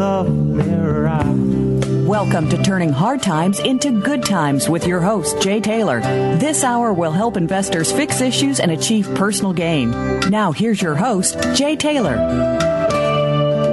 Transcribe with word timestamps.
It's 0.00 0.06
just 0.06 0.28
lovely 0.28 0.72
ride. 0.72 2.06
Welcome 2.06 2.48
to 2.48 2.62
Turning 2.62 2.88
Hard 2.88 3.22
Times 3.22 3.60
into 3.60 4.00
Good 4.00 4.24
Times 4.24 4.66
with 4.66 4.86
your 4.86 5.00
host, 5.00 5.42
Jay 5.42 5.60
Taylor. 5.60 6.00
This 6.38 6.64
hour 6.64 6.94
will 6.94 7.12
help 7.12 7.36
investors 7.36 7.92
fix 7.92 8.22
issues 8.22 8.60
and 8.60 8.70
achieve 8.70 9.06
personal 9.14 9.52
gain. 9.52 9.90
Now, 10.30 10.52
here's 10.52 10.80
your 10.80 10.94
host, 10.94 11.36
Jay 11.54 11.76
Taylor. 11.76 12.16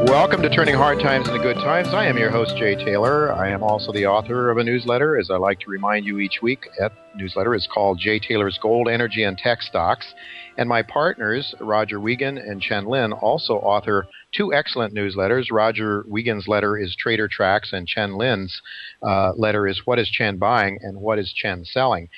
Welcome 0.08 0.42
to 0.42 0.50
Turning 0.50 0.76
Hard 0.76 1.00
Times 1.00 1.30
into 1.30 1.40
Good 1.40 1.58
Times. 1.58 1.90
I 1.90 2.08
am 2.08 2.18
your 2.18 2.30
host, 2.30 2.58
Jay 2.58 2.76
Taylor. 2.76 3.32
I 3.32 3.50
am 3.50 3.64
also 3.64 3.94
the 3.94 4.08
author 4.08 4.50
of 4.50 4.58
a 4.58 4.64
newsletter, 4.64 5.18
as 5.18 5.30
I 5.30 5.38
like 5.38 5.62
to 5.62 5.70
remind 5.70 6.06
you 6.06 6.20
each 6.20 6.42
week. 6.42 6.68
That 6.78 6.92
newsletter 7.16 7.56
is 7.56 7.68
called 7.74 8.00
Jay 8.00 8.20
Taylor's 8.20 8.60
Gold, 8.62 8.90
Energy, 8.90 9.24
and 9.24 9.38
Tech 9.38 9.62
Stocks. 9.62 10.14
And 10.58 10.68
my 10.68 10.82
partners, 10.82 11.56
Roger 11.60 12.00
Wiegand 12.00 12.40
and 12.40 12.62
Chen 12.62 12.86
Lin, 12.86 13.14
also 13.14 13.54
author 13.54 14.08
two 14.38 14.54
excellent 14.54 14.94
newsletters. 14.94 15.48
Roger 15.52 16.06
Wiegand's 16.08 16.48
letter 16.48 16.78
is 16.78 16.96
Trader 16.96 17.28
Tracks, 17.28 17.74
and 17.74 17.88
Chen 17.88 18.18
Lin's 18.18 18.62
uh, 19.02 19.34
letter 19.36 19.68
is 19.68 19.82
What 19.86 20.00
is 20.00 20.10
Chen 20.10 20.38
Buying 20.38 20.78
and 20.82 21.02
What 21.02 21.18
is 21.18 21.34
Chen 21.34 21.66
Selling? 21.66 22.10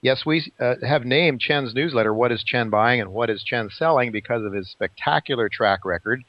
Yes, 0.00 0.24
we 0.24 0.50
uh, 0.58 0.74
have 0.86 1.04
named 1.04 1.40
Chen's 1.40 1.74
newsletter 1.74 2.14
What 2.14 2.32
is 2.32 2.42
Chen 2.42 2.70
Buying 2.70 3.00
and 3.00 3.12
What 3.12 3.28
is 3.28 3.42
Chen 3.44 3.68
Selling 3.70 4.10
because 4.10 4.42
of 4.44 4.54
his 4.54 4.70
spectacular 4.70 5.48
track 5.50 5.84
record. 5.84 6.22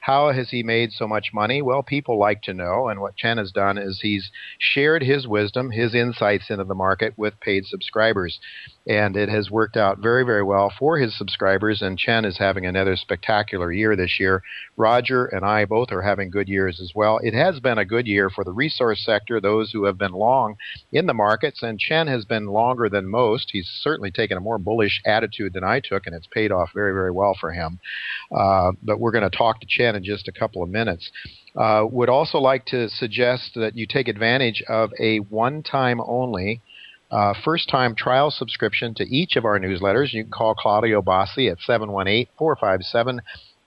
How 0.00 0.32
has 0.32 0.50
he 0.50 0.62
made 0.62 0.92
so 0.92 1.08
much 1.08 1.30
money? 1.32 1.62
Well, 1.62 1.82
people 1.82 2.18
like 2.18 2.42
to 2.42 2.52
know, 2.52 2.88
and 2.88 3.00
what 3.00 3.16
Chen 3.16 3.38
has 3.38 3.52
done 3.52 3.78
is 3.78 4.00
he's 4.02 4.30
shared 4.58 5.02
his 5.02 5.26
wisdom, 5.26 5.70
his 5.70 5.94
insights 5.94 6.50
into 6.50 6.64
the 6.64 6.74
market 6.74 7.14
with 7.16 7.40
paid 7.40 7.64
subscribers. 7.64 8.38
And 8.86 9.16
it 9.16 9.30
has 9.30 9.50
worked 9.50 9.78
out 9.78 9.98
very, 9.98 10.24
very 10.24 10.42
well 10.42 10.70
for 10.78 10.98
his 10.98 11.16
subscribers, 11.16 11.80
and 11.80 11.98
Chen 11.98 12.26
is 12.26 12.36
having 12.36 12.66
another 12.66 12.96
spectacular 12.96 13.72
year 13.72 13.96
this 13.96 14.20
year. 14.20 14.42
Roger 14.76 15.24
and 15.24 15.44
I 15.44 15.64
both 15.64 15.90
are 15.90 16.02
having 16.02 16.30
good 16.30 16.48
years 16.48 16.80
as 16.80 16.92
well. 16.94 17.18
It 17.22 17.32
has 17.32 17.60
been 17.60 17.78
a 17.78 17.86
good 17.86 18.06
year 18.06 18.28
for 18.28 18.44
the 18.44 18.52
resource 18.52 19.02
sector, 19.02 19.40
those 19.40 19.72
who 19.72 19.84
have 19.84 19.96
been 19.96 20.12
long 20.12 20.56
in 20.92 21.06
the 21.06 21.14
markets, 21.14 21.62
and 21.62 21.78
Chen 21.78 22.08
has 22.08 22.26
been 22.26 22.46
longer 22.46 22.90
than 22.90 23.08
most. 23.08 23.50
He's 23.52 23.68
certainly 23.80 24.10
taken 24.10 24.36
a 24.36 24.40
more 24.40 24.58
bullish 24.58 25.00
attitude 25.06 25.54
than 25.54 25.64
I 25.64 25.80
took, 25.80 26.06
and 26.06 26.14
it's 26.14 26.26
paid 26.26 26.52
off 26.52 26.70
very, 26.74 26.92
very 26.92 27.10
well 27.10 27.34
for 27.40 27.52
him. 27.52 27.78
Uh, 28.36 28.72
but 28.82 29.00
we're 29.00 29.12
going 29.12 29.28
to 29.28 29.34
talk 29.34 29.60
to 29.60 29.66
Chen 29.66 29.96
in 29.96 30.04
just 30.04 30.28
a 30.28 30.32
couple 30.32 30.62
of 30.62 30.68
minutes. 30.68 31.10
Uh, 31.56 31.86
would 31.88 32.08
also 32.08 32.38
like 32.38 32.66
to 32.66 32.88
suggest 32.88 33.52
that 33.54 33.76
you 33.76 33.86
take 33.86 34.08
advantage 34.08 34.62
of 34.68 34.90
a 34.98 35.18
one 35.18 35.62
time 35.62 36.00
only 36.04 36.60
uh, 37.14 37.32
first 37.44 37.68
time 37.68 37.94
trial 37.94 38.30
subscription 38.30 38.92
to 38.94 39.04
each 39.04 39.36
of 39.36 39.44
our 39.44 39.58
newsletters. 39.60 40.12
You 40.12 40.24
can 40.24 40.32
call 40.32 40.54
Claudio 40.56 41.00
Bossi 41.00 41.48
at 41.48 41.60
718 41.60 42.26
457 42.36 43.20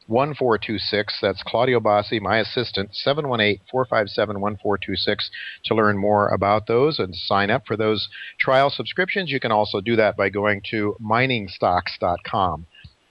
1426. 0.07 1.19
That's 1.21 1.43
Claudio 1.43 1.79
Bossi, 1.79 2.19
my 2.21 2.39
assistant, 2.39 2.93
718 2.93 3.61
457 3.71 4.41
1426 4.41 5.31
to 5.65 5.75
learn 5.75 5.97
more 5.97 6.27
about 6.27 6.67
those 6.67 6.99
and 6.99 7.15
sign 7.15 7.49
up 7.49 7.65
for 7.65 7.77
those 7.77 8.09
trial 8.37 8.69
subscriptions. 8.69 9.31
You 9.31 9.39
can 9.39 9.53
also 9.53 9.79
do 9.79 9.95
that 9.95 10.17
by 10.17 10.29
going 10.29 10.61
to 10.71 10.97
miningstocks.com 11.01 12.65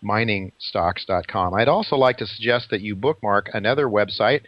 miningstocks.com. 0.05 1.55
I'd 1.55 1.69
also 1.69 1.97
like 1.97 2.19
to 2.19 2.27
suggest 2.27 2.69
that 2.71 2.81
you 2.81 2.95
bookmark 2.95 3.49
another 3.53 3.87
website, 3.87 4.43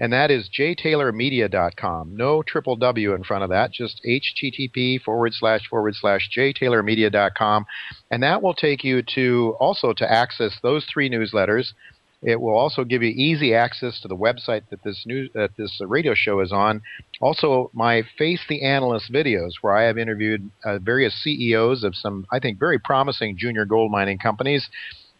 and 0.00 0.14
that 0.14 0.30
is 0.30 0.48
jtaylormedia.com. 0.58 2.16
No 2.16 2.42
triple 2.42 2.74
W 2.76 3.14
in 3.14 3.22
front 3.22 3.44
of 3.44 3.50
that, 3.50 3.70
just 3.70 4.00
http 4.04 5.00
forward 5.02 5.34
slash 5.34 5.68
forward 5.68 5.94
slash 5.94 6.30
jtaylormedia.com. 6.36 7.66
And 8.10 8.22
that 8.22 8.42
will 8.42 8.54
take 8.54 8.82
you 8.82 9.02
to 9.14 9.56
also 9.60 9.92
to 9.92 10.10
access 10.10 10.58
those 10.62 10.86
three 10.86 11.10
newsletters. 11.10 11.74
It 12.22 12.40
will 12.40 12.56
also 12.56 12.84
give 12.84 13.02
you 13.02 13.10
easy 13.10 13.54
access 13.54 14.00
to 14.00 14.08
the 14.08 14.16
website 14.16 14.62
that 14.70 14.82
this 14.84 15.04
news 15.06 15.30
that 15.34 15.56
this 15.56 15.80
radio 15.80 16.14
show 16.14 16.40
is 16.40 16.52
on. 16.52 16.82
Also, 17.20 17.70
my 17.72 18.02
Face 18.18 18.42
the 18.46 18.62
Analyst 18.62 19.10
videos, 19.10 19.52
where 19.62 19.74
I 19.74 19.84
have 19.84 19.96
interviewed 19.96 20.50
uh, 20.64 20.78
various 20.80 21.14
CEOs 21.22 21.82
of 21.82 21.94
some, 21.94 22.26
I 22.30 22.38
think, 22.38 22.58
very 22.58 22.78
promising 22.78 23.38
junior 23.38 23.64
gold 23.64 23.90
mining 23.90 24.18
companies, 24.18 24.68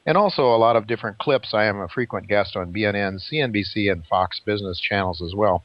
and 0.06 0.16
also 0.16 0.42
a 0.54 0.56
lot 0.56 0.76
of 0.76 0.86
different 0.86 1.18
clips. 1.18 1.54
I 1.54 1.64
am 1.64 1.80
a 1.80 1.88
frequent 1.88 2.28
guest 2.28 2.56
on 2.56 2.72
BNN, 2.72 3.20
CNBC, 3.30 3.90
and 3.90 4.04
Fox 4.06 4.40
Business 4.44 4.80
channels 4.80 5.22
as 5.22 5.34
well. 5.34 5.64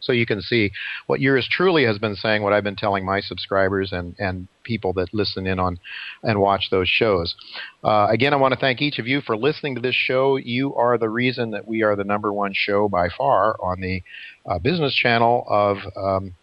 So 0.00 0.12
you 0.12 0.26
can 0.26 0.40
see 0.40 0.72
what 1.06 1.20
yours 1.20 1.46
truly 1.50 1.84
has 1.84 1.98
been 1.98 2.16
saying, 2.16 2.42
what 2.42 2.52
I've 2.52 2.64
been 2.64 2.76
telling 2.76 3.04
my 3.04 3.20
subscribers 3.20 3.92
and, 3.92 4.16
and 4.18 4.48
people 4.64 4.92
that 4.94 5.12
listen 5.12 5.46
in 5.46 5.58
on 5.58 5.78
and 6.22 6.40
watch 6.40 6.68
those 6.70 6.88
shows. 6.88 7.34
Uh, 7.84 8.06
again, 8.10 8.32
I 8.32 8.36
want 8.36 8.54
to 8.54 8.60
thank 8.60 8.80
each 8.80 8.98
of 8.98 9.06
you 9.06 9.20
for 9.20 9.36
listening 9.36 9.74
to 9.74 9.80
this 9.80 9.94
show. 9.94 10.36
You 10.36 10.74
are 10.74 10.96
the 10.96 11.10
reason 11.10 11.50
that 11.50 11.68
we 11.68 11.82
are 11.82 11.96
the 11.96 12.04
number 12.04 12.32
one 12.32 12.52
show 12.54 12.88
by 12.88 13.08
far 13.16 13.56
on 13.62 13.80
the 13.80 14.02
uh, 14.50 14.58
business 14.58 14.94
channel 14.94 15.44
of 15.48 15.76
um, 15.96 16.34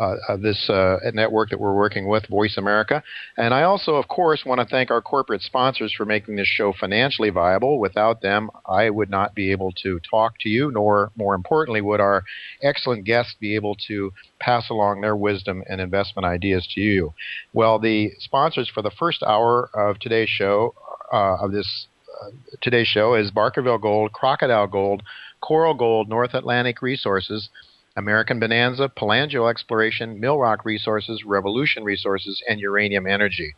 uh, 0.00 0.16
uh, 0.28 0.36
this 0.36 0.70
uh, 0.70 0.98
network 1.12 1.50
that 1.50 1.60
we're 1.60 1.74
working 1.74 2.08
with, 2.08 2.26
Voice 2.26 2.56
America. 2.56 3.02
And 3.36 3.52
I 3.52 3.62
also, 3.62 3.96
of 3.96 4.08
course, 4.08 4.42
want 4.44 4.60
to 4.60 4.66
thank 4.66 4.90
our 4.90 5.02
corporate 5.02 5.42
sponsors 5.42 5.92
for 5.94 6.06
making 6.06 6.36
this 6.36 6.46
show 6.46 6.72
financially 6.72 7.28
viable. 7.28 7.78
Without 7.78 8.22
them, 8.22 8.50
I 8.66 8.88
would 8.88 9.10
not 9.10 9.34
be 9.34 9.50
able 9.52 9.70
to 9.82 10.00
talk 10.10 10.34
to 10.40 10.48
you, 10.48 10.70
nor, 10.70 11.12
more 11.14 11.34
importantly, 11.34 11.82
would 11.82 12.00
our 12.00 12.24
excellent 12.62 13.04
guests 13.04 13.36
be 13.38 13.54
able 13.54 13.76
to 13.88 14.12
pass 14.40 14.70
along 14.70 15.02
their 15.02 15.14
wisdom 15.14 15.62
and 15.68 15.80
investment 15.80 16.24
ideas 16.24 16.66
to 16.74 16.80
you. 16.80 17.12
Well, 17.52 17.78
the 17.78 18.12
sponsors 18.18 18.70
for 18.72 18.82
the 18.82 18.90
first 18.90 19.22
hour 19.22 19.68
of 19.74 19.98
today's 19.98 20.30
show, 20.30 20.74
uh, 21.12 21.36
of 21.36 21.52
this 21.52 21.86
uh, 22.22 22.30
today's 22.62 22.88
show, 22.88 23.14
is 23.14 23.30
Barkerville 23.30 23.80
Gold, 23.80 24.12
Crocodile 24.12 24.68
Gold, 24.68 25.02
Coral 25.42 25.74
Gold, 25.74 26.08
North 26.08 26.32
Atlantic 26.32 26.80
Resources. 26.80 27.50
American 27.96 28.40
Bonanza, 28.40 28.88
Palangio 28.88 29.50
Exploration, 29.50 30.20
Millrock 30.20 30.64
Resources, 30.64 31.24
Revolution 31.24 31.84
Resources, 31.84 32.42
and 32.48 32.60
Uranium 32.60 33.06
Energy. 33.06 33.54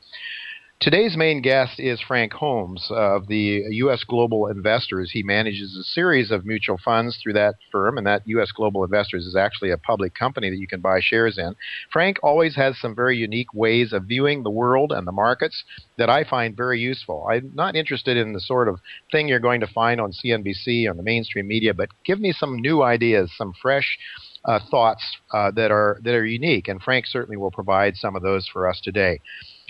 Today's 0.80 1.16
main 1.16 1.40
guest 1.40 1.80
is 1.80 2.02
Frank 2.02 2.34
Holmes 2.34 2.88
of 2.90 3.26
the 3.26 3.62
U.S. 3.70 4.04
Global 4.04 4.48
Investors. 4.48 5.10
He 5.10 5.22
manages 5.22 5.74
a 5.76 5.82
series 5.82 6.30
of 6.30 6.44
mutual 6.44 6.78
funds 6.84 7.16
through 7.22 7.32
that 7.34 7.54
firm, 7.72 7.96
and 7.96 8.06
that 8.06 8.22
U.S. 8.26 8.52
Global 8.52 8.84
Investors 8.84 9.24
is 9.24 9.34
actually 9.34 9.70
a 9.70 9.78
public 9.78 10.14
company 10.14 10.50
that 10.50 10.58
you 10.58 10.66
can 10.66 10.80
buy 10.80 10.98
shares 11.00 11.38
in. 11.38 11.54
Frank 11.90 12.18
always 12.22 12.56
has 12.56 12.78
some 12.78 12.94
very 12.94 13.16
unique 13.16 13.54
ways 13.54 13.94
of 13.94 14.04
viewing 14.04 14.42
the 14.42 14.50
world 14.50 14.92
and 14.92 15.06
the 15.06 15.12
markets 15.12 15.64
that 15.96 16.10
I 16.10 16.22
find 16.22 16.54
very 16.54 16.80
useful. 16.80 17.26
I'm 17.30 17.52
not 17.54 17.76
interested 17.76 18.18
in 18.18 18.34
the 18.34 18.40
sort 18.40 18.68
of 18.68 18.80
thing 19.10 19.26
you're 19.26 19.40
going 19.40 19.60
to 19.60 19.66
find 19.68 20.02
on 20.02 20.12
CNBC 20.12 20.90
on 20.90 20.98
the 20.98 21.02
mainstream 21.02 21.46
media, 21.46 21.72
but 21.72 21.88
give 22.04 22.20
me 22.20 22.32
some 22.32 22.56
new 22.56 22.82
ideas, 22.82 23.32
some 23.38 23.54
fresh 23.62 23.96
uh, 24.44 24.60
thoughts 24.70 25.02
uh, 25.32 25.50
that 25.52 25.70
are 25.70 25.98
that 26.02 26.14
are 26.14 26.26
unique, 26.26 26.68
and 26.68 26.82
Frank 26.82 27.06
certainly 27.06 27.38
will 27.38 27.50
provide 27.50 27.96
some 27.96 28.14
of 28.14 28.22
those 28.22 28.46
for 28.52 28.68
us 28.68 28.80
today. 28.82 29.20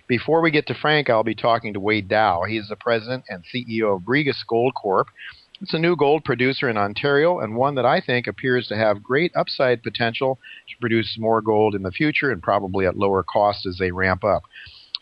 Before 0.07 0.43
we 0.43 0.51
get 0.51 0.67
to 0.67 0.75
Frank, 0.75 1.09
I'll 1.09 1.25
be 1.25 1.35
talking 1.35 1.73
to 1.73 1.81
Wade 1.81 2.09
Dawe. 2.09 2.45
He 2.45 2.59
is 2.59 2.69
the 2.69 2.77
president 2.77 3.25
and 3.31 3.43
CEO 3.43 3.97
of 3.97 4.03
Brigus 4.03 4.45
Gold 4.47 4.75
Corp. 4.75 5.09
It's 5.63 5.73
a 5.73 5.79
new 5.79 5.97
gold 5.97 6.25
producer 6.25 6.69
in 6.69 6.77
Ontario 6.77 7.39
and 7.39 7.57
one 7.57 7.77
that 7.77 7.87
I 7.87 8.03
think 8.03 8.27
appears 8.27 8.69
to 8.69 8.77
have 8.77 9.03
great 9.03 9.33
upside 9.35 9.83
potential 9.83 10.39
to 10.69 10.75
produce 10.79 11.17
more 11.19 11.41
gold 11.41 11.75
in 11.75 11.83
the 11.83 11.91
future 11.91 12.31
and 12.31 12.43
probably 12.43 12.85
at 12.85 12.99
lower 12.99 13.23
cost 13.23 13.65
as 13.65 13.79
they 13.79 13.93
ramp 13.93 14.25
up. 14.25 14.43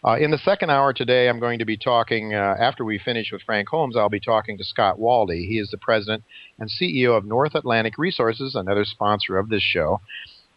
Uh, 0.05 0.19
in 0.19 0.31
the 0.31 0.39
second 0.39 0.71
hour 0.71 0.93
today, 0.93 1.29
I'm 1.29 1.41
going 1.41 1.59
to 1.59 1.65
be 1.65 1.77
talking, 1.77 2.35
uh, 2.35 2.57
after 2.61 2.85
we 2.85 2.99
finish 2.99 3.33
with 3.33 3.43
Frank 3.43 3.69
Holmes, 3.69 3.97
I'll 3.97 4.09
be 4.09 4.21
talking 4.21 4.57
to 4.59 4.65
Scott 4.65 4.99
Waldie. 4.99 5.49
He 5.49 5.59
is 5.59 5.71
the 5.71 5.79
president 5.79 6.23
and 6.61 6.71
CEO 6.71 7.17
of 7.17 7.25
North 7.25 7.57
Atlantic 7.57 7.99
Resources, 7.99 8.55
another 8.55 8.85
sponsor 8.85 9.37
of 9.39 9.49
this 9.49 9.63
show. 9.63 10.01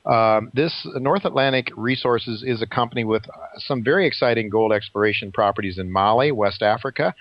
Um, 0.06 0.52
this 0.54 0.88
North 0.96 1.26
Atlantic 1.26 1.70
Resources 1.76 2.44
is 2.46 2.62
a 2.62 2.68
company 2.68 3.04
with 3.04 3.24
some 3.58 3.84
very 3.84 4.06
exciting 4.06 4.50
gold 4.50 4.72
exploration 4.72 5.32
properties 5.32 5.78
in 5.78 5.92
Mali, 5.92 6.32
West 6.32 6.62
Africa. 6.62 7.14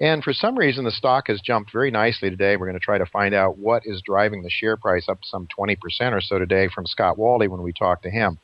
And 0.00 0.22
for 0.22 0.32
some 0.32 0.56
reason, 0.56 0.84
the 0.84 0.92
stock 0.92 1.26
has 1.26 1.40
jumped 1.40 1.72
very 1.72 1.90
nicely 1.90 2.30
today. 2.30 2.56
We're 2.56 2.66
going 2.66 2.78
to 2.78 2.84
try 2.84 2.98
to 2.98 3.06
find 3.06 3.34
out 3.34 3.58
what 3.58 3.82
is 3.84 4.00
driving 4.04 4.42
the 4.42 4.50
share 4.50 4.76
price 4.76 5.08
up 5.08 5.18
some 5.24 5.48
20% 5.58 5.76
or 6.12 6.20
so 6.20 6.38
today 6.38 6.68
from 6.72 6.86
Scott 6.86 7.16
Waldie 7.16 7.48
when 7.48 7.62
we 7.62 7.72
talk 7.72 8.02
to 8.02 8.10
him. 8.10 8.38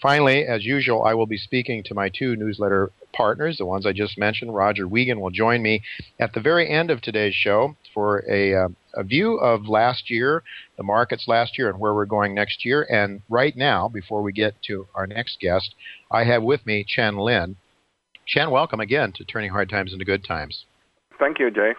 Finally, 0.00 0.44
as 0.44 0.64
usual, 0.64 1.04
I 1.04 1.14
will 1.14 1.26
be 1.26 1.36
speaking 1.36 1.82
to 1.84 1.94
my 1.94 2.08
two 2.08 2.36
newsletter 2.36 2.90
partners, 3.14 3.56
the 3.58 3.64
ones 3.64 3.86
I 3.86 3.92
just 3.92 4.18
mentioned. 4.18 4.54
Roger 4.54 4.86
Wiegand 4.86 5.20
will 5.20 5.30
join 5.30 5.62
me 5.62 5.82
at 6.20 6.32
the 6.32 6.40
very 6.40 6.68
end 6.68 6.90
of 6.90 7.00
today's 7.00 7.34
show 7.34 7.76
for 7.94 8.24
a, 8.30 8.54
uh, 8.54 8.68
a 8.94 9.04
view 9.04 9.36
of 9.36 9.66
last 9.68 10.10
year, 10.10 10.42
the 10.76 10.82
markets 10.82 11.26
last 11.28 11.56
year, 11.56 11.70
and 11.70 11.78
where 11.78 11.94
we're 11.94 12.06
going 12.06 12.34
next 12.34 12.64
year. 12.64 12.86
And 12.90 13.22
right 13.28 13.56
now, 13.56 13.88
before 13.88 14.22
we 14.22 14.32
get 14.32 14.54
to 14.66 14.86
our 14.94 15.06
next 15.06 15.40
guest, 15.40 15.74
I 16.10 16.24
have 16.24 16.42
with 16.42 16.66
me 16.66 16.84
Chen 16.86 17.16
Lin. 17.16 17.56
Chen, 18.26 18.50
welcome 18.50 18.80
again 18.80 19.12
to 19.16 19.24
Turning 19.24 19.50
Hard 19.50 19.68
Times 19.68 19.92
into 19.92 20.04
Good 20.04 20.24
Times. 20.24 20.64
Thank 21.18 21.38
you, 21.38 21.50
Jay. 21.50 21.72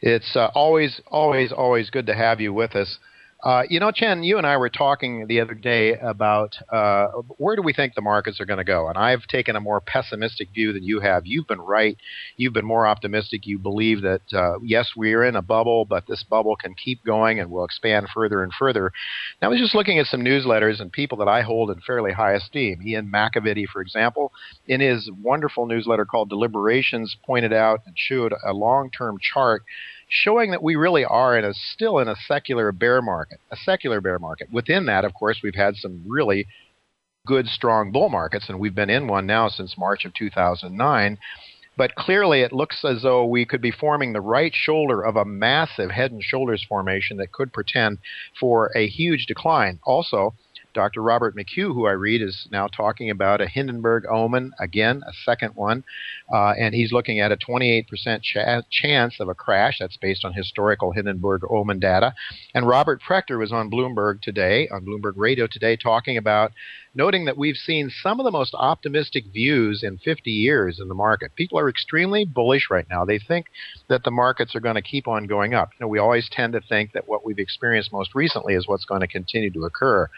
It's 0.00 0.34
uh, 0.34 0.50
always, 0.54 1.00
always, 1.06 1.52
always 1.52 1.90
good 1.90 2.06
to 2.06 2.14
have 2.14 2.40
you 2.40 2.52
with 2.52 2.74
us. 2.74 2.98
Uh, 3.42 3.62
you 3.70 3.80
know, 3.80 3.90
Chen, 3.90 4.22
you 4.22 4.36
and 4.36 4.46
I 4.46 4.58
were 4.58 4.68
talking 4.68 5.26
the 5.26 5.40
other 5.40 5.54
day 5.54 5.94
about 5.94 6.56
uh, 6.70 7.08
where 7.38 7.56
do 7.56 7.62
we 7.62 7.72
think 7.72 7.94
the 7.94 8.02
markets 8.02 8.38
are 8.38 8.44
going 8.44 8.58
to 8.58 8.64
go, 8.64 8.88
and 8.88 8.98
I've 8.98 9.26
taken 9.28 9.56
a 9.56 9.60
more 9.60 9.80
pessimistic 9.80 10.50
view 10.52 10.74
than 10.74 10.82
you 10.82 11.00
have. 11.00 11.22
You've 11.24 11.46
been 11.46 11.60
right. 11.60 11.96
You've 12.36 12.52
been 12.52 12.66
more 12.66 12.86
optimistic. 12.86 13.46
You 13.46 13.58
believe 13.58 14.02
that 14.02 14.20
uh, 14.32 14.58
yes, 14.62 14.90
we 14.94 15.14
are 15.14 15.24
in 15.24 15.36
a 15.36 15.42
bubble, 15.42 15.86
but 15.86 16.06
this 16.06 16.22
bubble 16.22 16.54
can 16.54 16.74
keep 16.74 17.02
going 17.02 17.40
and 17.40 17.50
will 17.50 17.64
expand 17.64 18.08
further 18.12 18.42
and 18.42 18.52
further. 18.52 18.92
Now, 19.40 19.48
I 19.48 19.50
was 19.52 19.60
just 19.60 19.74
looking 19.74 19.98
at 19.98 20.06
some 20.06 20.20
newsletters 20.20 20.80
and 20.80 20.92
people 20.92 21.16
that 21.18 21.28
I 21.28 21.40
hold 21.40 21.70
in 21.70 21.80
fairly 21.80 22.12
high 22.12 22.34
esteem. 22.34 22.82
Ian 22.86 23.10
McAvity, 23.10 23.66
for 23.66 23.80
example, 23.80 24.32
in 24.66 24.80
his 24.80 25.10
wonderful 25.22 25.64
newsletter 25.66 26.04
called 26.04 26.28
Deliberations, 26.28 27.16
pointed 27.24 27.54
out 27.54 27.80
and 27.86 27.94
showed 27.96 28.34
a 28.46 28.52
long-term 28.52 29.16
chart 29.20 29.62
showing 30.10 30.50
that 30.50 30.62
we 30.62 30.74
really 30.74 31.04
are 31.04 31.38
in 31.38 31.44
a 31.44 31.54
still 31.54 32.00
in 32.00 32.08
a 32.08 32.16
secular 32.26 32.72
bear 32.72 33.00
market, 33.00 33.38
a 33.50 33.56
secular 33.56 34.00
bear 34.00 34.18
market. 34.18 34.52
Within 34.52 34.86
that, 34.86 35.04
of 35.04 35.14
course, 35.14 35.38
we've 35.42 35.54
had 35.54 35.76
some 35.76 36.04
really 36.06 36.46
good, 37.26 37.46
strong 37.46 37.92
bull 37.92 38.08
markets, 38.08 38.48
and 38.48 38.58
we've 38.58 38.74
been 38.74 38.90
in 38.90 39.06
one 39.06 39.24
now 39.24 39.48
since 39.48 39.78
March 39.78 40.04
of 40.04 40.12
2009. 40.14 41.16
But 41.76 41.94
clearly, 41.94 42.40
it 42.42 42.52
looks 42.52 42.84
as 42.84 43.02
though 43.02 43.24
we 43.24 43.46
could 43.46 43.62
be 43.62 43.70
forming 43.70 44.12
the 44.12 44.20
right 44.20 44.52
shoulder 44.52 45.00
of 45.00 45.14
a 45.16 45.24
massive 45.24 45.90
head 45.90 46.10
and 46.10 46.22
shoulders 46.22 46.66
formation 46.68 47.16
that 47.18 47.32
could 47.32 47.52
pretend 47.52 47.98
for 48.38 48.70
a 48.76 48.88
huge 48.88 49.26
decline. 49.26 49.78
Also, 49.84 50.34
Dr. 50.74 51.02
Robert 51.02 51.36
McHugh, 51.36 51.74
who 51.74 51.86
I 51.86 51.92
read, 51.92 52.22
is 52.22 52.48
now 52.50 52.68
talking 52.68 53.10
about 53.10 53.40
a 53.40 53.48
Hindenburg 53.48 54.04
omen, 54.10 54.52
again, 54.58 55.02
a 55.06 55.12
second 55.24 55.54
one, 55.54 55.84
uh, 56.32 56.50
and 56.50 56.74
he's 56.74 56.92
looking 56.92 57.20
at 57.20 57.32
a 57.32 57.36
28% 57.36 57.86
ch- 58.22 58.64
chance 58.70 59.20
of 59.20 59.28
a 59.28 59.34
crash. 59.34 59.78
That's 59.80 59.96
based 59.96 60.24
on 60.24 60.32
historical 60.32 60.92
Hindenburg 60.92 61.42
omen 61.50 61.80
data. 61.80 62.14
And 62.54 62.66
Robert 62.66 63.00
Prechter 63.02 63.38
was 63.38 63.52
on 63.52 63.70
Bloomberg 63.70 64.22
today, 64.22 64.68
on 64.68 64.84
Bloomberg 64.84 65.14
Radio 65.16 65.46
today, 65.46 65.76
talking 65.76 66.16
about 66.16 66.52
noting 66.94 67.24
that 67.24 67.36
we've 67.36 67.56
seen 67.56 67.90
some 68.02 68.18
of 68.18 68.24
the 68.24 68.30
most 68.30 68.54
optimistic 68.54 69.24
views 69.32 69.82
in 69.82 69.98
50 69.98 70.30
years 70.30 70.80
in 70.80 70.88
the 70.88 70.94
market. 70.94 71.34
People 71.36 71.58
are 71.58 71.68
extremely 71.68 72.24
bullish 72.24 72.68
right 72.70 72.86
now. 72.90 73.04
They 73.04 73.18
think 73.18 73.46
that 73.88 74.02
the 74.04 74.10
markets 74.10 74.54
are 74.54 74.60
going 74.60 74.74
to 74.74 74.82
keep 74.82 75.06
on 75.06 75.26
going 75.26 75.54
up. 75.54 75.70
You 75.72 75.84
know, 75.84 75.88
we 75.88 75.98
always 75.98 76.28
tend 76.30 76.52
to 76.54 76.60
think 76.60 76.92
that 76.92 77.08
what 77.08 77.24
we've 77.24 77.38
experienced 77.38 77.92
most 77.92 78.14
recently 78.14 78.54
is 78.54 78.66
what's 78.66 78.84
going 78.84 79.02
to 79.02 79.06
continue 79.06 79.50
to 79.50 79.64
occur. 79.64 80.08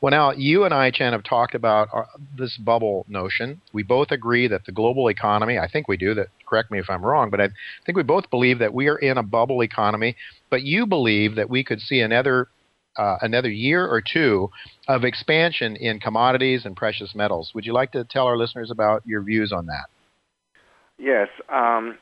Well, 0.00 0.10
now 0.10 0.32
you 0.32 0.64
and 0.64 0.74
I, 0.74 0.90
Chen, 0.90 1.12
have 1.12 1.24
talked 1.24 1.54
about 1.54 1.88
our, 1.92 2.08
this 2.36 2.56
bubble 2.56 3.06
notion. 3.08 3.60
We 3.72 3.82
both 3.82 4.10
agree 4.10 4.48
that 4.48 4.64
the 4.64 4.72
global 4.72 5.08
economy, 5.08 5.58
I 5.58 5.68
think 5.70 5.88
we 5.88 5.96
do, 5.96 6.14
that 6.14 6.28
correct 6.46 6.70
me 6.70 6.78
if 6.78 6.90
I'm 6.90 7.04
wrong, 7.04 7.30
but 7.30 7.40
I 7.40 7.48
think 7.86 7.96
we 7.96 8.02
both 8.02 8.30
believe 8.30 8.58
that 8.58 8.74
we 8.74 8.88
are 8.88 8.98
in 8.98 9.18
a 9.18 9.22
bubble 9.22 9.62
economy. 9.62 10.16
But 10.50 10.62
you 10.62 10.86
believe 10.86 11.36
that 11.36 11.50
we 11.50 11.62
could 11.62 11.80
see 11.80 12.00
another 12.00 12.48
uh, 12.98 13.16
another 13.22 13.48
year 13.48 13.86
or 13.86 14.02
two 14.02 14.50
of 14.88 15.04
expansion 15.04 15.76
in 15.76 16.00
commodities 16.00 16.64
and 16.64 16.76
precious 16.76 17.14
metals. 17.14 17.52
Would 17.54 17.64
you 17.64 17.72
like 17.72 17.92
to 17.92 18.04
tell 18.04 18.26
our 18.26 18.36
listeners 18.36 18.70
about 18.70 19.02
your 19.06 19.22
views 19.22 19.52
on 19.52 19.66
that? 19.66 19.86
Yes. 20.98 21.28
Um, 21.48 21.96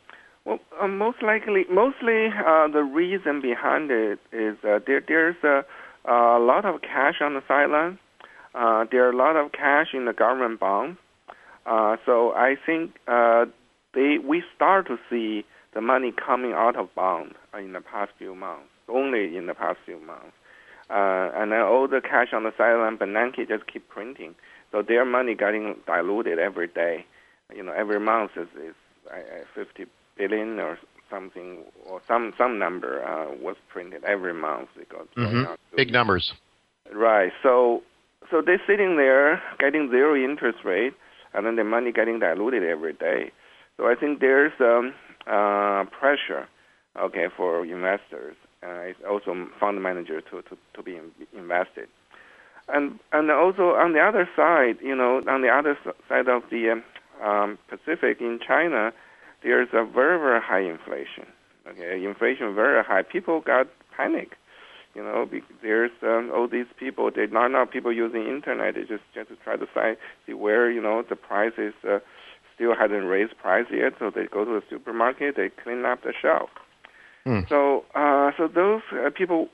well, 0.45 0.59
uh, 0.81 0.89
most 0.89 1.23
likely, 1.23 1.65
mostly 1.71 2.29
uh, 2.29 2.69
the 2.69 2.83
reason 2.83 3.41
behind 3.41 3.91
it 3.91 4.19
is 4.33 4.57
uh, 4.65 4.79
there, 4.87 5.03
there's 5.07 5.37
a, 5.45 5.65
a, 6.11 6.39
lot 6.39 6.65
of 6.65 6.81
cash 6.81 7.17
on 7.21 7.35
the 7.35 7.43
sideline. 7.47 7.99
Uh, 8.55 8.85
there 8.91 9.07
are 9.07 9.11
a 9.11 9.17
lot 9.17 9.37
of 9.37 9.53
cash 9.53 9.89
in 9.93 10.07
the 10.07 10.13
government 10.13 10.59
bonds. 10.59 10.99
Uh, 11.67 11.97
so 12.07 12.33
I 12.33 12.55
think 12.65 12.95
they 13.07 14.19
we 14.25 14.45
start 14.55 14.87
to 14.87 14.99
see 15.11 15.45
the 15.75 15.81
money 15.81 16.13
coming 16.13 16.53
out 16.53 16.77
of 16.77 16.95
bond 16.95 17.35
in 17.59 17.73
the 17.73 17.81
past 17.81 18.13
few 18.17 18.35
months, 18.35 18.69
only 18.89 19.37
in 19.37 19.47
the 19.47 19.55
past 19.55 19.79
few 19.85 19.99
months. 19.99 20.33
Uh, 20.89 21.31
and 21.35 21.51
then 21.53 21.61
all 21.61 21.89
the 21.89 22.01
cash 22.01 22.29
on 22.33 22.45
the 22.45 22.53
sideline, 22.57 22.97
Bernanke 22.97 23.49
just 23.49 23.67
keep 23.67 23.89
printing. 23.89 24.35
So 24.71 24.83
their 24.83 25.05
money 25.05 25.35
getting 25.35 25.77
diluted 25.87 26.39
every 26.39 26.69
day. 26.69 27.05
You 27.55 27.63
know, 27.63 27.73
every 27.73 28.01
month 28.01 28.33
is, 28.37 28.49
is 28.57 28.75
uh, 29.11 29.45
50 29.55 29.87
billion 30.17 30.59
or 30.61 30.79
something, 31.11 31.59
or 31.87 32.01
some 32.07 32.33
some 32.37 32.59
number 32.59 33.05
uh, 33.05 33.35
was 33.41 33.57
printed 33.69 34.05
every 34.05 34.35
month 34.35 34.69
because 34.79 35.07
mm-hmm. 35.17 35.53
big 35.77 35.93
numbers. 35.93 36.33
Right. 36.93 37.33
So 37.43 37.83
so 38.31 38.43
they're 38.45 38.63
sitting 38.67 38.97
there 38.97 39.43
getting 39.59 39.91
zero 39.91 40.17
interest 40.17 40.59
rate, 40.65 40.95
and 41.35 41.47
then 41.47 41.57
the 41.57 41.65
money 41.65 41.93
getting 41.93 42.19
diluted 42.19 42.63
every 42.65 42.93
day. 42.93 43.31
So 43.77 43.87
I 43.87 43.95
think 43.95 44.21
there's 44.21 44.53
um, 44.61 44.95
uh, 45.27 45.85
pressure, 45.91 46.49
okay, 46.99 47.27
for 47.37 47.65
investors 47.65 48.37
is 48.89 48.97
also 49.09 49.49
fund 49.59 49.83
manager 49.83 50.21
to, 50.21 50.43
to, 50.43 50.57
to 50.75 50.83
be 50.83 50.97
in, 50.97 51.11
invested. 51.37 51.89
And 52.69 52.99
and 53.13 53.31
also 53.31 53.75
on 53.75 53.93
the 53.93 54.01
other 54.01 54.29
side, 54.35 54.79
you 54.83 54.97
know, 54.97 55.23
on 55.29 55.43
the 55.43 55.49
other 55.49 55.79
side 56.09 56.29
of 56.29 56.43
the 56.51 56.83
um, 57.23 57.59
Pacific 57.69 58.21
in 58.21 58.41
China, 58.45 58.93
there's 59.43 59.69
a 59.73 59.85
very 59.85 60.19
very 60.19 60.41
high 60.41 60.63
inflation. 60.63 61.27
Okay, 61.69 62.05
inflation 62.05 62.55
very 62.55 62.83
high. 62.83 63.03
People 63.03 63.41
got 63.41 63.69
panic. 63.97 64.37
You 64.95 65.03
know, 65.03 65.29
there's 65.63 65.91
um, 66.03 66.33
all 66.35 66.49
these 66.49 66.67
people. 66.79 67.11
They 67.15 67.27
not 67.27 67.53
not 67.53 67.71
people 67.71 67.93
using 67.93 68.27
internet. 68.27 68.75
They 68.75 68.81
just 68.81 69.05
just 69.15 69.29
to 69.29 69.37
try 69.37 69.57
to 69.57 69.67
find 69.67 69.97
see 70.27 70.33
where 70.33 70.71
you 70.71 70.81
know 70.81 71.05
the 71.09 71.17
price 71.17 71.53
is 71.59 71.75
uh, 71.89 71.99
still 72.55 72.75
hasn't 72.75 73.07
raised 73.07 73.37
price 73.39 73.67
yet. 73.71 73.93
So 73.99 74.11
they 74.11 74.25
go 74.27 74.45
to 74.45 74.51
the 74.53 74.63
supermarket. 74.69 75.37
They 75.37 75.51
clean 75.51 75.85
up 75.85 76.03
the 76.03 76.15
shelf. 76.21 76.51
Mm. 77.27 77.49
So 77.49 77.85
uh, 77.95 78.31
so 78.37 78.49
those 78.49 78.83
uh, 78.93 79.11
people 79.11 79.49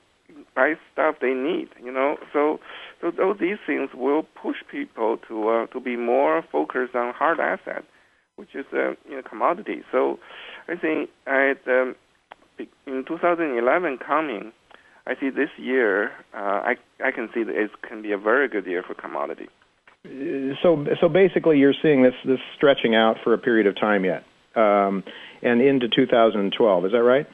buy 0.55 0.75
stuff 0.93 1.17
they 1.21 1.33
need, 1.33 1.69
you 1.83 1.91
know. 1.91 2.17
So 2.33 2.61
so 3.01 3.13
all 3.21 3.35
these 3.35 3.57
things 3.67 3.91
will 3.95 4.25
push 4.41 4.57
people 4.71 5.19
to 5.29 5.49
uh, 5.49 5.67
to 5.69 5.81
be 5.81 5.97
more 5.97 6.45
focused 6.53 6.95
on 6.95 7.15
hard 7.15 7.41
assets, 7.41 7.87
which 8.37 8.55
is 8.55 8.67
uh, 8.73 8.91
you 9.09 9.17
know 9.17 9.23
commodity. 9.29 9.83
So 9.91 10.19
I 10.69 10.77
think 10.77 11.09
at 11.27 11.67
um, 11.67 11.97
in 12.87 13.05
2011 13.09 13.99
coming, 13.99 14.53
I 15.07 15.15
see 15.19 15.31
this 15.31 15.51
year 15.57 16.13
uh, 16.35 16.61
I 16.73 16.75
I 17.03 17.11
can 17.11 17.31
see 17.35 17.43
that 17.43 17.55
it 17.57 17.71
can 17.89 18.03
be 18.03 18.13
a 18.13 18.19
very 18.19 18.49
good 18.49 18.67
year 18.67 18.83
for 18.87 18.95
commodity. 18.95 19.49
so 20.63 20.85
so 21.01 21.09
basically, 21.09 21.59
you're 21.59 21.75
seeing 21.81 22.03
this 22.03 22.15
this 22.27 22.41
stretching 22.55 22.95
out 22.95 23.17
for 23.25 23.33
a 23.33 23.39
period 23.39 23.67
of 23.67 23.77
time 23.77 24.05
yet, 24.05 24.25
um, 24.57 25.03
and 25.43 25.63
into 25.63 25.89
2012. 25.89 26.85
Is 26.85 26.93
that 26.93 27.03
right? 27.03 27.27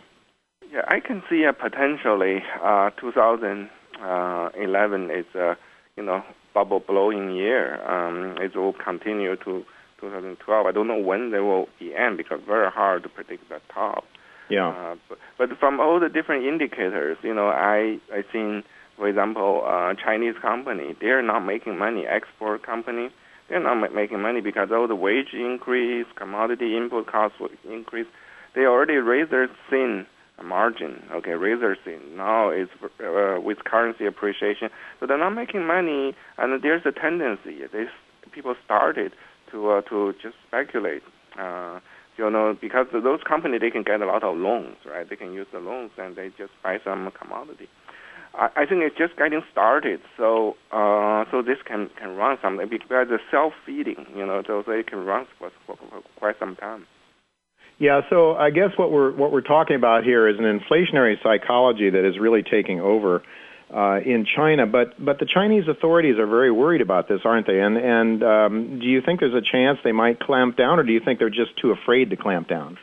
Yeah, 0.73 0.83
I 0.89 1.01
can 1.01 1.23
see 1.31 1.45
a 1.45 1.53
potentially 1.53 2.43
uh, 2.63 2.91
2011 3.01 5.11
is 5.11 5.27
a 5.35 5.57
you 5.97 6.03
know 6.03 6.23
bubble 6.53 6.81
blowing 6.81 7.35
year. 7.35 7.81
Um, 7.89 8.37
it 8.41 8.55
will 8.57 8.75
continue 8.75 9.37
to 9.37 9.65
2012. 10.01 10.67
I 10.67 10.73
don't 10.73 10.89
know 10.89 10.99
when 10.99 11.31
they 11.31 11.41
will 11.41 11.69
be 11.79 11.95
end 11.95 12.17
because 12.19 12.41
very 12.47 12.71
hard 12.71 13.03
to 13.05 13.09
predict 13.09 13.49
the 13.49 13.61
top. 13.73 14.05
Yeah. 14.51 14.69
Uh, 14.69 14.97
but, 15.09 15.19
but 15.39 15.59
from 15.59 15.81
all 15.81 16.01
the 16.01 16.09
different 16.09 16.45
indicators, 16.45 17.17
you 17.23 17.35
know, 17.35 17.49
I 17.49 17.99
I 18.13 18.25
seen, 18.33 18.63
for 18.97 19.09
example, 19.09 19.63
uh, 19.67 19.95
Chinese 19.95 20.35
company 20.41 20.95
they're 21.01 21.23
not 21.23 21.41
making 21.41 21.79
money. 21.79 22.07
Export 22.07 22.63
company 22.63 23.11
they're 23.49 23.63
not 23.63 23.77
ma- 23.77 23.89
making 23.89 24.21
money 24.21 24.43
because 24.43 24.71
all 24.71 24.87
the 24.87 24.95
wage 24.95 25.33
increase, 25.33 26.07
commodity 26.17 26.77
input 26.77 27.07
costs 27.07 27.41
will 27.41 27.49
increase. 27.71 28.07
They 28.55 28.67
already 28.67 28.97
raised 28.97 29.31
their 29.31 29.49
sin 29.71 30.07
margin. 30.45 31.02
Okay, 31.12 31.30
their 31.30 31.76
sin. 31.85 32.00
Now 32.16 32.50
it's 32.50 32.71
uh, 32.83 33.40
with 33.40 33.64
currency 33.64 34.07
appreciation, 34.07 34.71
so 35.00 35.07
they're 35.07 35.18
not 35.18 35.30
making 35.30 35.66
money, 35.66 36.14
and 36.37 36.62
there's 36.62 36.83
a 36.87 36.92
tendency. 36.92 37.61
They 37.73 37.85
people 38.33 38.54
started 38.64 39.12
to 39.52 39.71
uh, 39.71 39.80
to 39.83 40.12
just 40.23 40.37
speculate. 40.47 41.02
Uh, 41.38 41.80
you 42.16 42.28
know, 42.28 42.57
because 42.61 42.87
those 42.92 43.21
companies 43.26 43.61
they 43.61 43.71
can 43.71 43.85
get 43.85 44.00
a 44.00 44.07
lot 44.07 44.25
of 44.25 44.37
loans, 44.37 44.76
right? 44.85 45.09
They 45.09 45.14
can 45.14 45.33
use 45.33 45.47
the 45.52 45.61
loans 45.61 45.92
and 45.97 46.16
they 46.16 46.30
just 46.37 46.50
buy 46.64 46.78
some 46.83 47.11
commodity. 47.16 47.68
I, 48.35 48.49
I 48.57 48.66
think 48.66 48.83
it's 48.83 48.99
just 48.99 49.16
getting 49.16 49.42
started, 49.52 50.00
so 50.16 50.57
uh, 50.73 51.25
so 51.30 51.42
this 51.42 51.59
can 51.64 51.90
can 51.99 52.16
run 52.16 52.37
something 52.42 52.68
because 52.68 53.07
it's 53.11 53.23
self 53.30 53.52
feeding, 53.64 54.07
you 54.16 54.26
know, 54.26 54.42
so 54.47 54.64
they 54.66 54.83
can 54.83 55.04
run 55.04 55.26
for, 55.38 55.50
for, 55.66 55.76
for 55.76 56.02
quite 56.18 56.38
some 56.38 56.57
time. 56.57 56.87
Yeah, 57.79 58.01
so 58.11 58.35
I 58.35 58.51
guess 58.51 58.71
what 58.77 58.91
we're 58.91 59.13
what 59.13 59.31
we're 59.31 59.41
talking 59.41 59.77
about 59.77 60.03
here 60.03 60.29
is 60.29 60.37
an 60.39 60.45
inflationary 60.45 61.15
psychology 61.23 61.91
that 61.91 62.05
is 62.05 62.19
really 62.19 62.43
taking 62.43 62.81
over 62.81 63.23
uh, 63.73 64.01
in 64.05 64.27
China. 64.37 64.67
But 64.67 65.03
but 65.03 65.21
the 65.21 65.27
Chinese 65.33 65.65
authorities 65.69 66.17
are 66.19 66.27
very 66.27 66.51
worried 66.51 66.81
about 66.81 67.09
this, 67.09 67.21
aren't 67.25 67.47
they? 67.47 67.61
And 67.61 67.77
and 67.77 68.23
um, 68.25 68.79
do 68.81 68.87
you 68.87 69.01
think 69.01 69.21
there's 69.21 69.35
a 69.35 69.47
chance 69.53 69.79
they 69.85 69.93
might 69.93 70.19
clamp 70.19 70.57
down, 70.57 70.81
or 70.81 70.83
do 70.83 70.93
you 70.93 71.01
think 71.05 71.21
they're 71.21 71.31
just 71.31 71.57
too 71.63 71.71
afraid 71.71 72.11
to 72.11 72.17
clamp 72.17 72.49
down 72.49 72.79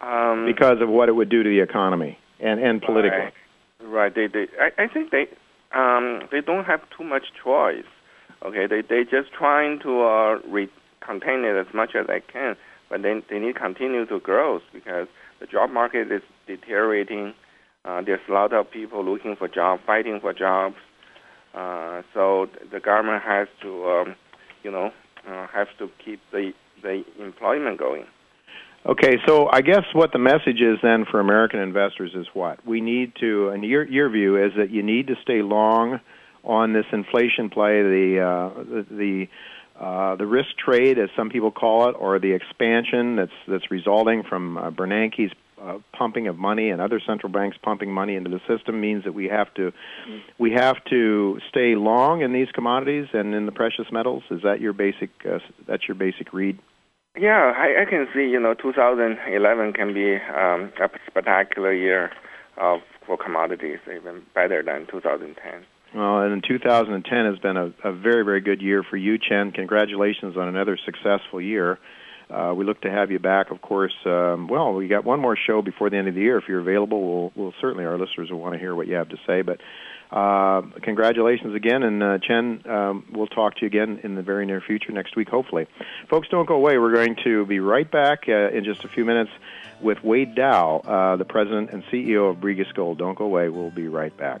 Um, 0.00 0.46
because 0.46 0.80
of 0.80 0.88
what 0.88 1.10
it 1.10 1.12
would 1.12 1.28
do 1.28 1.42
to 1.42 1.48
the 1.48 1.60
economy 1.60 2.16
and 2.40 2.60
and 2.60 2.80
politically? 2.80 3.18
Right. 3.18 3.34
Right. 3.82 4.14
They 4.14 4.28
they 4.28 4.46
I, 4.58 4.84
I 4.84 4.88
think 4.88 5.10
they 5.10 5.26
um 5.74 6.22
they 6.32 6.40
don't 6.40 6.64
have 6.64 6.80
too 6.96 7.04
much 7.04 7.24
choice. 7.42 7.84
Okay. 8.42 8.66
They 8.66 8.80
they 8.80 9.04
just 9.04 9.30
trying 9.36 9.80
to 9.80 10.02
uh 10.02 10.38
re- 10.48 10.72
contain 11.04 11.44
it 11.44 11.54
as 11.54 11.66
much 11.74 11.90
as 11.94 12.06
they 12.06 12.22
can, 12.32 12.56
but 12.88 13.02
then 13.02 13.22
they 13.30 13.38
need 13.38 13.54
to 13.54 13.60
continue 13.60 14.06
to 14.06 14.20
grow 14.20 14.60
because 14.72 15.08
the 15.40 15.46
job 15.46 15.70
market 15.70 16.10
is 16.10 16.22
deteriorating. 16.46 17.34
Uh, 17.84 18.02
there's 18.02 18.20
a 18.28 18.32
lot 18.32 18.52
of 18.52 18.70
people 18.70 19.04
looking 19.04 19.36
for 19.36 19.48
jobs, 19.48 19.82
fighting 19.86 20.18
for 20.20 20.32
jobs. 20.32 20.76
Uh, 21.54 22.02
so 22.12 22.48
the 22.72 22.80
government 22.80 23.22
has 23.22 23.46
to, 23.62 23.88
um, 23.88 24.16
you 24.62 24.70
know, 24.70 24.90
uh, 25.28 25.46
has 25.48 25.68
to 25.78 25.88
keep 26.04 26.20
the 26.32 26.52
the 26.82 27.02
employment 27.18 27.78
going. 27.78 28.04
Okay, 28.86 29.16
so 29.26 29.48
I 29.50 29.62
guess 29.62 29.84
what 29.94 30.12
the 30.12 30.18
message 30.18 30.60
is 30.60 30.78
then 30.82 31.06
for 31.10 31.18
American 31.18 31.58
investors 31.58 32.12
is 32.14 32.26
what 32.34 32.66
we 32.66 32.82
need 32.82 33.14
to, 33.20 33.48
and 33.48 33.64
your 33.64 33.86
your 33.86 34.10
view 34.10 34.36
is 34.42 34.52
that 34.58 34.70
you 34.70 34.82
need 34.82 35.06
to 35.06 35.14
stay 35.22 35.40
long 35.40 36.00
on 36.42 36.74
this 36.74 36.84
inflation 36.92 37.48
play, 37.48 37.82
the 37.82 38.20
uh, 38.20 38.62
the 38.62 38.86
the, 38.90 39.28
uh, 39.84 40.16
the 40.16 40.26
risk 40.26 40.48
trade, 40.56 40.98
as 40.98 41.10
some 41.14 41.28
people 41.28 41.50
call 41.50 41.90
it, 41.90 41.92
or 41.92 42.18
the 42.18 42.32
expansion 42.32 43.16
that's 43.16 43.38
that's 43.46 43.70
resulting 43.70 44.22
from 44.22 44.56
uh, 44.56 44.70
Bernanke's 44.70 45.32
uh, 45.60 45.78
pumping 45.92 46.26
of 46.26 46.38
money 46.38 46.70
and 46.70 46.80
other 46.80 47.00
central 47.06 47.30
banks 47.30 47.58
pumping 47.62 47.92
money 47.92 48.14
into 48.14 48.30
the 48.30 48.40
system 48.48 48.80
means 48.80 49.04
that 49.04 49.12
we 49.12 49.26
have 49.28 49.52
to 49.54 49.72
we 50.38 50.52
have 50.52 50.82
to 50.88 51.38
stay 51.50 51.74
long 51.74 52.22
in 52.22 52.32
these 52.32 52.48
commodities 52.54 53.08
and 53.12 53.34
in 53.34 53.44
the 53.44 53.52
precious 53.52 53.84
metals. 53.92 54.22
Is 54.30 54.40
that 54.42 54.58
your 54.58 54.72
basic 54.72 55.10
uh, 55.30 55.40
that's 55.68 55.86
your 55.86 55.96
basic 55.96 56.32
read? 56.32 56.58
Yeah, 57.18 57.52
I, 57.54 57.82
I 57.82 57.84
can 57.84 58.08
see. 58.14 58.26
You 58.26 58.40
know, 58.40 58.54
2011 58.54 59.74
can 59.74 59.92
be 59.92 60.14
um, 60.14 60.72
a 60.80 60.88
spectacular 61.06 61.74
year 61.74 62.10
of 62.56 62.80
for 63.06 63.18
commodities, 63.18 63.80
even 63.94 64.22
better 64.34 64.62
than 64.62 64.86
2010. 64.90 65.66
Well, 65.94 66.22
and 66.22 66.42
2010 66.42 67.24
has 67.26 67.38
been 67.38 67.56
a, 67.56 67.72
a 67.84 67.92
very, 67.92 68.24
very 68.24 68.40
good 68.40 68.60
year 68.60 68.82
for 68.82 68.96
you, 68.96 69.16
Chen. 69.16 69.52
Congratulations 69.52 70.36
on 70.36 70.48
another 70.48 70.76
successful 70.84 71.40
year. 71.40 71.78
Uh, 72.28 72.52
we 72.56 72.64
look 72.64 72.80
to 72.80 72.90
have 72.90 73.12
you 73.12 73.20
back, 73.20 73.50
of 73.52 73.60
course. 73.60 73.94
Um, 74.04 74.48
well, 74.48 74.72
we 74.72 74.88
got 74.88 75.04
one 75.04 75.20
more 75.20 75.36
show 75.36 75.62
before 75.62 75.90
the 75.90 75.96
end 75.96 76.08
of 76.08 76.14
the 76.14 76.20
year. 76.20 76.38
If 76.38 76.48
you're 76.48 76.58
available, 76.58 77.00
we'll, 77.00 77.32
we'll 77.36 77.54
certainly 77.60 77.84
our 77.84 77.96
listeners 77.96 78.30
will 78.30 78.40
want 78.40 78.54
to 78.54 78.58
hear 78.58 78.74
what 78.74 78.88
you 78.88 78.94
have 78.94 79.10
to 79.10 79.18
say. 79.24 79.42
But 79.42 79.60
uh, 80.10 80.62
congratulations 80.82 81.54
again, 81.54 81.82
and 81.84 82.02
uh, 82.02 82.18
Chen, 82.18 82.62
um, 82.68 83.04
we'll 83.12 83.26
talk 83.28 83.56
to 83.56 83.60
you 83.62 83.66
again 83.66 84.00
in 84.02 84.16
the 84.16 84.22
very 84.22 84.46
near 84.46 84.60
future 84.60 84.90
next 84.90 85.14
week, 85.14 85.28
hopefully. 85.28 85.66
Folks, 86.08 86.26
don't 86.28 86.46
go 86.46 86.54
away. 86.54 86.78
We're 86.78 86.94
going 86.94 87.16
to 87.24 87.46
be 87.46 87.60
right 87.60 87.88
back 87.88 88.24
uh, 88.28 88.48
in 88.50 88.64
just 88.64 88.84
a 88.84 88.88
few 88.88 89.04
minutes 89.04 89.30
with 89.80 90.02
Wade 90.02 90.34
Dawe, 90.34 90.78
uh, 90.78 91.16
the 91.16 91.24
president 91.24 91.70
and 91.70 91.84
CEO 91.84 92.30
of 92.30 92.38
Brigus 92.38 92.72
Gold. 92.74 92.98
Don't 92.98 93.16
go 93.16 93.26
away. 93.26 93.48
We'll 93.48 93.70
be 93.70 93.86
right 93.86 94.16
back. 94.16 94.40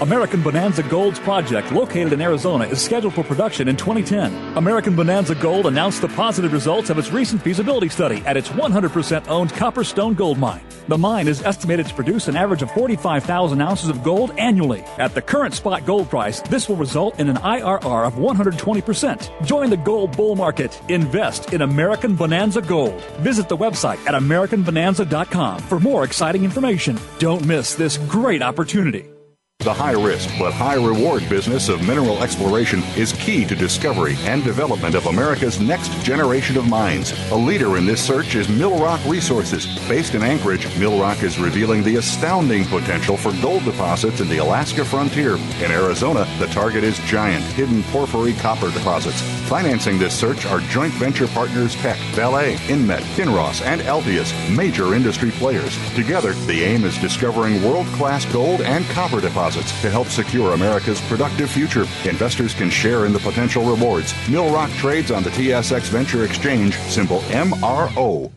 American 0.00 0.42
Bonanza 0.42 0.82
Gold's 0.82 1.18
project, 1.18 1.72
located 1.72 2.14
in 2.14 2.22
Arizona, 2.22 2.64
is 2.64 2.80
scheduled 2.80 3.12
for 3.12 3.22
production 3.22 3.68
in 3.68 3.76
2010. 3.76 4.56
American 4.56 4.96
Bonanza 4.96 5.34
Gold 5.34 5.66
announced 5.66 6.00
the 6.00 6.08
positive 6.08 6.54
results 6.54 6.88
of 6.88 6.98
its 6.98 7.10
recent 7.10 7.42
feasibility 7.42 7.90
study 7.90 8.22
at 8.24 8.34
its 8.34 8.48
100% 8.48 9.28
owned 9.28 9.50
Copperstone 9.50 10.16
Gold 10.16 10.38
Mine. 10.38 10.64
The 10.88 10.96
mine 10.96 11.28
is 11.28 11.42
estimated 11.42 11.86
to 11.86 11.94
produce 11.94 12.28
an 12.28 12.36
average 12.36 12.62
of 12.62 12.70
45,000 12.70 13.60
ounces 13.60 13.90
of 13.90 14.02
gold 14.02 14.32
annually. 14.38 14.82
At 14.96 15.14
the 15.14 15.20
current 15.20 15.52
spot 15.52 15.84
gold 15.84 16.08
price, 16.08 16.40
this 16.42 16.66
will 16.66 16.76
result 16.76 17.20
in 17.20 17.28
an 17.28 17.36
IRR 17.36 18.06
of 18.06 18.14
120%. 18.14 19.44
Join 19.44 19.68
the 19.68 19.76
gold 19.76 20.16
bull 20.16 20.34
market. 20.34 20.80
Invest 20.88 21.52
in 21.52 21.60
American 21.60 22.16
Bonanza 22.16 22.62
Gold. 22.62 22.98
Visit 23.18 23.50
the 23.50 23.56
website 23.56 23.98
at 24.06 24.14
AmericanBonanza.com 24.14 25.60
for 25.60 25.78
more 25.78 26.04
exciting 26.04 26.44
information. 26.44 26.98
Don't 27.18 27.44
miss 27.44 27.74
this 27.74 27.98
great 27.98 28.40
opportunity. 28.40 29.10
The 29.60 29.74
high 29.74 29.92
risk 29.92 30.30
but 30.38 30.54
high 30.54 30.76
reward 30.76 31.28
business 31.28 31.68
of 31.68 31.86
mineral 31.86 32.22
exploration 32.22 32.82
is 32.96 33.12
key 33.12 33.44
to 33.44 33.54
discovery 33.54 34.16
and 34.20 34.42
development 34.42 34.94
of 34.94 35.04
America's 35.04 35.60
next 35.60 35.90
generation 36.02 36.56
of 36.56 36.66
mines. 36.66 37.12
A 37.30 37.36
leader 37.36 37.76
in 37.76 37.84
this 37.84 38.02
search 38.02 38.36
is 38.36 38.46
Millrock 38.46 39.06
Resources. 39.06 39.66
Based 39.86 40.14
in 40.14 40.22
Anchorage, 40.22 40.64
Millrock 40.78 41.22
is 41.22 41.38
revealing 41.38 41.82
the 41.82 41.96
astounding 41.96 42.64
potential 42.64 43.18
for 43.18 43.34
gold 43.42 43.62
deposits 43.64 44.22
in 44.22 44.30
the 44.30 44.38
Alaska 44.38 44.82
frontier. 44.82 45.34
In 45.62 45.70
Arizona, 45.70 46.26
the 46.38 46.46
target 46.46 46.82
is 46.82 46.98
giant, 47.00 47.44
hidden 47.52 47.82
porphyry 47.92 48.32
copper 48.32 48.70
deposits. 48.70 49.20
Financing 49.46 49.98
this 49.98 50.18
search 50.18 50.46
are 50.46 50.60
joint 50.70 50.94
venture 50.94 51.26
partners 51.26 51.74
Teck, 51.76 51.98
Vale, 52.14 52.56
Inmet, 52.68 53.02
Kinross, 53.14 53.60
and 53.60 53.82
Altius, 53.82 54.32
major 54.56 54.94
industry 54.94 55.32
players. 55.32 55.76
Together, 55.94 56.32
the 56.46 56.64
aim 56.64 56.84
is 56.84 56.96
discovering 56.96 57.62
world 57.62 57.86
class 57.88 58.24
gold 58.32 58.62
and 58.62 58.86
copper 58.86 59.20
deposits 59.20 59.49
to 59.54 59.90
help 59.90 60.08
secure 60.08 60.54
America's 60.54 61.00
productive 61.02 61.50
future. 61.50 61.86
Investors 62.08 62.54
can 62.54 62.70
share 62.70 63.06
in 63.06 63.12
the 63.12 63.18
potential 63.18 63.64
rewards. 63.64 64.12
Millrock 64.28 64.74
trades 64.76 65.10
on 65.10 65.22
the 65.22 65.30
TSX 65.30 65.88
Venture 65.88 66.24
Exchange, 66.24 66.76
symbol 66.78 67.20
MRO. 67.30 68.30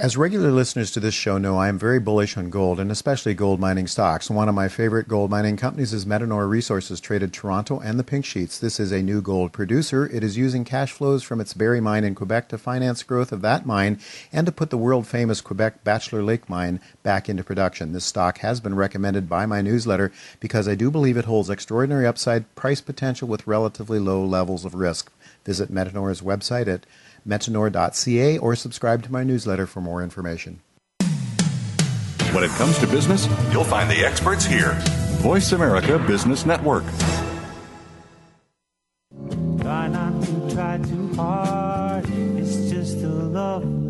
As 0.00 0.16
regular 0.16 0.50
listeners 0.50 0.90
to 0.92 1.00
this 1.00 1.12
show 1.12 1.36
know, 1.36 1.58
I 1.58 1.68
am 1.68 1.78
very 1.78 1.98
bullish 1.98 2.38
on 2.38 2.48
gold 2.48 2.80
and 2.80 2.90
especially 2.90 3.34
gold 3.34 3.60
mining 3.60 3.86
stocks. 3.86 4.30
One 4.30 4.48
of 4.48 4.54
my 4.54 4.66
favorite 4.66 5.08
gold 5.08 5.28
mining 5.28 5.58
companies 5.58 5.92
is 5.92 6.06
Metanor 6.06 6.48
Resources, 6.48 7.02
traded 7.02 7.34
Toronto 7.34 7.80
and 7.80 7.98
the 7.98 8.02
Pink 8.02 8.24
Sheets. 8.24 8.58
This 8.58 8.80
is 8.80 8.92
a 8.92 9.02
new 9.02 9.20
gold 9.20 9.52
producer. 9.52 10.06
It 10.06 10.24
is 10.24 10.38
using 10.38 10.64
cash 10.64 10.92
flows 10.92 11.22
from 11.22 11.38
its 11.38 11.52
Barry 11.52 11.82
mine 11.82 12.04
in 12.04 12.14
Quebec 12.14 12.48
to 12.48 12.56
finance 12.56 13.02
growth 13.02 13.30
of 13.30 13.42
that 13.42 13.66
mine 13.66 14.00
and 14.32 14.46
to 14.46 14.52
put 14.52 14.70
the 14.70 14.78
world 14.78 15.06
famous 15.06 15.42
Quebec 15.42 15.84
Bachelor 15.84 16.22
Lake 16.22 16.48
mine 16.48 16.80
back 17.02 17.28
into 17.28 17.44
production. 17.44 17.92
This 17.92 18.06
stock 18.06 18.38
has 18.38 18.58
been 18.58 18.76
recommended 18.76 19.28
by 19.28 19.44
my 19.44 19.60
newsletter 19.60 20.12
because 20.40 20.66
I 20.66 20.76
do 20.76 20.90
believe 20.90 21.18
it 21.18 21.26
holds 21.26 21.50
extraordinary 21.50 22.06
upside 22.06 22.54
price 22.54 22.80
potential 22.80 23.28
with 23.28 23.46
relatively 23.46 23.98
low 23.98 24.24
levels 24.24 24.64
of 24.64 24.74
risk. 24.74 25.12
Visit 25.44 25.70
Metanor's 25.70 26.22
website 26.22 26.68
at 26.68 26.86
metanor.ca 27.26 28.38
or 28.38 28.56
subscribe 28.56 29.02
to 29.04 29.12
my 29.12 29.24
newsletter 29.24 29.66
for 29.66 29.80
more 29.80 30.02
information. 30.02 30.60
When 32.32 32.44
it 32.44 32.50
comes 32.50 32.78
to 32.78 32.86
business, 32.86 33.26
you'll 33.50 33.64
find 33.64 33.90
the 33.90 34.04
experts 34.04 34.44
here. 34.44 34.74
Voice 35.20 35.50
America 35.52 35.98
Business 35.98 36.46
Network. 36.46 36.84
Try 39.60 39.88
not 39.88 40.22
to 40.22 40.54
try 40.54 40.78
too 40.78 41.12
hard. 41.14 42.04
It's 42.38 42.70
just 42.70 42.98
a 42.98 43.08
lovely 43.08 43.68
ride. 43.68 43.89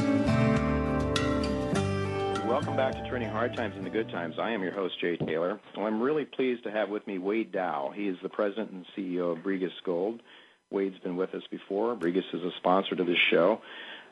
Welcome 2.46 2.76
back 2.76 2.94
to 2.94 3.08
Turning 3.08 3.28
Hard 3.28 3.56
Times 3.56 3.76
into 3.76 3.90
Good 3.90 4.08
Times. 4.08 4.36
I 4.38 4.50
am 4.50 4.62
your 4.62 4.72
host, 4.72 5.00
Jay 5.00 5.16
Taylor. 5.16 5.60
Well, 5.76 5.86
I'm 5.86 6.00
really 6.00 6.24
pleased 6.24 6.62
to 6.64 6.70
have 6.70 6.88
with 6.88 7.06
me 7.06 7.18
Wade 7.18 7.52
Dawe. 7.52 7.90
He 7.90 8.08
is 8.08 8.16
the 8.22 8.28
president 8.28 8.70
and 8.70 8.86
CEO 8.96 9.36
of 9.36 9.44
Brigus 9.44 9.72
Gold. 9.84 10.22
Wade's 10.70 10.98
been 10.98 11.16
with 11.16 11.34
us 11.34 11.42
before. 11.50 11.94
Brigus 11.96 12.24
is 12.32 12.42
a 12.42 12.50
sponsor 12.56 12.96
to 12.96 13.04
this 13.04 13.18
show. 13.30 13.60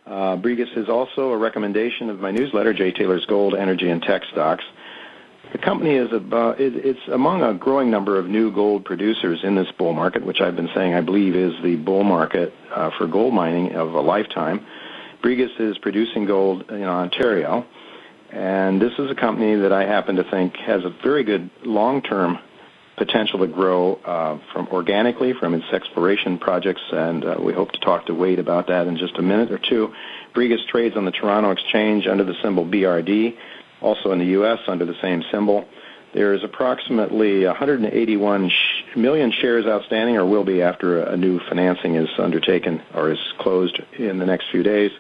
Uh, 0.07 0.37
is 0.77 0.89
also 0.89 1.31
a 1.31 1.37
recommendation 1.37 2.11
of 2.11 2.21
my 2.21 2.31
newsletter, 2.31 2.75
Jay 2.75 2.93
Taylor's 2.93 3.25
Gold, 3.27 3.55
Energy, 3.55 3.89
and 3.89 4.03
Tech 4.03 4.23
Stocks. 4.33 4.65
The 5.53 5.59
company 5.59 5.95
is 5.95 6.13
about, 6.13 6.57
it's 6.59 6.99
among 7.13 7.43
a 7.43 7.55
growing 7.55 7.91
number 7.91 8.19
of 8.19 8.27
new 8.27 8.53
gold 8.53 8.85
producers 8.85 9.41
in 9.45 9.55
this 9.55 9.71
bull 9.79 9.93
market, 9.93 10.27
which 10.27 10.41
I've 10.41 10.57
been 10.57 10.69
saying 10.75 10.95
I 10.95 11.01
believe 11.01 11.37
is 11.37 11.55
the 11.63 11.77
bull 11.77 12.03
market 12.03 12.53
uh, 12.75 12.91
for 12.99 13.07
gold 13.07 13.35
mining 13.35 13.75
of 13.75 13.95
a 13.95 14.01
lifetime. 14.01 14.67
Brigus 15.23 15.59
is 15.61 15.79
producing 15.79 16.27
gold 16.27 16.71
in 16.71 16.83
Ontario, 16.83 17.65
and 18.31 18.83
this 18.83 18.93
is 18.99 19.11
a 19.11 19.15
company 19.15 19.55
that 19.55 19.73
I 19.73 19.87
happen 19.87 20.17
to 20.17 20.25
think 20.25 20.57
has 20.57 20.85
a 20.85 20.91
very 21.03 21.23
good 21.23 21.49
long-term 21.65 22.39
potential 22.97 23.41
to 23.41 23.47
grow 23.47 23.95
uh, 24.05 24.39
from 24.53 24.69
organically 24.69 25.33
from 25.33 25.55
its 25.55 25.67
exploration 25.73 26.39
projects, 26.39 26.83
and 26.93 27.25
uh, 27.25 27.37
we 27.41 27.53
hope 27.53 27.73
to 27.73 27.81
talk 27.81 28.07
to 28.07 28.15
Wade 28.15 28.39
about 28.39 28.69
that 28.69 28.87
in 28.87 28.97
just 28.97 29.17
a 29.19 29.23
minute 29.23 29.51
or 29.51 29.59
two. 29.59 29.93
Brigus 30.35 30.67
trades 30.69 30.97
on 30.97 31.05
the 31.05 31.11
Toronto 31.11 31.51
Exchange 31.51 32.07
under 32.07 32.25
the 32.25 32.35
symbol 32.43 32.65
BRD, 32.65 33.37
also 33.81 34.13
in 34.13 34.19
the 34.19 34.27
U.S. 34.27 34.59
under 34.69 34.85
the 34.85 34.97
same 35.03 35.23
symbol. 35.31 35.67
There 36.13 36.33
is 36.33 36.45
approximately 36.45 37.45
181 37.45 38.49
sh- 38.49 38.97
million 38.97 39.33
shares 39.33 39.67
outstanding, 39.67 40.17
or 40.17 40.25
will 40.25 40.45
be 40.45 40.63
after 40.63 41.03
a, 41.03 41.15
a 41.15 41.17
new 41.17 41.41
financing 41.49 41.97
is 41.97 42.09
undertaken 42.19 42.81
or 42.95 43.11
is 43.11 43.19
closed 43.39 43.81
in 43.99 44.19
the 44.19 44.27
next 44.27 44.51
few 44.51 44.63
days. 44.63 44.93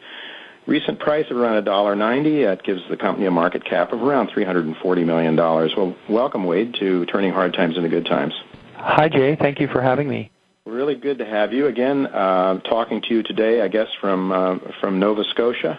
Recent 0.66 0.98
price 0.98 1.26
of 1.30 1.36
around 1.36 1.62
$1.90. 1.62 2.46
That 2.46 2.64
gives 2.64 2.80
the 2.88 2.96
company 2.96 3.26
a 3.26 3.30
market 3.30 3.64
cap 3.66 3.92
of 3.92 4.02
around 4.02 4.30
$340 4.30 5.04
million. 5.04 5.36
Well, 5.36 5.94
welcome, 6.08 6.44
Wade, 6.44 6.74
to 6.80 7.04
Turning 7.06 7.32
Hard 7.34 7.52
Times 7.52 7.76
into 7.76 7.90
Good 7.90 8.06
Times. 8.06 8.32
Hi, 8.76 9.10
Jay. 9.10 9.36
Thank 9.36 9.60
you 9.60 9.68
for 9.68 9.82
having 9.82 10.08
me. 10.08 10.30
Really 10.64 10.94
good 10.94 11.18
to 11.18 11.26
have 11.26 11.52
you 11.52 11.66
again. 11.66 12.06
Uh, 12.06 12.60
talking 12.60 13.02
to 13.02 13.14
you 13.14 13.22
today, 13.22 13.60
I 13.60 13.68
guess 13.68 13.88
from 14.00 14.32
uh, 14.32 14.58
from 14.80 14.98
Nova 14.98 15.22
Scotia, 15.24 15.78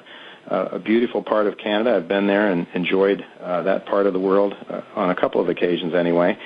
uh, 0.50 0.70
a 0.74 0.80
beautiful 0.80 1.24
part 1.24 1.48
of 1.48 1.58
Canada. 1.58 1.96
I've 1.96 2.08
been 2.08 2.28
there 2.28 2.52
and 2.52 2.68
enjoyed 2.76 3.26
uh, 3.42 3.64
that 3.64 3.88
part 3.88 4.06
of 4.06 4.14
the 4.14 4.20
world 4.20 4.54
uh, 4.70 4.82
on 4.96 5.10
a 5.10 5.16
couple 5.16 5.42
of 5.42 5.50
occasions, 5.50 5.96
anyway. 5.96 6.38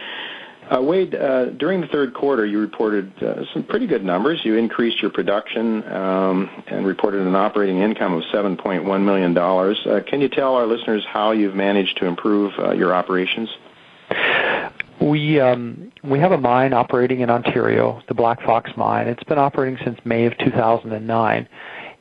Uh, 0.70 0.82
Wade, 0.82 1.16
uh, 1.16 1.46
during 1.52 1.82
the 1.82 1.88
third 1.88 2.14
quarter, 2.14 2.46
you 2.46 2.60
reported 2.60 3.12
uh, 3.24 3.44
some 3.54 3.64
pretty 3.64 3.88
good 3.88 4.04
numbers. 4.04 4.40
You 4.44 4.56
increased 4.56 5.02
your 5.02 5.10
production 5.10 5.84
um, 5.92 6.50
and 6.68 6.86
reported 6.86 7.26
an 7.26 7.36
operating 7.36 7.80
income 7.80 8.14
of 8.14 8.24
$7.1 8.32 9.04
million. 9.04 10.04
Can 10.06 10.22
you 10.22 10.30
tell 10.30 10.56
our 10.56 10.68
listeners 10.68 11.04
how 11.10 11.32
you've 11.32 11.56
managed 11.56 11.98
to 11.98 12.06
improve 12.06 12.54
your 12.78 12.94
operations? 12.94 13.50
We 15.02 15.40
um, 15.40 15.92
we 16.04 16.20
have 16.20 16.34
a 16.34 16.38
mine 16.38 16.74
operating 16.74 17.22
in 17.22 17.30
Ontario, 17.30 18.02
the 18.08 18.14
Black 18.14 18.42
Fox 18.42 18.70
mine. 18.76 19.08
It's 19.08 19.24
been 19.24 19.38
operating 19.38 19.80
since 19.86 19.98
May 20.04 20.26
of 20.26 20.38
2009, 20.40 21.48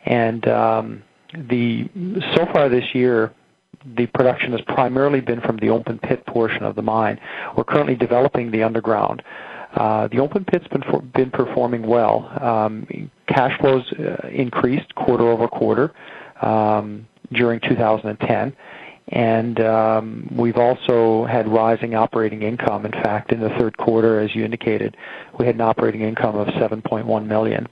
and 0.04 0.48
um, 0.48 1.02
the 1.32 1.88
so 2.34 2.46
far 2.52 2.68
this 2.68 2.94
year 2.94 3.32
the 3.96 4.06
production 4.06 4.52
has 4.52 4.60
primarily 4.62 5.20
been 5.20 5.40
from 5.40 5.56
the 5.58 5.70
open 5.70 5.98
pit 5.98 6.24
portion 6.26 6.62
of 6.62 6.74
the 6.76 6.82
mine. 6.82 7.18
We're 7.56 7.64
currently 7.64 7.94
developing 7.94 8.50
the 8.50 8.62
underground. 8.62 9.22
Uh, 9.74 10.08
the 10.08 10.18
open 10.18 10.44
pit's 10.44 10.66
been 10.68 10.82
for, 10.82 11.02
been 11.02 11.30
performing 11.30 11.86
well. 11.86 12.30
Um, 12.42 13.10
cash 13.26 13.58
flows 13.60 13.84
uh, 13.92 14.28
increased 14.28 14.94
quarter 14.94 15.28
over 15.28 15.46
quarter 15.46 15.92
um, 16.40 17.06
during 17.32 17.60
2010, 17.60 18.56
and 19.08 19.60
um, 19.60 20.28
we've 20.36 20.56
also 20.56 21.24
had 21.26 21.48
rising 21.48 21.94
operating 21.94 22.42
income. 22.42 22.86
In 22.86 22.92
fact, 22.92 23.32
in 23.32 23.40
the 23.40 23.50
third 23.50 23.76
quarter, 23.76 24.20
as 24.20 24.34
you 24.34 24.44
indicated, 24.44 24.96
we 25.38 25.46
had 25.46 25.54
an 25.54 25.60
operating 25.60 26.00
income 26.00 26.36
of 26.36 26.48
7.1 26.48 27.26
million. 27.26 27.66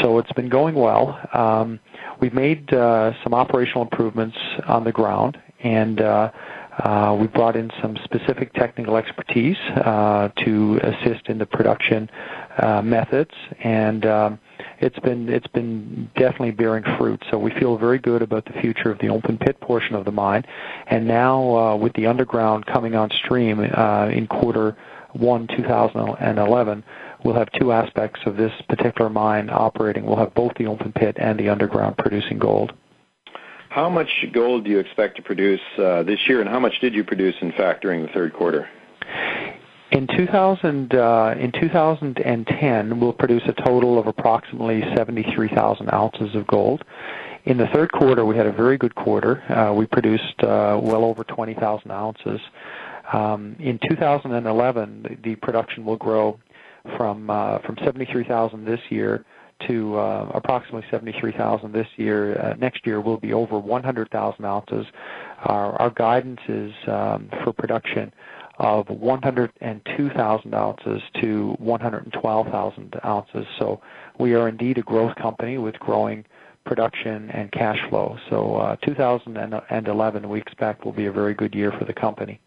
So 0.00 0.18
it's 0.18 0.32
been 0.32 0.48
going 0.48 0.74
well. 0.74 1.18
Um, 1.32 1.78
we've 2.20 2.34
made 2.34 2.72
uh, 2.72 3.12
some 3.22 3.34
operational 3.34 3.82
improvements 3.82 4.36
on 4.66 4.84
the 4.84 4.92
ground, 4.92 5.38
and 5.60 6.00
uh, 6.00 6.30
uh, 6.78 7.16
we 7.18 7.26
brought 7.26 7.56
in 7.56 7.70
some 7.80 7.96
specific 8.04 8.52
technical 8.52 8.96
expertise 8.96 9.56
uh, 9.76 10.28
to 10.44 10.78
assist 10.82 11.28
in 11.28 11.38
the 11.38 11.46
production 11.46 12.10
uh, 12.58 12.82
methods, 12.82 13.30
and 13.60 14.04
um, 14.04 14.38
it's 14.80 14.98
been 14.98 15.28
it's 15.28 15.46
been 15.48 16.10
definitely 16.16 16.50
bearing 16.50 16.84
fruit. 16.98 17.22
So 17.30 17.38
we 17.38 17.50
feel 17.52 17.78
very 17.78 17.98
good 17.98 18.20
about 18.20 18.44
the 18.44 18.52
future 18.60 18.90
of 18.90 18.98
the 18.98 19.08
open 19.08 19.38
pit 19.38 19.58
portion 19.60 19.94
of 19.94 20.04
the 20.04 20.12
mine, 20.12 20.44
and 20.88 21.06
now 21.08 21.56
uh, 21.56 21.76
with 21.76 21.94
the 21.94 22.06
underground 22.06 22.66
coming 22.66 22.94
on 22.94 23.10
stream 23.10 23.60
uh, 23.60 24.08
in 24.12 24.26
quarter 24.26 24.76
one 25.14 25.46
2011, 25.56 26.84
we'll 27.24 27.34
have 27.34 27.50
two 27.52 27.72
aspects 27.72 28.20
of 28.26 28.36
this 28.36 28.52
particular 28.68 29.08
mine 29.08 29.48
operating. 29.50 30.04
We'll 30.04 30.18
have 30.18 30.34
both 30.34 30.52
the 30.58 30.66
open 30.66 30.92
pit 30.92 31.16
and 31.18 31.38
the 31.38 31.48
underground 31.48 31.96
producing 31.96 32.38
gold. 32.38 32.74
How 33.76 33.90
much 33.90 34.08
gold 34.32 34.64
do 34.64 34.70
you 34.70 34.78
expect 34.78 35.16
to 35.16 35.22
produce 35.22 35.60
uh, 35.76 36.02
this 36.02 36.18
year, 36.26 36.40
and 36.40 36.48
how 36.48 36.58
much 36.58 36.80
did 36.80 36.94
you 36.94 37.04
produce, 37.04 37.34
in 37.42 37.52
fact, 37.52 37.82
during 37.82 38.00
the 38.00 38.08
third 38.08 38.32
quarter? 38.32 38.66
In 39.92 40.06
2000, 40.16 40.94
uh, 40.94 41.34
in 41.38 41.52
2010, 41.52 42.98
we'll 42.98 43.12
produce 43.12 43.42
a 43.46 43.52
total 43.52 43.98
of 43.98 44.06
approximately 44.06 44.80
73,000 44.96 45.92
ounces 45.92 46.34
of 46.34 46.46
gold. 46.46 46.84
In 47.44 47.58
the 47.58 47.66
third 47.74 47.92
quarter, 47.92 48.24
we 48.24 48.34
had 48.34 48.46
a 48.46 48.52
very 48.52 48.78
good 48.78 48.94
quarter. 48.94 49.42
Uh, 49.52 49.74
we 49.74 49.84
produced 49.84 50.42
uh, 50.42 50.80
well 50.82 51.04
over 51.04 51.22
20,000 51.22 51.90
ounces. 51.90 52.40
Um, 53.12 53.56
in 53.60 53.78
2011, 53.90 55.02
the, 55.02 55.16
the, 55.22 55.34
production 55.36 55.84
will 55.84 55.98
grow 55.98 56.40
from 56.96 57.28
uh, 57.28 57.58
from 57.58 57.76
73,000 57.84 58.64
this 58.64 58.80
year 58.88 59.26
to 59.68 59.96
uh, 59.98 60.30
approximately 60.34 60.86
73,000 60.90 61.72
this 61.72 61.86
year. 61.96 62.38
Uh, 62.38 62.54
next 62.58 62.86
year 62.86 63.00
will 63.00 63.16
be 63.16 63.32
over 63.32 63.58
100,000 63.58 64.44
ounces. 64.44 64.86
Our, 65.44 65.72
our 65.80 65.90
guidance 65.90 66.40
is 66.48 66.72
um, 66.86 67.28
for 67.42 67.52
production 67.52 68.12
of 68.58 68.88
102,000 68.88 70.54
ounces 70.54 71.02
to 71.20 71.56
112,000 71.58 73.00
ounces. 73.04 73.46
So 73.58 73.80
we 74.18 74.34
are 74.34 74.48
indeed 74.48 74.78
a 74.78 74.82
growth 74.82 75.14
company 75.16 75.58
with 75.58 75.78
growing 75.78 76.24
production 76.64 77.30
and 77.30 77.52
cash 77.52 77.78
flow. 77.88 78.18
So 78.28 78.56
uh, 78.56 78.76
2011 78.76 80.28
we 80.28 80.40
expect 80.40 80.84
will 80.84 80.92
be 80.92 81.06
a 81.06 81.12
very 81.12 81.34
good 81.34 81.54
year 81.54 81.72
for 81.72 81.84
the 81.84 81.92
company. 81.94 82.40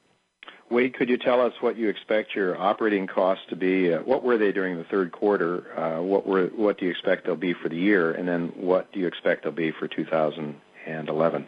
Wade, 0.70 0.94
could 0.94 1.10
you 1.10 1.18
tell 1.18 1.42
us 1.42 1.54
what 1.62 1.78
you 1.78 1.90
expect 1.90 2.36
your 2.36 2.60
operating 2.60 3.08
costs 3.08 3.44
to 3.50 3.56
be? 3.56 3.94
Uh, 3.94 4.02
what 4.02 4.24
were 4.24 4.38
they 4.38 4.52
during 4.52 4.78
the 4.78 4.84
third 4.84 5.12
quarter? 5.12 5.78
Uh, 5.78 6.02
what 6.02 6.28
were 6.28 6.48
what 6.48 6.78
do 6.78 6.86
you 6.86 6.92
expect 6.92 7.26
they'll 7.26 7.36
be 7.36 7.54
for 7.54 7.70
the 7.70 7.76
year, 7.76 8.12
and 8.12 8.28
then 8.28 8.52
what 8.56 8.92
do 8.92 9.00
you 9.00 9.08
expect 9.08 9.44
they'll 9.44 9.52
be 9.52 9.72
for 9.72 9.88
2011? 9.88 11.48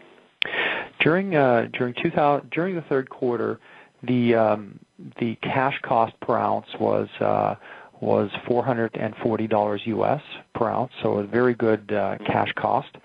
During 0.99 1.35
uh, 1.35 1.67
during 1.73 1.93
2000 2.01 2.49
during 2.49 2.75
the 2.75 2.81
third 2.81 3.09
quarter, 3.11 3.59
the 4.01 4.33
um, 4.33 4.79
the 5.19 5.35
cash 5.35 5.79
cost 5.83 6.19
per 6.19 6.35
ounce 6.35 6.67
was 6.79 7.07
uh, 7.19 7.55
was 7.99 8.31
$440 8.47 9.85
US 9.85 10.21
per 10.55 10.67
ounce, 10.67 10.91
so 11.03 11.19
a 11.19 11.23
very 11.23 11.53
good 11.53 11.91
uh, 11.93 12.17
cash 12.25 12.51
cost. 12.53 12.97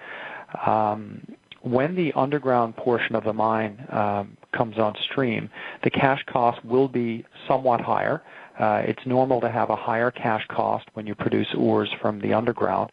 Um, 0.66 1.26
when 1.60 1.94
the 1.94 2.12
underground 2.14 2.76
portion 2.76 3.14
of 3.16 3.24
the 3.24 3.32
mine 3.32 3.86
um, 3.90 4.35
comes 4.56 4.78
on 4.78 4.94
stream, 5.10 5.50
the 5.84 5.90
cash 5.90 6.24
cost 6.26 6.64
will 6.64 6.88
be 6.88 7.24
somewhat 7.46 7.80
higher. 7.80 8.22
Uh, 8.58 8.82
it's 8.86 9.04
normal 9.04 9.40
to 9.40 9.50
have 9.50 9.68
a 9.68 9.76
higher 9.76 10.10
cash 10.10 10.46
cost 10.48 10.86
when 10.94 11.06
you 11.06 11.14
produce 11.14 11.48
ores 11.54 11.90
from 12.00 12.20
the 12.20 12.32
underground. 12.32 12.90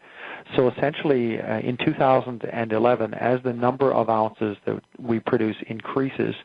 So 0.55 0.69
essentially, 0.69 1.39
uh, 1.39 1.59
in 1.59 1.77
2011, 1.77 3.13
as 3.13 3.41
the 3.43 3.53
number 3.53 3.93
of 3.93 4.09
ounces 4.09 4.57
that 4.65 4.81
we 4.99 5.19
produce 5.19 5.55
increases, 5.67 6.35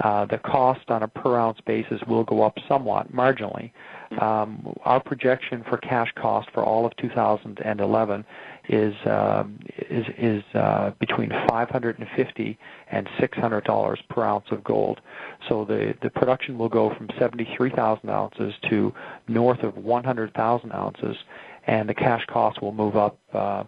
uh, 0.00 0.24
the 0.26 0.38
cost 0.38 0.90
on 0.90 1.02
a 1.02 1.08
per 1.08 1.36
ounce 1.36 1.60
basis 1.66 2.00
will 2.08 2.24
go 2.24 2.42
up 2.42 2.58
somewhat, 2.66 3.12
marginally. 3.14 3.70
Um, 4.20 4.74
our 4.84 5.00
projection 5.00 5.64
for 5.68 5.76
cash 5.78 6.12
cost 6.16 6.48
for 6.52 6.64
all 6.64 6.84
of 6.86 6.96
2011 6.96 8.24
is 8.68 8.94
um, 9.06 9.58
is, 9.90 10.06
is 10.16 10.42
uh, 10.54 10.92
between 10.98 11.30
550 11.48 12.58
and 12.90 13.08
600 13.20 13.64
dollars 13.64 14.00
per 14.08 14.22
ounce 14.22 14.46
of 14.50 14.64
gold. 14.64 15.00
So 15.48 15.64
the 15.64 15.94
the 16.02 16.10
production 16.10 16.58
will 16.58 16.68
go 16.68 16.94
from 16.94 17.08
73,000 17.18 18.08
ounces 18.08 18.54
to 18.70 18.92
north 19.28 19.62
of 19.62 19.76
100,000 19.76 20.72
ounces, 20.72 21.16
and 21.66 21.88
the 21.88 21.94
cash 21.94 22.24
cost 22.26 22.62
will 22.62 22.72
move 22.72 22.96
up. 22.96 23.18
Uh, 23.32 23.64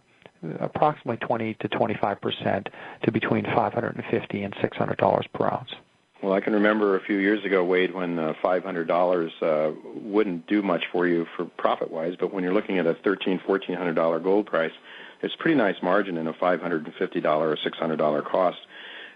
approximately 0.60 1.16
20 1.26 1.54
to 1.54 1.68
25 1.68 2.20
percent 2.20 2.68
to 3.02 3.10
between 3.10 3.42
550 3.44 4.42
and 4.42 4.54
600 4.60 4.96
dollars 4.98 5.26
per 5.32 5.46
ounce. 5.46 5.70
Well, 6.22 6.32
I 6.32 6.40
can 6.40 6.54
remember 6.54 6.96
a 6.96 7.00
few 7.00 7.18
years 7.18 7.44
ago, 7.44 7.62
Wade, 7.62 7.94
when 7.94 8.18
uh, 8.18 8.32
$500 8.42 9.30
uh, 9.42 9.72
wouldn't 10.00 10.46
do 10.46 10.62
much 10.62 10.84
for 10.90 11.06
you 11.06 11.26
for 11.36 11.44
profit-wise, 11.44 12.14
but 12.18 12.32
when 12.32 12.42
you're 12.42 12.54
looking 12.54 12.78
at 12.78 12.86
a 12.86 12.94
$1,300, 12.94 13.42
$1,400 13.42 14.22
gold 14.22 14.46
price, 14.46 14.72
it's 15.22 15.34
a 15.34 15.38
pretty 15.38 15.56
nice 15.56 15.76
margin 15.82 16.16
in 16.16 16.26
a 16.26 16.32
$550 16.32 17.24
or 17.26 17.56
$600 17.56 18.24
cost. 18.24 18.58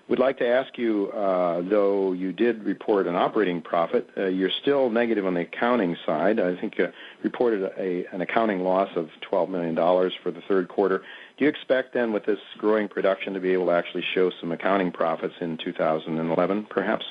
We'd 0.08 0.18
like 0.18 0.38
to 0.38 0.46
ask 0.46 0.76
you, 0.76 1.10
uh, 1.12 1.62
though 1.62 2.12
you 2.12 2.32
did 2.32 2.64
report 2.64 3.06
an 3.06 3.14
operating 3.14 3.62
profit, 3.62 4.10
uh, 4.16 4.26
you're 4.26 4.50
still 4.50 4.90
negative 4.90 5.24
on 5.24 5.34
the 5.34 5.42
accounting 5.42 5.96
side. 6.04 6.40
I 6.40 6.56
think 6.56 6.78
you 6.78 6.92
reported 7.22 7.62
a, 7.78 8.06
an 8.12 8.20
accounting 8.20 8.60
loss 8.60 8.88
of 8.96 9.08
$12 9.30 9.48
million 9.48 9.76
for 10.22 10.32
the 10.32 10.42
third 10.48 10.68
quarter. 10.68 11.02
Do 11.40 11.46
you 11.46 11.48
expect 11.50 11.94
then 11.94 12.12
with 12.12 12.26
this 12.26 12.38
growing 12.58 12.86
production 12.86 13.32
to 13.32 13.40
be 13.40 13.54
able 13.54 13.64
to 13.66 13.72
actually 13.72 14.04
show 14.14 14.30
some 14.42 14.52
accounting 14.52 14.92
profits 14.92 15.32
in 15.40 15.56
2011, 15.56 16.66
perhaps? 16.68 17.06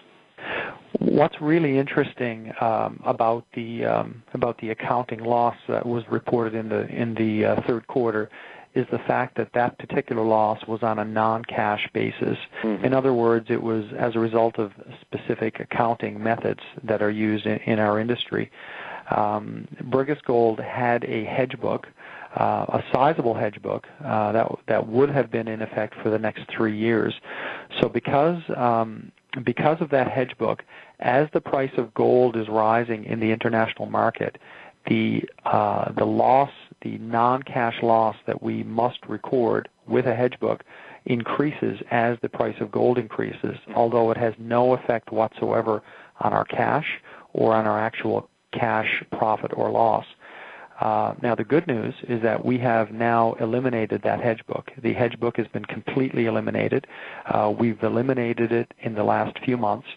What's 0.99 1.41
really 1.41 1.79
interesting 1.79 2.53
um, 2.61 3.01
about 3.07 3.45
the 3.55 3.85
um, 3.85 4.21
about 4.35 4.59
the 4.59 4.69
accounting 4.69 5.21
loss 5.21 5.55
that 5.67 5.83
was 5.83 6.03
reported 6.11 6.53
in 6.53 6.69
the 6.69 6.85
in 6.89 7.15
the 7.15 7.43
uh, 7.43 7.61
third 7.65 7.87
quarter 7.87 8.29
is 8.75 8.85
the 8.91 8.99
fact 8.99 9.35
that 9.37 9.49
that 9.55 9.79
particular 9.79 10.23
loss 10.23 10.63
was 10.67 10.83
on 10.83 10.99
a 10.99 11.05
non-cash 11.05 11.89
basis. 11.91 12.37
Mm-hmm. 12.61 12.85
In 12.85 12.93
other 12.93 13.15
words, 13.15 13.47
it 13.49 13.63
was 13.63 13.83
as 13.97 14.15
a 14.15 14.19
result 14.19 14.59
of 14.59 14.71
specific 15.01 15.59
accounting 15.59 16.21
methods 16.21 16.59
that 16.83 17.01
are 17.01 17.09
used 17.09 17.47
in, 17.47 17.57
in 17.65 17.79
our 17.79 17.99
industry. 17.99 18.51
Um, 19.09 19.67
Brigus 19.85 20.21
Gold 20.23 20.59
had 20.59 21.03
a 21.05 21.23
hedge 21.25 21.59
book 21.59 21.87
uh, 22.35 22.65
a 22.69 22.83
sizable 22.93 23.33
hedge 23.33 23.61
book 23.61 23.87
uh, 24.05 24.31
that 24.31 24.47
that 24.67 24.87
would 24.87 25.09
have 25.09 25.31
been 25.31 25.47
in 25.47 25.61
effect 25.61 25.95
for 26.03 26.09
the 26.09 26.19
next 26.19 26.43
three 26.55 26.77
years. 26.77 27.13
So 27.79 27.89
because 27.89 28.41
um, 28.55 29.11
because 29.43 29.81
of 29.81 29.89
that 29.89 30.07
hedge 30.09 30.37
book, 30.37 30.63
as 30.99 31.27
the 31.33 31.41
price 31.41 31.71
of 31.77 31.93
gold 31.93 32.35
is 32.35 32.47
rising 32.47 33.05
in 33.05 33.19
the 33.19 33.31
international 33.31 33.87
market, 33.87 34.37
the 34.87 35.23
uh, 35.45 35.91
the 35.93 36.05
loss, 36.05 36.51
the 36.81 36.97
non-cash 36.99 37.81
loss 37.81 38.15
that 38.27 38.41
we 38.41 38.63
must 38.63 38.99
record 39.07 39.69
with 39.87 40.05
a 40.05 40.15
hedge 40.15 40.39
book 40.39 40.63
increases 41.05 41.79
as 41.91 42.17
the 42.21 42.29
price 42.29 42.55
of 42.59 42.71
gold 42.71 42.97
increases, 42.97 43.57
although 43.75 44.11
it 44.11 44.17
has 44.17 44.33
no 44.37 44.73
effect 44.73 45.11
whatsoever 45.11 45.81
on 46.19 46.33
our 46.33 46.45
cash 46.45 47.01
or 47.33 47.53
on 47.53 47.65
our 47.65 47.79
actual 47.79 48.29
cash 48.51 49.03
profit 49.11 49.51
or 49.55 49.69
loss. 49.71 50.05
Uh, 50.79 51.13
now, 51.21 51.35
the 51.35 51.43
good 51.43 51.67
news 51.67 51.93
is 52.07 52.21
that 52.21 52.45
we 52.45 52.57
have 52.57 52.91
now 52.91 53.33
eliminated 53.33 54.01
that 54.03 54.21
hedge 54.21 54.45
book. 54.47 54.71
The 54.81 54.93
hedge 54.93 55.19
book 55.19 55.35
has 55.37 55.47
been 55.47 55.65
completely 55.65 56.25
eliminated. 56.25 56.87
Uh, 57.25 57.53
we've 57.57 57.83
eliminated 57.83 58.51
it 58.51 58.73
in 58.79 58.95
the 58.95 59.03
last 59.03 59.37
few 59.43 59.57
months. 59.57 59.87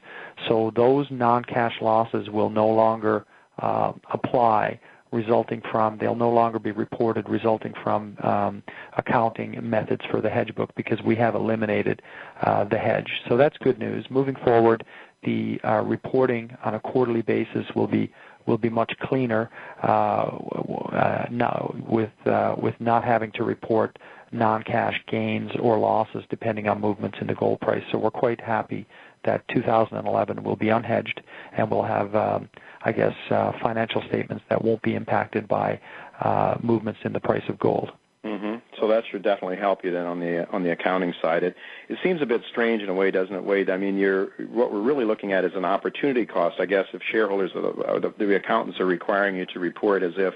So 0.48 0.72
those 0.74 1.06
non-cash 1.10 1.80
losses 1.80 2.30
will 2.30 2.50
no 2.50 2.68
longer 2.68 3.24
uh, 3.58 3.92
apply 4.10 4.80
resulting 5.12 5.60
from, 5.70 5.98
they'll 5.98 6.14
no 6.14 6.30
longer 6.30 6.58
be 6.58 6.72
reported 6.72 7.28
resulting 7.28 7.74
from 7.82 8.16
um, 8.22 8.62
accounting 8.96 9.58
methods 9.68 10.02
for 10.10 10.20
the 10.22 10.30
hedge 10.30 10.54
book 10.54 10.70
because 10.74 11.00
we 11.02 11.14
have 11.14 11.34
eliminated 11.34 12.00
uh, 12.40 12.64
the 12.64 12.78
hedge. 12.78 13.20
So 13.28 13.36
that's 13.36 13.56
good 13.58 13.78
news. 13.78 14.06
Moving 14.08 14.36
forward, 14.36 14.84
the 15.22 15.60
uh, 15.62 15.82
reporting 15.82 16.56
on 16.64 16.74
a 16.74 16.80
quarterly 16.80 17.22
basis 17.22 17.66
will 17.76 17.86
be 17.86 18.12
will 18.46 18.58
be 18.58 18.68
much 18.68 18.92
cleaner 19.00 19.50
uh, 19.82 19.86
uh, 19.86 21.26
now 21.30 21.74
with 21.86 22.10
uh, 22.26 22.54
with 22.60 22.74
not 22.80 23.04
having 23.04 23.32
to 23.32 23.44
report 23.44 23.98
non-cash 24.32 24.98
gains 25.08 25.50
or 25.60 25.78
losses 25.78 26.24
depending 26.30 26.66
on 26.66 26.80
movements 26.80 27.18
in 27.20 27.26
the 27.26 27.34
gold 27.34 27.60
price. 27.60 27.82
So 27.92 27.98
we're 27.98 28.10
quite 28.10 28.40
happy 28.40 28.86
that 29.24 29.46
2011 29.48 30.42
will 30.42 30.56
be 30.56 30.66
unhedged 30.66 31.20
and 31.56 31.70
we'll 31.70 31.82
have, 31.82 32.14
um, 32.14 32.48
I 32.84 32.92
guess, 32.92 33.14
uh, 33.30 33.52
financial 33.62 34.02
statements 34.08 34.42
that 34.48 34.64
won't 34.64 34.82
be 34.82 34.94
impacted 34.94 35.46
by 35.46 35.80
uh, 36.20 36.56
movements 36.62 37.00
in 37.04 37.12
the 37.12 37.20
price 37.20 37.44
of 37.48 37.58
gold. 37.58 37.92
Mm-hmm. 38.24 38.58
So 38.78 38.86
that 38.86 39.04
should 39.10 39.22
definitely 39.22 39.56
help 39.56 39.84
you 39.84 39.90
then 39.90 40.06
on 40.06 40.20
the 40.20 40.48
on 40.50 40.62
the 40.62 40.70
accounting 40.70 41.12
side. 41.20 41.42
It 41.42 41.56
it 41.88 41.98
seems 42.04 42.22
a 42.22 42.26
bit 42.26 42.42
strange 42.48 42.80
in 42.80 42.88
a 42.88 42.94
way, 42.94 43.10
doesn't 43.10 43.34
it, 43.34 43.42
Wade? 43.42 43.68
I 43.68 43.76
mean, 43.76 43.98
you're 43.98 44.26
what 44.48 44.72
we're 44.72 44.80
really 44.80 45.04
looking 45.04 45.32
at 45.32 45.44
is 45.44 45.56
an 45.56 45.64
opportunity 45.64 46.24
cost, 46.24 46.60
I 46.60 46.66
guess, 46.66 46.86
if 46.92 47.02
shareholders 47.02 47.50
or 47.56 47.98
the, 47.98 48.14
the, 48.16 48.36
accountants 48.36 48.78
are 48.78 48.86
requiring 48.86 49.34
you 49.34 49.46
to 49.46 49.58
report 49.58 50.04
as 50.04 50.12
if 50.16 50.34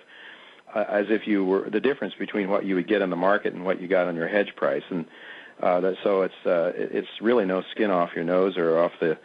uh, 0.75 0.85
as 0.89 1.07
if 1.11 1.29
you 1.29 1.45
were 1.45 1.71
the 1.71 1.79
difference 1.79 2.15
between 2.19 2.51
what 2.51 2.65
you 2.65 2.75
would 2.75 2.89
get 2.89 3.03
in 3.03 3.11
the 3.11 3.17
market 3.17 3.55
and 3.55 3.65
what 3.65 3.81
you 3.81 3.87
got 3.87 4.09
on 4.09 4.17
your 4.17 4.27
hedge 4.27 4.57
price, 4.57 4.85
and 4.91 5.05
uh, 5.63 5.79
that, 5.79 5.97
so 6.03 6.23
it's 6.23 6.45
uh, 6.45 6.73
it's 6.75 7.09
really 7.21 7.45
no 7.45 7.63
skin 7.71 7.93
off 7.93 8.11
your 8.17 8.25
nose 8.25 8.57
or 8.57 8.81
off 8.81 8.93
the 8.99 9.17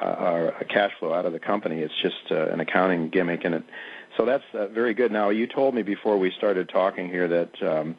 uh, 0.00 0.52
cash 0.70 0.92
flow 0.98 1.12
out 1.12 1.26
of 1.26 1.34
the 1.34 1.38
company. 1.38 1.80
It's 1.80 1.94
just 2.00 2.30
uh, 2.30 2.46
an 2.48 2.60
accounting 2.60 3.10
gimmick, 3.10 3.44
and 3.44 3.56
it 3.56 3.64
so 4.16 4.24
that's 4.24 4.44
uh, 4.54 4.66
very 4.68 4.94
good. 4.94 5.12
Now, 5.12 5.30
you 5.30 5.46
told 5.46 5.74
me 5.74 5.82
before 5.82 6.18
we 6.18 6.32
started 6.36 6.68
talking 6.68 7.08
here 7.08 7.28
that 7.28 7.62
um, 7.62 7.96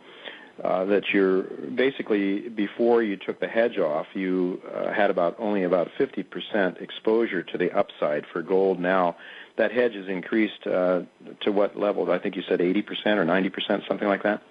uh, 0.64 0.86
that 0.86 1.04
you're 1.14 1.44
basically 1.44 2.50
before 2.50 3.04
you 3.04 3.16
took 3.16 3.40
the 3.40 3.48
hedge 3.48 3.78
off, 3.78 4.08
you 4.16 4.60
uh, 4.74 4.92
had 4.92 5.12
about 5.12 5.36
only 5.38 5.64
about 5.64 5.88
50% 6.00 6.82
exposure 6.82 7.44
to 7.44 7.58
the 7.58 7.72
upside 7.78 8.26
for 8.34 8.42
gold. 8.42 8.80
Now, 8.80 9.18
that 9.58 9.72
hedge 9.72 9.94
has 9.94 10.08
increased 10.08 10.66
uh, 10.66 11.02
to 11.42 11.52
what 11.52 11.78
level? 11.78 12.12
I 12.12 12.18
think 12.18 12.36
you 12.36 12.42
said 12.50 12.60
80% 12.60 12.84
or 13.18 13.26
90%, 13.26 13.88
something 13.88 14.08
like 14.08 14.24
that. 14.24 14.42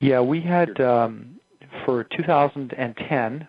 Yeah, 0.00 0.20
we 0.20 0.40
had 0.40 0.80
um, 0.80 1.38
for 1.84 2.02
2010, 2.02 3.48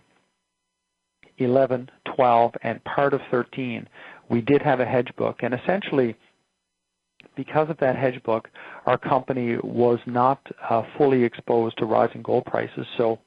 11, 1.40 1.90
12, 2.16 2.52
and 2.62 2.84
part 2.84 3.14
of 3.16 3.22
13, 3.32 3.88
we 4.30 4.42
did 4.42 4.62
have 4.62 4.80
a 4.80 4.86
hedge 4.86 5.12
book, 5.18 5.40
and 5.42 5.56
essentially 5.56 6.16
because 7.36 7.70
of 7.70 7.78
that 7.78 7.96
hedge 7.96 8.22
book, 8.24 8.50
our 8.86 8.98
company 8.98 9.58
was 9.64 10.00
not 10.06 10.40
uh, 10.70 10.84
fully 10.98 11.24
exposed 11.24 11.78
to 11.78 11.86
rising 11.86 12.22
gold 12.22 12.46
prices. 12.46 12.86
So 12.98 13.20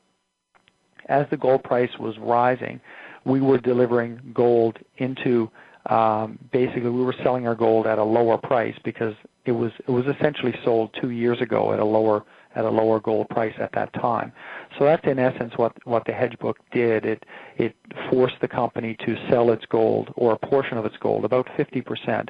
as 1.09 1.27
the 1.31 1.37
gold 1.37 1.62
price 1.64 1.90
was 1.99 2.16
rising, 2.19 2.81
we 3.25 3.40
were 3.40 3.59
delivering 3.59 4.21
gold 4.35 4.79
into 4.99 5.51
um, 5.87 6.38
basically 6.53 6.90
we 6.90 7.05
were 7.05 7.14
selling 7.23 7.47
our 7.47 7.55
gold 7.55 7.87
at 7.87 7.99
a 7.99 8.05
lower 8.05 8.38
price 8.38 8.75
because 8.85 9.14
it 9.45 9.53
was 9.53 9.71
it 9.87 9.90
was 9.90 10.05
essentially 10.07 10.55
sold 10.64 10.95
two 11.01 11.11
years 11.11 11.40
ago 11.40 11.73
at 11.73 11.79
a 11.79 11.85
lower 11.85 12.25
at 12.57 12.64
a 12.64 12.71
lower 12.71 12.99
gold 12.99 13.29
price 13.29 13.55
at 13.61 13.71
that 13.73 13.92
time. 13.92 14.33
So 14.78 14.84
that's 14.84 15.06
in 15.06 15.18
essence 15.18 15.54
what 15.56 15.72
what 15.86 16.04
the 16.04 16.12
hedge 16.12 16.38
book 16.38 16.58
did. 16.72 17.06
It 17.06 17.24
it 17.56 17.74
forced 18.10 18.36
the 18.40 18.48
company 18.48 18.96
to 19.06 19.16
sell 19.30 19.50
its 19.50 19.64
gold 19.66 20.12
or 20.16 20.32
a 20.32 20.38
portion 20.38 20.76
of 20.76 20.84
its 20.84 20.96
gold, 20.98 21.24
about 21.24 21.46
50%, 21.56 22.28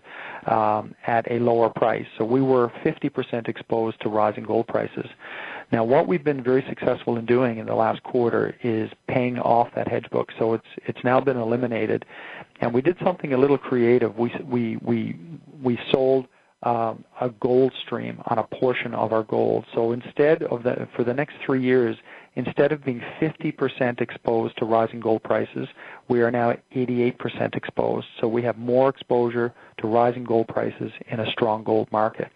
um, 0.51 0.95
at 1.07 1.31
a 1.31 1.39
lower 1.41 1.69
price. 1.69 2.07
So 2.17 2.25
we 2.25 2.41
were 2.41 2.71
50% 2.85 3.49
exposed 3.49 4.01
to 4.03 4.09
rising 4.09 4.45
gold 4.45 4.69
prices. 4.69 5.07
Now, 5.73 5.83
what 5.83 6.07
we've 6.07 6.23
been 6.23 6.43
very 6.43 6.65
successful 6.69 7.17
in 7.17 7.27
doing 7.27 7.59
in 7.59 7.67
the 7.67 7.75
last 7.75 8.03
quarter 8.05 8.55
is 8.63 8.89
paying 9.09 9.39
off 9.39 9.69
that 9.75 9.89
hedge 9.89 10.09
book. 10.11 10.31
So 10.39 10.55
it's 10.55 10.69
it's 10.87 11.03
now 11.03 11.21
been 11.21 11.37
eliminated, 11.37 12.05
and 12.61 12.73
we 12.73 12.83
did 12.83 12.97
something 13.03 13.33
a 13.33 13.39
little 13.39 13.59
creative. 13.59 14.17
We 14.17 14.33
we 14.45 14.77
we 14.77 15.19
we 15.61 15.79
sold 15.91 16.29
um, 16.63 17.05
a 17.21 17.31
gold 17.31 17.73
stream 17.85 18.21
on 18.27 18.39
a 18.39 18.45
portion 18.45 18.95
of 18.95 19.13
our 19.13 19.25
gold. 19.25 19.65
So 19.75 19.93
instead 19.93 20.43
of 20.45 20.63
the 20.63 20.89
for 20.95 21.05
the 21.05 21.15
next 21.15 21.35
three 21.45 21.63
years, 21.63 21.97
instead 22.37 22.71
of 22.71 22.85
being 22.85 23.03
50% 23.21 24.01
exposed 24.01 24.57
to 24.59 24.65
rising 24.65 25.01
gold 25.01 25.23
prices, 25.23 25.69
we 26.09 26.21
are 26.21 26.31
now 26.31 26.55
88% 26.75 27.57
exposed. 27.57 28.07
So 28.21 28.29
we 28.29 28.43
have 28.43 28.59
more 28.59 28.89
exposure 28.89 29.53
to 29.79 29.87
rising 29.89 30.25
gold 30.25 30.49
prices 30.49 30.93
in 31.09 31.21
a 31.21 31.31
strong 31.33 31.65
gold 31.65 31.91
market. 31.91 32.31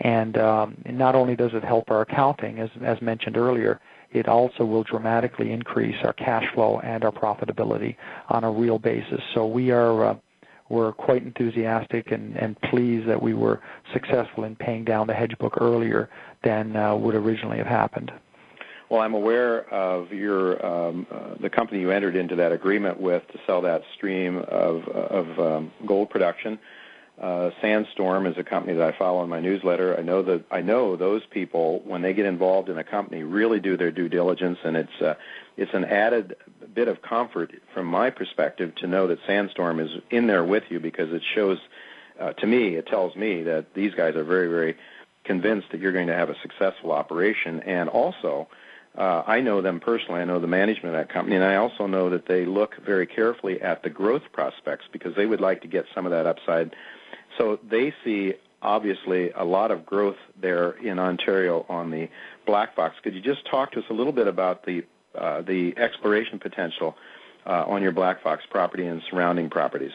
And 0.00 0.38
um, 0.38 0.76
not 0.88 1.14
only 1.14 1.36
does 1.36 1.52
it 1.52 1.64
help 1.64 1.90
our 1.90 2.00
accounting, 2.02 2.58
as, 2.58 2.70
as 2.82 3.02
mentioned 3.02 3.36
earlier, 3.36 3.80
it 4.12 4.28
also 4.28 4.64
will 4.64 4.82
dramatically 4.82 5.52
increase 5.52 5.96
our 6.04 6.12
cash 6.14 6.44
flow 6.54 6.80
and 6.80 7.04
our 7.04 7.12
profitability 7.12 7.96
on 8.28 8.44
a 8.44 8.50
real 8.50 8.78
basis. 8.78 9.20
So 9.34 9.46
we 9.46 9.70
are 9.70 10.04
uh, 10.04 10.16
we're 10.68 10.92
quite 10.92 11.24
enthusiastic 11.24 12.12
and, 12.12 12.36
and 12.36 12.58
pleased 12.62 13.08
that 13.08 13.20
we 13.20 13.34
were 13.34 13.60
successful 13.92 14.44
in 14.44 14.54
paying 14.54 14.84
down 14.84 15.08
the 15.08 15.14
hedge 15.14 15.36
book 15.38 15.58
earlier 15.60 16.08
than 16.44 16.76
uh, 16.76 16.94
would 16.94 17.16
originally 17.16 17.58
have 17.58 17.66
happened. 17.66 18.12
Well, 18.90 19.02
I'm 19.02 19.14
aware 19.14 19.72
of 19.72 20.12
your 20.12 20.66
um, 20.66 21.06
uh, 21.08 21.34
the 21.40 21.48
company 21.48 21.80
you 21.80 21.92
entered 21.92 22.16
into 22.16 22.34
that 22.36 22.50
agreement 22.50 23.00
with 23.00 23.22
to 23.28 23.38
sell 23.46 23.62
that 23.62 23.84
stream 23.94 24.36
of 24.36 24.88
of 24.88 25.38
um, 25.38 25.72
gold 25.86 26.10
production. 26.10 26.58
Uh, 27.16 27.50
Sandstorm 27.60 28.26
is 28.26 28.36
a 28.36 28.42
company 28.42 28.76
that 28.76 28.94
I 28.94 28.98
follow 28.98 29.22
in 29.22 29.28
my 29.28 29.38
newsletter. 29.38 29.96
I 29.96 30.02
know 30.02 30.22
that 30.22 30.44
I 30.50 30.62
know 30.62 30.96
those 30.96 31.22
people 31.30 31.82
when 31.84 32.02
they 32.02 32.14
get 32.14 32.26
involved 32.26 32.68
in 32.68 32.78
a 32.78 32.84
company 32.84 33.22
really 33.22 33.60
do 33.60 33.76
their 33.76 33.92
due 33.92 34.08
diligence, 34.08 34.58
and 34.64 34.76
it's 34.76 35.00
uh, 35.00 35.14
it's 35.56 35.72
an 35.72 35.84
added 35.84 36.34
bit 36.74 36.88
of 36.88 37.00
comfort 37.00 37.52
from 37.72 37.86
my 37.86 38.10
perspective 38.10 38.74
to 38.76 38.88
know 38.88 39.06
that 39.06 39.20
Sandstorm 39.24 39.78
is 39.78 39.90
in 40.10 40.26
there 40.26 40.42
with 40.42 40.64
you 40.68 40.80
because 40.80 41.12
it 41.12 41.22
shows 41.32 41.58
uh, 42.18 42.32
to 42.32 42.46
me, 42.46 42.74
it 42.74 42.88
tells 42.88 43.14
me 43.14 43.44
that 43.44 43.72
these 43.72 43.94
guys 43.94 44.16
are 44.16 44.24
very, 44.24 44.48
very 44.48 44.76
convinced 45.22 45.68
that 45.70 45.80
you're 45.80 45.92
going 45.92 46.08
to 46.08 46.14
have 46.14 46.28
a 46.28 46.36
successful 46.42 46.90
operation. 46.90 47.60
And 47.60 47.88
also, 47.88 48.48
uh, 49.00 49.24
I 49.26 49.40
know 49.40 49.62
them 49.62 49.80
personally. 49.80 50.20
I 50.20 50.26
know 50.26 50.40
the 50.40 50.46
management 50.46 50.94
of 50.94 51.00
that 51.00 51.10
company, 51.10 51.34
and 51.34 51.44
I 51.44 51.56
also 51.56 51.86
know 51.86 52.10
that 52.10 52.26
they 52.26 52.44
look 52.44 52.76
very 52.84 53.06
carefully 53.06 53.58
at 53.62 53.82
the 53.82 53.88
growth 53.88 54.24
prospects 54.30 54.84
because 54.92 55.16
they 55.16 55.24
would 55.24 55.40
like 55.40 55.62
to 55.62 55.68
get 55.68 55.86
some 55.94 56.04
of 56.04 56.12
that 56.12 56.26
upside. 56.26 56.76
So 57.38 57.58
they 57.66 57.94
see 58.04 58.34
obviously 58.60 59.30
a 59.30 59.42
lot 59.42 59.70
of 59.70 59.86
growth 59.86 60.18
there 60.38 60.72
in 60.72 60.98
Ontario 60.98 61.64
on 61.70 61.90
the 61.90 62.10
Black 62.44 62.76
Fox. 62.76 62.94
Could 63.02 63.14
you 63.14 63.22
just 63.22 63.46
talk 63.46 63.72
to 63.72 63.78
us 63.78 63.86
a 63.88 63.94
little 63.94 64.12
bit 64.12 64.28
about 64.28 64.66
the 64.66 64.84
uh, 65.14 65.40
the 65.40 65.74
exploration 65.78 66.38
potential 66.38 66.94
uh, 67.46 67.64
on 67.66 67.82
your 67.82 67.92
Black 67.92 68.22
Fox 68.22 68.44
property 68.50 68.84
and 68.84 69.00
surrounding 69.10 69.48
properties? 69.48 69.92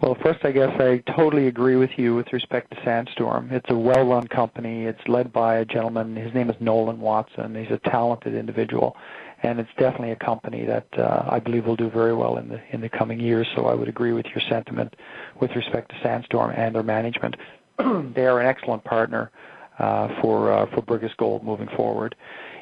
Well, 0.00 0.16
first, 0.22 0.46
I 0.46 0.52
guess 0.52 0.80
I 0.80 1.02
totally 1.14 1.46
agree 1.46 1.76
with 1.76 1.98
you 1.98 2.14
with 2.14 2.32
respect 2.32 2.70
to 2.70 2.82
Sandstorm. 2.82 3.50
It's 3.52 3.68
a 3.68 3.76
well-run 3.76 4.28
company. 4.28 4.86
It's 4.86 5.06
led 5.06 5.30
by 5.30 5.56
a 5.56 5.64
gentleman. 5.66 6.16
His 6.16 6.32
name 6.32 6.48
is 6.48 6.56
Nolan 6.58 7.00
Watson. 7.00 7.54
He's 7.54 7.70
a 7.70 7.76
talented 7.90 8.34
individual, 8.34 8.96
and 9.42 9.60
it's 9.60 9.68
definitely 9.76 10.12
a 10.12 10.16
company 10.16 10.64
that 10.64 10.86
uh, 10.96 11.28
I 11.30 11.38
believe 11.38 11.66
will 11.66 11.76
do 11.76 11.90
very 11.90 12.14
well 12.14 12.38
in 12.38 12.48
the 12.48 12.62
in 12.72 12.80
the 12.80 12.88
coming 12.88 13.20
years. 13.20 13.46
So 13.54 13.66
I 13.66 13.74
would 13.74 13.88
agree 13.88 14.12
with 14.12 14.24
your 14.26 14.40
sentiment 14.48 14.96
with 15.38 15.54
respect 15.54 15.90
to 15.90 16.00
Sandstorm 16.02 16.52
and 16.56 16.74
their 16.74 16.82
management. 16.82 17.36
they 17.78 18.26
are 18.26 18.40
an 18.40 18.46
excellent 18.46 18.84
partner 18.84 19.30
uh, 19.78 20.08
for 20.22 20.50
uh, 20.50 20.66
for 20.74 20.80
Brigus 20.80 21.14
Gold 21.18 21.44
moving 21.44 21.68
forward. 21.76 22.14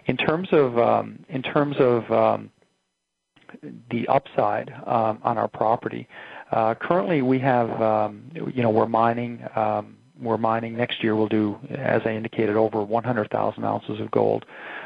In 0.07 0.17
terms 0.17 0.49
of 0.51 0.77
um, 0.77 1.21
in 1.29 1.43
terms 1.43 1.77
of 1.79 2.11
um, 2.11 2.51
the 3.91 4.07
upside 4.09 4.71
um, 4.87 5.19
on 5.23 5.39
our 5.39 5.49
property, 5.49 6.09
currently 6.51 7.23
we 7.23 7.39
have 7.39 7.71
um, 7.81 8.23
you 8.35 8.63
know 8.63 8.71
we're 8.71 8.87
mining 8.87 9.43
um, 9.57 9.97
we're 10.21 10.39
mining 10.39 10.77
next 10.77 11.03
year 11.03 11.15
we'll 11.15 11.29
do 11.29 11.59
as 11.71 12.03
I 12.05 12.11
indicated 12.11 12.57
over 12.57 12.83
100,000 12.83 13.65
ounces 13.65 14.01
of 14.01 14.11
gold. 14.11 14.45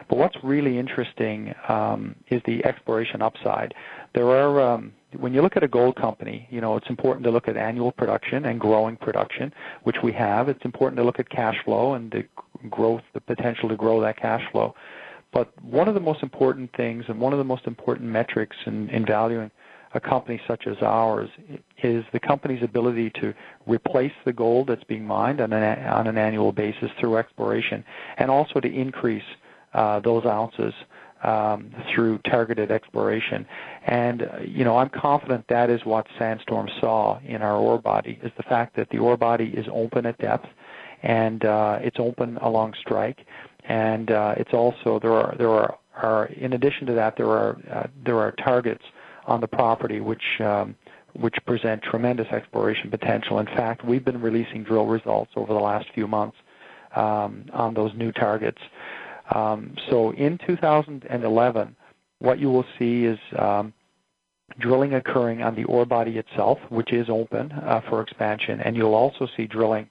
But 0.09 0.19
what's 0.19 0.37
really 0.43 0.79
interesting 0.79 1.55
um, 1.69 2.17
is 2.29 2.43
the 2.45 2.65
exploration 2.67 3.23
upside. 3.23 3.73
There 4.15 4.29
are 4.29 4.83
when 5.17 5.35
you 5.35 5.43
look 5.43 5.57
at 5.57 5.63
a 5.63 5.69
gold 5.69 5.97
company, 5.97 6.47
you 6.51 6.61
know, 6.61 6.77
it's 6.77 6.89
important 6.89 7.25
to 7.25 7.31
look 7.31 7.49
at 7.49 7.57
annual 7.57 7.93
production 7.93 8.47
and 8.47 8.59
growing 8.59 8.97
production, 8.97 9.53
which 9.83 9.97
we 10.03 10.13
have. 10.13 10.49
It's 10.49 10.65
important 10.65 10.97
to 10.99 11.05
look 11.05 11.19
at 11.19 11.29
cash 11.29 11.57
flow 11.65 11.95
and 11.95 12.11
the 12.11 12.25
growth, 12.69 13.03
the 13.13 13.21
potential 13.21 13.69
to 13.69 13.77
grow 13.77 14.01
that 14.01 14.17
cash 14.17 14.43
flow. 14.51 14.75
But 15.33 15.51
one 15.63 15.89
of 15.89 15.95
the 15.95 16.01
most 16.01 16.23
important 16.23 16.75
things 16.77 17.05
and 17.09 17.19
one 17.21 17.33
of 17.33 17.39
the 17.39 17.45
most 17.45 17.67
important 17.67 18.11
metrics 18.11 18.57
in 18.67 19.05
valuing 19.07 19.51
a 19.95 20.01
company 20.01 20.41
such 20.47 20.67
as 20.67 20.77
ours 20.83 21.29
is 21.83 22.05
the 22.13 22.21
company's 22.21 22.63
ability 22.63 23.11
to 23.11 23.35
replace 23.67 24.13
the 24.25 24.33
gold 24.33 24.69
that's 24.69 24.85
being 24.85 25.05
mined 25.05 25.41
on 25.41 25.53
an, 25.53 25.87
on 25.87 26.07
an 26.07 26.19
annual 26.19 26.53
basis 26.53 26.91
through 26.99 27.17
exploration 27.17 27.85
and 28.19 28.31
also 28.31 28.61
to 28.61 28.69
increase 28.69 29.23
uh, 29.75 30.01
those 30.01 30.25
ounces 30.25 30.75
um, 31.23 31.71
through 31.95 32.19
targeted 32.19 32.71
exploration. 32.71 33.47
And, 33.87 34.23
uh, 34.23 34.39
you 34.45 34.65
know, 34.65 34.77
I'm 34.77 34.89
confident 34.89 35.47
that 35.49 35.71
is 35.71 35.85
what 35.85 36.07
Sandstorm 36.19 36.69
saw 36.81 37.21
in 37.25 37.43
our 37.43 37.57
ore 37.57 37.79
body, 37.79 38.19
is 38.23 38.33
the 38.37 38.43
fact 38.43 38.75
that 38.77 38.89
the 38.91 38.99
ore 38.99 39.17
body 39.17 39.53
is 39.57 39.67
open 39.73 40.05
at 40.07 40.19
depth 40.19 40.49
and 41.03 41.45
uh, 41.45 41.79
it's 41.81 41.99
open 41.99 42.39
along 42.39 42.75
strike 42.81 43.25
and 43.65 44.11
uh, 44.11 44.35
it's 44.37 44.53
also 44.53 44.99
there 45.01 45.13
are 45.13 45.35
there 45.37 45.51
are, 45.51 45.79
are 45.97 46.27
in 46.27 46.53
addition 46.53 46.87
to 46.87 46.93
that 46.95 47.17
there 47.17 47.29
are 47.29 47.57
uh, 47.71 47.87
there 48.05 48.19
are 48.19 48.33
targets 48.33 48.83
on 49.27 49.41
the 49.41 49.49
property 49.49 50.01
which 50.01 50.41
um, 50.41 50.75
which 51.15 51.35
present 51.47 51.83
tremendous 51.83 52.27
exploration 52.29 52.91
potential. 52.91 53.39
In 53.39 53.47
fact, 53.47 53.85
we've 53.85 54.05
been 54.05 54.21
releasing 54.21 54.65
drill 54.65 54.87
results 54.87 55.31
over 55.37 55.53
the 55.53 55.61
last 55.61 55.87
few 55.95 56.07
months 56.07 56.37
um, 56.97 57.45
on 57.53 57.75
those 57.75 57.93
new 57.95 58.13
targets. 58.13 58.61
Um, 59.35 59.75
so 59.91 60.13
in 60.15 60.39
2011, 60.47 61.77
what 62.19 62.39
you 62.39 62.51
will 62.51 62.65
see 62.79 63.05
is 63.05 63.19
um, 63.39 63.75
drilling 64.59 64.95
occurring 64.95 65.43
on 65.43 65.55
the 65.55 65.65
ore 65.65 65.87
body 65.87 66.19
itself, 66.19 66.59
which 66.71 66.93
is 66.93 67.09
open 67.09 67.53
uh, 67.53 67.81
for 67.89 68.01
expansion, 68.01 68.61
and 68.61 68.77
you'll 68.77 68.95
also 68.95 69.29
see 69.37 69.47
drilling 69.47 69.89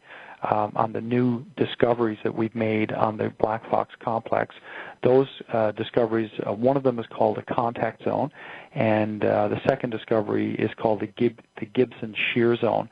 um, 0.49 0.71
on 0.75 0.93
the 0.93 1.01
new 1.01 1.45
discoveries 1.55 2.17
that 2.23 2.33
we've 2.33 2.55
made 2.55 2.91
on 2.91 3.17
the 3.17 3.29
Black 3.39 3.69
Fox 3.69 3.93
complex. 3.99 4.55
Those 5.03 5.27
uh, 5.53 5.71
discoveries, 5.71 6.31
uh, 6.47 6.53
one 6.53 6.77
of 6.77 6.83
them 6.83 6.99
is 6.99 7.05
called 7.07 7.37
a 7.37 7.53
contact 7.53 8.03
zone, 8.03 8.31
and 8.73 9.23
uh, 9.23 9.47
the 9.49 9.61
second 9.67 9.91
discovery 9.91 10.55
is 10.55 10.71
called 10.77 11.01
the, 11.01 11.07
Gib- 11.07 11.41
the 11.59 11.65
Gibson 11.65 12.15
Shear 12.33 12.55
Zone. 12.55 12.89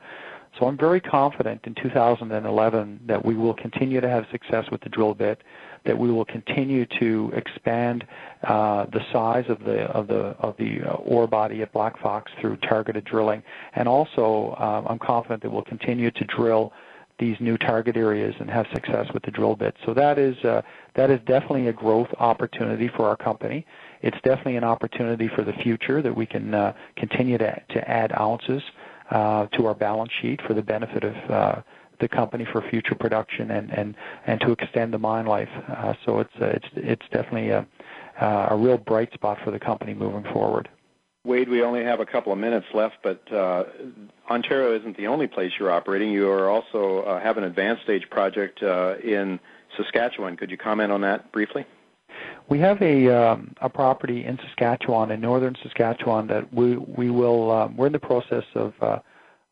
So 0.58 0.66
I'm 0.66 0.76
very 0.76 1.00
confident 1.00 1.60
in 1.64 1.74
2011 1.74 3.00
that 3.06 3.24
we 3.24 3.34
will 3.34 3.54
continue 3.54 4.00
to 4.00 4.08
have 4.08 4.26
success 4.32 4.66
with 4.70 4.80
the 4.80 4.88
drill 4.88 5.14
bit, 5.14 5.42
that 5.84 5.96
we 5.96 6.10
will 6.10 6.24
continue 6.24 6.86
to 6.98 7.32
expand 7.34 8.04
uh, 8.42 8.86
the 8.86 9.00
size 9.12 9.44
of 9.48 9.60
the 9.64 9.82
of 9.84 10.08
the 10.08 10.36
of 10.40 10.56
the 10.58 10.82
uh, 10.82 10.94
ore 10.94 11.26
body 11.26 11.62
at 11.62 11.72
Black 11.72 11.98
Fox 12.00 12.32
through 12.40 12.56
targeted 12.56 13.04
drilling, 13.04 13.42
and 13.74 13.88
also 13.88 14.56
um, 14.58 14.86
I'm 14.88 14.98
confident 14.98 15.42
that 15.42 15.50
we'll 15.50 15.62
continue 15.62 16.10
to 16.10 16.24
drill 16.24 16.72
these 17.20 17.36
new 17.38 17.56
target 17.56 17.96
areas 17.96 18.34
and 18.40 18.50
have 18.50 18.66
success 18.72 19.06
with 19.14 19.22
the 19.22 19.30
drill 19.30 19.54
bit. 19.54 19.76
So 19.86 19.94
that 19.94 20.18
is 20.18 20.36
uh, 20.44 20.62
that 20.94 21.10
is 21.10 21.20
definitely 21.26 21.68
a 21.68 21.72
growth 21.72 22.08
opportunity 22.18 22.88
for 22.88 23.06
our 23.06 23.16
company. 23.16 23.64
It's 24.02 24.16
definitely 24.24 24.56
an 24.56 24.64
opportunity 24.64 25.28
for 25.28 25.44
the 25.44 25.52
future 25.52 26.02
that 26.02 26.16
we 26.16 26.26
can 26.26 26.54
uh, 26.54 26.72
continue 26.96 27.38
to, 27.38 27.62
to 27.68 27.90
add 27.90 28.12
ounces 28.18 28.62
uh, 29.10 29.46
to 29.46 29.66
our 29.66 29.74
balance 29.74 30.10
sheet 30.20 30.40
for 30.46 30.54
the 30.54 30.62
benefit 30.62 31.04
of 31.04 31.30
uh, 31.30 31.62
the 32.00 32.08
company 32.08 32.46
for 32.50 32.62
future 32.70 32.94
production 32.94 33.50
and, 33.50 33.70
and, 33.70 33.94
and 34.26 34.40
to 34.40 34.52
extend 34.52 34.92
the 34.92 34.98
mine 34.98 35.26
life. 35.26 35.50
Uh, 35.68 35.94
so 36.04 36.20
it's 36.20 36.34
uh, 36.40 36.46
it's 36.46 36.68
it's 36.74 37.06
definitely 37.12 37.50
a, 37.50 37.66
a 38.20 38.56
real 38.56 38.78
bright 38.78 39.12
spot 39.12 39.38
for 39.44 39.50
the 39.50 39.60
company 39.60 39.94
moving 39.94 40.24
forward. 40.32 40.68
Wade, 41.24 41.50
we 41.50 41.62
only 41.62 41.84
have 41.84 42.00
a 42.00 42.06
couple 42.06 42.32
of 42.32 42.38
minutes 42.38 42.66
left, 42.72 42.96
but 43.02 43.30
uh, 43.30 43.64
Ontario 44.30 44.78
isn't 44.78 44.96
the 44.96 45.08
only 45.08 45.26
place 45.26 45.52
you're 45.58 45.72
operating. 45.72 46.10
You 46.10 46.30
are 46.30 46.48
also 46.48 47.00
uh, 47.00 47.20
have 47.20 47.36
an 47.36 47.44
advanced 47.44 47.82
stage 47.82 48.08
project 48.10 48.62
uh, 48.62 48.94
in 49.02 49.40
Saskatchewan. 49.76 50.36
Could 50.36 50.50
you 50.50 50.56
comment 50.56 50.92
on 50.92 51.00
that 51.00 51.32
briefly? 51.32 51.66
We 52.48 52.58
have 52.60 52.80
a 52.80 53.08
um, 53.08 53.54
a 53.60 53.68
property 53.68 54.24
in 54.24 54.38
Saskatchewan, 54.38 55.10
in 55.10 55.20
northern 55.20 55.56
Saskatchewan, 55.62 56.28
that 56.28 56.52
we 56.52 56.76
we 56.76 57.10
will 57.10 57.50
um, 57.50 57.76
we're 57.76 57.86
in 57.86 57.92
the 57.92 57.98
process 57.98 58.44
of 58.54 58.72
uh, 58.80 58.98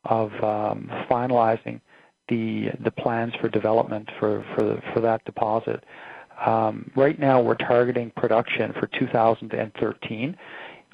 of 0.05 0.33
um, 0.43 0.91
finalizing 1.11 1.81
the 2.29 2.71
the 2.81 2.91
plans 2.91 3.35
for 3.41 3.49
development 3.49 4.09
for 4.21 4.45
for 4.55 4.83
for 4.93 5.01
that 5.01 5.25
deposit. 5.25 5.85
Um, 6.45 6.91
right 6.95 7.19
now, 7.19 7.41
we're 7.41 7.57
targeting 7.57 8.13
production 8.17 8.73
for 8.79 8.87
2013 8.87 10.37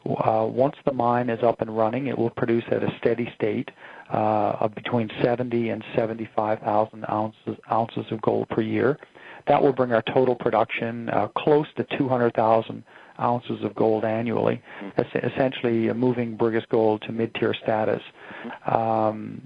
uh, 0.07 0.47
once 0.47 0.77
the 0.85 0.93
mine 0.93 1.31
is 1.31 1.43
up 1.43 1.61
and 1.61 1.77
running, 1.77 2.07
it 2.09 2.17
will 2.17 2.31
produce 2.31 2.64
at 2.71 2.83
a 2.83 2.95
steady 2.99 3.33
state 3.35 3.71
uh, 4.12 4.57
of 4.61 4.75
between 4.75 5.11
70 5.23 5.71
and 5.71 5.83
75,000 5.97 7.05
ounces, 7.11 7.57
ounces 7.71 8.05
of 8.11 8.21
gold 8.23 8.49
per 8.51 8.61
year. 8.61 8.99
That 9.47 9.62
will 9.62 9.73
bring 9.73 9.93
our 9.93 10.03
total 10.03 10.35
production 10.35 11.09
uh, 11.11 11.29
close 11.29 11.67
to 11.77 11.87
200,000 11.99 12.85
ounces 13.21 13.62
of 13.62 13.75
gold 13.75 14.05
annually, 14.05 14.61
mm-hmm. 14.83 15.27
essentially 15.27 15.93
moving 15.93 16.37
Brigus 16.37 16.69
Gold 16.69 17.03
to 17.03 17.12
mid-tier 17.12 17.55
status. 17.62 18.03
Um, 18.67 19.40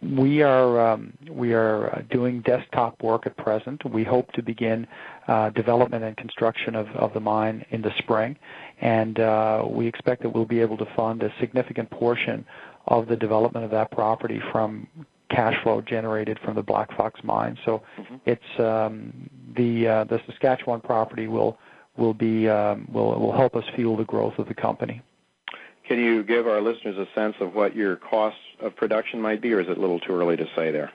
we 0.00 0.42
are 0.42 0.92
um, 0.92 1.12
we 1.30 1.52
are 1.52 2.04
doing 2.10 2.40
desktop 2.42 3.02
work 3.02 3.26
at 3.26 3.36
present. 3.36 3.84
We 3.90 4.04
hope 4.04 4.32
to 4.32 4.42
begin 4.42 4.86
uh, 5.28 5.50
development 5.50 6.04
and 6.04 6.16
construction 6.16 6.74
of, 6.74 6.88
of 6.88 7.12
the 7.12 7.20
mine 7.20 7.64
in 7.70 7.82
the 7.82 7.92
spring, 7.98 8.36
and 8.82 9.20
uh, 9.20 9.64
we 9.66 9.86
expect 9.86 10.22
that 10.22 10.30
we'll 10.30 10.44
be 10.44 10.60
able 10.60 10.76
to 10.76 10.86
fund 10.96 11.22
a 11.22 11.32
significant 11.40 11.88
portion 11.90 12.44
of 12.88 13.06
the 13.06 13.16
development 13.16 13.64
of 13.64 13.70
that 13.70 13.90
property 13.92 14.42
from 14.50 14.88
cash 15.30 15.54
flow 15.62 15.80
generated 15.80 16.38
from 16.44 16.56
the 16.56 16.62
Black 16.62 16.94
Fox 16.96 17.20
mine. 17.22 17.56
So 17.64 17.82
mm-hmm. 17.96 18.16
it's 18.26 18.60
um, 18.60 19.30
the 19.56 19.86
uh, 19.86 20.04
the 20.04 20.20
Saskatchewan 20.26 20.80
property 20.80 21.28
will 21.28 21.58
will 21.96 22.12
be 22.12 22.48
um, 22.48 22.88
will 22.92 23.18
will 23.18 23.32
help 23.32 23.54
us 23.54 23.64
fuel 23.76 23.96
the 23.96 24.04
growth 24.04 24.38
of 24.38 24.48
the 24.48 24.54
company. 24.54 25.00
Can 25.86 25.98
you 25.98 26.24
give 26.24 26.46
our 26.46 26.60
listeners 26.60 26.96
a 26.96 27.06
sense 27.14 27.36
of 27.40 27.54
what 27.54 27.74
your 27.76 27.96
cost 27.96 28.36
of 28.60 28.74
production 28.74 29.20
might 29.20 29.40
be, 29.40 29.52
or 29.52 29.60
is 29.60 29.68
it 29.68 29.78
a 29.78 29.80
little 29.80 30.00
too 30.00 30.12
early 30.12 30.36
to 30.36 30.46
say 30.56 30.70
there? 30.70 30.92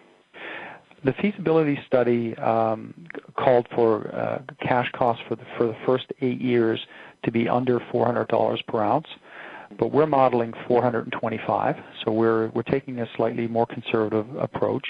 The 1.04 1.13
feasibility 1.13 1.80
study 1.86 2.36
um, 2.38 2.93
called 3.38 3.67
for 3.73 4.13
uh, 4.13 4.41
cash 4.62 4.91
costs 4.93 5.23
for 5.28 5.36
the 5.36 5.45
for 5.58 5.67
the 5.67 5.76
first 5.86 6.06
eight 6.21 6.41
years 6.41 6.80
to 7.28 7.32
be 7.32 7.50
under 7.50 7.80
$400 7.80 8.68
per 8.68 8.82
ounce, 8.82 9.08
but 9.78 9.92
we're 9.92 10.08
modeling 10.08 10.54
425. 10.66 11.76
So 12.04 12.12
we're 12.13 12.48
we're 12.50 12.63
taking 12.63 13.00
a 13.00 13.08
slightly 13.18 13.48
more 13.48 13.66
conservative 13.66 14.26
approach. 14.38 14.86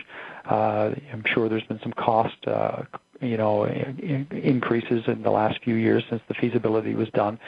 Uh, 0.45 0.91
I'm 1.11 1.23
sure 1.25 1.49
there's 1.49 1.63
been 1.63 1.79
some 1.81 1.93
cost 1.93 2.37
uh, 2.45 2.83
you 3.19 3.37
know 3.37 3.65
increases 3.65 5.03
in 5.07 5.23
the 5.23 5.31
last 5.31 5.63
few 5.63 5.73
years 5.73 6.03
since 6.11 6.21
the 6.27 6.35
feasibility 6.35 6.93
was 6.93 7.09
done. 7.09 7.39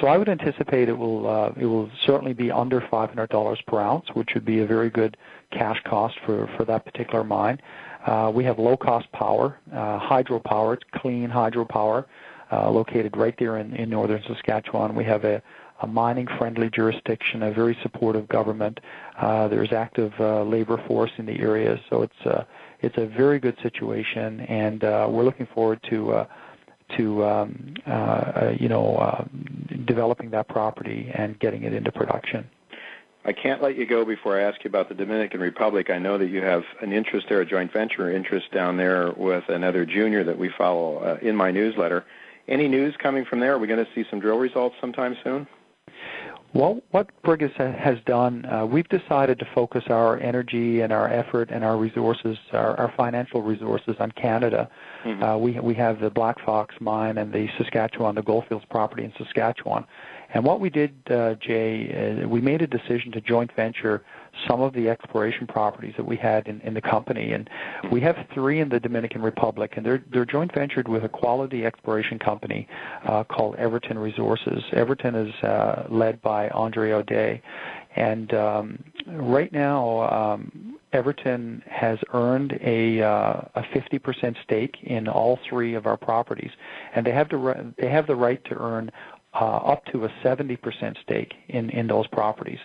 So 0.00 0.06
I 0.06 0.16
would 0.16 0.28
anticipate 0.28 0.88
it 0.88 0.96
will 0.96 1.26
uh, 1.26 1.50
it 1.60 1.66
will 1.66 1.90
certainly 2.04 2.32
be 2.32 2.52
under 2.52 2.80
$500 2.80 3.66
per 3.66 3.80
ounce, 3.80 4.06
which 4.14 4.30
would 4.34 4.44
be 4.44 4.60
a 4.60 4.66
very 4.66 4.90
good 4.90 5.16
cash 5.50 5.82
cost 5.84 6.16
for 6.24 6.48
for 6.56 6.64
that 6.66 6.84
particular 6.84 7.24
mine. 7.24 7.60
Uh, 8.06 8.30
we 8.32 8.44
have 8.44 8.60
low 8.60 8.76
cost 8.76 9.10
power, 9.10 9.58
uh, 9.72 9.98
hydropower, 9.98 10.74
it's 10.74 10.84
clean 10.94 11.28
hydropower, 11.28 12.04
uh, 12.52 12.70
located 12.70 13.16
right 13.16 13.34
there 13.38 13.56
in, 13.58 13.74
in 13.74 13.90
northern 13.90 14.22
Saskatchewan. 14.26 14.94
We 14.94 15.04
have 15.04 15.24
a, 15.24 15.42
a 15.80 15.86
mining 15.86 16.26
friendly 16.38 16.70
jurisdiction, 16.70 17.42
a 17.42 17.52
very 17.52 17.76
supportive 17.82 18.28
government. 18.28 18.80
Uh, 19.18 19.48
there's 19.48 19.72
active 19.72 20.12
uh, 20.20 20.42
labor 20.42 20.82
force 20.86 21.10
in 21.18 21.26
the 21.26 21.38
area, 21.38 21.80
so 21.90 22.02
it's 22.02 22.26
uh, 22.26 22.44
it's 22.80 22.98
a 22.98 23.06
very 23.06 23.38
good 23.38 23.56
situation, 23.62 24.40
and 24.40 24.84
uh, 24.84 25.06
we're 25.10 25.24
looking 25.24 25.46
forward 25.46 25.80
to 25.90 26.12
uh, 26.12 26.26
to 26.96 27.24
um, 27.24 27.74
uh, 27.86 27.90
uh, 27.90 28.56
you 28.58 28.68
know 28.68 28.96
uh, 28.96 29.24
developing 29.84 30.30
that 30.30 30.48
property 30.48 31.10
and 31.12 31.38
getting 31.38 31.64
it 31.64 31.72
into 31.72 31.90
production. 31.90 32.48
I 33.24 33.32
can't 33.32 33.60
let 33.60 33.76
you 33.76 33.86
go 33.86 34.04
before 34.04 34.38
I 34.38 34.44
ask 34.44 34.62
you 34.62 34.68
about 34.68 34.88
the 34.88 34.94
Dominican 34.94 35.40
Republic. 35.40 35.90
I 35.90 35.98
know 35.98 36.16
that 36.16 36.28
you 36.28 36.42
have 36.42 36.62
an 36.80 36.92
interest 36.92 37.26
there, 37.28 37.40
a 37.40 37.46
joint 37.46 37.72
venture 37.72 38.08
interest 38.08 38.52
down 38.52 38.76
there 38.76 39.10
with 39.10 39.48
another 39.48 39.84
junior 39.84 40.22
that 40.22 40.38
we 40.38 40.48
follow 40.48 40.98
uh, 40.98 41.18
in 41.20 41.34
my 41.34 41.50
newsletter. 41.50 42.04
Any 42.48 42.68
news 42.68 42.94
coming 42.96 43.24
from 43.24 43.40
there? 43.40 43.54
Are 43.54 43.58
we 43.58 43.66
going 43.66 43.84
to 43.84 43.90
see 43.94 44.04
some 44.08 44.20
drill 44.20 44.38
results 44.38 44.76
sometime 44.80 45.16
soon? 45.24 45.46
Well, 46.54 46.80
what 46.90 47.10
Brigus 47.22 47.52
has 47.54 47.98
done, 48.06 48.46
uh, 48.46 48.64
we've 48.64 48.88
decided 48.88 49.38
to 49.40 49.44
focus 49.54 49.84
our 49.88 50.18
energy 50.20 50.80
and 50.80 50.90
our 50.90 51.06
effort 51.06 51.50
and 51.50 51.62
our 51.62 51.76
resources, 51.76 52.38
our, 52.52 52.78
our 52.80 52.92
financial 52.96 53.42
resources, 53.42 53.96
on 53.98 54.10
Canada. 54.12 54.70
Mm-hmm. 55.04 55.22
Uh, 55.22 55.36
we 55.36 55.60
we 55.60 55.74
have 55.74 56.00
the 56.00 56.08
Black 56.08 56.40
Fox 56.46 56.74
mine 56.80 57.18
and 57.18 57.30
the 57.30 57.48
Saskatchewan, 57.58 58.14
the 58.14 58.22
Goldfields 58.22 58.64
property 58.70 59.04
in 59.04 59.12
Saskatchewan. 59.18 59.84
And 60.34 60.44
what 60.44 60.60
we 60.60 60.70
did, 60.70 60.94
uh, 61.10 61.34
Jay, 61.34 62.22
uh, 62.24 62.28
we 62.28 62.40
made 62.40 62.62
a 62.62 62.66
decision 62.66 63.12
to 63.12 63.20
joint 63.20 63.50
venture 63.54 64.04
some 64.48 64.60
of 64.60 64.72
the 64.74 64.88
exploration 64.88 65.46
properties 65.46 65.94
that 65.96 66.04
we 66.06 66.16
had 66.16 66.46
in, 66.46 66.60
in 66.60 66.74
the 66.74 66.80
company. 66.80 67.32
And 67.32 67.48
we 67.90 68.00
have 68.02 68.16
three 68.34 68.60
in 68.60 68.68
the 68.68 68.80
Dominican 68.80 69.22
Republic, 69.22 69.74
and 69.76 69.86
they're, 69.86 70.04
they're 70.12 70.26
joint 70.26 70.52
ventured 70.52 70.88
with 70.88 71.04
a 71.04 71.08
quality 71.08 71.64
exploration 71.64 72.18
company 72.18 72.68
uh, 73.04 73.24
called 73.24 73.56
Everton 73.56 73.98
Resources. 73.98 74.62
Everton 74.72 75.14
is 75.14 75.34
uh, 75.42 75.86
led 75.88 76.20
by 76.22 76.48
Andre 76.50 76.90
Audet. 76.90 77.40
And 77.94 78.34
um, 78.34 78.84
right 79.06 79.50
now, 79.52 80.00
um, 80.10 80.78
Everton 80.92 81.62
has 81.66 81.98
earned 82.12 82.58
a 82.62 83.02
uh, 83.02 83.40
a 83.54 83.62
50% 83.74 84.36
stake 84.42 84.76
in 84.82 85.08
all 85.08 85.38
three 85.48 85.74
of 85.74 85.86
our 85.86 85.96
properties, 85.96 86.50
and 86.94 87.06
they 87.06 87.12
have 87.12 87.28
to 87.30 87.74
they 87.78 87.88
have 87.88 88.06
the 88.06 88.16
right 88.16 88.42
to 88.44 88.54
earn 88.54 88.90
up 89.44 89.84
to 89.86 90.04
a 90.04 90.08
70% 90.24 90.96
stake 91.02 91.34
in 91.48 91.70
in 91.70 91.86
those 91.86 92.06
properties. 92.08 92.58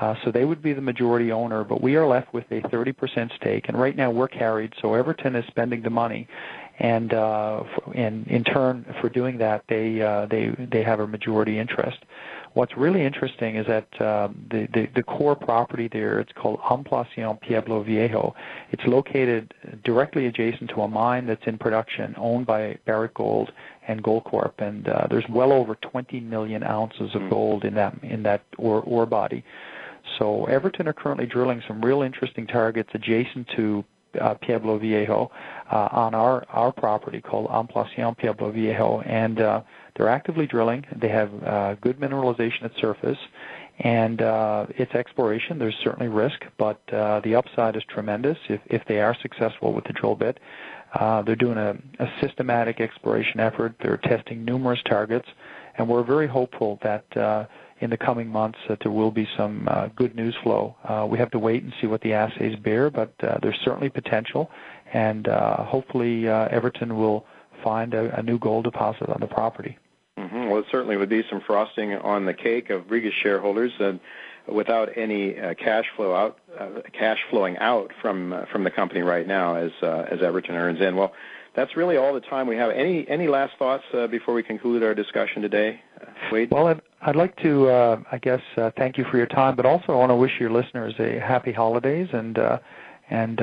Uh, 0.00 0.14
so 0.24 0.32
they 0.32 0.44
would 0.44 0.62
be 0.62 0.72
the 0.72 0.80
majority 0.80 1.30
owner, 1.30 1.64
but 1.64 1.82
we 1.82 1.96
are 1.96 2.06
left 2.06 2.32
with 2.32 2.44
a 2.50 2.60
30% 2.62 3.36
stake. 3.36 3.66
And 3.68 3.78
right 3.78 3.94
now 3.94 4.10
we're 4.10 4.26
carried, 4.26 4.72
so 4.80 4.94
Everton 4.94 5.36
is 5.36 5.44
spending 5.46 5.82
the 5.82 5.90
money, 5.90 6.26
and 6.78 7.12
uh, 7.12 7.62
in 7.94 8.24
in 8.28 8.42
turn 8.42 8.84
for 9.00 9.08
doing 9.08 9.38
that, 9.38 9.64
they 9.68 10.00
uh, 10.00 10.26
they 10.26 10.48
they 10.58 10.82
have 10.82 11.00
a 11.00 11.06
majority 11.06 11.58
interest. 11.58 11.98
What's 12.54 12.76
really 12.76 13.02
interesting 13.02 13.56
is 13.56 13.66
that 13.66 13.88
uh, 14.00 14.28
the, 14.50 14.66
the 14.72 14.88
the 14.94 15.02
core 15.02 15.36
property 15.36 15.88
there, 15.92 16.18
it's 16.18 16.32
called 16.32 16.58
Ampliación 16.60 17.40
Pueblo 17.40 17.82
Viejo. 17.82 18.34
It's 18.72 18.84
located 18.86 19.54
directly 19.84 20.26
adjacent 20.26 20.70
to 20.70 20.82
a 20.82 20.88
mine 20.88 21.26
that's 21.26 21.46
in 21.46 21.58
production, 21.58 22.14
owned 22.16 22.46
by 22.46 22.78
Barrick 22.86 23.14
Gold 23.14 23.52
and 23.88 24.02
Goldcorp, 24.02 24.52
and 24.58 24.88
uh, 24.88 25.06
there's 25.10 25.28
well 25.28 25.52
over 25.52 25.74
20 25.74 26.20
million 26.20 26.62
ounces 26.62 27.14
of 27.14 27.22
hmm. 27.22 27.28
gold 27.28 27.64
in 27.64 27.74
that 27.74 27.96
in 28.02 28.22
that 28.22 28.42
ore, 28.58 28.82
ore 28.82 29.06
body. 29.06 29.44
So 30.18 30.44
Everton 30.46 30.88
are 30.88 30.92
currently 30.92 31.26
drilling 31.26 31.62
some 31.66 31.80
real 31.80 32.02
interesting 32.02 32.46
targets 32.46 32.90
adjacent 32.94 33.48
to 33.56 33.84
uh, 34.20 34.34
Pueblo 34.34 34.78
Viejo 34.78 35.30
uh, 35.70 35.88
on 35.90 36.14
our, 36.14 36.44
our 36.50 36.72
property 36.72 37.20
called 37.20 37.48
Ampliación 37.48 38.16
Pueblo 38.16 38.50
Viejo, 38.50 39.00
and 39.02 39.40
uh, 39.40 39.62
they're 39.96 40.08
actively 40.08 40.46
drilling. 40.46 40.84
They 40.94 41.08
have 41.08 41.30
uh, 41.42 41.74
good 41.76 41.98
mineralization 41.98 42.64
at 42.64 42.72
surface, 42.76 43.18
and 43.78 44.20
uh, 44.20 44.66
it's 44.70 44.94
exploration. 44.94 45.58
There's 45.58 45.76
certainly 45.82 46.08
risk, 46.08 46.44
but 46.58 46.80
uh, 46.92 47.20
the 47.20 47.34
upside 47.34 47.76
is 47.76 47.82
tremendous 47.84 48.38
if, 48.48 48.60
if 48.66 48.84
they 48.86 49.00
are 49.00 49.16
successful 49.20 49.72
with 49.72 49.84
the 49.84 49.92
drill 49.92 50.14
bit. 50.14 50.38
Uh, 50.94 51.22
they're 51.22 51.36
doing 51.36 51.58
a, 51.58 51.76
a 51.98 52.12
systematic 52.20 52.80
exploration 52.80 53.40
effort. 53.40 53.74
They're 53.80 53.96
testing 53.96 54.44
numerous 54.44 54.80
targets, 54.84 55.28
and 55.76 55.88
we're 55.88 56.02
very 56.02 56.26
hopeful 56.26 56.78
that 56.82 57.16
uh, 57.16 57.46
in 57.82 57.90
the 57.90 57.96
coming 57.96 58.28
months 58.28 58.58
that 58.68 58.78
there 58.80 58.92
will 58.92 59.10
be 59.10 59.28
some 59.36 59.66
uh, 59.68 59.88
good 59.96 60.14
news 60.14 60.36
flow. 60.42 60.76
Uh, 60.84 61.06
we 61.10 61.18
have 61.18 61.30
to 61.32 61.38
wait 61.38 61.62
and 61.62 61.72
see 61.80 61.86
what 61.86 62.00
the 62.02 62.12
assays 62.12 62.56
bear, 62.56 62.90
but 62.90 63.12
uh, 63.22 63.38
there's 63.42 63.58
certainly 63.64 63.88
potential, 63.88 64.50
and 64.92 65.28
uh, 65.28 65.64
hopefully 65.64 66.28
uh, 66.28 66.48
Everton 66.48 66.96
will 66.96 67.26
find 67.64 67.94
a, 67.94 68.18
a, 68.18 68.22
new 68.22 68.38
gold 68.38 68.64
deposit 68.64 69.08
on 69.08 69.20
the 69.20 69.26
property. 69.26 69.78
Mm-hmm. 70.18 70.48
Well, 70.48 70.60
it 70.60 70.66
certainly 70.70 70.96
would 70.96 71.08
be 71.08 71.24
some 71.28 71.40
frosting 71.40 71.94
on 71.94 72.24
the 72.24 72.34
cake 72.34 72.70
of 72.70 72.86
Brigus 72.86 73.12
shareholders, 73.12 73.72
and 73.80 73.98
without 74.46 74.96
any 74.96 75.38
uh, 75.38 75.54
cash 75.54 75.84
flow 75.96 76.14
out 76.14 76.38
uh, 76.58 76.80
cash 76.92 77.18
flowing 77.30 77.56
out 77.58 77.90
from 78.00 78.32
uh, 78.32 78.44
from 78.50 78.64
the 78.64 78.70
company 78.70 79.02
right 79.02 79.26
now 79.26 79.54
as 79.54 79.70
as 79.82 80.22
Everton 80.22 80.54
earns 80.54 80.80
in. 80.80 80.96
Well, 80.96 81.12
that's 81.54 81.76
really 81.76 81.96
all 81.96 82.14
the 82.14 82.20
time 82.20 82.46
we 82.46 82.56
have. 82.56 82.70
Any 82.70 83.06
any 83.08 83.28
last 83.28 83.54
thoughts 83.58 83.84
uh, 83.94 84.06
before 84.06 84.34
we 84.34 84.42
conclude 84.42 84.82
our 84.82 84.94
discussion 84.94 85.42
today, 85.42 85.80
Wade? 86.30 86.50
Well, 86.50 86.68
I'd, 86.68 86.82
I'd 87.02 87.16
like 87.16 87.36
to, 87.42 87.68
uh, 87.68 88.02
I 88.10 88.18
guess, 88.18 88.40
uh, 88.56 88.70
thank 88.76 88.98
you 88.98 89.04
for 89.04 89.16
your 89.16 89.26
time, 89.26 89.56
but 89.56 89.66
also 89.66 89.92
I 89.92 89.96
want 89.96 90.10
to 90.10 90.16
wish 90.16 90.32
your 90.40 90.50
listeners 90.50 90.94
a 90.98 91.18
happy 91.18 91.52
holidays 91.52 92.08
and 92.12 92.38
and 93.10 93.40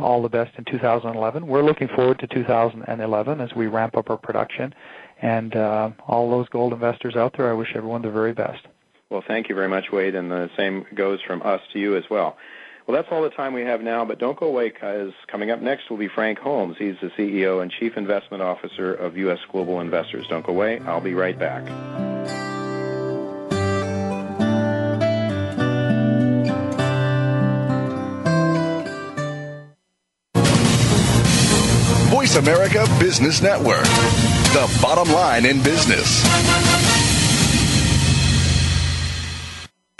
all 0.00 0.22
the 0.22 0.28
best 0.28 0.52
in 0.58 0.64
2011. 0.64 1.46
We're 1.46 1.62
looking 1.62 1.88
forward 1.88 2.18
to 2.20 2.26
2011 2.26 3.40
as 3.40 3.54
we 3.54 3.68
ramp 3.68 3.96
up 3.96 4.10
our 4.10 4.16
production, 4.16 4.74
and 5.20 5.54
all 5.54 6.30
those 6.30 6.48
gold 6.48 6.72
investors 6.72 7.14
out 7.16 7.36
there, 7.36 7.48
I 7.48 7.54
wish 7.54 7.72
everyone 7.74 8.02
the 8.02 8.10
very 8.10 8.32
best. 8.32 8.66
Well, 9.12 9.20
thank 9.20 9.50
you 9.50 9.54
very 9.54 9.68
much, 9.68 9.92
Wade, 9.92 10.14
and 10.14 10.30
the 10.30 10.48
same 10.56 10.86
goes 10.94 11.20
from 11.20 11.42
us 11.42 11.60
to 11.74 11.78
you 11.78 11.96
as 11.96 12.08
well. 12.08 12.38
Well, 12.86 12.96
that's 12.96 13.12
all 13.12 13.20
the 13.20 13.28
time 13.28 13.52
we 13.52 13.60
have 13.60 13.82
now, 13.82 14.06
but 14.06 14.18
don't 14.18 14.38
go 14.38 14.46
away 14.46 14.70
because 14.70 15.12
coming 15.26 15.50
up 15.50 15.60
next 15.60 15.90
will 15.90 15.98
be 15.98 16.08
Frank 16.08 16.38
Holmes. 16.38 16.76
He's 16.78 16.96
the 17.02 17.10
CEO 17.10 17.60
and 17.60 17.70
Chief 17.70 17.98
Investment 17.98 18.42
Officer 18.42 18.94
of 18.94 19.18
U.S. 19.18 19.40
Global 19.50 19.82
Investors. 19.82 20.26
Don't 20.28 20.46
go 20.46 20.52
away. 20.52 20.80
I'll 20.80 21.02
be 21.02 21.12
right 21.12 21.38
back. 21.38 21.62
Voice 32.08 32.36
America 32.36 32.86
Business 32.98 33.42
Network, 33.42 33.84
the 34.54 34.78
bottom 34.80 35.12
line 35.12 35.44
in 35.44 35.62
business. 35.62 36.91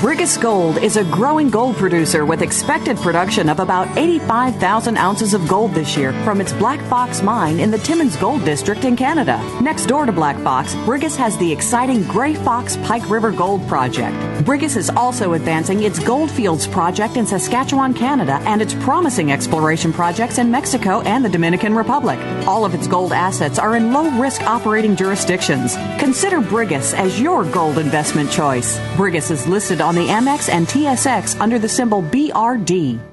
Brigus 0.00 0.40
Gold 0.40 0.78
is 0.78 0.96
a 0.96 1.04
growing 1.04 1.48
gold 1.48 1.76
producer 1.76 2.24
with 2.24 2.42
expected 2.42 2.96
production 2.96 3.48
of 3.48 3.60
about 3.60 3.88
85,000 3.96 4.96
ounces 4.96 5.32
of 5.32 5.46
gold 5.46 5.72
this 5.74 5.96
year 5.96 6.12
from 6.24 6.40
its 6.40 6.52
Black 6.54 6.80
Fox 6.88 7.22
mine 7.22 7.60
in 7.60 7.70
the 7.70 7.78
Timmins 7.78 8.16
Gold 8.16 8.44
District 8.44 8.84
in 8.84 8.96
Canada. 8.96 9.38
Next 9.60 9.86
door 9.86 10.06
to 10.06 10.12
Black 10.12 10.36
Fox, 10.42 10.74
Brigus 10.86 11.16
has 11.16 11.36
the 11.38 11.52
exciting 11.52 12.02
Grey 12.04 12.34
Fox 12.34 12.76
Pike 12.78 13.08
River 13.08 13.30
Gold 13.30 13.66
Project. 13.68 14.16
Brigus 14.40 14.78
is 14.78 14.88
also 14.88 15.34
advancing 15.34 15.82
its 15.82 15.98
Goldfields 15.98 16.66
project 16.66 17.18
in 17.18 17.26
Saskatchewan, 17.26 17.92
Canada, 17.92 18.40
and 18.46 18.62
its 18.62 18.72
promising 18.72 19.32
exploration 19.32 19.92
projects 19.92 20.38
in 20.38 20.50
Mexico 20.50 21.02
and 21.02 21.22
the 21.22 21.28
Dominican 21.28 21.74
Republic. 21.74 22.18
All 22.46 22.64
of 22.64 22.74
its 22.74 22.86
gold 22.86 23.12
assets 23.12 23.58
are 23.58 23.76
in 23.76 23.92
low 23.92 24.10
risk 24.18 24.42
operating 24.42 24.96
jurisdictions. 24.96 25.76
Consider 25.98 26.40
Brigus 26.40 26.94
as 26.94 27.20
your 27.20 27.44
gold 27.44 27.76
investment 27.76 28.30
choice. 28.30 28.78
Brigus 28.96 29.30
is 29.30 29.46
listed 29.46 29.82
on 29.82 29.94
the 29.94 30.06
Amex 30.06 30.48
and 30.48 30.66
TSX 30.66 31.38
under 31.38 31.58
the 31.58 31.68
symbol 31.68 32.02
BRD. 32.02 33.09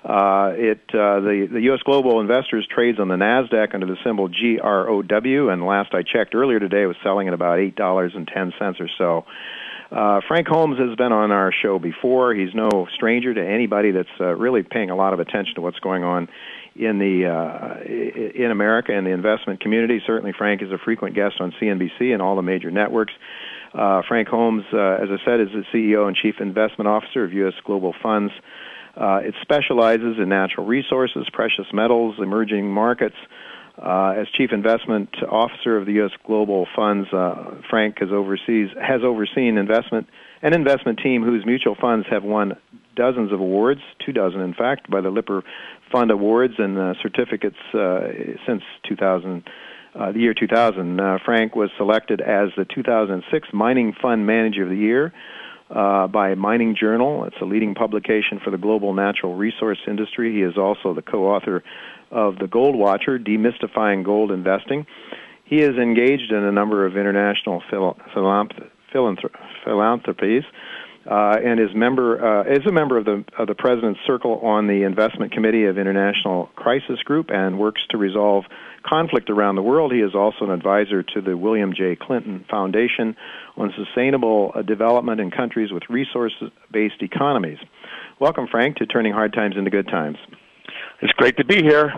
Uh, 0.09 0.53
it 0.57 0.81
uh, 0.89 1.21
the 1.21 1.49
the 1.53 1.61
U.S. 1.69 1.81
Global 1.85 2.21
Investors 2.21 2.67
trades 2.75 2.99
on 2.99 3.09
the 3.09 3.17
Nasdaq 3.17 3.75
under 3.75 3.87
the 3.87 3.99
symbol 4.03 4.29
GROW, 4.29 5.49
and 5.51 5.67
last 5.67 5.93
I 5.93 6.03
checked 6.03 6.35
earlier 6.35 6.59
today, 6.59 6.87
was 6.87 6.97
selling 7.03 7.29
at 7.29 7.35
about 7.35 7.59
eight 7.59 7.77
dollars 7.77 8.13
and 8.15 8.27
ten 8.27 8.55
cents 8.59 8.81
or 8.81 8.89
so. 8.97 9.27
Uh, 9.91 10.21
Frank 10.27 10.47
Holmes 10.49 10.79
has 10.79 10.97
been 10.97 11.13
on 11.13 11.31
our 11.31 11.53
show 11.53 11.79
before. 11.79 12.35
He's 12.35 12.55
no 12.55 12.87
stranger 12.95 13.35
to 13.35 13.47
anybody 13.47 13.91
that's 13.91 14.09
uh, 14.19 14.35
really 14.35 14.63
paying 14.63 14.89
a 14.89 14.97
lot 14.97 15.13
of 15.13 15.21
attention 15.21 15.57
to 15.57 15.61
what's 15.61 15.79
going 15.79 16.05
on 16.05 16.29
in 16.75 16.99
the 16.99 17.27
uh, 17.27 17.85
in 17.85 18.51
America 18.51 18.97
and 18.97 19.07
the 19.07 19.11
investment 19.11 19.61
community. 19.61 20.01
Certainly, 20.07 20.33
Frank 20.39 20.63
is 20.63 20.73
a 20.73 20.79
frequent 20.79 21.17
guest 21.17 21.37
on 21.41 21.53
CNBC 21.61 22.15
and 22.15 22.23
all 22.23 22.35
the 22.35 22.43
major 22.43 22.71
networks. 22.71 23.13
Uh, 23.75 24.01
Frank 24.09 24.29
Holmes, 24.29 24.65
uh, 24.73 25.03
as 25.03 25.09
I 25.11 25.19
said, 25.27 25.41
is 25.41 25.49
the 25.53 25.65
CEO 25.73 26.07
and 26.07 26.17
Chief 26.17 26.37
Investment 26.41 26.89
Officer 26.89 27.25
of 27.25 27.35
U.S. 27.35 27.53
Global 27.65 27.95
Funds. 28.03 28.33
Uh, 28.99 29.21
it 29.23 29.35
specializes 29.43 30.17
in 30.19 30.29
natural 30.29 30.67
resources, 30.67 31.27
precious 31.33 31.67
metals, 31.73 32.17
emerging 32.19 32.71
markets. 32.71 33.17
Uh, 33.81 34.15
as 34.19 34.27
chief 34.37 34.51
investment 34.53 35.09
officer 35.31 35.77
of 35.77 35.87
the 35.87 35.93
U.S. 35.95 36.11
Global 36.27 36.67
Funds, 36.75 37.09
uh, 37.13 37.55
Frank 37.71 37.99
has 38.01 38.11
oversees 38.11 38.71
has 38.83 39.03
overseen 39.05 39.57
investment 39.57 40.09
an 40.43 40.53
investment 40.53 40.99
team 41.03 41.23
whose 41.23 41.47
mutual 41.47 41.77
funds 41.81 42.07
have 42.11 42.25
won 42.25 42.57
dozens 42.97 43.33
of 43.33 43.41
awards, 43.41 43.81
two 44.05 44.13
dozen 44.13 44.41
in 44.41 44.53
fact, 44.53 44.91
by 44.91 45.01
the 45.01 45.11
Lipper 45.11 45.45
Fund 45.93 46.11
Awards 46.11 46.55
and 46.59 46.77
uh, 46.77 46.95
certificates 47.01 47.57
since 47.73 48.63
2000. 48.89 49.49
Uh, 49.95 50.13
the 50.13 50.21
year 50.21 50.35
2000, 50.35 51.01
uh, 51.01 51.19
Frank 51.25 51.57
was 51.57 51.71
selected 51.77 52.21
as 52.21 52.51
the 52.57 52.65
2006 52.65 53.49
Mining 53.53 53.95
Fund 54.01 54.27
Manager 54.27 54.65
of 54.65 54.69
the 54.69 54.77
Year 54.77 55.13
uh, 55.71 56.07
by 56.07 56.35
Mining 56.35 56.75
Journal. 56.79 57.25
It's 57.25 57.37
a 57.41 57.45
leading 57.45 57.75
publication 57.75 58.41
for 58.43 58.51
the 58.51 58.59
global 58.59 58.95
natural 58.95 59.35
resource 59.35 59.79
industry. 59.87 60.33
He 60.33 60.43
is 60.43 60.57
also 60.57 60.95
the 60.95 61.03
co-author 61.03 61.63
of 62.11 62.39
The 62.39 62.47
Gold 62.47 62.77
Watcher: 62.77 63.19
Demystifying 63.19 64.05
Gold 64.05 64.31
Investing. 64.31 64.87
He 65.45 65.61
is 65.61 65.77
engaged 65.77 66.31
in 66.31 66.45
a 66.45 66.53
number 66.53 66.85
of 66.87 66.97
international 66.97 67.63
phil- 67.71 67.97
philanthropies. 69.65 70.45
Uh, 71.09 71.37
and 71.43 71.59
is 71.59 71.75
member 71.75 72.21
uh, 72.21 72.43
is 72.43 72.67
a 72.69 72.73
member 72.73 72.99
of 72.99 73.07
the 73.07 73.25
of 73.39 73.49
the 73.49 73.55
President's 73.55 73.99
Circle 74.07 74.41
on 74.41 74.67
the 74.67 74.83
Investment 74.83 75.33
Committee 75.33 75.65
of 75.65 75.79
International 75.79 76.51
Crisis 76.55 76.99
Group 77.03 77.31
and 77.31 77.59
works 77.59 77.81
to 77.91 77.97
resolve 77.97 78.45
conflict 78.87 79.31
around 79.31 79.55
the 79.55 79.63
world. 79.63 79.91
He 79.91 80.01
is 80.01 80.15
also 80.15 80.45
an 80.45 80.51
advisor 80.51 81.03
to 81.03 81.23
the 81.23 81.35
William 81.35 81.73
J. 81.75 81.97
Clinton 81.97 82.45
Foundation 82.51 83.17
on 83.57 83.73
sustainable 83.75 84.53
uh, 84.55 84.61
development 84.61 85.19
in 85.19 85.31
countries 85.31 85.73
with 85.73 85.83
resource-based 85.89 87.01
economies. 87.01 87.59
Welcome, 88.21 88.47
Frank, 88.51 88.77
to 88.77 88.87
Turning 88.87 89.15
Hard 89.15 89.33
Times 89.33 89.55
into 89.57 89.71
Good 89.71 89.89
Times. 89.89 90.19
It's 91.01 91.13
great 91.13 91.37
to 91.37 91.45
be 91.45 91.63
here. 91.63 91.93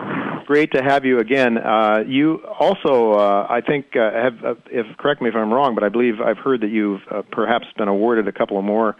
Great 0.45 0.73
to 0.73 0.83
have 0.83 1.05
you 1.05 1.19
again. 1.19 1.57
Uh, 1.57 2.03
you 2.05 2.43
also, 2.59 3.13
uh, 3.13 3.47
I 3.49 3.61
think, 3.61 3.95
uh, 3.95 4.11
have, 4.11 4.45
uh, 4.45 4.55
if 4.69 4.85
correct 4.97 5.21
me 5.21 5.29
if 5.29 5.35
I'm 5.35 5.51
wrong, 5.51 5.73
but 5.73 5.83
I 5.83 5.89
believe 5.89 6.21
I've 6.21 6.37
heard 6.37 6.61
that 6.61 6.69
you've 6.69 7.01
uh, 7.09 7.23
perhaps 7.31 7.65
been 7.77 7.87
awarded 7.87 8.27
a 8.27 8.31
couple 8.31 8.59
of 8.59 8.63
more, 8.63 8.95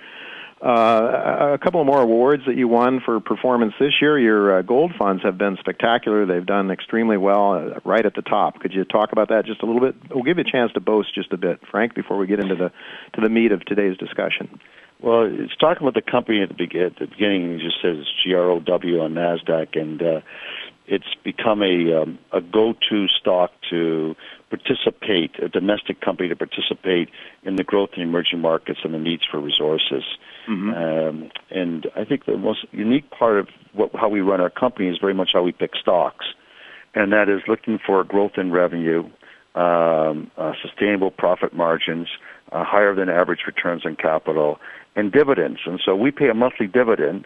uh, 0.65 1.53
a 1.53 1.59
couple 1.61 1.81
of 1.81 1.85
more 1.85 2.01
awards 2.01 2.43
that 2.47 2.55
you 2.55 2.67
won 2.67 2.99
for 3.03 3.19
performance 3.19 3.73
this 3.79 3.93
year. 4.01 4.17
Your 4.17 4.63
gold 4.63 4.93
funds 4.97 5.21
have 5.23 5.37
been 5.37 5.57
spectacular. 5.59 6.25
They've 6.25 6.45
done 6.45 6.71
extremely 6.71 7.17
well, 7.17 7.75
right 7.85 8.05
at 8.05 8.15
the 8.15 8.23
top. 8.23 8.59
Could 8.59 8.73
you 8.73 8.85
talk 8.85 9.11
about 9.11 9.29
that 9.29 9.45
just 9.45 9.61
a 9.61 9.67
little 9.67 9.81
bit? 9.81 9.95
We'll 10.09 10.23
give 10.23 10.37
you 10.37 10.45
a 10.47 10.51
chance 10.51 10.71
to 10.73 10.79
boast 10.79 11.13
just 11.13 11.31
a 11.31 11.37
bit, 11.37 11.59
Frank, 11.69 11.93
before 11.93 12.17
we 12.17 12.25
get 12.25 12.39
into 12.39 12.55
the 12.55 12.71
to 13.13 13.21
the 13.21 13.29
meat 13.29 13.51
of 13.51 13.63
today's 13.65 13.97
discussion. 13.97 14.59
Well, 15.01 15.27
it's 15.31 15.55
talking 15.55 15.87
about 15.87 15.95
the 15.95 16.11
company 16.11 16.43
at 16.43 16.49
the, 16.49 16.55
be- 16.55 16.79
at 16.79 16.99
the 16.99 17.07
beginning. 17.07 17.53
It 17.53 17.61
just 17.61 17.81
says 17.81 18.05
GROW 18.23 18.57
on 18.57 19.13
Nasdaq, 19.13 19.79
and 19.79 20.01
uh, 20.01 20.21
it's 20.85 21.15
become 21.23 21.63
a 21.63 22.01
um, 22.01 22.19
a 22.31 22.41
go-to 22.41 23.07
stock 23.07 23.51
to 23.69 24.15
participate, 24.49 25.31
a 25.41 25.47
domestic 25.47 26.01
company 26.01 26.29
to 26.29 26.35
participate 26.35 27.09
in 27.43 27.55
the 27.55 27.63
growth 27.63 27.91
in 27.95 28.03
emerging 28.03 28.39
markets 28.39 28.79
and 28.83 28.93
the 28.93 28.99
needs 28.99 29.23
for 29.29 29.39
resources. 29.39 30.03
Mm-hmm. 30.49 30.69
Um, 30.69 31.31
and 31.49 31.87
I 31.95 32.03
think 32.03 32.25
the 32.25 32.37
most 32.37 32.65
unique 32.71 33.09
part 33.09 33.39
of 33.39 33.47
what, 33.73 33.91
how 33.95 34.09
we 34.09 34.19
run 34.21 34.41
our 34.41 34.49
company 34.49 34.89
is 34.89 34.97
very 34.99 35.13
much 35.13 35.29
how 35.33 35.41
we 35.41 35.51
pick 35.51 35.71
stocks, 35.81 36.25
and 36.93 37.11
that 37.13 37.29
is 37.29 37.41
looking 37.47 37.79
for 37.83 38.03
growth 38.03 38.33
in 38.37 38.51
revenue, 38.51 39.09
um, 39.55 40.29
uh, 40.37 40.53
sustainable 40.61 41.11
profit 41.11 41.53
margins, 41.53 42.07
uh, 42.51 42.63
higher 42.63 42.95
than 42.95 43.09
average 43.09 43.41
returns 43.45 43.85
on 43.85 43.95
capital, 43.95 44.59
and 44.95 45.11
dividends. 45.11 45.59
And 45.65 45.79
so 45.83 45.95
we 45.95 46.11
pay 46.11 46.29
a 46.29 46.33
monthly 46.33 46.67
dividend, 46.67 47.25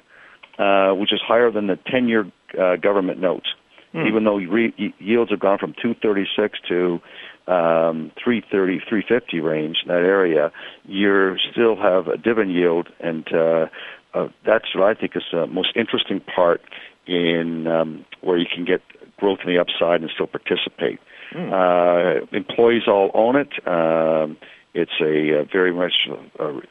uh, 0.60 0.92
which 0.92 1.12
is 1.12 1.22
higher 1.26 1.52
than 1.52 1.68
the 1.68 1.78
10-year 1.92 2.32
uh, 2.60 2.76
government 2.78 3.20
notes. 3.20 3.48
Mm. 3.94 4.08
Even 4.08 4.24
though 4.26 4.38
re- 4.38 4.94
yields 5.00 5.32
have 5.32 5.40
gone 5.40 5.58
from 5.58 5.74
236 5.82 6.60
to 6.68 7.00
um, 7.48 8.12
330, 8.24 8.80
350 8.90 9.40
range 9.40 9.78
in 9.84 9.88
that 9.88 10.04
area, 10.04 10.52
you 10.84 11.36
still 11.52 11.76
have 11.76 12.08
a 12.08 12.18
dividend 12.18 12.54
yield, 12.54 12.90
and 13.00 13.26
uh, 13.34 13.68
uh, 14.14 14.28
that's 14.46 14.76
what 14.76 14.84
I 14.84 15.00
think 15.00 15.16
is 15.16 15.24
the 15.32 15.48
most 15.48 15.70
interesting 15.76 16.20
part 16.20 16.62
in 17.08 17.68
um, 17.68 18.06
where 18.22 18.38
you 18.38 18.46
can 18.54 18.66
get 18.66 18.82
growth 19.18 19.40
in 19.46 19.54
the 19.54 19.60
upside 19.60 20.02
and 20.02 20.10
still 20.14 20.28
participate. 20.28 21.00
Mm. 21.34 21.52
Uh, 21.52 22.26
employees 22.36 22.84
all 22.88 23.12
own 23.14 23.36
it. 23.36 23.68
Um, 23.68 24.38
it's 24.76 25.00
a, 25.02 25.42
a 25.42 25.46
very 25.46 25.74
much 25.74 25.94
a, 26.40 26.62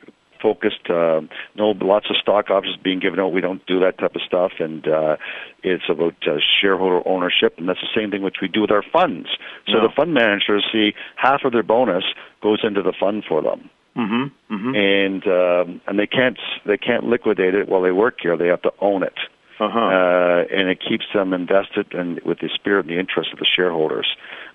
focused. 0.44 0.90
Uh, 0.90 1.22
no, 1.56 1.74
lots 1.80 2.06
of 2.10 2.16
stock 2.20 2.50
options 2.50 2.76
being 2.76 3.00
given 3.00 3.18
out. 3.18 3.32
We 3.32 3.40
don't 3.40 3.64
do 3.66 3.80
that 3.80 3.98
type 3.98 4.14
of 4.14 4.22
stuff, 4.22 4.52
and 4.60 4.86
uh, 4.86 5.16
it's 5.62 5.84
about 5.88 6.14
uh, 6.26 6.36
shareholder 6.60 7.06
ownership, 7.08 7.54
and 7.56 7.68
that's 7.68 7.80
the 7.80 7.98
same 7.98 8.10
thing 8.10 8.22
which 8.22 8.36
we 8.42 8.48
do 8.48 8.60
with 8.60 8.70
our 8.70 8.84
funds. 8.92 9.28
So 9.66 9.78
no. 9.78 9.88
the 9.88 9.92
fund 9.96 10.12
managers 10.12 10.64
see 10.70 10.92
half 11.16 11.40
of 11.44 11.52
their 11.52 11.62
bonus 11.62 12.04
goes 12.42 12.60
into 12.62 12.82
the 12.82 12.92
fund 12.98 13.24
for 13.26 13.42
them. 13.42 13.70
Mm-hmm, 13.96 14.54
mm-hmm. 14.54 14.74
and 14.74 15.22
um, 15.28 15.80
and 15.86 16.00
they 16.00 16.06
can't 16.08 16.38
they 16.66 16.76
can't 16.76 17.04
liquidate 17.04 17.54
it 17.54 17.68
while 17.68 17.80
they 17.80 17.92
work 17.92 18.16
here. 18.20 18.36
They 18.36 18.48
have 18.48 18.62
to 18.62 18.72
own 18.80 19.04
it, 19.04 19.14
uh-huh. 19.60 19.78
uh, 19.78 20.44
and 20.50 20.68
it 20.68 20.78
keeps 20.86 21.04
them 21.14 21.32
invested 21.32 21.92
and 21.92 22.20
with 22.24 22.38
the 22.40 22.48
spirit 22.54 22.86
and 22.86 22.94
the 22.94 22.98
interest 22.98 23.32
of 23.32 23.38
the 23.38 23.46
shareholders. 23.46 24.06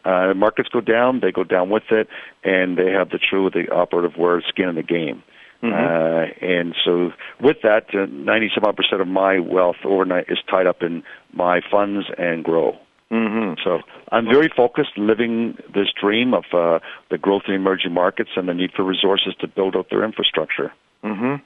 Uh, 0.05 0.33
markets 0.35 0.69
go 0.69 0.81
down, 0.81 1.19
they 1.21 1.31
go 1.31 1.43
down 1.43 1.69
with 1.69 1.91
it, 1.91 2.07
and 2.43 2.77
they 2.77 2.91
have 2.91 3.09
the 3.09 3.19
true, 3.19 3.49
the 3.49 3.71
operative 3.71 4.17
word, 4.17 4.43
skin 4.47 4.69
in 4.69 4.75
the 4.75 4.83
game. 4.83 5.23
Mm-hmm. 5.63 5.73
Uh, 5.73 6.47
and 6.47 6.73
so 6.85 7.11
with 7.41 7.57
that, 7.63 7.93
uh, 7.93 8.05
97 8.09 8.75
percent 8.75 9.01
of 9.01 9.07
my 9.07 9.39
wealth 9.39 9.75
overnight 9.83 10.25
is 10.29 10.37
tied 10.49 10.67
up 10.67 10.81
in 10.81 11.03
my 11.33 11.59
funds 11.69 12.05
and 12.17 12.43
grow. 12.43 12.77
Mm-hmm. 13.11 13.59
So 13.63 13.79
I'm 14.11 14.25
very 14.25 14.49
focused, 14.55 14.97
living 14.97 15.57
this 15.73 15.87
dream 15.99 16.33
of 16.33 16.43
uh, 16.53 16.79
the 17.09 17.17
growth 17.17 17.43
in 17.47 17.55
emerging 17.55 17.91
markets 17.91 18.29
and 18.35 18.47
the 18.47 18.53
need 18.53 18.71
for 18.75 18.83
resources 18.83 19.33
to 19.41 19.47
build 19.47 19.75
out 19.75 19.87
their 19.89 20.03
infrastructure. 20.03 20.71
Mm-hmm. 21.03 21.43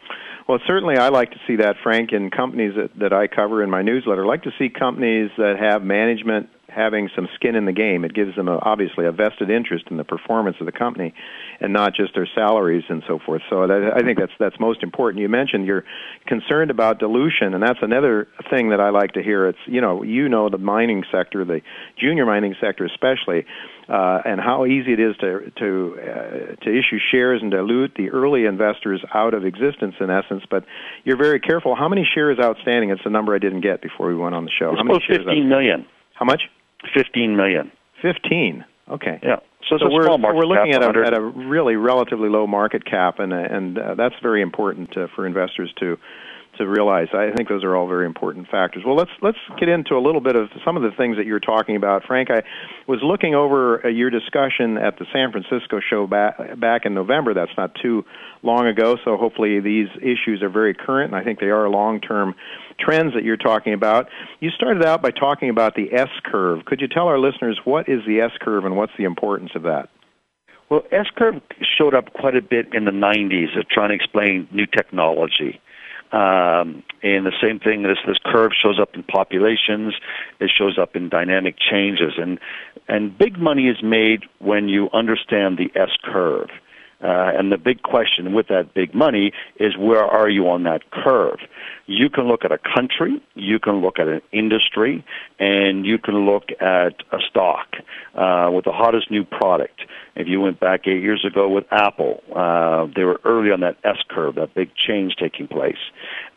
Well, 0.47 0.59
certainly 0.67 0.97
I 0.97 1.09
like 1.09 1.31
to 1.31 1.39
see 1.47 1.57
that, 1.57 1.75
Frank, 1.81 2.11
in 2.11 2.29
companies 2.29 2.73
that, 2.75 2.97
that 2.99 3.13
I 3.13 3.27
cover 3.27 3.63
in 3.63 3.69
my 3.69 3.81
newsletter. 3.81 4.23
I 4.23 4.27
like 4.27 4.43
to 4.43 4.51
see 4.59 4.69
companies 4.69 5.31
that 5.37 5.55
have 5.59 5.83
management 5.83 6.49
having 6.75 7.09
some 7.15 7.27
skin 7.35 7.55
in 7.55 7.65
the 7.65 7.71
game. 7.71 8.03
It 8.03 8.13
gives 8.13 8.35
them 8.35 8.47
a, 8.47 8.57
obviously 8.57 9.05
a 9.05 9.11
vested 9.11 9.49
interest 9.49 9.85
in 9.89 9.97
the 9.97 10.03
performance 10.03 10.57
of 10.59 10.65
the 10.65 10.71
company, 10.71 11.13
and 11.59 11.73
not 11.73 11.93
just 11.95 12.13
their 12.15 12.27
salaries 12.33 12.83
and 12.89 13.03
so 13.07 13.19
forth. 13.19 13.41
So 13.49 13.67
that, 13.67 13.93
I 13.95 14.01
think 14.01 14.19
that's 14.19 14.31
that's 14.39 14.59
most 14.59 14.83
important. 14.83 15.21
You 15.21 15.29
mentioned 15.29 15.65
you're 15.65 15.85
concerned 16.25 16.71
about 16.71 16.99
dilution, 16.99 17.53
and 17.53 17.63
that's 17.63 17.79
another 17.81 18.27
thing 18.49 18.69
that 18.69 18.79
I 18.79 18.89
like 18.89 19.13
to 19.13 19.23
hear. 19.23 19.47
It's 19.47 19.59
you 19.65 19.81
know 19.81 20.03
you 20.03 20.29
know 20.29 20.49
the 20.49 20.57
mining 20.57 21.03
sector, 21.11 21.45
the 21.45 21.61
junior 21.99 22.25
mining 22.25 22.55
sector 22.59 22.85
especially. 22.85 23.45
Uh, 23.89 24.21
and 24.23 24.39
how 24.39 24.65
easy 24.65 24.93
it 24.93 24.99
is 24.99 25.13
to 25.17 25.51
to 25.57 25.97
uh, 25.99 26.55
to 26.63 26.69
issue 26.69 26.97
shares 27.11 27.41
and 27.41 27.51
dilute 27.51 27.93
the 27.97 28.09
early 28.11 28.45
investors 28.45 29.03
out 29.13 29.33
of 29.33 29.43
existence 29.43 29.95
in 29.99 30.09
essence. 30.09 30.43
But 30.49 30.63
you're 31.03 31.17
very 31.17 31.41
careful. 31.41 31.75
How 31.75 31.89
many 31.89 32.07
shares 32.15 32.39
outstanding? 32.39 32.91
It's 32.91 33.01
a 33.03 33.09
number 33.09 33.35
I 33.35 33.39
didn't 33.39 33.59
get 33.59 33.81
before 33.81 34.07
we 34.07 34.15
went 34.15 34.35
on 34.35 34.45
the 34.45 34.51
show. 34.57 34.69
It's 34.69 34.77
how 34.77 34.85
many 34.85 35.03
shares? 35.05 35.25
Fifteen 35.25 35.49
million. 35.49 35.85
How 36.13 36.25
much? 36.25 36.43
Fifteen 36.93 37.35
million. 37.35 37.71
Fifteen. 38.01 38.65
Okay. 38.89 39.19
Yeah. 39.23 39.37
So, 39.69 39.77
so 39.77 39.89
we're, 39.89 40.09
we're 40.17 40.45
looking 40.45 40.73
at 40.73 40.83
a, 40.83 41.03
at 41.05 41.13
a 41.13 41.21
really 41.21 41.77
relatively 41.77 42.27
low 42.27 42.45
market 42.45 42.85
cap, 42.85 43.19
and 43.19 43.31
and 43.31 43.77
uh, 43.77 43.95
that's 43.95 44.15
very 44.21 44.41
important 44.41 44.97
uh, 44.97 45.07
for 45.15 45.25
investors 45.25 45.73
to 45.79 45.97
to 46.57 46.67
realize. 46.67 47.07
I 47.13 47.31
think 47.35 47.49
those 47.49 47.63
are 47.63 47.75
all 47.75 47.87
very 47.87 48.05
important 48.05 48.47
factors. 48.49 48.83
Well, 48.85 48.95
let's 48.95 49.11
let's 49.21 49.37
get 49.59 49.69
into 49.69 49.95
a 49.95 50.01
little 50.01 50.21
bit 50.21 50.35
of 50.35 50.49
some 50.65 50.77
of 50.77 50.83
the 50.83 50.91
things 50.97 51.17
that 51.17 51.25
you're 51.25 51.39
talking 51.39 51.75
about, 51.75 52.03
Frank. 52.05 52.29
I 52.29 52.43
was 52.87 52.99
looking 53.03 53.35
over 53.35 53.89
your 53.89 54.09
discussion 54.09 54.77
at 54.77 54.97
the 54.99 55.05
San 55.13 55.31
Francisco 55.31 55.79
show 55.79 56.07
back 56.07 56.59
back 56.59 56.85
in 56.85 56.93
November. 56.93 57.33
That's 57.33 57.55
not 57.57 57.71
too 57.81 58.05
long 58.41 58.67
ago, 58.67 58.97
so 59.03 59.17
hopefully 59.17 59.59
these 59.59 59.87
issues 59.97 60.41
are 60.41 60.49
very 60.49 60.73
current, 60.73 61.13
and 61.13 61.19
I 61.19 61.23
think 61.23 61.39
they 61.39 61.49
are 61.49 61.69
long-term 61.69 62.35
trends 62.79 63.13
that 63.13 63.23
you're 63.23 63.37
talking 63.37 63.73
about. 63.73 64.07
You 64.39 64.49
started 64.49 64.83
out 64.83 65.01
by 65.01 65.11
talking 65.11 65.49
about 65.49 65.75
the 65.75 65.93
S 65.93 66.09
curve. 66.25 66.65
Could 66.65 66.81
you 66.81 66.87
tell 66.87 67.07
our 67.07 67.19
listeners 67.19 67.59
what 67.63 67.87
is 67.87 68.01
the 68.05 68.21
S 68.21 68.31
curve 68.41 68.65
and 68.65 68.75
what's 68.75 68.93
the 68.97 69.05
importance 69.05 69.51
of 69.55 69.63
that? 69.63 69.89
Well, 70.69 70.83
S 70.91 71.05
curve 71.15 71.35
showed 71.77 71.93
up 71.93 72.13
quite 72.13 72.35
a 72.35 72.41
bit 72.41 72.73
in 72.73 72.85
the 72.85 72.91
90s 72.91 73.57
of 73.59 73.67
trying 73.69 73.89
to 73.89 73.95
explain 73.95 74.47
new 74.51 74.65
technology. 74.65 75.61
Um, 76.13 76.83
and 77.01 77.25
the 77.25 77.33
same 77.41 77.59
thing, 77.59 77.81
this 77.81 77.97
this 78.05 78.19
curve 78.23 78.51
shows 78.53 78.79
up 78.79 78.93
in 78.93 79.01
populations. 79.01 79.95
It 80.39 80.51
shows 80.55 80.77
up 80.77 80.95
in 80.95 81.09
dynamic 81.09 81.55
changes, 81.57 82.13
and 82.17 82.39
and 82.87 83.17
big 83.17 83.39
money 83.39 83.67
is 83.67 83.81
made 83.81 84.25
when 84.37 84.69
you 84.69 84.89
understand 84.93 85.57
the 85.57 85.71
S 85.75 85.89
curve. 86.03 86.49
Uh, 87.03 87.31
and 87.37 87.51
the 87.51 87.57
big 87.57 87.81
question 87.83 88.33
with 88.33 88.47
that 88.47 88.73
big 88.73 88.95
money 88.95 89.33
is 89.59 89.75
where 89.77 90.03
are 90.03 90.29
you 90.29 90.49
on 90.49 90.63
that 90.63 90.89
curve? 90.91 91.39
You 91.85 92.09
can 92.09 92.29
look 92.29 92.45
at 92.45 92.51
a 92.53 92.57
country, 92.57 93.21
you 93.35 93.59
can 93.59 93.81
look 93.81 93.99
at 93.99 94.07
an 94.07 94.21
industry, 94.31 95.03
and 95.37 95.85
you 95.85 95.97
can 95.97 96.25
look 96.25 96.49
at 96.61 97.03
a 97.11 97.19
stock 97.29 97.75
uh, 98.15 98.49
with 98.53 98.63
the 98.63 98.71
hottest 98.71 99.11
new 99.11 99.25
product. 99.25 99.81
If 100.15 100.27
you 100.27 100.39
went 100.39 100.61
back 100.61 100.87
eight 100.87 101.01
years 101.01 101.25
ago 101.25 101.49
with 101.49 101.65
Apple, 101.71 102.23
uh, 102.33 102.87
they 102.95 103.03
were 103.03 103.19
early 103.25 103.51
on 103.51 103.59
that 103.61 103.77
S 103.83 103.97
curve, 104.09 104.35
that 104.35 104.53
big 104.53 104.69
change 104.75 105.15
taking 105.19 105.47
place. 105.47 105.77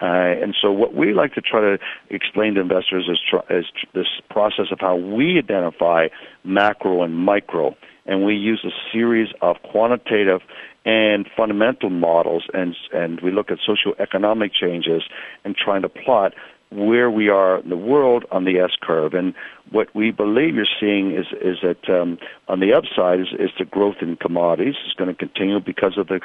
Uh, 0.00 0.06
and 0.06 0.56
so 0.60 0.72
what 0.72 0.94
we 0.94 1.14
like 1.14 1.34
to 1.34 1.40
try 1.40 1.60
to 1.60 1.78
explain 2.10 2.54
to 2.54 2.60
investors 2.60 3.08
is, 3.08 3.20
tr- 3.28 3.52
is 3.52 3.66
tr- 3.78 3.86
this 3.94 4.08
process 4.30 4.66
of 4.72 4.80
how 4.80 4.96
we 4.96 5.38
identify 5.38 6.08
macro 6.42 7.02
and 7.02 7.14
micro 7.14 7.76
and 8.06 8.24
we 8.24 8.34
use 8.34 8.64
a 8.64 8.92
series 8.92 9.28
of 9.42 9.56
quantitative 9.62 10.40
and 10.84 11.28
fundamental 11.36 11.90
models, 11.90 12.44
and 12.54 12.76
and 12.92 13.20
we 13.20 13.30
look 13.32 13.50
at 13.50 13.58
socioeconomic 13.58 14.52
changes 14.52 15.02
and 15.44 15.56
trying 15.56 15.82
to 15.82 15.88
plot 15.88 16.32
where 16.70 17.10
we 17.10 17.28
are 17.28 17.58
in 17.58 17.68
the 17.68 17.76
world 17.76 18.24
on 18.30 18.44
the 18.44 18.58
S 18.58 18.72
curve. 18.80 19.14
And 19.14 19.34
what 19.70 19.94
we 19.94 20.10
believe 20.10 20.54
you're 20.54 20.66
seeing 20.80 21.12
is 21.12 21.26
is 21.40 21.58
that 21.62 21.88
um, 21.88 22.18
on 22.48 22.60
the 22.60 22.72
upside 22.72 23.20
is, 23.20 23.28
is 23.38 23.50
the 23.58 23.64
growth 23.64 23.96
in 24.00 24.16
commodities 24.16 24.74
is 24.86 24.94
going 24.94 25.08
to 25.08 25.14
continue 25.14 25.60
because 25.60 25.98
of 25.98 26.08
the 26.08 26.20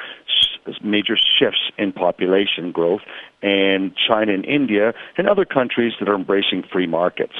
major 0.82 1.16
shifts 1.16 1.70
in 1.76 1.92
population 1.92 2.70
growth, 2.70 3.02
and 3.42 3.92
China 3.96 4.32
and 4.32 4.44
India 4.44 4.94
and 5.16 5.28
other 5.28 5.44
countries 5.44 5.92
that 6.00 6.08
are 6.08 6.14
embracing 6.14 6.62
free 6.72 6.86
markets 6.86 7.34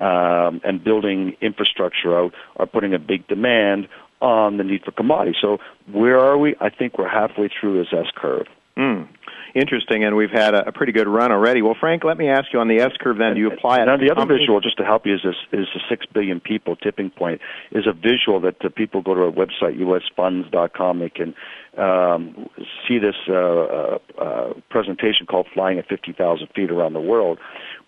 um, 0.00 0.60
and 0.64 0.82
building 0.82 1.36
infrastructure 1.40 2.16
out 2.16 2.32
are 2.56 2.66
putting 2.66 2.94
a 2.94 2.98
big 2.98 3.26
demand 3.26 3.88
on 4.20 4.56
the 4.56 4.64
need 4.64 4.82
for 4.84 4.92
commodities. 4.92 5.36
So 5.40 5.58
where 5.90 6.18
are 6.18 6.38
we? 6.38 6.54
I 6.60 6.70
think 6.70 6.98
we're 6.98 7.08
halfway 7.08 7.48
through 7.48 7.78
this 7.78 7.92
S 7.92 8.06
curve. 8.16 8.46
Mm 8.76 9.08
interesting, 9.54 10.04
and 10.04 10.16
we've 10.16 10.30
had 10.30 10.54
a, 10.54 10.68
a, 10.68 10.72
pretty 10.72 10.92
good 10.92 11.08
run 11.08 11.32
already. 11.32 11.62
Well, 11.62 11.76
Frank, 11.78 12.04
let 12.04 12.16
me 12.16 12.28
ask 12.28 12.46
you 12.52 12.60
on 12.60 12.68
the 12.68 12.80
S 12.80 12.92
curve. 13.00 13.18
Then, 13.18 13.34
do 13.34 13.40
you 13.40 13.50
apply 13.50 13.82
it? 13.82 13.86
Now, 13.86 13.96
the 13.96 14.10
other 14.10 14.26
visual, 14.26 14.60
just 14.60 14.76
to 14.78 14.84
help 14.84 15.06
you, 15.06 15.14
is 15.14 15.20
this, 15.24 15.34
is 15.52 15.66
the 15.74 15.80
six 15.88 16.06
billion 16.06 16.40
people 16.40 16.76
tipping 16.76 17.10
point. 17.10 17.40
Is 17.72 17.86
a 17.86 17.92
visual 17.92 18.40
that 18.40 18.56
the 18.62 18.70
people 18.70 19.02
go 19.02 19.14
to 19.14 19.22
our 19.22 19.32
website 19.32 19.78
usfunds.com. 19.78 20.98
They 21.00 21.10
can 21.10 21.34
um, 21.78 22.48
see 22.86 22.98
this 22.98 23.14
uh, 23.28 23.34
uh, 23.34 23.98
uh, 24.18 24.52
presentation 24.70 25.26
called 25.26 25.46
"Flying 25.54 25.78
at 25.78 25.88
50,000 25.88 26.48
Feet 26.54 26.70
Around 26.70 26.94
the 26.94 27.00
World," 27.00 27.38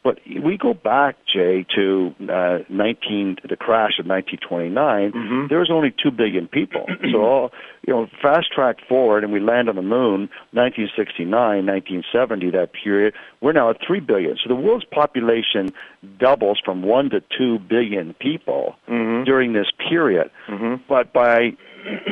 But 0.03 0.18
we 0.43 0.57
go 0.57 0.72
back, 0.72 1.16
Jay, 1.30 1.66
to 1.76 2.14
uh, 2.32 2.59
19 2.70 3.36
the 3.47 3.57
crash 3.57 3.99
of 3.99 4.07
1929. 4.07 5.12
Mm-hmm. 5.12 5.47
There 5.51 5.59
was 5.59 5.70
only 5.70 5.93
two 6.03 6.11
billion 6.11 6.49
people. 6.49 6.86
so, 7.12 7.18
all, 7.22 7.53
you 7.86 7.93
know, 7.93 8.09
fast 8.22 8.51
track 8.51 8.76
forward, 8.88 9.24
and 9.24 9.32
we 9.32 9.41
land 9.41 9.68
on 9.68 9.76
the 9.76 9.82
moon, 9.82 10.30
1969, 10.53 11.30
1970, 11.30 12.51
that 12.53 12.70
period. 12.72 13.12
We're 13.43 13.53
now 13.53 13.68
at 13.68 13.76
three 13.86 14.01
billion. 14.01 14.38
So 14.43 14.49
the 14.49 14.55
world's 14.55 14.86
population 14.86 15.70
doubles 16.18 16.59
from 16.64 16.82
one 16.82 17.11
to 17.11 17.22
two 17.36 17.59
billion 17.59 18.14
people 18.14 18.76
mm-hmm. 18.88 19.24
during 19.24 19.53
this 19.53 19.70
period. 19.86 20.30
Mm-hmm. 20.49 20.82
But 20.88 21.12
by 21.12 21.53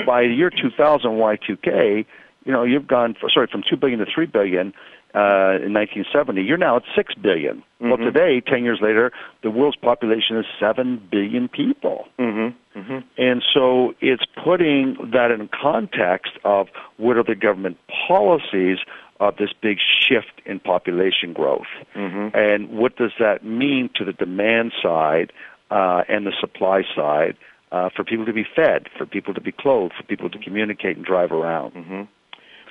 by 0.07 0.23
the 0.23 0.35
year 0.35 0.51
2000, 0.51 1.11
Y2K, 1.11 2.07
you 2.45 2.53
know, 2.53 2.65
you've 2.65 2.87
gone 2.87 3.15
for, 3.21 3.29
sorry 3.31 3.49
from 3.51 3.63
two 3.69 3.77
billion 3.77 3.99
to 3.99 4.07
three 4.07 4.27
billion 4.27 4.73
uh, 5.15 5.61
in 5.65 5.73
1970. 5.73 6.43
You're 6.43 6.57
now 6.57 6.77
at 6.77 6.83
six 6.95 7.15
billion. 7.15 7.59
Mm-hmm. 7.59 7.89
Well, 7.89 7.99
today, 7.99 8.41
ten 8.41 8.65
years 8.65 8.79
later, 8.81 9.13
the 9.43 9.51
world's 9.51 9.77
population 9.77 10.37
is 10.37 10.47
seven 10.61 11.07
billion 11.11 11.49
people. 11.49 12.07
Mm-hmm. 12.19 12.79
Mm-hmm. 12.79 12.99
And 13.17 13.43
so 13.53 13.95
it's 14.01 14.25
putting 14.43 14.97
that 15.13 15.31
in 15.31 15.49
context 15.49 16.33
of 16.45 16.69
what 16.97 17.17
are 17.17 17.25
the 17.25 17.35
government 17.35 17.79
policies 18.07 18.79
of 19.21 19.37
this 19.37 19.51
big 19.61 19.79
shift 19.81 20.41
in 20.47 20.61
population 20.61 21.33
growth, 21.33 21.67
mm-hmm. 21.95 22.37
and 22.37 22.71
what 22.71 22.97
does 22.97 23.13
that 23.19 23.45
mean 23.45 23.91
to 23.97 24.05
the 24.05 24.13
demand 24.13 24.73
side 24.81 25.33
uh, 25.71 26.03
and 26.09 26.27
the 26.27 26.33
supply 26.41 26.83
side. 26.95 27.37
Uh, 27.71 27.91
for 27.95 28.03
people 28.03 28.25
to 28.25 28.33
be 28.33 28.47
fed, 28.57 28.87
for 28.97 29.05
people 29.05 29.35
to 29.35 29.43
be 29.43 29.53
clothed, 29.53 29.93
for 29.95 30.03
people 30.05 30.31
to 30.31 30.39
communicate 30.39 30.97
and 30.97 31.05
drive 31.05 31.31
around. 31.31 31.75
Mm-hmm. 31.75 32.03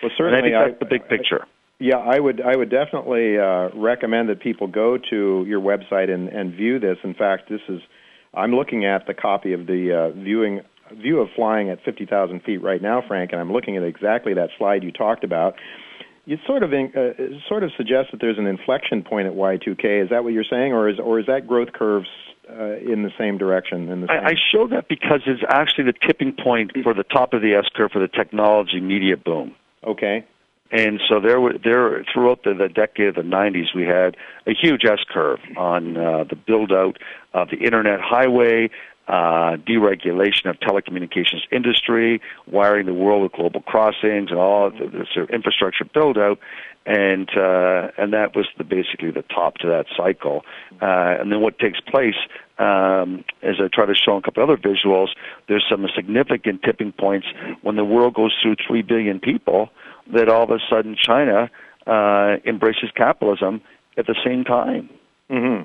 Well, 0.01 0.11
certainly, 0.17 0.55
I 0.55 0.65
think 0.65 0.79
that's 0.79 0.79
the 0.79 0.97
big 0.97 1.07
picture. 1.07 1.45
Yeah, 1.79 1.97
I 1.97 2.19
would 2.19 2.41
I 2.41 2.55
would 2.55 2.71
definitely 2.71 3.37
uh, 3.37 3.69
recommend 3.75 4.29
that 4.29 4.39
people 4.39 4.67
go 4.67 4.97
to 4.97 5.45
your 5.47 5.61
website 5.61 6.09
and, 6.09 6.29
and 6.29 6.53
view 6.53 6.79
this. 6.79 6.97
In 7.03 7.13
fact, 7.13 7.49
this 7.49 7.61
is 7.69 7.81
I'm 8.33 8.55
looking 8.55 8.85
at 8.85 9.05
the 9.05 9.13
copy 9.13 9.53
of 9.53 9.67
the 9.67 9.93
uh, 9.93 10.19
viewing 10.19 10.61
view 10.93 11.19
of 11.19 11.27
flying 11.35 11.69
at 11.69 11.83
50,000 11.83 12.41
feet 12.43 12.61
right 12.61 12.81
now, 12.81 13.03
Frank, 13.05 13.31
and 13.31 13.41
I'm 13.41 13.51
looking 13.51 13.77
at 13.77 13.83
exactly 13.83 14.33
that 14.35 14.49
slide 14.57 14.83
you 14.83 14.91
talked 14.91 15.23
about. 15.23 15.55
It 16.25 16.39
sort 16.45 16.63
of 16.63 16.73
in, 16.73 16.91
uh, 16.95 17.47
sort 17.47 17.63
of 17.63 17.71
suggests 17.77 18.11
that 18.11 18.19
there's 18.21 18.37
an 18.37 18.47
inflection 18.47 19.03
point 19.03 19.27
at 19.27 19.33
Y2K. 19.33 20.03
Is 20.03 20.09
that 20.09 20.23
what 20.23 20.33
you're 20.33 20.45
saying, 20.49 20.73
or 20.73 20.89
is 20.89 20.99
or 20.99 21.19
is 21.19 21.25
that 21.27 21.47
growth 21.47 21.73
curve 21.73 22.03
uh, 22.49 22.77
in 22.77 23.03
the 23.03 23.11
same 23.17 23.37
direction? 23.37 23.89
In 23.89 24.01
the 24.01 24.07
same 24.07 24.25
I, 24.25 24.29
I 24.29 24.33
show 24.51 24.67
that 24.67 24.87
because 24.87 25.21
it's 25.25 25.43
actually 25.49 25.85
the 25.85 25.93
tipping 26.05 26.33
point 26.33 26.71
for 26.83 26.93
the 26.93 27.03
top 27.03 27.33
of 27.33 27.41
the 27.41 27.53
S 27.53 27.65
curve 27.75 27.91
for 27.91 27.99
the 27.99 28.07
technology 28.07 28.79
media 28.79 29.17
boom. 29.17 29.55
Okay. 29.83 30.25
And 30.71 30.99
so 31.07 31.21
there, 31.21 31.39
were, 31.39 31.53
there 31.63 32.03
throughout 32.13 32.43
the, 32.43 32.53
the 32.53 32.67
decade 32.67 33.07
of 33.07 33.15
the 33.15 33.21
90s, 33.21 33.73
we 33.73 33.83
had 33.83 34.17
a 34.45 34.53
huge 34.53 34.83
S 34.83 34.99
curve 35.09 35.39
on 35.55 35.95
uh, 35.95 36.25
the 36.25 36.35
build 36.35 36.73
out 36.73 36.97
of 37.33 37.49
the 37.49 37.57
internet 37.57 38.01
highway, 38.01 38.69
uh, 39.07 39.55
deregulation 39.57 40.49
of 40.49 40.59
telecommunications 40.59 41.41
industry, 41.51 42.21
wiring 42.45 42.85
the 42.85 42.93
world 42.93 43.23
with 43.23 43.31
global 43.31 43.61
crossings, 43.61 44.29
and 44.29 44.39
all 44.39 44.69
the, 44.69 44.87
the 44.87 45.05
sort 45.13 45.29
of 45.29 45.29
infrastructure 45.29 45.85
build 45.85 46.17
out. 46.17 46.39
And 46.85 47.29
uh, 47.35 47.91
and 47.97 48.13
that 48.13 48.33
was 48.33 48.45
the, 48.57 48.63
basically 48.63 49.11
the 49.11 49.23
top 49.23 49.57
to 49.57 49.67
that 49.67 49.87
cycle. 49.97 50.43
Uh, 50.81 51.19
and 51.19 51.31
then 51.31 51.41
what 51.41 51.59
takes 51.59 51.81
place, 51.81 52.15
um, 52.59 53.25
as 53.43 53.55
I 53.59 53.67
try 53.73 53.85
to 53.85 53.93
show 53.93 54.13
in 54.13 54.19
a 54.19 54.21
couple 54.21 54.43
other 54.43 54.55
visuals, 54.55 55.09
there's 55.49 55.65
some 55.69 55.85
significant 55.95 56.63
tipping 56.63 56.93
points 56.93 57.27
when 57.61 57.75
the 57.75 57.83
world 57.83 58.13
goes 58.13 58.33
through 58.41 58.55
three 58.65 58.83
billion 58.83 59.19
people 59.19 59.69
that 60.13 60.29
all 60.29 60.43
of 60.43 60.49
a 60.49 60.59
sudden 60.69 60.95
China 60.95 61.49
uh, 61.87 62.37
embraces 62.45 62.89
capitalism 62.95 63.61
at 63.97 64.05
the 64.07 64.15
same 64.25 64.45
time. 64.45 64.89
Mm-hmm. 65.29 65.63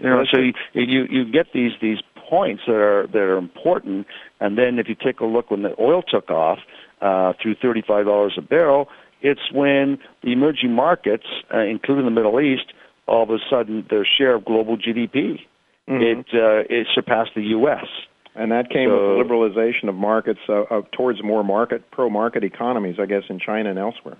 You 0.00 0.10
know, 0.10 0.24
so 0.30 0.38
you, 0.38 0.52
you 0.74 1.06
you 1.10 1.32
get 1.32 1.52
these 1.52 1.72
these 1.80 1.98
points 2.28 2.62
that 2.66 2.74
are 2.76 3.06
that 3.08 3.22
are 3.22 3.38
important, 3.38 4.06
and 4.40 4.58
then 4.58 4.78
if 4.78 4.88
you 4.88 4.94
take 4.94 5.20
a 5.20 5.24
look 5.24 5.50
when 5.50 5.62
the 5.62 5.74
oil 5.80 6.02
took 6.02 6.30
off 6.30 6.58
uh, 7.00 7.32
through 7.40 7.54
thirty 7.56 7.82
five 7.86 8.06
dollars 8.06 8.34
a 8.36 8.42
barrel, 8.42 8.88
it's 9.20 9.52
when 9.52 9.98
the 10.22 10.32
emerging 10.32 10.72
markets, 10.72 11.26
uh, 11.54 11.58
including 11.60 12.04
the 12.04 12.10
Middle 12.10 12.40
East, 12.40 12.72
all 13.06 13.22
of 13.22 13.30
a 13.30 13.38
sudden 13.50 13.86
their 13.90 14.06
share 14.06 14.34
of 14.34 14.44
global 14.44 14.76
GDP 14.76 15.40
mm-hmm. 15.88 16.02
it 16.02 16.26
uh, 16.34 16.64
it 16.68 16.86
surpassed 16.94 17.30
the 17.34 17.42
U.S. 17.42 17.86
And 18.34 18.52
that 18.52 18.70
came 18.70 18.88
so, 18.88 19.18
with 19.18 19.26
the 19.28 19.34
liberalization 19.34 19.88
of 19.88 19.96
markets 19.96 20.40
uh, 20.48 20.62
uh, 20.62 20.82
towards 20.92 21.22
more 21.24 21.42
market 21.42 21.90
pro-market 21.90 22.44
economies, 22.44 22.96
I 23.00 23.06
guess, 23.06 23.24
in 23.28 23.40
China 23.40 23.70
and 23.70 23.78
elsewhere. 23.78 24.16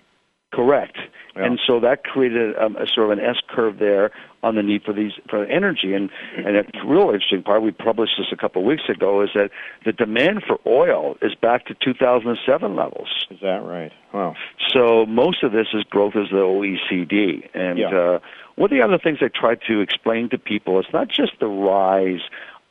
Correct. 0.53 0.97
Yeah. 1.37 1.45
And 1.45 1.61
so 1.67 1.79
that 1.81 2.05
created 2.05 2.57
um, 2.57 2.77
a 2.77 2.87
sort 2.87 3.13
of 3.13 3.19
an 3.19 3.25
S 3.25 3.37
curve 3.49 3.79
there 3.79 4.11
on 4.43 4.55
the 4.55 4.63
need 4.63 4.83
for 4.83 4.95
these 4.95 5.13
for 5.29 5.45
energy. 5.45 5.93
And 5.93 6.11
and 6.37 6.57
a 6.57 6.65
real 6.87 7.11
interesting 7.11 7.43
part, 7.43 7.63
we 7.63 7.71
published 7.71 8.13
this 8.19 8.29
a 8.33 8.37
couple 8.37 8.63
of 8.63 8.67
weeks 8.67 8.85
ago, 8.89 9.23
is 9.23 9.31
that 9.35 9.51
the 9.85 9.93
demand 9.93 10.45
for 10.47 10.59
oil 10.67 11.17
is 11.21 11.35
back 11.35 11.67
to 11.67 11.75
2007 11.75 12.75
levels. 12.75 13.27
Is 13.31 13.41
that 13.43 13.63
right? 13.63 13.93
Wow. 14.15 14.37
So 14.73 15.05
most 15.07 15.43
of 15.43 15.53
this 15.53 15.69
is 15.75 15.85
growth 15.85 16.17
as 16.17 16.31
the 16.31 16.37
OECD. 16.37 17.49
And 17.55 17.79
yeah. 17.79 17.89
uh, 17.89 18.19
one 18.57 18.73
of 18.73 18.77
the 18.77 18.83
other 18.83 18.99
things 18.99 19.19
I 19.21 19.29
try 19.29 19.55
to 19.69 19.81
explain 19.81 20.31
to 20.31 20.39
people 20.39 20.81
is 20.81 20.87
not 20.93 21.09
just 21.09 21.33
the 21.41 21.47
rise 21.47 22.23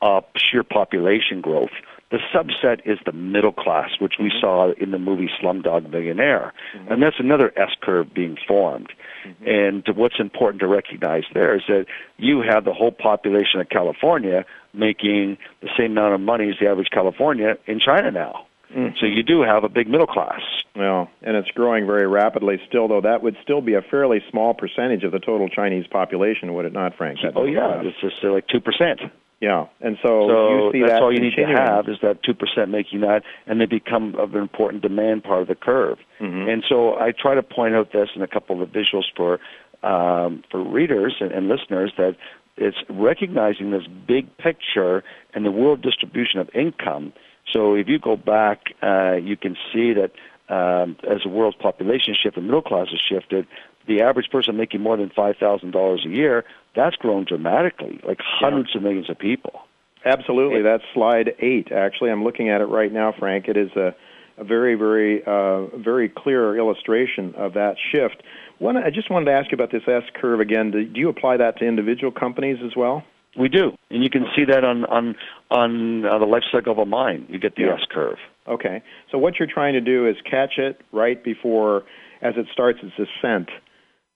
of 0.01 0.23
sheer 0.36 0.63
population 0.63 1.41
growth. 1.41 1.71
The 2.09 2.19
subset 2.33 2.81
is 2.85 2.99
the 3.05 3.11
middle 3.11 3.51
class, 3.51 3.89
which 3.99 4.13
we 4.17 4.29
mm-hmm. 4.29 4.39
saw 4.39 4.71
in 4.71 4.91
the 4.91 4.99
movie 4.99 5.29
Slumdog 5.41 5.89
Millionaire. 5.89 6.53
Mm-hmm. 6.75 6.93
And 6.93 7.03
that's 7.03 7.19
another 7.19 7.51
S 7.57 7.71
curve 7.81 8.13
being 8.13 8.37
formed. 8.47 8.93
Mm-hmm. 9.25 9.47
And 9.47 9.97
what's 9.97 10.19
important 10.19 10.61
to 10.61 10.67
recognize 10.67 11.23
there 11.33 11.55
is 11.55 11.63
that 11.67 11.85
you 12.17 12.41
have 12.41 12.63
the 12.63 12.73
whole 12.73 12.91
population 12.91 13.59
of 13.59 13.67
California 13.69 14.45
making 14.73 15.37
the 15.61 15.69
same 15.77 15.91
amount 15.91 16.13
of 16.13 16.21
money 16.21 16.49
as 16.49 16.55
the 16.61 16.67
average 16.67 16.89
California 16.91 17.57
in 17.65 17.79
China 17.79 18.11
now. 18.11 18.45
Mm-hmm. 18.73 18.95
So 18.99 19.05
you 19.05 19.23
do 19.23 19.41
have 19.41 19.63
a 19.63 19.69
big 19.69 19.87
middle 19.89 20.07
class. 20.07 20.41
Well, 20.75 21.09
and 21.21 21.35
it's 21.35 21.49
growing 21.51 21.85
very 21.85 22.07
rapidly 22.07 22.59
still, 22.67 22.87
though 22.87 23.01
that 23.01 23.23
would 23.23 23.35
still 23.41 23.61
be 23.61 23.73
a 23.73 23.81
fairly 23.81 24.21
small 24.29 24.53
percentage 24.53 25.03
of 25.03 25.11
the 25.11 25.19
total 25.19 25.49
Chinese 25.49 25.87
population, 25.87 26.53
would 26.53 26.65
it 26.65 26.73
not, 26.73 26.95
Frank? 26.95 27.19
oh, 27.35 27.45
yeah. 27.45 27.81
Class? 27.81 27.85
It's 27.85 28.01
just 28.01 28.23
uh, 28.23 28.31
like 28.31 28.47
2%. 28.47 29.09
Yeah, 29.39 29.67
and 29.81 29.97
so, 30.01 30.27
so 30.27 30.49
you 30.49 30.71
see 30.71 30.79
that's 30.81 30.93
that 30.93 31.01
all 31.03 31.13
you 31.13 31.19
need 31.19 31.35
to 31.35 31.45
have 31.45 31.88
is 31.88 31.97
that 32.01 32.23
two 32.23 32.33
percent 32.33 32.71
making 32.71 33.01
that, 33.01 33.21
and 33.45 33.61
they 33.61 33.67
become 33.67 34.15
of 34.15 34.33
an 34.33 34.41
important 34.41 34.81
demand 34.81 35.23
part 35.23 35.43
of 35.43 35.47
the 35.47 35.53
curve. 35.55 35.99
Mm-hmm. 36.19 36.49
And 36.49 36.63
so 36.67 36.95
I 36.95 37.11
try 37.11 37.35
to 37.35 37.43
point 37.43 37.75
out 37.75 37.91
this 37.93 38.09
in 38.15 38.23
a 38.23 38.27
couple 38.27 38.63
of 38.63 38.69
visuals 38.69 39.05
for 39.15 39.39
um, 39.83 40.43
for 40.49 40.63
readers 40.63 41.17
and, 41.19 41.31
and 41.31 41.47
listeners 41.49 41.93
that 41.97 42.15
it's 42.57 42.77
recognizing 42.89 43.69
this 43.69 43.85
big 44.07 44.35
picture 44.38 45.03
and 45.35 45.45
the 45.45 45.51
world 45.51 45.83
distribution 45.83 46.39
of 46.39 46.49
income. 46.55 47.13
So 47.53 47.75
if 47.75 47.88
you 47.88 47.99
go 47.99 48.15
back, 48.15 48.73
uh, 48.81 49.13
you 49.13 49.38
can 49.38 49.55
see 49.71 49.93
that 49.93 50.11
um, 50.49 50.97
as 51.09 51.21
the 51.23 51.29
world's 51.29 51.57
population 51.57 52.15
shifted, 52.15 52.41
the 52.41 52.45
middle 52.45 52.61
class 52.61 52.88
has 52.89 52.99
shifted, 52.99 53.45
the 53.88 54.01
average 54.01 54.29
person 54.29 54.57
making 54.57 54.81
more 54.81 54.97
than 54.97 55.09
five 55.09 55.38
thousand 55.38 55.71
dollars 55.71 56.05
a 56.05 56.09
year 56.09 56.43
that's 56.75 56.95
grown 56.95 57.25
dramatically, 57.25 57.99
like 58.05 58.19
hundreds 58.21 58.69
yeah. 58.71 58.77
of 58.77 58.83
millions 58.83 59.09
of 59.09 59.17
people. 59.17 59.61
Absolutely, 60.05 60.61
that's 60.61 60.83
slide 60.93 61.33
eight. 61.39 61.71
Actually, 61.71 62.11
I'm 62.11 62.23
looking 62.23 62.49
at 62.49 62.61
it 62.61 62.65
right 62.65 62.93
now, 62.93 63.13
Frank. 63.17 63.47
It 63.47 63.57
is 63.57 63.71
a, 63.75 63.95
a 64.38 64.43
very, 64.43 64.75
very, 64.75 65.23
uh, 65.25 65.65
very 65.77 66.07
clear 66.07 66.55
illustration 66.55 67.33
of 67.35 67.53
that 67.53 67.75
shift. 67.91 68.21
One, 68.59 68.77
I 68.77 68.89
just 68.91 69.09
wanted 69.09 69.25
to 69.25 69.31
ask 69.31 69.51
you 69.51 69.55
about 69.55 69.71
this 69.71 69.81
S 69.88 70.03
curve 70.13 70.39
again. 70.39 70.71
Do, 70.71 70.85
do 70.85 70.99
you 70.99 71.09
apply 71.09 71.38
that 71.38 71.57
to 71.57 71.65
individual 71.65 72.11
companies 72.11 72.57
as 72.63 72.75
well? 72.75 73.03
We 73.38 73.49
do, 73.49 73.73
and 73.89 74.03
you 74.03 74.09
can 74.09 74.25
see 74.35 74.45
that 74.45 74.63
on 74.63 74.85
on 74.85 75.15
on 75.51 76.05
uh, 76.05 76.19
the 76.19 76.25
life 76.25 76.43
cycle 76.51 76.71
of 76.71 76.77
a 76.77 76.85
mine. 76.85 77.25
You 77.27 77.39
get 77.39 77.55
the 77.55 77.63
Yeah. 77.63 77.73
S 77.73 77.81
curve. 77.89 78.17
Okay. 78.47 78.81
So 79.11 79.17
what 79.17 79.39
you're 79.39 79.51
trying 79.51 79.73
to 79.73 79.81
do 79.81 80.07
is 80.07 80.15
catch 80.29 80.57
it 80.57 80.79
right 80.91 81.21
before, 81.23 81.83
as 82.21 82.35
it 82.38 82.47
starts 82.53 82.79
its 82.81 82.93
ascent, 82.97 83.49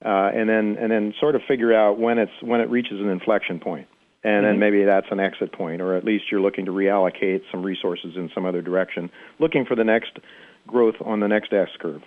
uh, 0.03 0.31
and 0.33 0.49
then 0.49 0.77
and 0.79 0.91
then 0.91 1.13
sort 1.19 1.35
of 1.35 1.41
figure 1.47 1.73
out 1.73 1.99
when 1.99 2.17
it's 2.17 2.31
when 2.41 2.61
it 2.61 2.69
reaches 2.69 2.99
an 2.99 3.09
inflection 3.09 3.59
point, 3.59 3.87
and 4.23 4.45
then 4.45 4.55
Mhm. 4.55 4.59
maybe 4.59 4.83
that's 4.83 5.07
an 5.11 5.19
exit 5.19 5.51
point, 5.51 5.81
or 5.81 5.95
at 5.95 6.03
least 6.03 6.31
you're 6.31 6.41
looking 6.41 6.65
to 6.65 6.71
reallocate 6.71 7.41
some 7.51 7.63
resources 7.63 8.15
in 8.15 8.29
some 8.33 8.45
other 8.45 8.61
direction, 8.61 9.09
looking 9.39 9.65
for 9.65 9.75
the 9.75 9.83
next 9.83 10.17
growth 10.67 10.95
on 11.01 11.19
the 11.19 11.27
next 11.27 11.53
S 11.53 11.69
curve. 11.79 12.01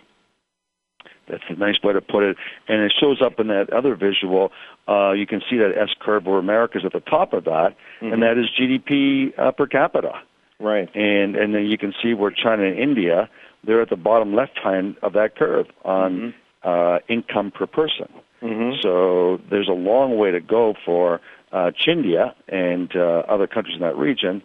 That's 1.26 1.42
a 1.48 1.54
nice 1.54 1.82
way 1.82 1.92
to 1.94 2.00
put 2.02 2.22
it. 2.22 2.36
And 2.68 2.82
it 2.82 2.92
shows 3.00 3.22
up 3.22 3.40
in 3.40 3.46
that 3.48 3.72
other 3.72 3.94
visual. 3.94 4.52
Uh, 4.86 5.12
you 5.12 5.26
can 5.26 5.40
see 5.48 5.56
that 5.56 5.76
S 5.76 5.88
curve 5.98 6.26
where 6.26 6.38
America's 6.38 6.84
at 6.84 6.92
the 6.92 7.00
top 7.00 7.32
of 7.32 7.44
that, 7.44 7.74
Mhm. 8.02 8.12
and 8.12 8.22
that 8.22 8.36
is 8.36 8.50
GDP 8.50 9.32
uh, 9.38 9.50
per 9.52 9.66
capita. 9.66 10.20
Right. 10.60 10.88
And 10.94 11.36
and 11.36 11.54
then 11.54 11.66
you 11.66 11.78
can 11.78 11.94
see 12.02 12.14
where 12.14 12.30
China 12.30 12.64
and 12.64 12.78
India 12.78 13.28
they're 13.66 13.80
at 13.80 13.88
the 13.88 13.96
bottom 13.96 14.34
left 14.34 14.58
hand 14.58 14.96
of 15.02 15.14
that 15.14 15.36
curve 15.36 15.66
on 15.84 16.34
uh, 16.64 16.98
income 17.08 17.50
per 17.50 17.66
person. 17.66 18.08
Mm-hmm. 18.42 18.80
So 18.82 19.40
there's 19.50 19.68
a 19.68 19.72
long 19.72 20.18
way 20.18 20.30
to 20.30 20.40
go 20.40 20.74
for 20.84 21.20
uh, 21.52 21.70
Chindia 21.78 22.34
and 22.48 22.94
uh, 22.96 23.22
other 23.28 23.46
countries 23.46 23.76
in 23.76 23.82
that 23.82 23.96
region. 23.96 24.42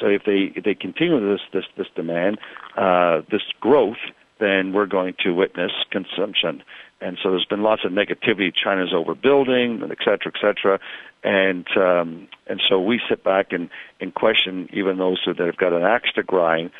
So 0.00 0.06
if 0.06 0.22
they 0.24 0.52
if 0.56 0.64
they 0.64 0.74
continue 0.74 1.20
this 1.20 1.40
this 1.52 1.64
this 1.76 1.86
demand, 1.94 2.38
uh, 2.76 3.22
this 3.30 3.42
growth, 3.60 4.02
then 4.38 4.72
we're 4.72 4.86
going 4.86 5.14
to 5.24 5.32
witness 5.32 5.72
consumption. 5.90 6.62
And 7.02 7.16
so 7.22 7.30
there's 7.30 7.46
been 7.46 7.62
lots 7.62 7.82
of 7.84 7.92
negativity. 7.92 8.52
China's 8.52 8.92
overbuilding, 8.92 9.82
and 9.82 9.90
et 9.90 9.98
cetera, 10.00 10.32
et 10.34 10.40
cetera. 10.40 10.78
And 11.22 11.66
um, 11.76 12.28
and 12.46 12.60
so 12.68 12.80
we 12.80 13.00
sit 13.08 13.24
back 13.24 13.52
and, 13.52 13.70
and 14.00 14.14
question 14.14 14.68
even 14.72 14.98
those 14.98 15.18
that 15.26 15.38
have 15.38 15.56
got 15.56 15.72
an 15.72 15.82
axe 15.82 16.10
to 16.14 16.22
grind. 16.22 16.70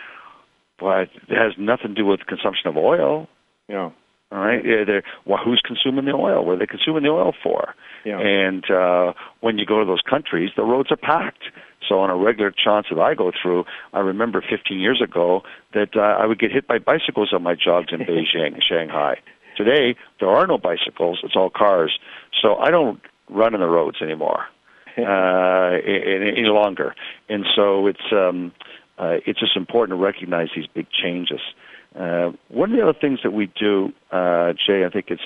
But 0.78 1.08
it 1.28 1.36
has 1.36 1.52
nothing 1.58 1.94
to 1.94 1.94
do 1.94 2.06
with 2.06 2.26
consumption 2.26 2.68
of 2.68 2.76
oil. 2.76 3.28
Yeah. 3.68 3.90
All 4.32 4.38
right. 4.38 4.64
Yeah, 4.64 4.84
they're, 4.86 5.02
well, 5.24 5.40
who's 5.44 5.60
consuming 5.64 6.04
the 6.04 6.12
oil? 6.12 6.44
What 6.44 6.52
are 6.52 6.58
they 6.58 6.66
consuming 6.66 7.02
the 7.02 7.08
oil 7.08 7.34
for? 7.42 7.74
Yeah. 8.04 8.18
And 8.20 8.68
uh, 8.70 9.12
when 9.40 9.58
you 9.58 9.66
go 9.66 9.80
to 9.80 9.84
those 9.84 10.02
countries, 10.08 10.50
the 10.56 10.62
roads 10.62 10.92
are 10.92 10.96
packed. 10.96 11.44
So 11.88 11.98
on 12.00 12.10
a 12.10 12.16
regular 12.16 12.52
chance 12.52 12.86
that 12.90 13.00
I 13.00 13.14
go 13.14 13.32
through, 13.42 13.64
I 13.92 14.00
remember 14.00 14.42
15 14.48 14.78
years 14.78 15.00
ago 15.02 15.42
that 15.74 15.96
uh, 15.96 16.00
I 16.00 16.26
would 16.26 16.38
get 16.38 16.52
hit 16.52 16.68
by 16.68 16.78
bicycles 16.78 17.32
on 17.32 17.42
my 17.42 17.56
jogs 17.56 17.88
in 17.92 18.00
Beijing, 18.06 18.62
Shanghai. 18.62 19.16
Today, 19.56 19.96
there 20.20 20.28
are 20.28 20.46
no 20.46 20.56
bicycles; 20.58 21.20
it's 21.24 21.34
all 21.34 21.50
cars. 21.50 21.98
So 22.40 22.56
I 22.56 22.70
don't 22.70 23.00
run 23.28 23.54
in 23.54 23.60
the 23.60 23.66
roads 23.66 23.98
anymore 24.00 24.46
uh, 24.98 25.78
any, 25.84 26.30
any 26.38 26.48
longer. 26.48 26.94
And 27.28 27.44
so 27.56 27.86
it's 27.86 28.12
um, 28.12 28.52
uh, 28.98 29.16
it's 29.26 29.40
just 29.40 29.56
important 29.56 29.98
to 29.98 30.02
recognize 30.02 30.48
these 30.54 30.66
big 30.66 30.86
changes. 30.90 31.40
Uh, 31.40 31.54
one 31.94 32.70
of 32.70 32.76
the 32.76 32.82
other 32.82 32.98
things 32.98 33.20
that 33.22 33.32
we 33.32 33.46
do, 33.58 33.92
uh, 34.12 34.52
Jay, 34.66 34.84
I 34.84 34.90
think 34.90 35.06
it's 35.10 35.22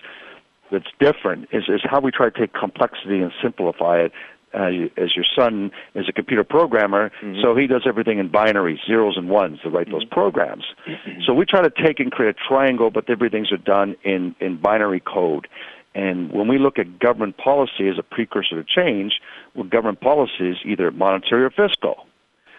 that's 0.73 0.87
different 0.99 1.49
is, 1.53 1.65
is 1.69 1.83
how 1.85 2.01
we 2.01 2.11
try 2.11 2.31
to 2.31 2.39
take 2.39 2.53
complexity 2.53 3.21
and 3.21 3.31
simplify 3.43 3.99
it. 4.01 4.13
Uh, 4.57 4.69
you- 4.69 4.91
as 4.97 5.17
your 5.17 5.25
son 5.37 5.73
is 5.95 6.09
a 6.09 6.13
computer 6.13 6.45
programmer, 6.45 7.11
so 7.43 7.57
he 7.57 7.67
does 7.67 7.83
everything 7.87 8.19
in 8.21 8.29
binary, 8.29 8.81
zeros 8.87 9.17
and 9.17 9.29
ones 9.29 9.59
to 9.63 9.69
write 9.69 9.91
those 9.91 10.05
programs. 10.05 10.65
So 11.27 11.33
we 11.35 11.45
try 11.45 11.63
to 11.63 11.71
take 11.71 11.99
and 12.01 12.13
create 12.13 12.37
a 12.37 12.49
triangle, 12.49 12.91
but 12.91 13.09
everything's 13.11 13.51
are 13.51 13.57
done 13.57 13.97
in, 14.05 14.35
in 14.41 14.57
binary 14.59 15.01
code. 15.01 15.49
And 15.95 16.31
when 16.33 16.49
we 16.49 16.59
look 16.59 16.79
at 16.79 16.99
government 16.99 17.37
policy 17.37 17.89
as 17.89 17.99
a 17.99 18.03
precursor 18.03 18.63
to 18.63 18.65
change, 18.65 19.21
well, 19.55 19.65
government 19.65 20.01
policy 20.01 20.51
is 20.51 20.57
either 20.65 20.91
monetary 20.91 21.45
or 21.45 21.51
fiscal. 21.51 22.07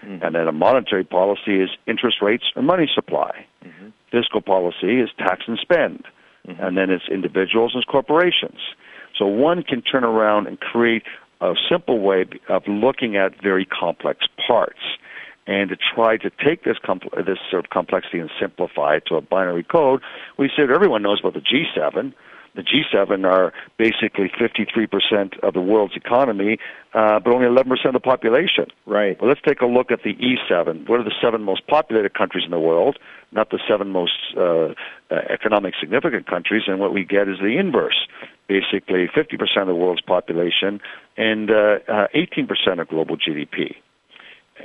Mm-hmm. 0.06 0.24
And 0.24 0.36
then 0.36 0.48
a 0.48 0.52
monetary 0.52 1.04
policy 1.04 1.62
is 1.62 1.70
interest 1.88 2.18
rates 2.22 2.46
or 2.56 2.62
money 2.62 2.90
supply. 2.94 3.46
Mm-hmm. 3.66 3.88
Fiscal 4.12 4.42
policy 4.42 5.00
is 5.02 5.10
tax 5.18 5.44
and 5.48 5.58
spend. 5.60 6.06
Mm-hmm. 6.48 6.64
And 6.64 6.78
then 6.78 6.90
it's 6.90 7.06
individuals 7.12 7.74
and 7.74 7.86
corporations. 7.88 8.60
So 9.18 9.26
one 9.26 9.64
can 9.64 9.82
turn 9.82 10.04
around 10.04 10.48
and 10.48 10.60
create 10.60 11.04
a 11.42 11.54
simple 11.70 12.00
way 12.00 12.26
of 12.50 12.64
looking 12.68 13.16
at 13.18 13.42
very 13.42 13.66
complex 13.66 14.26
parts 14.48 14.80
and 15.48 15.70
to 15.70 15.76
try 15.76 16.18
to 16.18 16.30
take 16.44 16.64
this 16.64 16.78
compl- 16.84 17.26
this 17.26 17.38
sort 17.50 17.66
of 17.66 17.70
complexity 17.70 18.20
and 18.20 18.30
simplify 18.40 18.96
it 18.96 19.04
to 19.08 19.16
a 19.16 19.22
binary 19.22 19.64
code. 19.64 20.02
We 20.38 20.50
said 20.56 20.72
everyone 20.72 21.04
knows 21.04 21.20
about 21.20 21.34
the 21.34 21.42
G7. 21.42 22.14
The 22.56 22.64
G7 22.64 23.26
are 23.26 23.54
basically 23.78 24.32
53% 24.40 25.40
of 25.44 25.54
the 25.54 25.60
world's 25.60 25.96
economy, 25.96 26.58
uh, 26.94 27.20
but 27.20 27.34
only 27.34 27.48
11% 27.48 27.86
of 27.86 27.94
the 27.94 28.00
population. 28.00 28.68
Right. 28.86 29.20
Well, 29.20 29.28
let's 29.28 29.42
take 29.46 29.62
a 29.62 29.66
look 29.66 29.92
at 29.92 30.04
the 30.04 30.14
E7. 30.16 30.88
What 30.88 31.02
are 31.02 31.04
the 31.04 31.14
seven 31.22 31.44
most 31.44 31.68
populated 31.68 32.14
countries 32.14 32.46
in 32.46 32.52
the 32.52 32.60
world? 32.60 32.98
Not 33.34 33.50
the 33.50 33.60
seven 33.68 33.90
most 33.90 34.14
uh, 34.38 34.42
uh, 34.42 34.74
economic 35.30 35.74
significant 35.80 36.28
countries, 36.28 36.64
and 36.68 36.80
what 36.80 36.94
we 36.94 37.04
get 37.04 37.28
is 37.28 37.40
the 37.40 37.58
inverse. 37.58 38.08
Basically, 38.48 39.08
50% 39.08 39.62
of 39.62 39.68
the 39.68 39.76
world's 39.76 40.02
population 40.02 40.80
and 41.18 41.52
uh, 41.52 41.80
uh, 41.90 42.08
18% 42.16 42.80
of 42.80 42.88
global 42.88 43.18
GDP. 43.18 43.76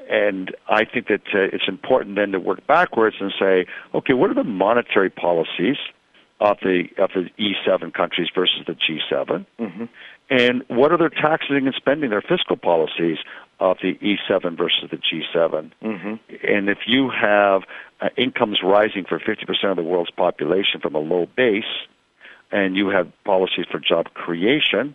And 0.08 0.54
I 0.68 0.84
think 0.84 1.08
that 1.08 1.22
uh, 1.34 1.50
it's 1.52 1.66
important 1.66 2.14
then 2.14 2.30
to 2.32 2.38
work 2.38 2.64
backwards 2.66 3.16
and 3.18 3.32
say, 3.40 3.66
okay, 3.94 4.12
what 4.12 4.30
are 4.30 4.34
the 4.34 4.44
monetary 4.44 5.10
policies 5.10 5.76
of 6.40 6.56
the 6.62 6.84
of 6.98 7.10
the 7.14 7.28
E7 7.38 7.92
countries 7.92 8.28
versus 8.34 8.62
the 8.66 8.72
G7? 8.74 9.46
Mm-hmm. 9.58 9.84
And 10.30 10.62
what 10.68 10.92
are 10.92 10.98
their 10.98 11.10
taxing 11.10 11.66
and 11.66 11.74
spending, 11.74 12.10
their 12.10 12.22
fiscal 12.22 12.56
policies 12.56 13.18
of 13.58 13.78
the 13.82 13.94
E7 13.94 14.56
versus 14.56 14.88
the 14.90 14.96
G7? 14.96 15.72
Mm-hmm. 15.82 16.14
And 16.48 16.68
if 16.68 16.78
you 16.86 17.10
have 17.10 17.62
uh, 18.00 18.08
incomes 18.16 18.60
rising 18.62 19.04
for 19.08 19.18
50% 19.18 19.70
of 19.70 19.76
the 19.76 19.82
world's 19.82 20.12
population 20.12 20.80
from 20.80 20.94
a 20.94 21.00
low 21.00 21.26
base, 21.36 21.64
and 22.52 22.76
you 22.76 22.88
have 22.88 23.12
policies 23.24 23.66
for 23.70 23.78
job 23.78 24.06
creation, 24.14 24.94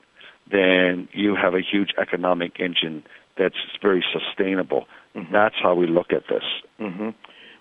then 0.49 1.07
you 1.11 1.35
have 1.35 1.53
a 1.53 1.61
huge 1.61 1.91
economic 1.99 2.59
engine 2.59 3.03
that's 3.37 3.55
very 3.81 4.03
sustainable. 4.13 4.87
That's 5.31 5.55
how 5.61 5.75
we 5.75 5.87
look 5.87 6.11
at 6.11 6.23
this. 6.29 6.43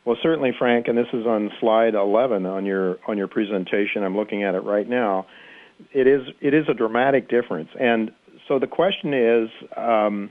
Well, 0.04 0.16
certainly, 0.22 0.52
Frank, 0.58 0.88
and 0.88 0.98
this 0.98 1.06
is 1.12 1.26
on 1.26 1.50
slide 1.60 1.94
11 1.94 2.44
on 2.44 2.66
your 2.66 2.98
on 3.08 3.16
your 3.16 3.28
presentation. 3.28 4.02
I'm 4.02 4.16
looking 4.16 4.44
at 4.44 4.54
it 4.54 4.60
right 4.60 4.88
now. 4.88 5.26
It 5.92 6.06
is 6.06 6.22
it 6.40 6.54
is 6.54 6.66
a 6.68 6.74
dramatic 6.74 7.28
difference, 7.28 7.70
and 7.78 8.10
so 8.48 8.58
the 8.58 8.66
question 8.66 9.14
is. 9.14 9.48
Um, 9.76 10.30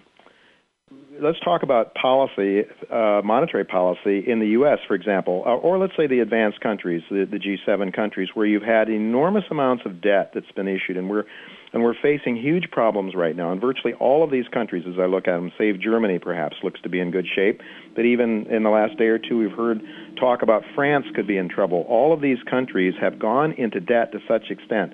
Let's 1.22 1.39
talk 1.41 1.64
about 1.64 1.94
policy, 1.94 2.64
uh, 2.91 3.22
monetary 3.24 3.66
policy 3.66 4.24
in 4.28 4.39
the 4.39 4.48
U.S., 4.48 4.80
for 4.88 4.96
example, 4.96 5.44
or, 5.46 5.56
or 5.58 5.78
let's 5.78 5.94
say 5.96 6.08
the 6.08 6.20
advanced 6.20 6.60
countries, 6.60 7.04
the, 7.10 7.26
the 7.30 7.38
G7 7.38 7.96
countries, 7.96 8.30
where 8.34 8.48
you've 8.48 8.64
had 8.64 8.89
enormous 8.89 9.44
amounts 9.52 9.84
of 9.86 10.02
debt 10.02 10.32
that's 10.34 10.52
been 10.56 10.68
issued, 10.68 10.98
and 10.98 11.10
we're 11.10 11.24
and 11.72 11.82
we're 11.82 11.96
facing 12.02 12.36
huge 12.36 12.70
problems 12.72 13.16
right 13.16 13.36
now. 13.36 13.52
And 13.52 13.60
virtually 13.60 13.94
all 13.94 14.24
of 14.24 14.30
these 14.30 14.46
countries, 14.54 14.84
as 14.88 15.00
I 15.00 15.06
look 15.06 15.28
at 15.28 15.38
them, 15.38 15.52
save 15.58 15.80
Germany, 15.80 16.20
perhaps 16.20 16.56
looks 16.62 16.80
to 16.82 16.89
be 16.89 17.00
in 17.00 17.10
good 17.10 17.26
shape. 17.36 17.62
But 17.96 18.06
even 18.06 18.46
in 18.52 18.62
the 18.62 18.70
last 18.70 18.98
day 18.98 19.06
or 19.06 19.18
two, 19.18 19.39
we've 19.39 19.58
heard 19.58 19.82
talk 20.20 20.44
about 20.44 20.62
France 20.76 21.06
could 21.16 21.26
be 21.26 21.38
in 21.38 21.50
trouble. 21.50 21.86
All 21.89 22.14
of 22.14 22.22
these 22.22 22.38
countries 22.48 22.94
have 23.02 23.18
gone 23.18 23.54
into 23.54 23.80
debt 23.80 24.12
to 24.12 24.20
such 24.28 24.52
extent, 24.52 24.94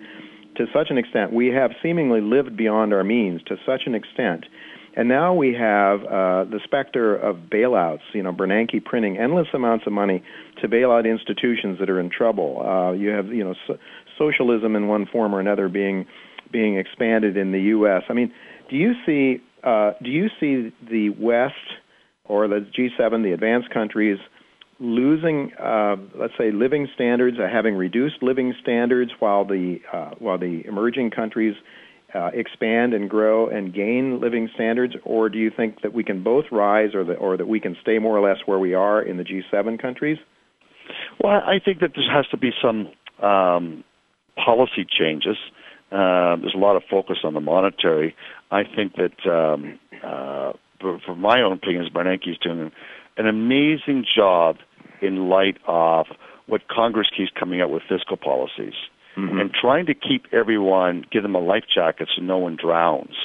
to 0.60 0.66
such 0.74 0.88
an 0.90 0.98
extent, 0.98 1.32
we 1.32 1.48
have 1.48 1.72
seemingly 1.82 2.20
lived 2.20 2.58
beyond 2.58 2.94
our 2.94 3.04
means 3.04 3.42
to 3.48 3.56
such 3.66 3.84
an 3.86 3.96
extent. 3.96 4.46
And 4.96 5.08
now 5.08 5.34
we 5.34 5.54
have 5.54 6.02
uh, 6.02 6.44
the 6.46 6.60
specter 6.64 7.16
of 7.16 7.38
bailouts, 7.52 8.02
you 8.14 8.24
know, 8.24 8.34
Bernanke 8.34 8.84
printing 8.84 9.18
endless 9.18 9.48
amounts 9.54 9.86
of 9.88 9.94
money 9.94 10.24
to 10.62 10.68
bail 10.68 10.92
out 10.92 11.06
institutions 11.06 11.80
that 11.80 11.90
are 11.90 12.00
in 12.00 12.10
trouble. 12.10 12.62
Uh, 12.62 12.92
you 12.94 13.10
have, 13.10 13.28
you 13.28 13.44
know, 13.44 13.56
so- 13.68 13.78
socialism 14.18 14.76
in 14.76 14.88
one 14.88 15.06
form 15.06 15.34
or 15.34 15.40
another 15.40 15.70
being 15.70 16.06
being 16.52 16.78
expanded 16.78 17.38
in 17.38 17.52
the 17.52 17.62
U.S. 17.62 18.02
I 18.10 18.14
mean, 18.14 18.32
do 18.70 18.76
you 18.76 18.94
see 19.06 19.42
uh, 19.64 19.92
do 20.04 20.10
you 20.10 20.28
see 20.40 20.74
the 20.90 21.10
West 21.20 21.54
or 22.26 22.48
the 22.48 22.66
G7, 22.78 23.24
the 23.24 23.34
advanced 23.34 23.70
countries, 23.72 24.18
losing, 24.80 25.52
uh, 25.60 25.96
let's 26.16 26.34
say, 26.38 26.52
living 26.52 26.88
standards, 26.96 27.38
having 27.38 27.76
reduced 27.76 28.22
living 28.22 28.54
standards, 28.62 29.12
while 29.20 29.46
the 29.46 29.80
uh, 29.92 30.12
while 30.20 30.38
the 30.38 30.64
emerging 30.66 31.12
countries 31.12 31.56
uh, 32.14 32.32
expand 32.34 32.94
and 32.94 33.10
grow 33.10 33.48
and 33.50 33.74
gain 33.74 34.20
living 34.20 34.50
standards, 34.56 34.96
or 35.04 35.30
do 35.30 35.38
you 35.38 35.52
think 35.56 35.82
that 35.82 35.94
we 35.94 36.04
can 36.04 36.24
both 36.24 36.46
rise, 36.52 36.96
or 36.96 37.04
that 37.04 37.16
or 37.16 37.38
that 37.38 37.48
we 37.48 37.60
can 37.60 37.76
stay 37.82 38.00
more 38.00 38.18
or 38.18 38.28
less 38.28 38.38
where 38.46 38.60
we 38.60 38.74
are 38.74 39.02
in 39.02 39.18
the 39.18 39.24
G7 39.24 39.82
countries? 39.82 40.18
Well, 41.24 41.34
I 41.34 41.60
think 41.64 41.80
that 41.82 41.92
there 41.96 42.12
has 42.12 42.28
to 42.32 42.38
be 42.38 42.52
some 42.62 42.90
um, 43.24 43.84
policy 44.36 44.86
changes. 44.90 45.38
Uh, 45.92 46.38
there's 46.38 46.56
a 46.56 46.60
lot 46.60 46.76
of 46.76 46.84
focus 46.90 47.18
on 47.24 47.34
the 47.34 47.42
monetary. 47.42 48.16
I 48.52 48.64
think 48.64 48.94
that, 48.96 49.30
um, 49.30 49.80
uh, 50.04 50.54
for, 50.80 51.00
for 51.06 51.16
my 51.16 51.42
own 51.42 51.54
opinions, 51.54 51.90
Bernanke 51.90 52.30
is 52.30 52.38
doing 52.38 52.72
an 53.18 53.28
amazing 53.28 54.06
job 54.16 54.58
in 55.02 55.30
light 55.30 55.58
of 55.68 56.06
what 56.48 56.68
Congress 56.68 57.08
keeps 57.16 57.32
coming 57.40 57.62
out 57.62 57.70
with 57.70 57.84
fiscal 57.88 58.18
policies 58.18 58.74
Mm-hmm. 59.18 59.40
and 59.40 59.52
trying 59.52 59.88
to 59.88 59.94
keep 59.94 60.26
everyone, 60.32 61.04
give 61.12 61.24
them 61.24 61.36
a 61.36 61.40
life 61.40 61.64
jacket 61.74 62.10
so 62.16 62.22
no 62.22 62.38
one 62.38 62.56
drowns. 62.62 63.16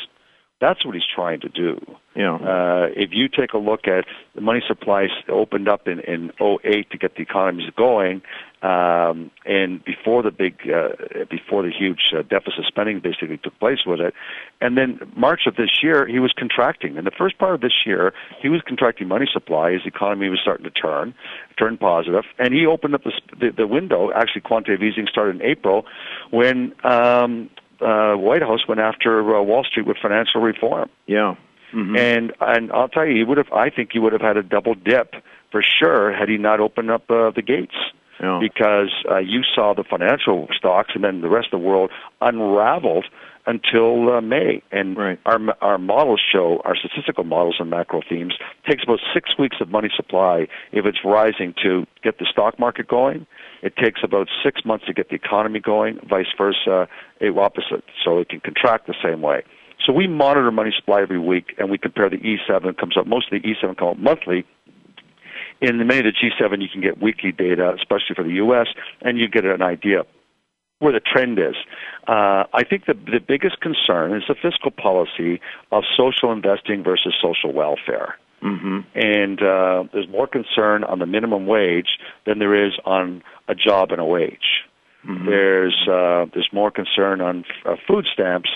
That's 0.61 0.85
what 0.85 0.95
he's 0.95 1.05
trying 1.15 1.41
to 1.41 1.49
do. 1.49 1.81
Yeah. 2.15 2.37
Uh, 2.37 2.87
if 2.95 3.11
you 3.13 3.29
take 3.29 3.53
a 3.55 3.59
look 3.59 3.89
at 3.89 4.05
the 4.35 4.41
money 4.41 4.63
supplies 4.67 5.11
opened 5.29 5.69
up 5.69 5.89
in, 5.89 5.99
in 6.01 6.31
08 6.41 6.91
to 6.91 6.99
get 6.99 7.17
the 7.17 7.23
economies 7.23 7.69
going, 7.77 8.23
um, 8.63 9.31
and 9.45 9.85
before 9.85 10.23
the 10.23 10.31
big, 10.31 10.55
uh, 10.71 10.91
before 11.29 11.65
the 11.65 11.73
huge 11.77 12.15
uh, 12.17 12.23
deficit 12.23 12.65
spending 12.67 13.01
basically 13.01 13.37
took 13.37 13.59
place 13.59 13.81
with 13.85 14.01
it, 14.01 14.15
and 14.61 14.79
then 14.79 15.01
March 15.17 15.43
of 15.47 15.57
this 15.57 15.83
year 15.83 16.07
he 16.07 16.21
was 16.21 16.33
contracting. 16.39 16.97
In 16.97 17.05
the 17.05 17.11
first 17.11 17.37
part 17.37 17.55
of 17.55 17.61
this 17.61 17.85
year, 17.85 18.15
he 18.41 18.49
was 18.49 18.63
contracting 18.67 19.09
money 19.09 19.27
supply 19.31 19.73
as 19.73 19.83
the 19.83 19.89
economy 19.89 20.31
was 20.31 20.39
starting 20.41 20.65
to 20.65 20.71
turn, 20.71 21.15
turn 21.59 21.77
positive, 21.77 22.25
and 22.39 22.55
he 22.55 22.65
opened 22.65 22.95
up 22.95 23.03
the 23.03 23.13
the, 23.39 23.51
the 23.51 23.67
window. 23.67 24.11
Actually, 24.15 24.43
quantitative 24.43 24.83
easing 24.83 25.09
started 25.11 25.37
in 25.37 25.43
April, 25.43 25.85
when 26.31 26.73
um, 26.85 27.51
uh, 27.81 28.15
White 28.15 28.43
House 28.43 28.67
went 28.69 28.81
after 28.81 29.37
uh, 29.37 29.43
Wall 29.43 29.65
Street 29.65 29.87
with 29.87 29.97
financial 30.01 30.41
reform. 30.41 30.89
Yeah. 31.07 31.37
Mm-hmm. 31.75 31.97
And 31.97 32.33
and 32.41 32.73
I'll 32.73 32.89
tell 32.89 33.07
you, 33.07 33.17
he 33.17 33.25
would 33.25 33.39
have. 33.39 33.53
I 33.53 33.71
think 33.71 33.91
he 33.93 33.99
would 33.99 34.13
have 34.13 34.23
had 34.23 34.37
a 34.37 34.43
double 34.43 34.75
dip 34.75 35.15
for 35.51 35.63
sure 35.63 36.13
had 36.13 36.29
he 36.29 36.37
not 36.37 36.61
opened 36.61 36.91
up 36.91 37.11
uh, 37.11 37.31
the 37.31 37.43
gates. 37.43 37.75
Yeah. 38.21 38.39
Because 38.41 38.93
uh, 39.11 39.19
you 39.19 39.43
saw 39.43 39.75
the 39.75 39.83
financial 39.83 40.47
stocks, 40.57 40.93
and 40.95 41.03
then 41.03 41.21
the 41.21 41.29
rest 41.29 41.49
of 41.53 41.61
the 41.61 41.67
world 41.67 41.91
unraveled 42.21 43.07
until 43.47 44.13
uh, 44.13 44.21
May. 44.21 44.63
And 44.73 44.97
right. 44.97 45.19
our 45.27 45.39
our 45.61 45.79
models 45.79 46.21
show 46.33 46.61
our 46.65 46.77
statistical 46.77 47.25
models 47.25 47.57
and 47.59 47.71
macro 47.71 48.03
themes 48.09 48.35
takes 48.69 48.83
about 48.85 49.01
six 49.13 49.39
weeks 49.39 49.57
of 49.61 49.69
money 49.69 49.91
supply 49.95 50.47
if 50.73 50.87
it's 50.87 50.99
rising 51.05 51.55
to 51.63 51.87
get 52.03 52.19
the 52.19 52.27
stock 52.31 52.59
market 52.59 52.89
going. 52.89 53.27
It 53.63 53.77
takes 53.77 54.01
about 54.03 54.29
six 54.43 54.65
months 54.65 54.87
to 54.87 54.93
get 54.93 55.09
the 55.09 55.15
economy 55.15 55.61
going. 55.61 55.99
Vice 56.09 56.27
versa, 56.37 56.89
it 57.21 57.37
opposite. 57.37 57.85
So 58.05 58.19
it 58.19 58.29
can 58.29 58.41
contract 58.41 58.87
the 58.87 58.95
same 59.03 59.23
way. 59.23 59.43
So 59.85 59.93
we 59.93 60.07
monitor 60.07 60.51
money 60.51 60.73
supply 60.77 61.03
every 61.03 61.19
week, 61.19 61.55
and 61.59 61.71
we 61.71 61.79
compare 61.79 62.09
the 62.09 62.17
E7. 62.17 62.65
It 62.65 62.79
comes 62.79 62.97
up 62.97 63.07
most 63.07 63.31
of 63.31 63.43
the 63.43 63.49
E7 63.49 63.77
come 63.77 63.89
up 63.89 63.99
monthly. 63.99 64.47
In 65.61 65.79
many 65.87 66.01
of 66.01 66.07
the 66.07 66.13
G7, 66.13 66.63
you 66.63 66.69
can 66.69 66.81
get 66.81 67.03
weekly 67.03 67.33
data, 67.33 67.75
especially 67.75 68.15
for 68.17 68.25
the 68.25 68.33
U.S., 68.33 68.67
and 69.03 69.19
you 69.19 69.29
get 69.29 69.45
an 69.45 69.63
idea 69.63 70.05
where 70.85 70.93
the 70.93 71.01
trend 71.01 71.39
is. 71.39 71.57
Uh, 72.07 72.45
I 72.53 72.63
think 72.69 72.87
the 72.87 72.95
the 72.95 73.21
biggest 73.27 73.61
concern 73.61 74.15
is 74.15 74.23
the 74.29 74.35
fiscal 74.35 74.71
policy 74.71 75.41
of 75.73 75.83
social 75.97 76.31
investing 76.31 76.85
versus 76.85 77.15
social 77.21 77.53
welfare. 77.53 78.17
Mm-hmm. 78.43 78.81
And 78.95 79.43
uh, 79.43 79.85
there's 79.93 80.09
more 80.09 80.27
concern 80.27 80.85
on 80.85 80.99
the 80.99 81.07
minimum 81.07 81.47
wage 81.47 81.99
than 82.27 82.39
there 82.39 82.67
is 82.67 82.73
on 82.85 83.23
a 83.49 83.55
job 83.55 83.91
and 83.91 84.01
a 84.01 84.05
wage. 84.05 84.63
Mm-hmm. 85.09 85.27
There's 85.27 85.89
uh, 85.89 86.27
there's 86.33 86.49
more 86.53 86.71
concern 86.71 87.21
on 87.21 87.45
f- 87.49 87.67
uh, 87.73 87.77
food 87.87 88.07
stamps 88.13 88.51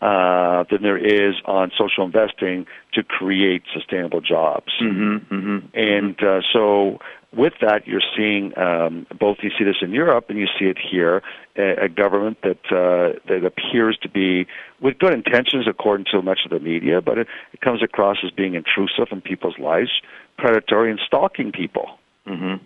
uh, 0.00 0.64
than 0.70 0.82
there 0.82 0.98
is 0.98 1.34
on 1.44 1.70
social 1.78 2.04
investing 2.04 2.66
to 2.94 3.02
create 3.02 3.62
sustainable 3.72 4.20
jobs. 4.20 4.72
Mm-hmm. 4.82 5.34
Mm-hmm. 5.34 5.58
And 5.74 6.22
uh, 6.22 6.40
so, 6.52 6.98
with 7.34 7.54
that, 7.62 7.86
you're 7.86 8.02
seeing 8.16 8.56
um, 8.58 9.06
both. 9.18 9.38
You 9.42 9.50
see 9.58 9.64
this 9.64 9.76
in 9.80 9.92
Europe, 9.92 10.26
and 10.28 10.38
you 10.38 10.46
see 10.58 10.66
it 10.66 10.76
here. 10.78 11.22
A, 11.56 11.84
a 11.84 11.88
government 11.88 12.38
that 12.42 12.60
uh, 12.70 13.18
that 13.28 13.44
appears 13.44 13.98
to 14.02 14.08
be 14.08 14.46
with 14.80 14.98
good 14.98 15.14
intentions, 15.14 15.66
according 15.68 16.06
to 16.12 16.20
much 16.22 16.40
of 16.44 16.50
the 16.50 16.60
media, 16.60 17.00
but 17.00 17.18
it, 17.18 17.26
it 17.52 17.60
comes 17.60 17.82
across 17.82 18.18
as 18.24 18.30
being 18.30 18.54
intrusive 18.54 19.08
in 19.10 19.20
people's 19.20 19.58
lives, 19.58 19.90
predatory, 20.36 20.90
and 20.90 21.00
stalking 21.06 21.52
people. 21.52 21.98
Mm-hmm. 22.26 22.64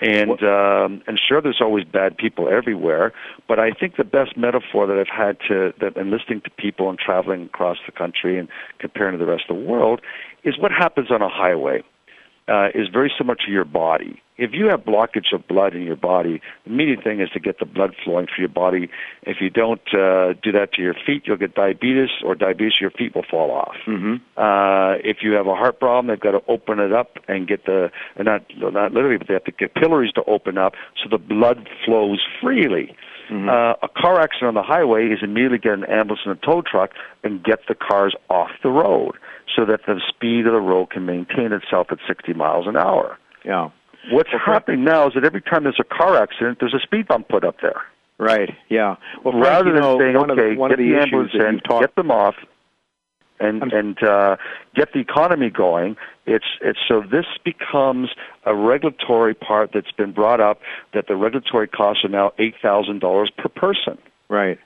And 0.00 0.42
um, 0.42 1.02
and 1.06 1.18
sure, 1.18 1.40
there's 1.40 1.60
always 1.60 1.84
bad 1.84 2.16
people 2.16 2.48
everywhere. 2.48 3.12
But 3.48 3.58
I 3.58 3.70
think 3.70 3.96
the 3.96 4.04
best 4.04 4.36
metaphor 4.36 4.86
that 4.86 4.98
I've 4.98 5.06
had 5.08 5.38
to 5.48 5.72
that 5.80 5.96
and 5.96 6.10
listening 6.10 6.40
to 6.42 6.50
people 6.50 6.88
and 6.88 6.98
traveling 6.98 7.44
across 7.44 7.78
the 7.86 7.92
country 7.92 8.38
and 8.38 8.48
comparing 8.78 9.18
to 9.18 9.24
the 9.24 9.30
rest 9.30 9.44
of 9.48 9.56
the 9.56 9.62
world 9.62 10.00
is 10.44 10.58
what 10.58 10.70
happens 10.72 11.10
on 11.10 11.22
a 11.22 11.28
highway 11.28 11.82
uh, 12.48 12.68
is 12.74 12.88
very 12.92 13.12
similar 13.16 13.36
to 13.46 13.50
your 13.50 13.64
body. 13.64 14.20
If 14.36 14.50
you 14.52 14.66
have 14.66 14.80
blockage 14.80 15.32
of 15.32 15.46
blood 15.46 15.74
in 15.74 15.82
your 15.82 15.96
body, 15.96 16.42
the 16.64 16.72
immediate 16.72 17.04
thing 17.04 17.20
is 17.20 17.30
to 17.30 17.40
get 17.40 17.60
the 17.60 17.66
blood 17.66 17.94
flowing 18.04 18.26
through 18.26 18.42
your 18.42 18.48
body. 18.48 18.90
If 19.22 19.36
you 19.40 19.48
don't 19.48 19.80
uh, 19.94 20.34
do 20.42 20.50
that 20.52 20.72
to 20.74 20.82
your 20.82 20.94
feet, 21.06 21.22
you'll 21.24 21.36
get 21.36 21.54
diabetes, 21.54 22.10
or 22.24 22.34
diabetes, 22.34 22.74
your 22.80 22.90
feet 22.90 23.14
will 23.14 23.24
fall 23.30 23.52
off. 23.52 23.76
Mm-hmm. 23.86 24.14
Uh, 24.36 24.94
if 25.08 25.18
you 25.22 25.32
have 25.32 25.46
a 25.46 25.54
heart 25.54 25.78
problem, 25.78 26.08
they've 26.08 26.20
got 26.20 26.32
to 26.32 26.42
open 26.48 26.80
it 26.80 26.92
up 26.92 27.18
and 27.28 27.46
get 27.46 27.64
the 27.66 27.90
and 28.16 28.26
not 28.26 28.42
not 28.56 28.92
literally, 28.92 29.18
but 29.18 29.28
they 29.28 29.34
have 29.34 29.44
to 29.44 29.52
get 29.52 29.74
pillaries 29.74 30.12
to 30.12 30.24
open 30.24 30.58
up 30.58 30.74
so 31.02 31.08
the 31.08 31.18
blood 31.18 31.68
flows 31.84 32.20
freely. 32.42 32.94
Mm-hmm. 33.30 33.48
Uh, 33.48 33.74
a 33.82 33.88
car 33.88 34.20
accident 34.20 34.48
on 34.48 34.54
the 34.54 34.62
highway 34.62 35.06
is 35.06 35.20
immediately 35.22 35.58
get 35.58 35.72
an 35.74 35.84
ambulance 35.84 36.20
and 36.24 36.36
a 36.36 36.46
tow 36.46 36.62
truck 36.62 36.90
and 37.22 37.42
get 37.42 37.60
the 37.68 37.74
cars 37.74 38.14
off 38.28 38.50
the 38.62 38.70
road 38.70 39.12
so 39.54 39.64
that 39.64 39.80
the 39.86 40.00
speed 40.08 40.46
of 40.46 40.52
the 40.52 40.60
road 40.60 40.90
can 40.90 41.06
maintain 41.06 41.52
itself 41.52 41.88
at 41.90 41.98
60 42.06 42.32
miles 42.34 42.66
an 42.66 42.76
hour. 42.76 43.18
Yeah. 43.44 43.70
What's 44.10 44.30
happening 44.44 44.84
now 44.84 45.06
is 45.08 45.14
that 45.14 45.24
every 45.24 45.40
time 45.40 45.64
there's 45.64 45.80
a 45.80 45.84
car 45.84 46.20
accident, 46.22 46.58
there's 46.60 46.74
a 46.74 46.80
speed 46.80 47.08
bump 47.08 47.28
put 47.28 47.44
up 47.44 47.56
there. 47.62 47.82
Right. 48.18 48.50
Yeah. 48.68 48.96
Well, 49.24 49.32
Frank, 49.32 49.44
rather 49.44 49.72
than 49.72 49.80
know, 49.80 49.98
saying, 49.98 50.16
okay, 50.16 50.54
the, 50.54 50.68
get 50.68 50.78
the, 50.78 50.92
the 50.92 51.00
ambulance 51.00 51.32
in, 51.34 51.60
get 51.80 51.94
them 51.96 52.10
off, 52.10 52.34
and 53.40 53.72
and 53.72 54.02
uh, 54.02 54.36
get 54.74 54.92
the 54.92 55.00
economy 55.00 55.50
going. 55.50 55.96
It's 56.26 56.44
it's 56.60 56.78
so 56.88 57.02
this 57.02 57.26
becomes 57.44 58.10
a 58.44 58.54
regulatory 58.54 59.34
part 59.34 59.70
that's 59.72 59.92
been 59.92 60.12
brought 60.12 60.40
up 60.40 60.60
that 60.92 61.06
the 61.06 61.16
regulatory 61.16 61.68
costs 61.68 62.04
are 62.04 62.08
now 62.08 62.32
eight 62.38 62.54
thousand 62.62 63.00
dollars 63.00 63.30
per 63.36 63.48
person. 63.48 63.98
Right. 64.28 64.58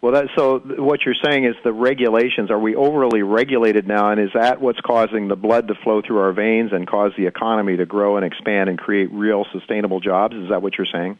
Well, 0.00 0.12
that 0.12 0.26
so 0.36 0.60
what 0.60 1.00
you're 1.04 1.16
saying 1.24 1.44
is 1.44 1.56
the 1.64 1.72
regulations. 1.72 2.52
Are 2.52 2.58
we 2.58 2.76
overly 2.76 3.22
regulated 3.22 3.88
now, 3.88 4.10
and 4.10 4.20
is 4.20 4.30
that 4.34 4.60
what's 4.60 4.80
causing 4.80 5.26
the 5.26 5.34
blood 5.34 5.66
to 5.68 5.74
flow 5.74 6.02
through 6.06 6.18
our 6.18 6.32
veins 6.32 6.70
and 6.72 6.86
cause 6.86 7.12
the 7.18 7.26
economy 7.26 7.76
to 7.76 7.86
grow 7.86 8.16
and 8.16 8.24
expand 8.24 8.68
and 8.68 8.78
create 8.78 9.10
real 9.12 9.44
sustainable 9.52 9.98
jobs? 9.98 10.36
Is 10.36 10.50
that 10.50 10.62
what 10.62 10.78
you're 10.78 10.86
saying? 10.92 11.18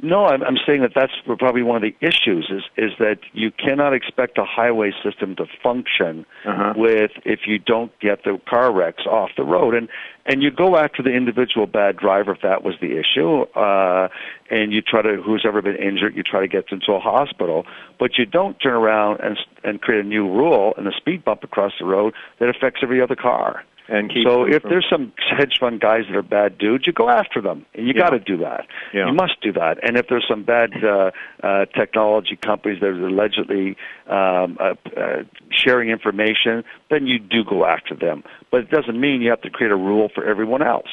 No, 0.00 0.26
I'm, 0.26 0.42
I'm 0.44 0.56
saying 0.64 0.82
that 0.82 0.92
that's 0.94 1.12
probably 1.38 1.62
one 1.62 1.74
of 1.76 1.82
the 1.82 1.94
issues 2.00 2.48
is 2.50 2.62
is 2.76 2.92
that 3.00 3.18
you 3.32 3.50
cannot 3.50 3.94
expect 3.94 4.38
a 4.38 4.44
highway 4.44 4.92
system 5.02 5.34
to 5.36 5.46
function 5.62 6.24
Uh-huh. 6.44 6.74
with 6.76 7.10
if 7.24 7.40
you 7.46 7.58
don't 7.58 7.90
get 7.98 8.22
the 8.24 8.40
car 8.48 8.72
wrecks 8.72 9.04
off 9.06 9.30
the 9.36 9.42
road. 9.44 9.74
And 9.74 9.88
and 10.24 10.42
you 10.42 10.50
go 10.50 10.76
after 10.76 11.02
the 11.02 11.10
individual 11.10 11.66
bad 11.66 11.96
driver 11.96 12.32
if 12.32 12.42
that 12.42 12.62
was 12.62 12.74
the 12.80 12.96
issue 12.98 13.42
uh 13.58 14.08
and 14.50 14.72
you 14.72 14.82
try 14.82 15.02
to 15.02 15.20
who's 15.20 15.44
ever 15.46 15.60
been 15.62 15.76
injured 15.76 16.14
you 16.14 16.22
try 16.22 16.40
to 16.40 16.48
get 16.48 16.66
into 16.70 16.92
a 16.92 17.00
hospital. 17.00 17.66
But 17.98 18.18
you 18.18 18.24
don't 18.26 18.56
turn 18.60 18.74
around 18.74 19.20
and 19.20 19.36
and 19.64 19.80
create 19.80 20.04
a 20.04 20.08
new 20.08 20.28
rule 20.28 20.74
and 20.76 20.86
a 20.86 20.92
speed 20.96 21.24
bump 21.24 21.42
across 21.42 21.72
the 21.80 21.86
road 21.86 22.14
that 22.38 22.48
affects 22.48 22.80
every 22.84 23.00
other 23.02 23.16
car 23.16 23.64
and 23.88 24.10
keep 24.12 24.26
so 24.26 24.46
if 24.46 24.62
from- 24.62 24.70
there's 24.70 24.86
some 24.88 25.12
hedge 25.16 25.58
fund 25.58 25.80
guys 25.80 26.04
that 26.08 26.16
are 26.16 26.22
bad 26.22 26.58
dudes, 26.58 26.86
you 26.86 26.92
go 26.92 27.08
after 27.08 27.40
them, 27.40 27.64
and 27.74 27.86
you 27.86 27.94
Yeah. 27.96 28.02
got 28.02 28.10
to 28.10 28.18
do 28.18 28.36
that. 28.38 28.66
Yeah. 28.92 29.06
You 29.06 29.12
must 29.14 29.40
do 29.40 29.52
that. 29.52 29.78
And 29.82 29.96
if 29.96 30.08
there's 30.08 30.26
some 30.28 30.42
bad 30.42 30.84
uh, 30.84 31.10
uh, 31.42 31.64
technology 31.74 32.36
companies 32.36 32.80
that 32.80 32.88
are 32.88 33.06
allegedly 33.06 33.76
um, 34.08 34.56
uh, 34.60 34.74
uh, 34.96 35.22
sharing 35.50 35.90
information, 35.90 36.64
then 36.90 37.06
you 37.06 37.18
do 37.18 37.44
go 37.44 37.64
after 37.66 37.94
them. 37.94 38.24
But 38.50 38.60
it 38.62 38.70
doesn't 38.70 38.98
mean 38.98 39.22
you 39.22 39.30
have 39.30 39.42
to 39.42 39.50
create 39.50 39.72
a 39.72 39.76
rule 39.76 40.08
for 40.14 40.24
everyone 40.24 40.62
else. 40.62 40.88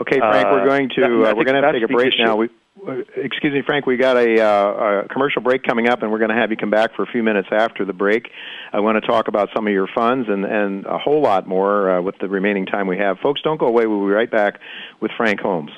Okay, 0.00 0.18
Frank, 0.18 0.46
we're 0.50 0.62
Uh, 0.62 0.66
going 0.66 0.88
to 0.90 1.00
that- 1.02 1.06
uh, 1.10 1.34
we're 1.36 1.44
going 1.44 1.60
to 1.60 1.62
have 1.62 1.72
to 1.74 1.80
take 1.80 1.90
a 1.90 1.92
break 1.92 2.14
now. 2.18 2.36
We, 2.36 2.46
uh, 2.46 2.48
excuse 3.16 3.52
me, 3.52 3.62
Frank. 3.64 3.86
We 3.86 3.96
got 3.96 4.16
a, 4.16 4.40
uh, 4.40 5.02
a 5.04 5.08
commercial 5.08 5.42
break 5.42 5.62
coming 5.62 5.88
up, 5.88 6.02
and 6.02 6.10
we're 6.10 6.18
going 6.18 6.30
to 6.30 6.36
have 6.36 6.50
you 6.50 6.56
come 6.56 6.70
back 6.70 6.94
for 6.96 7.02
a 7.02 7.06
few 7.06 7.22
minutes 7.22 7.48
after 7.50 7.84
the 7.84 7.92
break. 7.92 8.28
I 8.72 8.80
want 8.80 9.02
to 9.02 9.06
talk 9.06 9.28
about 9.28 9.50
some 9.54 9.66
of 9.66 9.72
your 9.72 9.88
funds 9.94 10.28
and 10.28 10.44
and 10.44 10.86
a 10.86 10.98
whole 10.98 11.22
lot 11.22 11.46
more 11.46 11.90
uh, 11.90 12.02
with 12.02 12.16
the 12.18 12.28
remaining 12.28 12.66
time 12.66 12.86
we 12.86 12.98
have. 12.98 13.18
Folks, 13.18 13.40
don't 13.42 13.58
go 13.58 13.66
away. 13.66 13.86
We'll 13.86 14.06
be 14.06 14.12
right 14.12 14.30
back 14.30 14.58
with 15.00 15.10
Frank 15.16 15.40
Holmes. 15.40 15.70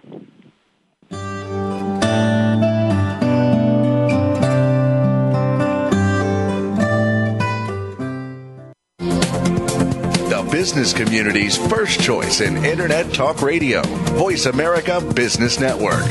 The 10.30 10.49
business 10.51 10.92
community's 10.92 11.57
first 11.57 12.01
choice 12.01 12.40
in 12.40 12.64
Internet 12.64 13.12
Talk 13.12 13.42
Radio. 13.42 13.82
Voice 13.82 14.47
America 14.47 15.01
Business 15.14 15.61
Network. 15.61 16.05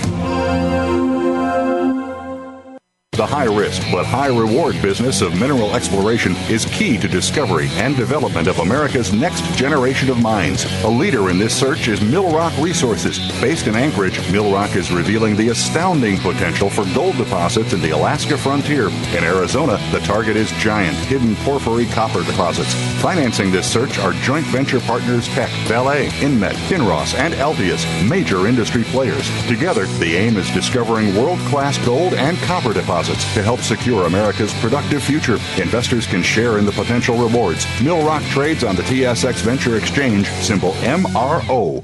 The 3.14 3.28
high 3.28 3.46
risk 3.46 3.84
but 3.92 4.08
high 4.08 4.36
reward 4.36 4.82
business 4.82 5.22
of 5.22 5.40
mineral 5.40 5.76
exploration 5.76 6.36
is 6.50 6.66
key 6.66 6.98
to 6.98 7.08
discovery 7.08 7.68
and 7.74 7.96
development 7.96 8.48
of 8.48 8.58
America's 8.58 9.14
next 9.14 9.44
generation 9.56 10.10
of 10.10 10.20
mines. 10.20 10.66
A 10.84 10.88
leader 10.88 11.30
in 11.30 11.38
this 11.38 11.56
search 11.56 11.88
is 11.88 12.00
Millrock 12.00 12.60
Resources. 12.60 13.20
Based 13.40 13.68
in 13.68 13.76
Anchorage, 13.76 14.18
Millrock 14.32 14.76
is 14.76 14.92
revealing 14.92 15.36
the 15.36 15.50
astounding 15.50 16.18
potential 16.18 16.72
for 16.72 16.86
gold 16.96 17.16
deposits 17.18 17.74
in 17.74 17.82
the 17.82 17.92
Alaska 17.92 18.36
frontier. 18.36 18.88
In 18.88 19.24
Arizona, 19.24 19.78
the 19.92 20.00
target 20.00 20.36
is 20.36 20.52
giant 20.54 20.98
hidden 21.06 21.36
porphyry 21.46 21.86
copper 21.86 22.24
deposits. 22.24 22.74
Financing 23.00 23.52
this 23.52 23.72
search 23.72 24.00
are 24.00 24.14
joint 24.24 24.48
venture 24.48 24.80
partners 24.80 25.28
Teck, 25.28 25.52
Vale, 25.68 26.10
Inmet, 26.22 26.56
Kinross, 26.68 27.14
and 27.14 27.36
Altius, 27.36 27.86
major 28.10 28.48
industry 28.48 28.84
players. 28.86 29.30
Together, 29.46 29.86
the 30.00 30.16
aim 30.16 30.36
is 30.36 30.50
discovering 30.50 31.16
world 31.16 31.38
class 31.42 31.78
gold 31.86 32.16
and 32.16 32.40
copper 32.40 32.74
deposits 32.74 33.03
deposits 33.04 33.34
to 33.34 33.44
help 33.44 33.60
secure 33.60 34.06
America's 34.06 34.54
productive 34.56 35.04
future. 35.04 35.34
Investors 35.62 36.08
can 36.08 36.24
share 36.24 36.58
in 36.58 36.66
the 36.66 36.72
potential 36.72 37.18
rewards. 37.18 37.66
Millrock 37.82 38.24
trades 38.30 38.64
on 38.64 38.76
the 38.76 38.84
TSX 38.84 39.42
Venture 39.42 39.78
Exchange, 39.78 40.28
symbol 40.28 40.72
MRO. 40.84 41.84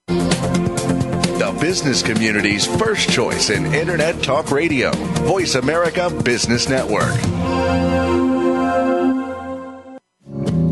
The 0.06 1.56
business 1.60 2.02
community's 2.02 2.66
first 2.66 3.08
choice 3.10 3.50
in 3.50 3.72
Internet 3.74 4.22
Talk 4.22 4.50
Radio. 4.50 4.90
Voice 5.24 5.54
America 5.54 6.10
Business 6.24 6.68
Network. 6.68 7.14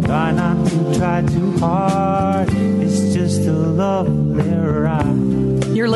Try 0.05 0.33
not 0.33 0.67
to 0.69 0.99
try 0.99 1.23
too 1.23 1.53
hard. 1.59 2.49
It's 2.53 3.15
just 3.15 3.43
a 3.43 3.53
lovely 3.53 3.79
ride. 3.89 4.09
You're 4.09 4.18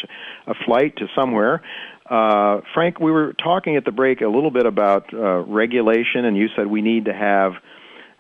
a 0.47 0.56
flight 0.66 0.97
to 0.97 1.06
somewhere. 1.16 1.62
Uh, 2.10 2.62
Frank, 2.74 2.99
we 2.99 3.12
were 3.12 3.34
talking 3.34 3.76
at 3.78 3.86
the 3.86 3.91
break 3.91 4.22
a 4.22 4.28
little 4.28 4.49
bit 4.49 4.66
about 4.66 5.14
uh, 5.14 5.43
regulation, 5.43 6.26
and 6.26 6.36
you 6.36 6.47
said 6.56 6.66
we 6.66 6.82
need 6.82 7.06
to 7.06 7.14
have 7.14 7.54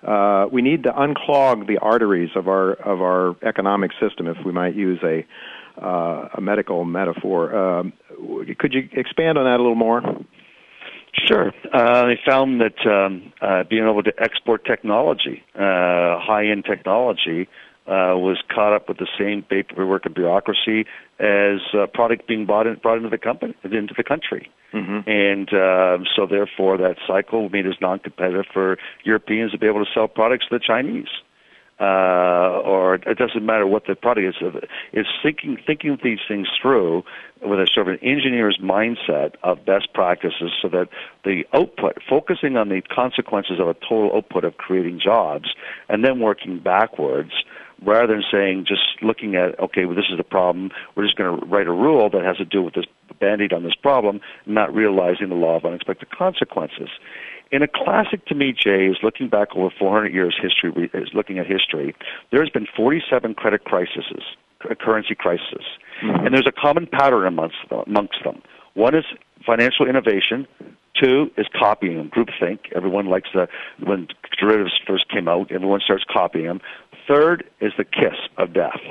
uh, 0.07 0.47
we 0.51 0.61
need 0.61 0.83
to 0.83 0.91
unclog 0.91 1.65
the 1.65 1.79
arteries 1.81 2.29
of 2.35 2.47
our 2.47 2.73
of 2.73 3.01
our 3.01 3.35
economic 3.41 3.89
system, 3.99 4.27
if 4.27 4.37
we 4.45 4.51
might 4.51 4.75
use 4.75 4.99
a 5.03 5.25
uh, 5.83 6.29
a 6.35 6.39
medical 6.39 6.85
metaphor. 6.85 7.55
Um, 7.55 7.93
could 8.59 8.75
you 8.75 8.87
expand 8.91 9.39
on 9.39 9.45
that 9.45 9.55
a 9.55 9.63
little 9.63 9.73
more? 9.73 10.03
Sure. 11.15 11.53
Uh, 11.71 12.07
they 12.07 12.19
found 12.25 12.61
that 12.61 12.85
um, 12.89 13.31
uh, 13.41 13.63
being 13.63 13.83
able 13.83 14.03
to 14.03 14.13
export 14.19 14.65
technology, 14.65 15.43
uh, 15.55 16.19
high-end 16.19 16.65
technology, 16.65 17.47
uh, 17.85 18.15
was 18.15 18.41
caught 18.53 18.73
up 18.73 18.87
with 18.87 18.97
the 18.97 19.07
same 19.19 19.43
paperwork 19.43 20.05
and 20.05 20.15
bureaucracy 20.15 20.85
as 21.19 21.59
uh, 21.73 21.85
product 21.93 22.27
being 22.27 22.45
bought 22.45 22.65
in, 22.65 22.75
brought 22.75 22.97
into 22.97 23.09
the 23.09 23.17
company 23.17 23.53
into 23.63 23.93
the 23.95 24.03
country, 24.03 24.49
mm-hmm. 24.73 25.07
and 25.09 25.53
uh, 25.53 25.97
so 26.15 26.25
therefore 26.25 26.77
that 26.77 26.95
cycle 27.05 27.49
made 27.49 27.67
us 27.67 27.75
non-competitive 27.81 28.45
for 28.53 28.77
Europeans 29.03 29.51
to 29.51 29.57
be 29.57 29.67
able 29.67 29.83
to 29.83 29.91
sell 29.93 30.07
products 30.07 30.45
to 30.47 30.57
the 30.57 30.63
Chinese 30.65 31.09
uh, 31.79 32.61
or 32.63 32.95
it 32.95 33.17
doesn't 33.17 33.45
matter 33.45 33.65
what 33.67 33.85
the 33.87 33.95
product 33.95 34.37
is. 34.41 34.53
It's 34.91 35.09
thinking 35.21 35.57
thinking 35.65 35.97
these 36.03 36.19
things 36.27 36.47
through 36.61 37.03
with 37.41 37.59
a 37.59 37.67
sort 37.73 37.87
of 37.87 37.93
an 37.95 37.99
engineer's 38.01 38.59
mindset 38.61 39.35
of 39.43 39.65
best 39.65 39.93
practices, 39.93 40.51
so 40.61 40.69
that 40.69 40.87
the 41.25 41.45
output, 41.53 41.97
focusing 42.09 42.55
on 42.55 42.69
the 42.69 42.81
consequences 42.81 43.59
of 43.59 43.67
a 43.67 43.73
total 43.73 44.11
output 44.15 44.45
of 44.45 44.57
creating 44.57 44.99
jobs, 45.03 45.49
and 45.89 46.03
then 46.05 46.19
working 46.19 46.59
backwards. 46.59 47.31
Rather 47.85 48.13
than 48.13 48.23
saying, 48.31 48.63
just 48.65 49.01
looking 49.01 49.35
at, 49.35 49.59
okay, 49.59 49.83
well, 49.83 49.95
this 49.95 50.05
is 50.09 50.17
the 50.17 50.23
problem, 50.23 50.71
we're 50.95 51.03
just 51.03 51.17
going 51.17 51.37
to 51.37 51.45
write 51.47 51.67
a 51.67 51.71
rule 51.71 52.09
that 52.09 52.23
has 52.23 52.37
to 52.37 52.45
do 52.45 52.61
with 52.61 52.75
this 52.75 52.85
band-aid 53.19 53.51
on 53.51 53.63
this 53.63 53.75
problem, 53.75 54.21
not 54.45 54.73
realizing 54.73 55.27
the 55.27 55.35
law 55.35 55.57
of 55.57 55.65
unexpected 55.65 56.09
consequences. 56.09 56.87
In 57.53 57.61
a 57.61 57.67
classic 57.67 58.25
to 58.25 58.33
me, 58.33 58.51
Jay, 58.51 58.87
is 58.87 58.97
looking 59.03 59.29
back 59.29 59.49
over 59.55 59.69
400 59.77 60.11
years 60.11 60.35
history, 60.41 60.89
is 60.91 61.09
looking 61.13 61.37
at 61.37 61.45
history. 61.45 61.95
There's 62.31 62.49
been 62.49 62.65
47 62.75 63.35
credit 63.35 63.63
crises, 63.63 64.23
currency 64.79 65.13
crises, 65.13 65.61
mm-hmm. 66.01 66.25
and 66.25 66.33
there's 66.33 66.47
a 66.47 66.51
common 66.51 66.87
pattern 66.87 67.27
amongst 67.27 67.57
them, 67.69 67.83
amongst 67.85 68.23
them. 68.23 68.41
One 68.73 68.95
is 68.95 69.05
financial 69.45 69.87
innovation. 69.87 70.47
Two 70.99 71.29
is 71.37 71.45
copying 71.55 71.97
them, 71.97 72.09
groupthink. 72.09 72.71
Everyone 72.75 73.05
likes 73.05 73.29
the 73.35 73.47
when 73.85 74.07
derivatives 74.39 74.73
first 74.87 75.07
came 75.09 75.27
out, 75.27 75.51
everyone 75.51 75.79
starts 75.79 76.05
copying 76.11 76.47
them. 76.47 76.61
Third 77.07 77.43
is 77.61 77.73
the 77.77 77.83
kiss 77.83 78.17
of 78.39 78.53
death, 78.53 78.81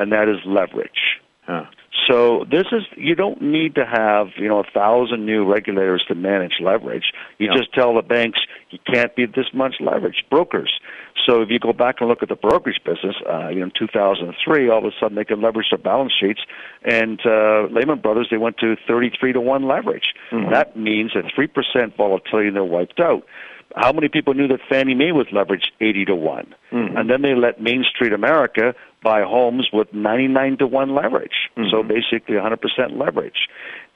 and 0.00 0.10
that 0.10 0.28
is 0.28 0.38
leverage. 0.44 1.20
Huh. 1.42 1.66
So 2.06 2.44
this 2.50 2.66
is 2.72 2.82
you 2.96 3.14
don't 3.14 3.40
need 3.42 3.74
to 3.74 3.84
have 3.84 4.28
you 4.36 4.48
know 4.48 4.60
a 4.60 4.70
thousand 4.74 5.26
new 5.26 5.50
regulators 5.50 6.04
to 6.08 6.14
manage 6.14 6.54
leverage. 6.60 7.12
You 7.38 7.48
Yeah. 7.48 7.56
just 7.56 7.72
tell 7.72 7.94
the 7.94 8.02
banks 8.02 8.38
you 8.70 8.78
can't 8.92 9.14
be 9.14 9.26
this 9.26 9.52
much 9.52 9.76
leverage. 9.80 10.24
Brokers. 10.30 10.78
So 11.26 11.42
if 11.42 11.50
you 11.50 11.58
go 11.58 11.72
back 11.72 11.96
and 12.00 12.08
look 12.08 12.22
at 12.22 12.28
the 12.28 12.36
brokerage 12.36 12.80
business, 12.84 13.16
uh, 13.28 13.48
you 13.48 13.56
know, 13.60 13.64
in 13.66 13.72
2003, 13.78 14.68
all 14.70 14.78
of 14.78 14.84
a 14.84 14.90
sudden 15.00 15.16
they 15.16 15.24
could 15.24 15.38
leverage 15.40 15.66
their 15.70 15.78
balance 15.78 16.12
sheets, 16.18 16.40
and 16.84 17.20
uh, 17.26 17.66
Lehman 17.70 17.98
Brothers 18.00 18.28
they 18.30 18.38
went 18.38 18.56
to 18.58 18.76
33 18.86 19.32
to 19.34 19.40
one 19.40 19.66
leverage. 19.66 20.14
That 20.50 20.76
means 20.76 21.12
that 21.14 21.24
three 21.34 21.48
percent 21.48 21.96
volatility 21.96 22.48
and 22.48 22.56
they're 22.56 22.64
wiped 22.64 23.00
out. 23.00 23.24
How 23.76 23.92
many 23.92 24.08
people 24.08 24.34
knew 24.34 24.48
that 24.48 24.60
Fannie 24.68 24.94
Mae 24.94 25.12
was 25.12 25.26
leveraged 25.28 25.70
80 25.80 26.06
to 26.06 26.14
one? 26.16 26.54
And 26.96 27.08
then 27.10 27.22
they 27.22 27.34
let 27.34 27.60
Main 27.60 27.84
Street 27.84 28.12
America 28.12 28.74
buy 29.02 29.22
homes 29.22 29.68
with 29.72 29.92
99 29.92 30.58
to 30.58 30.66
1 30.66 30.94
leverage. 30.94 31.50
So 31.70 31.82
basically 31.82 32.36
100% 32.36 32.58
leverage. 32.98 33.48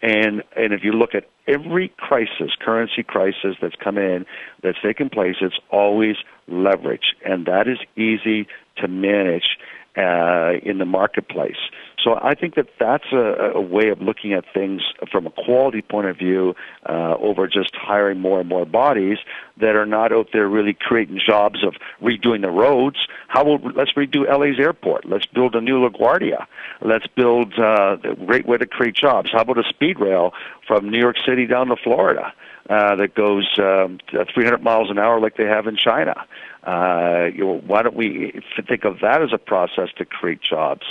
And 0.03 0.43
and 0.57 0.73
if 0.73 0.83
you 0.83 0.93
look 0.93 1.15
at 1.15 1.29
every 1.47 1.89
crisis, 1.97 2.51
currency 2.61 3.03
crisis 3.05 3.57
that's 3.63 3.77
come 3.77 3.99
in, 3.99 4.27
that's 4.63 4.81
taken 4.83 5.09
place, 5.09 5.37
it's 5.41 5.59
always 5.71 6.17
leverage, 6.49 7.15
and 7.25 7.47
that 7.47 7.69
is 7.69 7.79
easy 7.97 8.49
to 8.79 8.89
manage 8.89 9.59
uh, 9.97 10.55
in 10.63 10.79
the 10.79 10.85
marketplace. 10.85 11.59
So 12.03 12.19
I 12.21 12.35
think 12.35 12.55
that 12.57 12.69
that's 12.81 13.13
a, 13.13 13.53
a 13.55 13.61
way 13.61 13.89
of 13.89 14.01
looking 14.01 14.33
at 14.33 14.45
things 14.53 14.83
from 15.11 15.27
a 15.27 15.31
quality 15.31 15.83
point 15.83 16.09
of 16.09 16.17
view 16.17 16.55
uh, 16.89 17.17
over 17.19 17.47
just 17.47 17.75
hiring 17.75 18.21
more 18.21 18.41
and 18.41 18.49
more 18.49 18.65
bodies 18.65 19.19
that 19.59 19.77
are 19.77 19.87
not 19.87 20.13
out 20.13 20.29
there 20.33 20.49
really 20.49 20.75
creating 20.75 21.21
jobs 21.25 21.65
of 21.65 21.75
redoing 22.03 22.43
the 22.43 22.51
roads. 22.51 22.97
How 23.29 23.45
will 23.45 23.59
let's 23.77 23.93
redo 23.93 24.29
LA's 24.29 24.59
airport? 24.59 25.05
Let's 25.05 25.27
build 25.27 25.55
a 25.55 25.61
new 25.61 25.89
LaGuardia. 25.89 26.47
Let's 26.81 27.07
build 27.07 27.55
uh, 27.59 27.99
a 28.03 28.15
great 28.15 28.47
way 28.47 28.59
to 28.59 28.67
create 28.67 28.97
jobs. 28.97 29.31
How 29.33 29.43
about 29.43 29.59
a 29.59 29.69
speed 29.69 30.01
rail 30.01 30.33
from 30.67 30.91
New 30.91 30.99
York 30.99 31.17
City 31.27 31.47
down 31.47 31.69
to 31.69 31.77
Florida? 31.77 32.33
Uh, 32.71 32.95
that 32.95 33.15
goes 33.15 33.49
um, 33.59 33.99
300 34.33 34.63
miles 34.63 34.89
an 34.89 34.97
hour 34.97 35.21
like 35.21 35.37
they 35.37 35.47
have 35.47 35.67
in 35.67 35.77
China. 35.77 36.15
Uh, 36.63 37.29
you 37.35 37.45
know, 37.45 37.61
why 37.67 37.83
don't 37.83 37.97
we 37.97 38.41
think 38.69 38.85
of 38.85 39.01
that 39.01 39.21
as 39.21 39.31
a 39.33 39.39
process 39.39 39.89
to 39.97 40.05
create 40.05 40.41
jobs? 40.41 40.87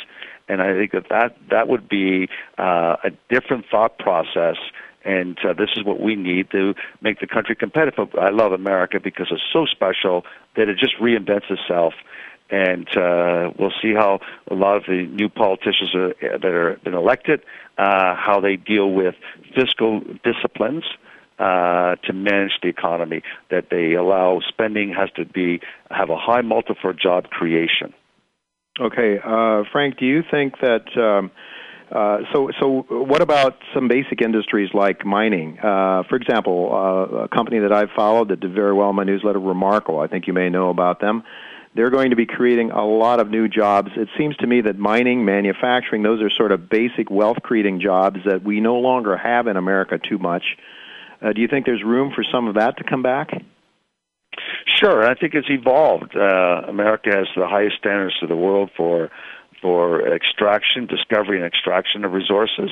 And 0.48 0.62
I 0.62 0.74
think 0.74 0.92
that 0.92 1.10
that, 1.10 1.38
that 1.50 1.68
would 1.68 1.88
be 1.88 2.28
uh, 2.58 2.98
a 3.04 3.12
different 3.30 3.66
thought 3.70 3.98
process. 3.98 4.58
And 5.04 5.38
uh, 5.44 5.54
this 5.54 5.70
is 5.76 5.84
what 5.84 6.00
we 6.00 6.16
need 6.16 6.52
to 6.52 6.76
make 7.02 7.20
the 7.20 7.28
country 7.28 7.56
competitive. 7.56 8.10
I 8.20 8.30
love 8.30 8.52
America 8.52 9.00
because 9.00 9.28
it's 9.32 9.42
so 9.52 9.66
special 9.66 10.26
that 10.56 10.70
it 10.70 10.78
just 10.78 10.96
reinvents 11.02 11.50
itself. 11.50 11.94
And 12.50 12.88
uh, 12.98 13.52
we'll 13.58 13.74
see 13.82 13.94
how 13.94 14.20
a 14.50 14.54
lot 14.54 14.76
of 14.76 14.84
the 14.86 15.08
new 15.08 15.30
politicians 15.30 15.96
are, 15.96 16.14
that 16.22 16.46
are 16.46 16.80
been 16.84 16.94
elected, 16.94 17.42
uh, 17.78 18.14
how 18.16 18.42
they 18.42 18.58
deal 18.58 18.92
with 18.92 19.16
fiscal 19.56 20.02
disciplines 20.24 20.84
uh, 21.40 21.96
to 22.04 22.14
manage 22.14 22.52
the 22.62 22.68
economy. 22.68 23.24
That 23.50 23.70
they 23.72 23.94
allow 23.94 24.42
spending 24.48 24.94
has 24.94 25.10
to 25.16 25.26
be 25.26 25.62
have 25.90 26.10
a 26.10 26.18
high 26.18 26.42
multiple 26.42 26.76
for 26.82 26.94
job 26.94 27.30
creation. 27.30 27.94
Okay, 28.80 29.20
uh, 29.24 29.64
Frank, 29.72 29.98
do 29.98 30.06
you 30.06 30.24
think 30.30 30.56
that? 30.62 30.86
Um, 30.98 31.32
uh, 31.92 32.20
so, 32.32 32.50
so 32.58 32.86
what 32.88 33.22
about 33.22 33.58
some 33.74 33.90
basic 33.90 34.22
industries 34.22 34.70
like 34.74 35.06
mining? 35.06 35.60
Uh, 35.60 36.04
for 36.08 36.16
example, 36.16 36.70
uh, 36.72 37.24
a 37.24 37.28
company 37.28 37.60
that 37.60 37.74
I've 37.74 37.90
followed 37.94 38.30
that 38.30 38.40
did 38.40 38.54
very 38.54 38.74
well 38.74 38.92
in 38.92 38.96
my 38.96 39.04
newsletter, 39.04 39.40
Romarco. 39.40 40.02
I 40.02 40.08
think 40.08 40.26
you 40.26 40.32
may 40.32 40.50
know 40.50 40.70
about 40.70 41.02
them. 41.02 41.24
They're 41.76 41.90
going 41.90 42.12
to 42.12 42.16
be 42.16 42.26
creating 42.26 42.72
a 42.72 42.86
lot 42.86 43.20
of 43.20 43.30
new 43.30 43.50
jobs. 43.50 43.90
It 43.98 44.08
seems 44.18 44.38
to 44.38 44.48
me 44.48 44.62
that 44.62 44.78
mining, 44.78 45.26
manufacturing, 45.26 46.02
those 46.02 46.22
are 46.22 46.30
sort 46.30 46.54
of 46.54 46.70
basic 46.70 47.10
wealth 47.10 47.38
creating 47.44 47.82
jobs 47.82 48.20
that 48.26 48.42
we 48.42 48.62
no 48.62 48.76
longer 48.76 49.18
have 49.18 49.48
in 49.48 49.58
America 49.58 49.98
too 49.98 50.18
much. 50.18 50.44
Uh, 51.22 51.34
do 51.34 51.42
you 51.42 51.50
think 51.50 51.66
there's 51.66 51.84
room 51.84 52.14
for 52.16 52.24
some 52.32 52.48
of 52.48 52.56
that 52.56 52.78
to 52.78 52.86
come 52.86 53.04
back? 53.04 53.32
Sure, 54.66 55.06
I 55.06 55.16
think 55.16 55.34
it's 55.34 55.50
evolved. 55.50 56.16
Uh, 56.16 56.62
America 56.68 57.10
has 57.14 57.28
the 57.36 57.48
highest 57.48 57.78
standards 57.78 58.16
of 58.22 58.30
the 58.30 58.36
world 58.36 58.70
for 58.76 59.10
for 59.62 60.08
extraction, 60.12 60.88
discovery, 60.88 61.38
and 61.38 61.46
extraction 61.46 62.04
of 62.04 62.14
resources, 62.14 62.72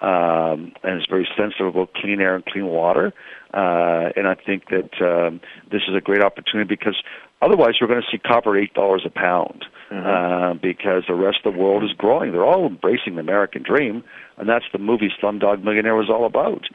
um, 0.00 0.72
and 0.84 1.00
it's 1.00 1.08
very 1.08 1.28
sensitive 1.36 1.66
about 1.66 1.92
clean 1.94 2.20
air 2.20 2.36
and 2.36 2.44
clean 2.44 2.66
water. 2.66 3.12
Uh, 3.52 4.10
and 4.14 4.28
I 4.28 4.34
think 4.34 4.68
that 4.68 4.90
um, 5.00 5.40
this 5.72 5.82
is 5.88 5.96
a 5.96 6.00
great 6.00 6.22
opportunity 6.22 6.68
because 6.68 7.02
otherwise 7.42 7.74
we're 7.80 7.88
going 7.88 8.02
to 8.02 8.06
see 8.10 8.18
copper 8.18 8.56
eight 8.56 8.74
dollars 8.74 9.02
a 9.04 9.10
pound. 9.10 9.64
Uh, 9.90 10.52
because 10.52 11.04
the 11.08 11.14
rest 11.14 11.38
of 11.46 11.54
the 11.54 11.58
world 11.58 11.82
is 11.82 11.92
growing. 11.96 12.32
They're 12.32 12.44
all 12.44 12.66
embracing 12.66 13.14
the 13.14 13.20
American 13.20 13.62
dream, 13.62 14.04
and 14.36 14.46
that's 14.46 14.66
the 14.70 14.78
movie 14.78 15.10
Slumdog 15.18 15.64
Millionaire 15.64 15.94
was 15.94 16.10
all 16.10 16.26
about. 16.26 16.66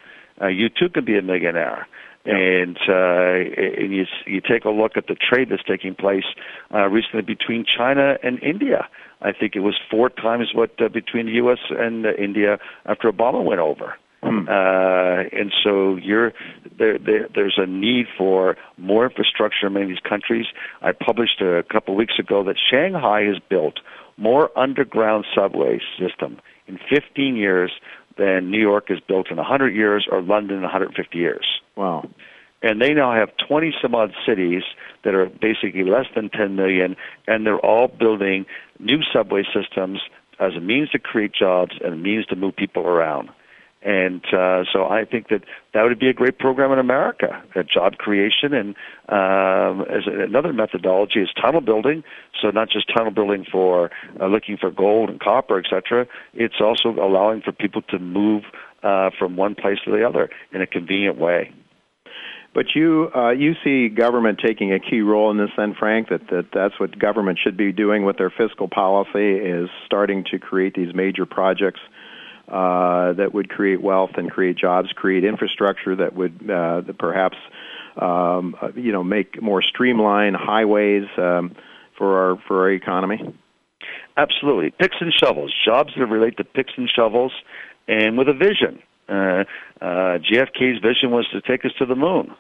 Uh, 0.42 0.48
you 0.48 0.68
too 0.68 0.90
can 0.90 1.06
be 1.06 1.16
a 1.16 1.22
millionaire. 1.22 1.88
And 2.26 2.78
uh, 2.88 3.82
and 3.82 3.94
you 3.94 4.06
you 4.26 4.40
take 4.40 4.64
a 4.64 4.70
look 4.70 4.94
at 4.96 5.08
the 5.08 5.16
trade 5.16 5.50
that's 5.50 5.64
taking 5.64 5.94
place 5.94 6.24
uh, 6.74 6.88
recently 6.88 7.22
between 7.22 7.66
China 7.66 8.18
and 8.24 8.42
India. 8.42 8.88
I 9.22 9.34
think 9.34 9.56
it 9.56 9.60
was 9.60 9.76
four 9.92 10.10
times 10.10 10.52
what 10.54 10.72
uh, 10.82 10.88
between 10.88 11.26
the 11.26 11.34
U.S. 11.34 11.60
and 11.70 12.06
uh, 12.06 12.14
India 12.14 12.60
after 12.86 13.12
Obama 13.12 13.44
went 13.44 13.60
over. 13.60 13.96
Uh, 14.24 15.24
and 15.34 15.52
so 15.64 15.96
you're 15.98 16.32
there, 16.78 16.98
there. 16.98 17.28
There's 17.34 17.58
a 17.58 17.66
need 17.66 18.06
for 18.18 18.56
more 18.78 19.06
infrastructure 19.06 19.68
in 19.68 19.74
many 19.74 19.86
of 19.86 19.90
these 19.90 20.10
countries. 20.10 20.46
I 20.82 20.92
published 20.94 21.42
a 21.42 21.64
couple 21.64 21.94
of 21.94 21.98
weeks 21.98 22.18
ago 22.20 22.44
that 22.46 22.56
Shanghai 22.72 23.24
has 23.24 23.38
built 23.50 23.80
more 24.18 24.58
underground 24.58 25.26
subway 25.36 25.80
system 26.00 26.40
in 26.68 26.80
15 26.90 27.36
years 27.36 27.72
than 28.18 28.52
New 28.52 28.62
York 28.62 28.90
has 28.90 29.00
built 29.00 29.30
in 29.32 29.38
100 29.38 29.76
years 29.76 30.08
or 30.10 30.22
London 30.22 30.58
in 30.58 30.64
150 30.64 31.18
years. 31.18 31.46
Wow. 31.76 32.10
And 32.62 32.82
they 32.82 32.94
now 32.94 33.14
have 33.14 33.30
20 33.48 33.74
some 33.82 33.94
odd 33.94 34.14
cities 34.26 34.64
that 35.04 35.14
are 35.14 35.26
basically 35.26 35.84
less 35.84 36.06
than 36.16 36.30
10 36.30 36.56
million, 36.56 36.96
and 37.28 37.46
they're 37.46 37.60
all 37.60 37.90
building 37.90 38.46
new 38.80 39.00
subway 39.12 39.44
systems 39.54 40.00
as 40.40 40.56
a 40.56 40.62
means 40.62 40.90
to 40.92 41.00
create 41.00 41.34
jobs 41.34 41.74
and 41.84 41.94
a 41.94 41.98
means 41.98 42.26
to 42.28 42.36
move 42.36 42.56
people 42.56 42.84
around. 42.84 43.30
And 43.86 44.24
uh, 44.34 44.64
so 44.72 44.86
I 44.86 45.04
think 45.04 45.28
that 45.28 45.44
that 45.74 45.84
would 45.84 46.00
be 46.00 46.08
a 46.08 46.14
great 46.14 46.40
program 46.40 46.72
in 46.72 46.80
America, 46.80 47.44
uh, 47.54 47.64
job 47.64 47.98
creation, 47.98 48.54
and 48.54 48.76
um, 49.10 49.86
as 49.90 50.04
another 50.08 50.54
methodology 50.54 51.20
is 51.20 51.30
tunnel 51.34 51.60
building. 51.60 52.02
So 52.42 52.50
not 52.50 52.70
just 52.70 52.88
tunnel 52.96 53.12
building 53.12 53.46
for 53.52 53.92
uh, 54.22 54.28
looking 54.28 54.56
for 54.56 54.72
gold 54.72 55.10
and 55.10 55.20
copper, 55.20 55.60
etc. 55.60 56.08
It's 56.34 56.62
also 56.62 56.92
allowing 56.92 57.42
for 57.42 57.52
people 57.52 57.82
to 57.90 58.00
move 58.00 58.44
uh, 58.84 59.10
from 59.20 59.36
one 59.36 59.54
place 59.54 59.80
to 59.84 59.92
the 59.92 60.08
other 60.08 60.30
in 60.54 60.62
a 60.62 60.68
convenient 60.68 61.18
way. 61.18 61.52
But 62.54 62.68
you 62.76 63.10
uh, 63.16 63.32
you 63.32 63.54
see 63.64 63.90
government 63.90 64.40
taking 64.44 64.72
a 64.74 64.80
key 64.80 65.02
role 65.02 65.32
in 65.32 65.38
this, 65.38 65.50
then, 65.58 65.74
Frank. 65.78 66.10
That 66.10 66.28
that 66.30 66.46
that's 66.54 66.80
what 66.80 66.98
government 67.00 67.40
should 67.44 67.58
be 67.58 67.72
doing 67.72 68.06
with 68.06 68.18
their 68.18 68.30
fiscal 68.30 68.68
policy 68.68 69.38
is 69.38 69.70
starting 69.86 70.24
to 70.32 70.38
create 70.38 70.76
these 70.76 70.94
major 70.94 71.26
projects 71.26 71.80
uh, 72.48 73.14
that 73.14 73.34
would 73.34 73.50
create 73.50 73.82
wealth 73.82 74.12
and 74.18 74.30
create 74.30 74.56
jobs, 74.56 74.90
create 74.96 75.24
infrastructure 75.24 75.96
that 75.96 76.16
would 76.16 76.34
uh, 76.44 76.82
that 76.82 76.96
perhaps 77.00 77.38
um, 78.00 78.56
uh, 78.62 78.70
you 78.76 78.92
know 78.92 79.04
make 79.04 79.42
more 79.42 79.64
streamlined 79.64 80.36
highways 80.36 81.08
um, 81.18 81.56
for 81.98 82.20
our 82.20 82.42
for 82.48 82.62
our 82.62 82.72
economy. 82.72 83.18
Absolutely, 84.16 84.70
picks 84.70 84.98
and 85.00 85.12
shovels, 85.12 85.52
jobs 85.66 85.94
that 85.98 86.06
relate 86.06 86.38
to 86.38 86.44
picks 86.44 86.74
and 86.78 86.88
shovels, 86.96 87.32
and 87.88 88.16
with 88.16 88.30
a 88.30 88.34
vision. 88.34 88.80
Uh, 89.10 89.44
uh, 89.82 90.18
JFK's 90.20 90.80
vision 90.82 91.12
was 91.12 91.28
to 91.34 91.42
take 91.42 91.66
us 91.66 91.72
to 91.80 91.86
the 91.86 91.96
moon. 91.96 92.34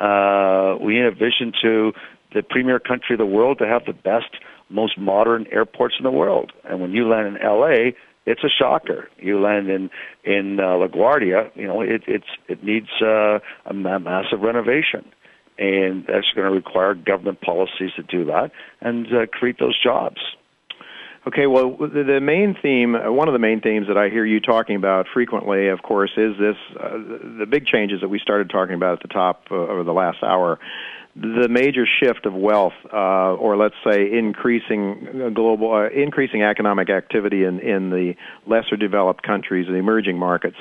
Uh, 0.00 0.76
we 0.80 0.94
need 0.94 1.04
a 1.04 1.10
vision 1.10 1.52
to 1.62 1.92
the 2.34 2.42
premier 2.42 2.78
country 2.78 3.14
of 3.14 3.18
the 3.18 3.26
world 3.26 3.58
to 3.58 3.66
have 3.66 3.84
the 3.86 3.92
best, 3.92 4.36
most 4.68 4.98
modern 4.98 5.46
airports 5.50 5.96
in 5.98 6.04
the 6.04 6.10
world. 6.10 6.52
And 6.64 6.80
when 6.80 6.92
you 6.92 7.08
land 7.08 7.26
in 7.26 7.36
L.A., 7.42 7.94
it's 8.26 8.44
a 8.44 8.48
shocker. 8.48 9.08
You 9.18 9.40
land 9.40 9.70
in 9.70 9.90
in 10.22 10.60
uh, 10.60 10.64
LaGuardia, 10.64 11.50
you 11.56 11.66
know, 11.66 11.80
it 11.80 12.02
it's 12.06 12.26
it 12.46 12.62
needs 12.62 12.88
uh, 13.00 13.38
a 13.64 13.72
ma- 13.72 13.98
massive 13.98 14.40
renovation, 14.42 15.04
and 15.58 16.04
that's 16.06 16.26
going 16.34 16.46
to 16.46 16.54
require 16.54 16.94
government 16.94 17.40
policies 17.40 17.92
to 17.96 18.02
do 18.02 18.26
that 18.26 18.50
and 18.82 19.06
uh, 19.06 19.26
create 19.32 19.58
those 19.58 19.82
jobs. 19.82 20.20
Okay, 21.28 21.46
well, 21.46 21.76
the, 21.76 22.20
main 22.22 22.56
theme, 22.62 22.94
uh, 22.94 23.12
one 23.12 23.28
of 23.28 23.34
the 23.34 23.38
main 23.38 23.60
themes 23.60 23.86
that 23.88 23.98
I 23.98 24.08
hear 24.08 24.24
you 24.24 24.40
talking 24.40 24.76
about 24.76 25.08
frequently, 25.12 25.68
of 25.68 25.82
course, 25.82 26.10
is 26.16 26.34
this 26.38 26.56
uh, 26.80 26.96
the 27.38 27.46
big 27.46 27.66
changes 27.66 28.00
that 28.00 28.08
we 28.08 28.18
started 28.18 28.48
talking 28.48 28.74
about 28.74 28.94
at 28.94 29.02
the 29.02 29.12
top 29.12 29.42
uh, 29.50 29.54
over 29.54 29.84
the 29.84 29.92
last 29.92 30.22
hour. 30.22 30.58
The 31.14 31.48
major 31.50 31.84
shift 31.84 32.24
of 32.24 32.32
wealth, 32.32 32.72
uh, 32.90 33.34
or 33.34 33.58
let's 33.58 33.74
say 33.86 34.10
increasing 34.10 35.06
uh, 35.22 35.28
global, 35.28 35.74
uh, 35.74 35.90
increasing 35.90 36.44
economic 36.44 36.88
activity 36.88 37.44
in, 37.44 37.60
in 37.60 37.90
the 37.90 38.14
lesser 38.46 38.76
developed 38.76 39.22
countries, 39.22 39.66
the 39.66 39.74
emerging 39.74 40.16
markets. 40.16 40.56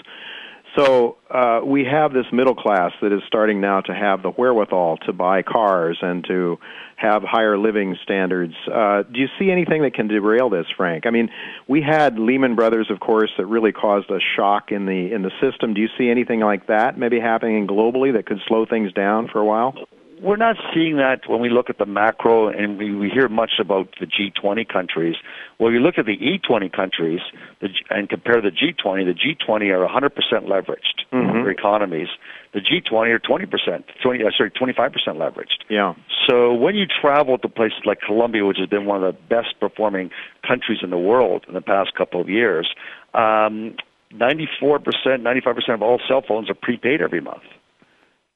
So 0.77 1.17
uh, 1.31 1.61
we 1.65 1.85
have 1.85 2.13
this 2.13 2.25
middle 2.31 2.53
class 2.53 2.91
that 3.01 3.11
is 3.11 3.21
starting 3.25 3.59
now 3.59 3.81
to 3.81 3.93
have 3.93 4.21
the 4.21 4.29
wherewithal 4.29 4.97
to 5.07 5.13
buy 5.13 5.41
cars 5.41 5.97
and 6.01 6.23
to 6.27 6.59
have 6.97 7.23
higher 7.23 7.57
living 7.57 7.97
standards. 8.03 8.53
Uh, 8.71 9.01
do 9.03 9.19
you 9.19 9.27
see 9.39 9.49
anything 9.49 9.81
that 9.81 9.95
can 9.95 10.07
derail 10.07 10.49
this, 10.49 10.67
Frank? 10.75 11.07
I 11.07 11.09
mean, 11.09 11.29
we 11.67 11.81
had 11.81 12.19
Lehman 12.19 12.55
Brothers, 12.55 12.91
of 12.91 12.99
course, 12.99 13.31
that 13.37 13.47
really 13.47 13.71
caused 13.71 14.11
a 14.11 14.19
shock 14.35 14.71
in 14.71 14.85
the 14.85 15.11
in 15.13 15.23
the 15.23 15.31
system. 15.41 15.73
Do 15.73 15.81
you 15.81 15.89
see 15.97 16.09
anything 16.09 16.41
like 16.41 16.67
that 16.67 16.97
maybe 16.97 17.19
happening 17.19 17.65
globally 17.65 18.13
that 18.13 18.27
could 18.27 18.39
slow 18.47 18.65
things 18.65 18.93
down 18.93 19.29
for 19.31 19.39
a 19.39 19.45
while? 19.45 19.73
We're 20.21 20.37
not 20.37 20.55
seeing 20.73 20.97
that 20.97 21.21
when 21.27 21.39
we 21.39 21.49
look 21.49 21.69
at 21.69 21.77
the 21.77 21.85
macro, 21.85 22.47
and 22.47 22.77
we, 22.77 22.93
we 22.95 23.09
hear 23.09 23.27
much 23.29 23.53
about 23.59 23.93
the 23.99 24.05
G20 24.05 24.67
countries. 24.67 25.15
When 25.57 25.73
you 25.73 25.79
look 25.79 25.97
at 25.97 26.05
the 26.05 26.17
E20 26.17 26.71
countries 26.71 27.21
the, 27.61 27.69
and 27.89 28.09
compare 28.09 28.41
the 28.41 28.49
G20, 28.49 29.05
the 29.05 29.13
G20 29.13 29.71
are 29.71 29.87
100% 29.87 30.11
leveraged 30.45 31.05
mm-hmm. 31.11 31.33
their 31.33 31.49
economies. 31.49 32.07
The 32.53 32.59
G20 32.59 33.09
are 33.09 33.19
20%, 33.19 33.83
20, 34.01 34.23
uh, 34.23 34.29
sorry, 34.35 34.51
25% 34.51 34.91
leveraged. 35.07 35.63
Yeah. 35.69 35.93
So 36.27 36.53
when 36.53 36.75
you 36.75 36.85
travel 36.85 37.37
to 37.37 37.49
places 37.49 37.79
like 37.85 38.01
Colombia, 38.01 38.45
which 38.45 38.57
has 38.57 38.69
been 38.69 38.85
one 38.85 39.03
of 39.03 39.13
the 39.13 39.21
best 39.29 39.59
performing 39.59 40.11
countries 40.47 40.79
in 40.81 40.89
the 40.89 40.97
world 40.97 41.45
in 41.47 41.53
the 41.53 41.61
past 41.61 41.93
couple 41.95 42.21
of 42.21 42.29
years, 42.29 42.67
um, 43.13 43.75
94%, 44.13 44.51
95% 44.61 45.73
of 45.73 45.81
all 45.81 45.99
cell 46.07 46.23
phones 46.25 46.49
are 46.49 46.55
prepaid 46.55 47.01
every 47.01 47.21
month. 47.21 47.43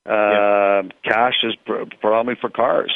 Uh, 0.06 0.84
Cash 1.04 1.44
is 1.44 1.56
pr- 1.66 1.84
predominantly 2.00 2.36
for 2.40 2.50
cars. 2.50 2.94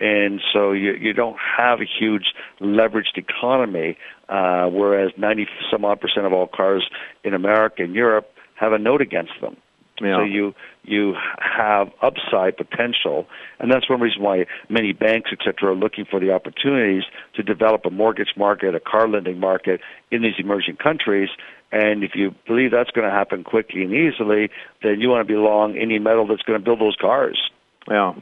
And 0.00 0.40
so 0.52 0.72
you, 0.72 0.92
you 0.94 1.12
don't 1.12 1.36
have 1.56 1.80
a 1.80 1.84
huge 1.84 2.34
leveraged 2.60 3.16
economy, 3.16 3.96
uh, 4.28 4.68
whereas 4.68 5.12
90 5.16 5.46
some 5.70 5.84
odd 5.84 6.00
percent 6.00 6.26
of 6.26 6.32
all 6.32 6.48
cars 6.48 6.88
in 7.22 7.34
America 7.34 7.82
and 7.82 7.94
Europe 7.94 8.28
have 8.56 8.72
a 8.72 8.78
note 8.78 9.00
against 9.00 9.32
them. 9.40 9.56
Yeah. 10.00 10.18
So 10.18 10.24
you 10.24 10.54
you 10.82 11.14
have 11.38 11.90
upside 12.02 12.56
potential, 12.56 13.26
and 13.60 13.70
that's 13.70 13.88
one 13.88 14.00
reason 14.00 14.22
why 14.22 14.46
many 14.68 14.92
banks, 14.92 15.30
et 15.32 15.38
cetera, 15.44 15.72
are 15.72 15.76
looking 15.76 16.04
for 16.04 16.18
the 16.18 16.32
opportunities 16.32 17.04
to 17.34 17.42
develop 17.42 17.86
a 17.86 17.90
mortgage 17.90 18.34
market, 18.36 18.74
a 18.74 18.80
car 18.80 19.08
lending 19.08 19.38
market 19.38 19.80
in 20.10 20.22
these 20.22 20.34
emerging 20.38 20.76
countries, 20.76 21.28
and 21.70 22.02
if 22.02 22.12
you 22.14 22.34
believe 22.46 22.70
that's 22.70 22.90
going 22.90 23.06
to 23.06 23.14
happen 23.14 23.44
quickly 23.44 23.82
and 23.82 23.92
easily, 23.92 24.50
then 24.82 25.00
you 25.00 25.08
want 25.08 25.26
to 25.26 25.32
be 25.32 25.38
long 25.38 25.76
any 25.76 25.98
metal 25.98 26.26
that's 26.26 26.42
going 26.42 26.58
to 26.58 26.64
build 26.64 26.80
those 26.80 26.96
cars. 27.00 27.50
Yeah. 27.88 28.14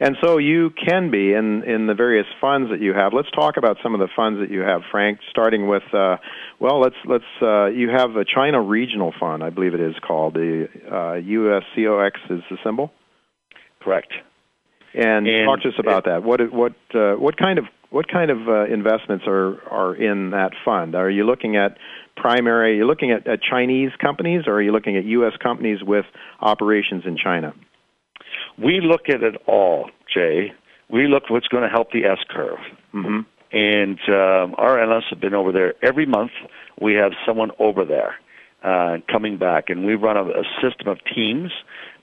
And 0.00 0.16
so 0.22 0.38
you 0.38 0.70
can 0.70 1.10
be 1.10 1.32
in 1.32 1.64
in 1.64 1.86
the 1.86 1.94
various 1.94 2.26
funds 2.40 2.70
that 2.70 2.80
you 2.80 2.94
have. 2.94 3.12
Let's 3.12 3.30
talk 3.32 3.56
about 3.56 3.78
some 3.82 3.94
of 3.94 4.00
the 4.00 4.08
funds 4.14 4.40
that 4.40 4.50
you 4.50 4.60
have, 4.60 4.82
Frank, 4.90 5.18
starting 5.30 5.66
with 5.66 5.82
uh 5.92 6.18
well, 6.60 6.80
let's 6.80 6.96
let's 7.04 7.24
uh 7.42 7.66
you 7.66 7.88
have 7.88 8.16
a 8.16 8.24
China 8.24 8.60
Regional 8.62 9.12
Fund, 9.18 9.42
I 9.42 9.50
believe 9.50 9.74
it 9.74 9.80
is 9.80 9.96
called. 10.06 10.34
The 10.34 10.68
uh 10.86 11.20
USCOX 11.20 12.12
is 12.30 12.42
the 12.48 12.58
symbol? 12.62 12.92
Correct. 13.80 14.12
And, 14.94 15.26
And 15.26 15.46
talk 15.46 15.62
to 15.62 15.68
us 15.68 15.74
about 15.78 16.04
that. 16.04 16.22
What 16.22 16.52
what 16.52 16.74
uh 16.94 17.14
what 17.14 17.36
kind 17.36 17.58
of 17.58 17.64
what 17.90 18.06
kind 18.06 18.30
of 18.30 18.48
uh, 18.48 18.64
investments 18.66 19.24
are 19.26 19.60
are 19.68 19.94
in 19.94 20.30
that 20.30 20.52
fund? 20.64 20.94
Are 20.94 21.10
you 21.10 21.24
looking 21.24 21.56
at 21.56 21.76
primary? 22.16 22.72
Are 22.72 22.74
you 22.74 22.86
looking 22.86 23.10
at, 23.10 23.26
at 23.26 23.40
Chinese 23.42 23.90
companies, 24.00 24.42
or 24.46 24.54
are 24.54 24.62
you 24.62 24.72
looking 24.72 24.96
at 24.96 25.04
U.S. 25.04 25.32
companies 25.42 25.82
with 25.82 26.04
operations 26.40 27.04
in 27.06 27.16
China? 27.16 27.54
We 28.62 28.80
look 28.80 29.08
at 29.08 29.22
it 29.22 29.36
all, 29.46 29.90
Jay. 30.12 30.52
We 30.90 31.06
look 31.06 31.28
what's 31.28 31.48
going 31.48 31.64
to 31.64 31.68
help 31.68 31.92
the 31.92 32.04
S 32.04 32.18
curve. 32.28 32.58
Mm-hmm. 32.94 33.20
And 33.50 33.98
um, 34.08 34.54
our 34.58 34.80
analysts 34.80 35.06
have 35.10 35.20
been 35.20 35.34
over 35.34 35.52
there 35.52 35.74
every 35.82 36.06
month. 36.06 36.32
We 36.80 36.94
have 36.94 37.12
someone 37.26 37.50
over 37.58 37.84
there 37.84 38.16
uh, 38.62 38.98
coming 39.10 39.38
back, 39.38 39.64
and 39.68 39.86
we 39.86 39.94
run 39.94 40.16
a, 40.16 40.24
a 40.24 40.44
system 40.62 40.88
of 40.88 40.98
teams 41.14 41.50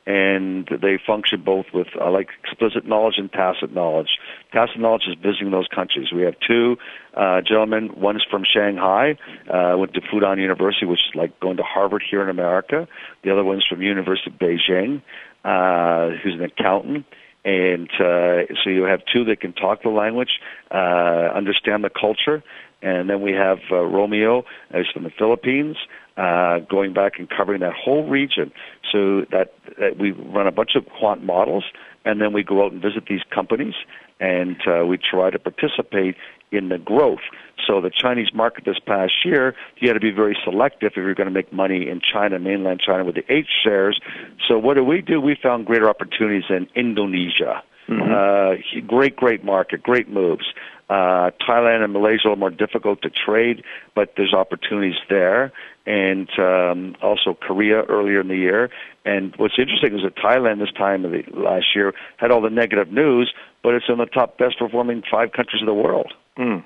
and 0.08 0.68
they 0.82 1.00
function 1.06 1.42
both 1.44 1.66
with 1.74 1.88
uh, 2.00 2.12
like 2.12 2.30
explicit 2.44 2.86
knowledge 2.86 3.16
and 3.18 3.32
tacit 3.32 3.74
knowledge. 3.74 4.20
Tacit 4.54 4.80
knowledge 4.80 5.04
is 5.08 5.16
visiting 5.22 5.52
those 5.52 5.68
countries. 5.68 6.12
We 6.14 6.24
have 6.24 6.36
two 6.48 6.78
uh, 7.16 7.42
gentlemen. 7.42 7.90
One 8.00 8.16
is 8.16 8.24
from 8.30 8.44
Shanghai, 8.46 9.18
uh, 9.52 9.76
went 9.78 9.94
to 9.96 10.02
Fudan 10.02 10.40
University, 10.40 10.86
which 10.86 11.00
is 11.00 11.16
like 11.16 11.40
going 11.40 11.58
to 11.58 11.64
Harvard 11.64 12.04
here 12.08 12.22
in 12.22 12.30
America. 12.30 12.88
The 13.24 13.32
other 13.32 13.44
one's 13.44 13.66
from 13.68 13.82
University 13.82 14.30
of 14.30 14.38
Beijing, 14.38 15.02
uh, 15.46 16.10
who's 16.22 16.34
an 16.34 16.42
accountant. 16.42 17.06
And 17.46 17.88
uh, 18.00 18.52
so 18.64 18.72
you 18.72 18.84
have 18.84 19.02
two 19.14 19.24
that 19.26 19.40
can 19.40 19.54
talk 19.54 19.84
the 19.84 19.90
language, 19.90 20.40
uh, 20.72 21.30
understand 21.36 21.84
the 21.84 21.92
culture, 21.92 22.44
and 22.82 23.08
then 23.10 23.22
we 23.22 23.34
have 23.34 23.60
uh, 23.72 23.76
Romeo, 23.84 24.44
who's 24.72 24.90
from 24.92 25.04
the 25.04 25.12
Philippines, 25.12 25.78
uh, 26.18 26.60
going 26.60 26.94
back 26.94 27.14
and 27.20 27.30
covering 27.30 27.62
that 27.62 27.74
whole 27.74 28.08
region. 28.08 28.52
So 28.92 29.26
that, 29.32 29.54
that 29.80 29.98
we 30.00 30.12
run 30.12 30.48
a 30.48 30.52
bunch 30.52 30.72
of 30.76 30.88
quant 30.88 31.24
models, 31.24 31.66
and 32.04 32.20
then 32.20 32.34
we 32.34 32.44
go 32.44 32.66
out 32.66 32.72
and 32.72 32.82
visit 32.82 33.06
these 33.08 33.22
companies, 33.34 33.76
and 34.20 34.58
uh, 34.68 34.86
we 34.86 34.98
try 34.98 35.30
to 35.30 35.38
participate 35.38 36.16
in 36.52 36.70
the 36.70 36.78
growth. 36.78 37.20
So 37.66 37.82
the 37.82 37.90
Chinese 37.90 38.34
market 38.34 38.66
this 38.66 38.80
past 38.86 39.14
year, 39.24 39.56
you 39.78 39.88
had 39.88 39.94
to 39.94 40.00
be 40.00 40.12
very 40.12 40.38
selective 40.44 40.92
if 40.92 40.98
you're 40.98 41.16
going 41.16 41.28
to 41.28 41.34
make 41.34 41.52
money 41.52 41.90
in 41.90 42.02
China, 42.02 42.40
mainland 42.40 42.82
China, 42.86 43.04
with 43.04 43.16
the 43.16 43.24
H 43.32 43.48
shares. 43.64 44.00
So 44.48 44.58
what 44.58 44.76
did 44.76 44.84
we 44.84 45.02
do? 45.02 45.20
We 45.20 45.36
found 45.42 45.66
greater 45.66 45.90
opportunities 45.90 46.50
in 46.50 46.68
Indonesia. 46.76 47.64
Mm-hmm. 47.90 48.82
Uh, 48.82 48.82
great, 48.88 49.16
great 49.16 49.44
market, 49.44 49.84
great 49.84 50.10
moves. 50.10 50.46
Uh, 50.90 51.32
Thailand 51.48 51.84
and 51.84 51.94
Malaysia 51.94 52.30
are 52.30 52.36
more 52.36 52.52
difficult 52.52 53.02
to 53.02 53.10
trade, 53.10 53.64
but 53.96 54.14
there's 54.18 54.34
opportunities 54.34 55.00
there. 55.10 55.52
And 55.88 56.28
um, 56.40 56.96
also 57.02 57.36
Korea 57.40 57.84
earlier 57.84 58.22
in 58.22 58.28
the 58.28 58.38
year. 58.38 58.70
And 59.04 59.36
what's 59.38 59.56
interesting 59.58 59.96
is 59.96 60.04
that 60.04 60.16
Thailand 60.16 60.60
this 60.60 60.72
time 60.72 61.06
of 61.06 61.12
the 61.12 61.24
last 61.34 61.68
year 61.76 61.94
had 62.18 62.32
all 62.32 62.42
the 62.42 62.50
negative 62.50 62.92
news, 62.92 63.34
but 63.64 63.76
it's 63.76 63.86
in 63.88 63.98
the 63.98 64.08
top 64.08 64.38
best 64.38 64.58
performing 64.58 65.04
five 65.10 65.32
countries 65.32 65.62
of 65.62 65.68
the 65.68 65.74
world. 65.74 66.14
Mm. 66.38 66.64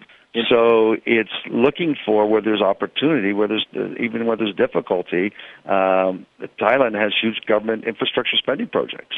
So 0.49 0.95
it's 1.05 1.29
looking 1.49 1.95
for 2.05 2.27
where 2.29 2.41
there's 2.41 2.61
opportunity, 2.61 3.33
where 3.33 3.47
there's 3.47 3.65
even 3.99 4.25
where 4.27 4.37
there's 4.37 4.55
difficulty. 4.55 5.33
Um, 5.65 6.25
Thailand 6.61 6.99
has 7.01 7.13
huge 7.19 7.41
government 7.47 7.85
infrastructure 7.85 8.37
spending 8.37 8.67
projects. 8.67 9.15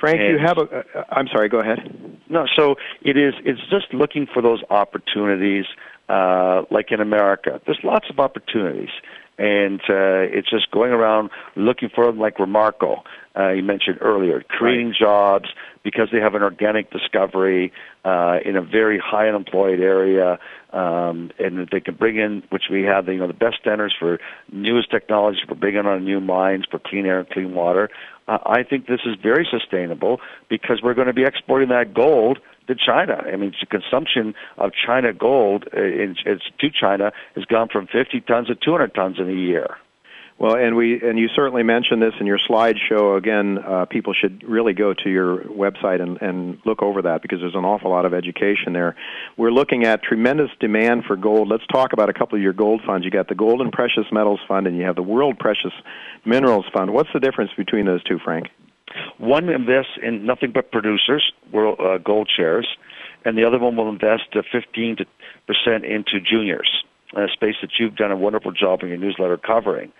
Frank, 0.00 0.20
And- 0.20 0.32
you 0.32 0.38
have 0.38 0.58
a. 0.58 0.62
Uh, 0.62 1.04
I'm 1.10 1.28
sorry. 1.28 1.48
Go 1.48 1.60
ahead. 1.60 2.18
No, 2.28 2.46
so 2.56 2.74
it 3.02 3.16
is. 3.16 3.34
It's 3.44 3.60
just 3.70 3.94
looking 3.94 4.26
for 4.26 4.42
those 4.42 4.60
opportunities, 4.70 5.66
uh, 6.08 6.62
like 6.70 6.90
in 6.90 7.00
America. 7.00 7.60
There's 7.64 7.80
lots 7.84 8.10
of 8.10 8.18
opportunities, 8.18 8.90
and 9.38 9.80
uh, 9.88 10.26
it's 10.36 10.50
just 10.50 10.70
going 10.72 10.90
around 10.90 11.30
looking 11.54 11.90
for 11.94 12.06
them, 12.06 12.18
like 12.18 12.38
Romarco 12.38 13.02
uh, 13.36 13.50
you 13.50 13.62
mentioned 13.62 13.98
earlier, 14.00 14.42
creating 14.48 14.94
jobs 14.98 15.48
because 15.82 16.08
they 16.12 16.20
have 16.20 16.34
an 16.34 16.42
organic 16.42 16.90
discovery 16.90 17.72
uh, 18.04 18.38
in 18.44 18.56
a 18.56 18.62
very 18.62 18.98
high 18.98 19.28
unemployed 19.28 19.80
area, 19.80 20.38
um, 20.72 21.30
and 21.38 21.58
that 21.58 21.68
they 21.70 21.80
can 21.80 21.94
bring 21.94 22.16
in, 22.16 22.42
which 22.50 22.64
we 22.70 22.82
have, 22.82 23.06
you 23.06 23.18
know, 23.18 23.26
the 23.26 23.32
best 23.32 23.56
standards 23.60 23.94
for 23.98 24.18
newest 24.52 24.90
technology 24.90 25.40
for 25.46 25.54
bringing 25.54 25.86
on 25.86 26.04
new 26.04 26.20
mines 26.20 26.64
for 26.70 26.78
clean 26.78 27.06
air 27.06 27.20
and 27.20 27.28
clean 27.28 27.54
water. 27.54 27.90
Uh, 28.26 28.38
I 28.46 28.62
think 28.62 28.86
this 28.86 29.00
is 29.04 29.16
very 29.22 29.46
sustainable 29.50 30.20
because 30.48 30.80
we're 30.82 30.94
going 30.94 31.08
to 31.08 31.12
be 31.12 31.24
exporting 31.24 31.68
that 31.68 31.92
gold 31.92 32.38
to 32.66 32.74
China. 32.74 33.22
I 33.30 33.36
mean, 33.36 33.52
the 33.60 33.66
consumption 33.66 34.34
of 34.56 34.70
China 34.86 35.12
gold 35.12 35.66
uh, 35.76 35.82
in, 35.82 36.16
it's 36.24 36.44
to 36.58 36.68
China 36.70 37.12
has 37.34 37.44
gone 37.44 37.68
from 37.68 37.86
50 37.86 38.20
tons 38.22 38.46
to 38.48 38.54
200 38.54 38.94
tons 38.94 39.16
in 39.18 39.28
a 39.28 39.32
year. 39.32 39.76
Well, 40.44 40.56
and 40.56 40.76
we 40.76 41.00
and 41.00 41.18
you 41.18 41.28
certainly 41.34 41.62
mentioned 41.62 42.02
this 42.02 42.12
in 42.20 42.26
your 42.26 42.38
slideshow. 42.38 43.16
Again, 43.16 43.56
uh, 43.66 43.86
people 43.86 44.12
should 44.12 44.44
really 44.46 44.74
go 44.74 44.92
to 44.92 45.08
your 45.08 45.38
website 45.38 46.02
and, 46.02 46.20
and 46.20 46.58
look 46.66 46.82
over 46.82 47.00
that 47.00 47.22
because 47.22 47.40
there's 47.40 47.54
an 47.54 47.64
awful 47.64 47.90
lot 47.90 48.04
of 48.04 48.12
education 48.12 48.74
there. 48.74 48.94
We're 49.38 49.52
looking 49.52 49.84
at 49.84 50.02
tremendous 50.02 50.50
demand 50.60 51.04
for 51.06 51.16
gold. 51.16 51.48
Let's 51.48 51.66
talk 51.68 51.94
about 51.94 52.10
a 52.10 52.12
couple 52.12 52.36
of 52.36 52.42
your 52.42 52.52
gold 52.52 52.82
funds. 52.86 53.06
You 53.06 53.10
got 53.10 53.28
the 53.28 53.34
Gold 53.34 53.62
and 53.62 53.72
Precious 53.72 54.04
Metals 54.12 54.38
Fund, 54.46 54.66
and 54.66 54.76
you 54.76 54.84
have 54.84 54.96
the 54.96 55.02
World 55.02 55.38
Precious 55.38 55.72
Minerals 56.26 56.66
Fund. 56.74 56.92
What's 56.92 57.08
the 57.14 57.20
difference 57.20 57.52
between 57.56 57.86
those 57.86 58.04
two, 58.04 58.18
Frank? 58.22 58.48
One 59.16 59.48
invests 59.48 59.92
in 60.02 60.26
nothing 60.26 60.52
but 60.52 60.70
producers, 60.70 61.24
world, 61.52 61.80
uh, 61.80 61.96
gold 61.96 62.28
shares, 62.36 62.68
and 63.24 63.38
the 63.38 63.44
other 63.44 63.58
one 63.58 63.76
will 63.76 63.88
invest 63.88 64.24
uh, 64.36 64.42
15 64.52 64.98
percent 65.46 65.86
into 65.86 66.20
juniors, 66.20 66.68
a 67.16 67.28
space 67.32 67.54
that 67.62 67.70
you've 67.78 67.96
done 67.96 68.12
a 68.12 68.16
wonderful 68.16 68.52
job 68.52 68.82
in 68.82 68.90
your 68.90 68.98
newsletter 68.98 69.38
covering. 69.38 69.90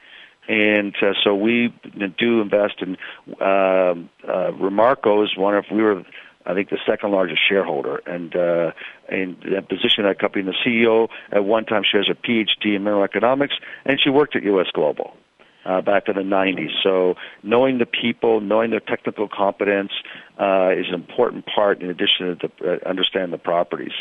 And 0.49 0.95
uh, 1.03 1.15
so 1.23 1.35
we 1.35 1.73
do 2.19 2.41
invest 2.41 2.81
in 2.81 2.97
um 3.41 4.11
uh, 4.27 4.51
Romarco 4.53 5.25
is 5.25 5.37
one 5.37 5.55
of 5.55 5.65
we 5.71 5.83
were 5.83 6.05
I 6.47 6.53
think 6.53 6.69
the 6.69 6.79
second 6.87 7.13
largest 7.13 7.41
shareholder, 7.49 8.03
and 8.07 8.37
uh, 8.37 8.73
in 9.09 9.37
that 9.51 9.69
position 9.69 10.05
that 10.05 10.19
company, 10.19 10.45
the 10.45 10.55
CEO 10.65 11.09
at 11.33 11.45
one 11.45 11.65
time 11.65 11.85
she 11.91 11.97
has 11.97 12.09
a 12.11 12.15
PhD 12.15 12.77
in 12.77 12.85
mineral 12.85 13.03
economics, 13.03 13.55
and 13.87 13.99
she 13.99 14.11
worked 14.11 14.37
at 14.37 14.43
U.S. 14.43 14.67
Global 14.75 15.17
uh, 15.65 15.81
back 15.81 16.09
in 16.09 16.17
the 16.17 16.23
90s. 16.23 16.71
So 16.83 17.15
knowing 17.43 17.79
the 17.79 17.87
people, 17.87 18.41
knowing 18.41 18.71
their 18.71 18.81
technical 18.81 19.29
competence 19.29 19.93
uh, 20.39 20.71
is 20.77 20.87
an 20.89 20.95
important 20.95 21.47
part 21.47 21.81
in 21.81 21.89
addition 21.89 22.39
to 22.39 22.49
the, 22.59 22.73
uh, 22.73 22.89
understand 22.89 23.33
the 23.33 23.39
properties. 23.39 23.93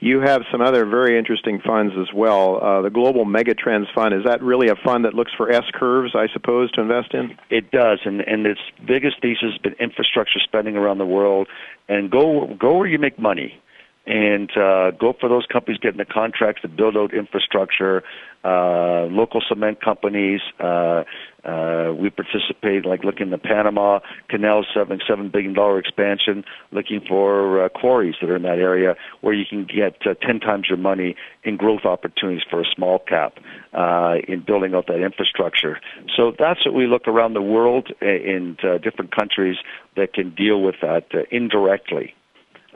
You 0.00 0.20
have 0.20 0.42
some 0.50 0.60
other 0.60 0.84
very 0.84 1.18
interesting 1.18 1.60
funds 1.66 1.94
as 1.98 2.12
well. 2.14 2.62
Uh, 2.62 2.82
the 2.82 2.90
Global 2.90 3.24
Megatrends 3.24 3.92
Fund 3.94 4.14
is 4.14 4.24
that 4.24 4.42
really 4.42 4.68
a 4.68 4.76
fund 4.76 5.04
that 5.04 5.14
looks 5.14 5.32
for 5.36 5.50
S 5.50 5.64
curves, 5.74 6.14
I 6.14 6.26
suppose, 6.32 6.70
to 6.72 6.80
invest 6.80 7.14
in? 7.14 7.36
It 7.50 7.70
does, 7.70 8.00
and 8.04 8.20
and 8.20 8.46
its 8.46 8.60
biggest 8.86 9.20
thesis 9.20 9.52
has 9.52 9.58
been 9.58 9.74
infrastructure 9.74 10.38
spending 10.40 10.76
around 10.76 10.98
the 10.98 11.06
world, 11.06 11.48
and 11.88 12.10
go 12.10 12.54
go 12.58 12.78
where 12.78 12.86
you 12.86 12.98
make 12.98 13.18
money 13.18 13.60
and 14.06 14.50
uh, 14.56 14.92
go 14.92 15.14
for 15.18 15.28
those 15.28 15.46
companies 15.52 15.78
getting 15.80 15.98
the 15.98 16.04
contracts 16.04 16.62
to 16.62 16.68
build 16.68 16.96
out 16.96 17.12
infrastructure, 17.12 18.04
uh, 18.44 19.02
local 19.06 19.42
cement 19.48 19.80
companies. 19.82 20.40
Uh, 20.60 21.02
uh, 21.44 21.92
we 21.92 22.10
participate, 22.10 22.86
like 22.86 23.02
looking 23.04 23.32
at 23.32 23.42
the 23.42 23.48
Panama 23.48 24.00
Canal, 24.28 24.64
seven 24.74 25.00
seven 25.08 25.28
billion 25.28 25.54
dollar 25.54 25.78
expansion, 25.78 26.44
looking 26.70 27.00
for 27.08 27.64
uh, 27.64 27.68
quarries 27.68 28.14
that 28.20 28.30
are 28.30 28.36
in 28.36 28.42
that 28.42 28.58
area 28.58 28.94
where 29.20 29.34
you 29.34 29.44
can 29.48 29.64
get 29.64 29.96
uh, 30.06 30.14
ten 30.22 30.38
times 30.38 30.66
your 30.68 30.78
money 30.78 31.16
in 31.42 31.56
growth 31.56 31.84
opportunities 31.84 32.42
for 32.48 32.60
a 32.60 32.66
small 32.74 33.00
cap 33.00 33.38
uh, 33.72 34.16
in 34.28 34.40
building 34.40 34.74
out 34.74 34.86
that 34.86 35.02
infrastructure. 35.02 35.80
So 36.16 36.32
that's 36.38 36.64
what 36.64 36.74
we 36.74 36.86
look 36.86 37.08
around 37.08 37.34
the 37.34 37.42
world 37.42 37.92
in 38.00 38.56
uh, 38.62 38.78
different 38.78 39.14
countries 39.14 39.56
that 39.96 40.12
can 40.12 40.34
deal 40.34 40.62
with 40.62 40.76
that 40.82 41.06
uh, 41.14 41.22
indirectly. 41.30 42.14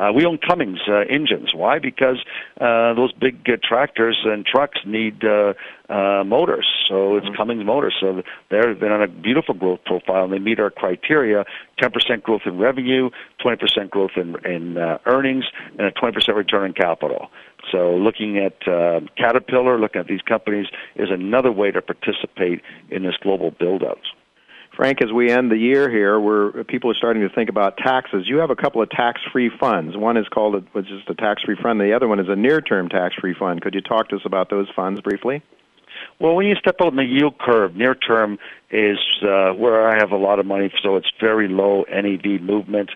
Uh, 0.00 0.10
we 0.12 0.24
own 0.24 0.38
Cummins 0.38 0.80
uh, 0.88 1.00
engines. 1.10 1.50
Why? 1.54 1.78
Because 1.78 2.16
uh, 2.58 2.94
those 2.94 3.12
big 3.12 3.46
uh, 3.48 3.56
tractors 3.62 4.18
and 4.24 4.46
trucks 4.46 4.78
need 4.86 5.22
uh, 5.22 5.52
uh, 5.90 6.24
motors. 6.24 6.66
So 6.88 7.16
it's 7.16 7.26
mm-hmm. 7.26 7.36
Cummins 7.36 7.66
motors. 7.66 7.94
So 8.00 8.22
they've 8.50 8.80
been 8.80 8.92
on 8.92 9.02
a 9.02 9.08
beautiful 9.08 9.54
growth 9.54 9.80
profile, 9.84 10.24
and 10.24 10.32
they 10.32 10.38
meet 10.38 10.58
our 10.58 10.70
criteria: 10.70 11.44
10% 11.82 12.22
growth 12.22 12.42
in 12.46 12.58
revenue, 12.58 13.10
20% 13.44 13.90
growth 13.90 14.12
in, 14.16 14.36
in 14.44 14.78
uh, 14.78 14.98
earnings, 15.04 15.44
and 15.78 15.86
a 15.86 15.92
20% 15.92 16.34
return 16.34 16.64
on 16.64 16.72
capital. 16.72 17.28
So 17.70 17.94
looking 17.94 18.38
at 18.38 18.56
uh, 18.66 19.00
Caterpillar, 19.18 19.78
looking 19.78 20.00
at 20.00 20.06
these 20.06 20.22
companies, 20.22 20.66
is 20.96 21.10
another 21.10 21.52
way 21.52 21.70
to 21.70 21.82
participate 21.82 22.62
in 22.90 23.02
this 23.02 23.16
global 23.22 23.50
build-out. 23.50 24.00
Frank, 24.80 25.02
as 25.02 25.12
we 25.12 25.30
end 25.30 25.50
the 25.50 25.58
year 25.58 25.90
here, 25.90 26.18
where 26.18 26.64
people 26.64 26.90
are 26.90 26.94
starting 26.94 27.20
to 27.20 27.28
think 27.28 27.50
about 27.50 27.76
taxes, 27.76 28.24
you 28.26 28.38
have 28.38 28.48
a 28.48 28.56
couple 28.56 28.80
of 28.80 28.88
tax-free 28.88 29.50
funds. 29.60 29.94
One 29.94 30.16
is 30.16 30.26
called, 30.28 30.54
a, 30.54 30.60
which 30.72 30.86
is 30.86 31.02
a 31.06 31.12
tax-free 31.12 31.58
fund. 31.62 31.78
The 31.78 31.92
other 31.92 32.08
one 32.08 32.18
is 32.18 32.28
a 32.30 32.34
near-term 32.34 32.88
tax-free 32.88 33.34
fund. 33.38 33.60
Could 33.60 33.74
you 33.74 33.82
talk 33.82 34.08
to 34.08 34.16
us 34.16 34.22
about 34.24 34.48
those 34.48 34.68
funds 34.74 35.02
briefly? 35.02 35.42
Well, 36.18 36.34
when 36.34 36.46
you 36.46 36.54
step 36.54 36.76
out 36.80 36.92
in 36.92 36.96
the 36.96 37.04
yield 37.04 37.38
curve, 37.38 37.76
near 37.76 37.94
term 37.94 38.38
is 38.70 38.96
uh, 39.20 39.50
where 39.52 39.86
I 39.86 39.98
have 39.98 40.12
a 40.12 40.16
lot 40.16 40.38
of 40.38 40.46
money, 40.46 40.72
so 40.82 40.96
it's 40.96 41.12
very 41.20 41.46
low 41.46 41.84
NAV 41.92 42.40
movement, 42.40 42.88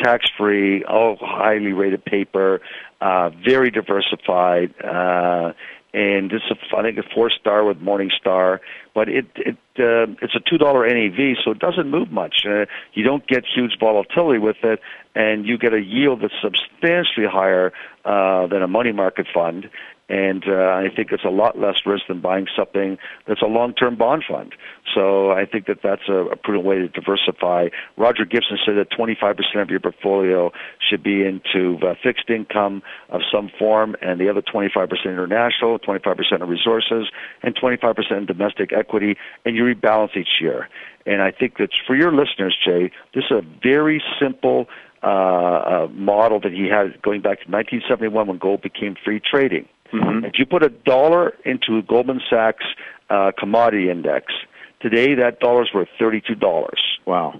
tax 0.00 0.26
free, 0.38 0.84
all 0.84 1.16
highly 1.20 1.72
rated 1.72 2.04
paper, 2.04 2.60
uh, 3.00 3.30
very 3.44 3.72
diversified, 3.72 4.72
uh, 4.80 5.54
and 5.94 6.30
this 6.30 6.40
is 6.50 6.56
I 6.76 6.82
think 6.82 6.98
a 6.98 7.02
four 7.14 7.30
star 7.30 7.64
with 7.64 7.78
Morningstar, 7.78 8.60
but 8.94 9.08
it 9.08 9.26
it 9.36 9.56
uh, 9.78 10.12
it's 10.22 10.34
a 10.34 10.40
two 10.40 10.58
dollar 10.58 10.86
NAV, 10.86 11.36
so 11.44 11.50
it 11.50 11.58
doesn't 11.58 11.90
move 11.90 12.10
much. 12.10 12.44
Uh, 12.46 12.66
you 12.94 13.04
don't 13.04 13.26
get 13.26 13.44
huge 13.44 13.78
volatility 13.78 14.38
with 14.38 14.56
it, 14.62 14.80
and 15.14 15.46
you 15.46 15.58
get 15.58 15.74
a 15.74 15.80
yield 15.80 16.22
that's 16.22 16.34
substantially 16.42 17.26
higher 17.26 17.72
uh, 18.04 18.46
than 18.46 18.62
a 18.62 18.68
money 18.68 18.92
market 18.92 19.26
fund 19.32 19.68
and 20.12 20.44
uh, 20.46 20.52
I 20.52 20.88
think 20.94 21.10
it's 21.10 21.24
a 21.24 21.30
lot 21.30 21.58
less 21.58 21.86
risk 21.86 22.06
than 22.06 22.20
buying 22.20 22.46
something 22.54 22.98
that's 23.26 23.40
a 23.40 23.46
long-term 23.46 23.96
bond 23.96 24.24
fund. 24.28 24.54
So 24.94 25.30
I 25.30 25.46
think 25.46 25.66
that 25.68 25.78
that's 25.82 26.06
a, 26.06 26.26
a 26.26 26.36
prudent 26.36 26.66
way 26.66 26.80
to 26.80 26.88
diversify. 26.88 27.68
Roger 27.96 28.26
Gibson 28.26 28.58
said 28.62 28.76
that 28.76 28.90
25% 28.90 29.62
of 29.62 29.70
your 29.70 29.80
portfolio 29.80 30.52
should 30.86 31.02
be 31.02 31.24
into 31.24 31.78
uh, 31.82 31.94
fixed 32.02 32.28
income 32.28 32.82
of 33.08 33.22
some 33.32 33.50
form, 33.58 33.96
and 34.02 34.20
the 34.20 34.28
other 34.28 34.42
25% 34.42 34.90
international, 35.06 35.78
25% 35.78 36.42
of 36.42 36.48
resources, 36.50 37.08
and 37.42 37.56
25% 37.56 38.26
domestic 38.26 38.70
equity, 38.74 39.16
and 39.46 39.56
you 39.56 39.64
rebalance 39.64 40.14
each 40.14 40.42
year. 40.42 40.68
And 41.06 41.22
I 41.22 41.30
think 41.30 41.56
that 41.56 41.70
for 41.86 41.96
your 41.96 42.12
listeners, 42.12 42.54
Jay, 42.62 42.90
this 43.14 43.24
is 43.30 43.30
a 43.30 43.42
very 43.62 44.02
simple 44.20 44.68
uh, 45.02 45.06
uh, 45.06 45.88
model 45.90 46.38
that 46.40 46.52
he 46.52 46.68
had 46.68 47.00
going 47.00 47.22
back 47.22 47.40
to 47.40 47.50
1971 47.50 48.26
when 48.26 48.36
gold 48.36 48.60
became 48.60 48.94
free 49.02 49.18
trading. 49.18 49.66
Mm-hmm. 49.92 50.24
If 50.24 50.38
you 50.38 50.46
put 50.46 50.62
a 50.62 50.68
dollar 50.68 51.34
into 51.44 51.82
Goldman 51.82 52.20
Sachs 52.30 52.64
uh, 53.10 53.32
commodity 53.38 53.90
index, 53.90 54.32
today 54.80 55.14
that 55.14 55.40
dollar's 55.40 55.70
worth 55.74 55.88
thirty-two 55.98 56.34
dollars. 56.34 56.80
Wow. 57.06 57.38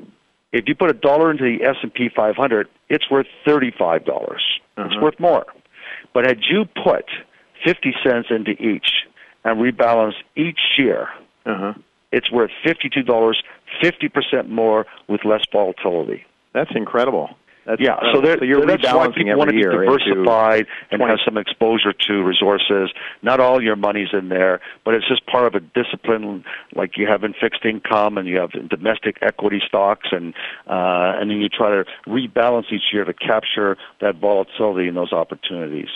If 0.53 0.65
you 0.67 0.75
put 0.75 0.91
a 0.91 0.95
dollar 0.95 1.31
into 1.31 1.45
the 1.45 1.65
S 1.65 1.77
and 1.83 1.93
P 1.93 2.11
500, 2.15 2.69
it's 2.89 3.11
worth 3.11 3.27
thirty-five 3.45 4.05
dollars. 4.05 4.43
Uh-huh. 4.77 4.87
It's 4.87 5.03
worth 5.03 5.19
more. 5.19 5.47
But 6.13 6.27
had 6.27 6.41
you 6.49 6.67
put 6.85 7.07
fifty 7.65 7.95
cents 8.05 8.29
into 8.31 8.53
each 8.53 9.07
and 9.45 9.59
rebalance 9.59 10.15
each 10.37 10.61
year, 10.77 11.09
uh-huh. 11.47 11.75
it's 12.13 12.31
worth 12.31 12.51
fifty-two 12.65 13.03
dollars, 13.03 13.43
fifty 13.81 14.09
percent 14.09 14.51
more 14.51 14.87
with 15.09 15.25
less 15.25 15.43
volatility. 15.51 16.25
That's 16.53 16.71
incredible. 16.75 17.31
That's, 17.65 17.81
yeah, 17.81 17.97
so, 18.13 18.21
there, 18.21 18.39
so 18.39 18.45
you're 18.45 18.67
that's 18.67 18.83
why 18.83 19.07
people 19.15 19.37
want 19.37 19.51
to 19.51 19.55
be 19.55 19.63
diversified 19.63 20.67
and 20.91 21.01
have 21.01 21.19
some 21.25 21.39
exposure 21.39 21.93
to 21.93 22.23
resources. 22.25 22.91
Not 23.23 23.39
all 23.39 23.63
your 23.63 23.77
money's 23.77 24.09
in 24.13 24.29
there, 24.29 24.61
but 24.85 24.95
it's 24.95 25.07
just 25.07 25.25
part 25.27 25.47
of 25.47 25.55
a 25.55 25.61
discipline, 25.61 26.45
like 26.75 26.97
you 26.97 27.07
have 27.07 27.23
in 27.23 27.35
fixed 27.41 27.65
income 27.65 28.19
and 28.19 28.27
you 28.27 28.39
have 28.39 28.51
in 28.55 28.67
domestic 28.67 29.19
equity 29.23 29.61
stocks, 29.67 30.09
and 30.11 30.35
uh, 30.67 31.21
and 31.21 31.31
then 31.31 31.39
you 31.39 31.49
try 31.49 31.71
to 31.71 31.85
rebalance 32.09 32.73
each 32.73 32.93
year 32.93 33.05
to 33.05 33.15
capture 33.15 33.77
that 34.01 34.17
volatility 34.17 34.89
and 34.89 34.97
those 34.97 35.13
opportunities. 35.13 35.91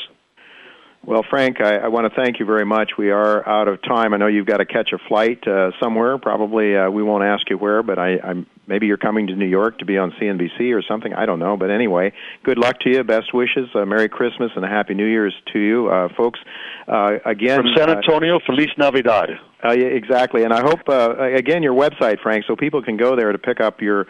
Well, 1.04 1.24
Frank, 1.28 1.60
I, 1.60 1.76
I 1.76 1.88
want 1.88 2.12
to 2.12 2.20
thank 2.20 2.40
you 2.40 2.46
very 2.46 2.66
much. 2.66 2.92
We 2.98 3.10
are 3.10 3.48
out 3.48 3.68
of 3.68 3.80
time. 3.82 4.12
I 4.12 4.16
know 4.16 4.26
you've 4.26 4.46
got 4.46 4.56
to 4.56 4.66
catch 4.66 4.90
a 4.92 4.98
flight 5.08 5.46
uh, 5.46 5.70
somewhere. 5.80 6.18
Probably 6.18 6.76
uh, 6.76 6.90
we 6.90 7.04
won't 7.04 7.22
ask 7.22 7.48
you 7.48 7.56
where, 7.58 7.84
but 7.84 7.98
I, 7.98 8.18
I'm 8.18 8.46
maybe 8.66 8.86
you're 8.86 8.96
coming 8.96 9.26
to 9.28 9.34
New 9.34 9.46
York 9.46 9.78
to 9.78 9.84
be 9.84 9.98
on 9.98 10.12
CNBC 10.20 10.74
or 10.74 10.82
something. 10.82 11.12
I 11.14 11.26
don't 11.26 11.38
know, 11.38 11.56
but 11.56 11.70
anyway, 11.70 12.12
good 12.44 12.58
luck 12.58 12.80
to 12.80 12.90
you. 12.90 13.04
Best 13.04 13.32
wishes. 13.32 13.68
Uh, 13.74 13.84
Merry 13.84 14.08
Christmas 14.08 14.50
and 14.56 14.64
a 14.64 14.68
Happy 14.68 14.94
New 14.94 15.06
Year's 15.06 15.34
to 15.52 15.58
you, 15.58 15.88
uh, 15.88 16.08
folks. 16.16 16.40
Uh, 16.88 17.18
again, 17.24 17.60
from 17.60 17.72
San 17.76 17.90
uh, 17.90 17.94
Antonio, 17.94 18.38
Feliz 18.44 18.68
Navidad. 18.78 19.30
Uh, 19.64 19.72
yeah, 19.72 19.86
exactly, 19.86 20.44
and 20.44 20.52
I 20.52 20.60
hope 20.60 20.88
uh, 20.88 21.16
again 21.18 21.62
your 21.62 21.74
website, 21.74 22.20
Frank, 22.22 22.44
so 22.46 22.54
people 22.54 22.82
can 22.82 22.96
go 22.96 23.16
there 23.16 23.32
to 23.32 23.38
pick 23.38 23.60
up 23.60 23.80
your 23.80 24.02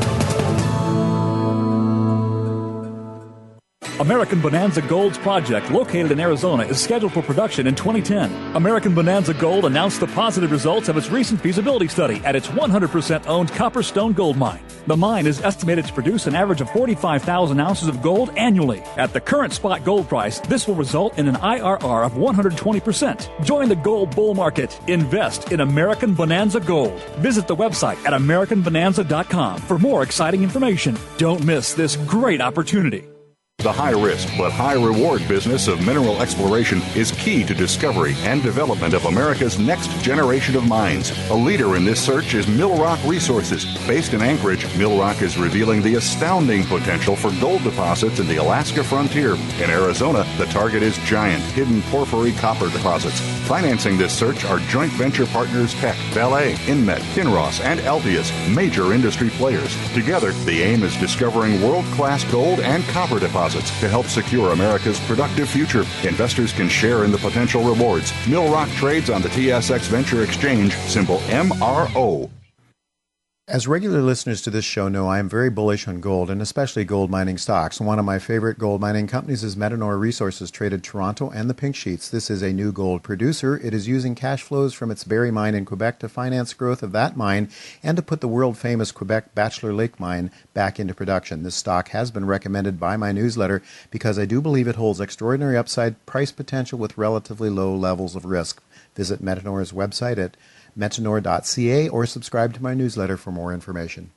American 4.01 4.41
Bonanza 4.41 4.81
Gold's 4.81 5.19
project, 5.19 5.69
located 5.69 6.11
in 6.11 6.19
Arizona, 6.19 6.63
is 6.63 6.81
scheduled 6.81 7.13
for 7.13 7.21
production 7.21 7.67
in 7.67 7.75
2010. 7.75 8.55
American 8.55 8.95
Bonanza 8.95 9.31
Gold 9.31 9.65
announced 9.65 9.99
the 9.99 10.07
positive 10.07 10.51
results 10.51 10.89
of 10.89 10.97
its 10.97 11.11
recent 11.11 11.39
feasibility 11.39 11.87
study 11.87 12.19
at 12.25 12.35
its 12.35 12.47
100% 12.47 13.27
owned 13.27 13.51
Copperstone 13.51 14.15
gold 14.15 14.37
mine. 14.37 14.63
The 14.87 14.97
mine 14.97 15.27
is 15.27 15.39
estimated 15.41 15.85
to 15.85 15.93
produce 15.93 16.25
an 16.25 16.33
average 16.33 16.61
of 16.61 16.71
45,000 16.71 17.59
ounces 17.59 17.87
of 17.87 18.01
gold 18.01 18.31
annually. 18.35 18.79
At 18.97 19.13
the 19.13 19.21
current 19.21 19.53
spot 19.53 19.85
gold 19.85 20.09
price, 20.09 20.39
this 20.39 20.67
will 20.67 20.73
result 20.73 21.19
in 21.19 21.27
an 21.27 21.35
IRR 21.35 22.03
of 22.03 22.13
120%. 22.13 23.45
Join 23.45 23.69
the 23.69 23.75
gold 23.75 24.15
bull 24.15 24.33
market. 24.33 24.79
Invest 24.87 25.51
in 25.51 25.59
American 25.59 26.15
Bonanza 26.15 26.59
Gold. 26.59 26.99
Visit 27.19 27.47
the 27.47 27.55
website 27.55 28.03
at 28.03 28.19
AmericanBonanza.com 28.19 29.61
for 29.61 29.77
more 29.77 30.01
exciting 30.01 30.41
information. 30.41 30.97
Don't 31.19 31.45
miss 31.45 31.75
this 31.75 31.97
great 31.97 32.41
opportunity. 32.41 33.10
The 33.61 33.71
high 33.71 33.91
risk 33.91 34.27
but 34.39 34.51
high 34.51 34.73
reward 34.73 35.27
business 35.27 35.67
of 35.67 35.85
mineral 35.85 36.19
exploration 36.19 36.81
is 36.95 37.11
key 37.11 37.43
to 37.43 37.53
discovery 37.53 38.15
and 38.21 38.41
development 38.41 38.95
of 38.95 39.05
America's 39.05 39.59
next 39.59 39.91
generation 40.01 40.55
of 40.55 40.67
mines. 40.67 41.11
A 41.29 41.35
leader 41.35 41.75
in 41.75 41.85
this 41.85 42.03
search 42.03 42.33
is 42.33 42.47
Millrock 42.47 42.97
Resources. 43.07 43.65
Based 43.85 44.15
in 44.15 44.23
Anchorage, 44.23 44.65
Millrock 44.79 45.21
is 45.21 45.37
revealing 45.37 45.83
the 45.83 45.93
astounding 45.93 46.63
potential 46.63 47.15
for 47.15 47.29
gold 47.39 47.61
deposits 47.61 48.19
in 48.19 48.27
the 48.27 48.37
Alaska 48.37 48.83
frontier. 48.83 49.35
In 49.63 49.69
Arizona, 49.69 50.25
the 50.39 50.45
target 50.45 50.81
is 50.81 50.97
giant 51.05 51.43
hidden 51.53 51.83
porphyry 51.83 52.31
copper 52.31 52.69
deposits. 52.71 53.19
Financing 53.47 53.95
this 53.95 54.17
search 54.17 54.43
are 54.43 54.57
joint 54.69 54.91
venture 54.93 55.27
partners 55.27 55.75
Teck, 55.75 55.95
Vale, 56.13 56.55
Inmet, 56.65 57.01
Kinross, 57.13 57.61
and 57.63 57.79
Altius, 57.81 58.31
major 58.55 58.91
industry 58.91 59.29
players. 59.29 59.77
Together, 59.93 60.31
the 60.45 60.63
aim 60.63 60.81
is 60.81 60.97
discovering 60.97 61.61
world 61.61 61.85
class 61.93 62.23
gold 62.31 62.59
and 62.61 62.83
copper 62.85 63.19
deposits 63.19 63.50
to 63.59 63.89
help 63.89 64.05
secure 64.07 64.51
America's 64.51 64.99
productive 65.01 65.49
future. 65.49 65.85
Investors 66.03 66.53
can 66.53 66.69
share 66.69 67.03
in 67.03 67.11
the 67.11 67.17
potential 67.17 67.63
rewards. 67.63 68.11
Millrock 68.25 68.73
trades 68.75 69.09
on 69.09 69.21
the 69.21 69.29
TSX 69.29 69.87
Venture 69.87 70.23
Exchange, 70.23 70.75
symbol 70.87 71.17
MRO. 71.29 72.29
As 73.51 73.67
regular 73.67 74.01
listeners 74.01 74.41
to 74.43 74.49
this 74.49 74.63
show 74.63 74.87
know, 74.87 75.09
I 75.09 75.19
am 75.19 75.27
very 75.27 75.49
bullish 75.49 75.85
on 75.85 75.99
gold 75.99 76.29
and 76.29 76.41
especially 76.41 76.85
gold 76.85 77.11
mining 77.11 77.37
stocks. 77.37 77.81
One 77.81 77.99
of 77.99 78.05
my 78.05 78.17
favorite 78.17 78.57
gold 78.57 78.79
mining 78.79 79.07
companies 79.07 79.43
is 79.43 79.57
Metanor 79.57 79.99
Resources, 79.99 80.49
traded 80.49 80.85
Toronto 80.85 81.29
and 81.31 81.49
the 81.49 81.53
Pink 81.53 81.75
Sheets. 81.75 82.07
This 82.07 82.29
is 82.29 82.41
a 82.41 82.53
new 82.53 82.71
gold 82.71 83.03
producer. 83.03 83.57
It 83.57 83.73
is 83.73 83.89
using 83.89 84.15
cash 84.15 84.41
flows 84.41 84.73
from 84.73 84.89
its 84.89 85.03
Barry 85.03 85.31
mine 85.31 85.53
in 85.53 85.65
Quebec 85.65 85.99
to 85.99 86.07
finance 86.07 86.53
growth 86.53 86.81
of 86.81 86.93
that 86.93 87.17
mine 87.17 87.49
and 87.83 87.97
to 87.97 88.01
put 88.01 88.21
the 88.21 88.29
world 88.29 88.57
famous 88.57 88.93
Quebec 88.93 89.35
Bachelor 89.35 89.73
Lake 89.73 89.99
mine 89.99 90.31
back 90.53 90.79
into 90.79 90.93
production. 90.93 91.43
This 91.43 91.55
stock 91.55 91.89
has 91.89 92.09
been 92.09 92.23
recommended 92.23 92.79
by 92.79 92.95
my 92.95 93.11
newsletter 93.11 93.61
because 93.89 94.17
I 94.17 94.23
do 94.23 94.39
believe 94.39 94.69
it 94.69 94.77
holds 94.77 95.01
extraordinary 95.01 95.57
upside 95.57 96.05
price 96.05 96.31
potential 96.31 96.79
with 96.79 96.97
relatively 96.97 97.49
low 97.49 97.75
levels 97.75 98.15
of 98.15 98.23
risk. 98.23 98.63
Visit 98.95 99.21
Metanor's 99.21 99.73
website 99.73 100.17
at 100.17 100.37
metanor.ca 100.77 101.89
or 101.89 102.05
subscribe 102.05 102.53
to 102.53 102.63
my 102.63 102.73
newsletter 102.73 103.17
for 103.17 103.31
more 103.31 103.53
information. 103.53 104.11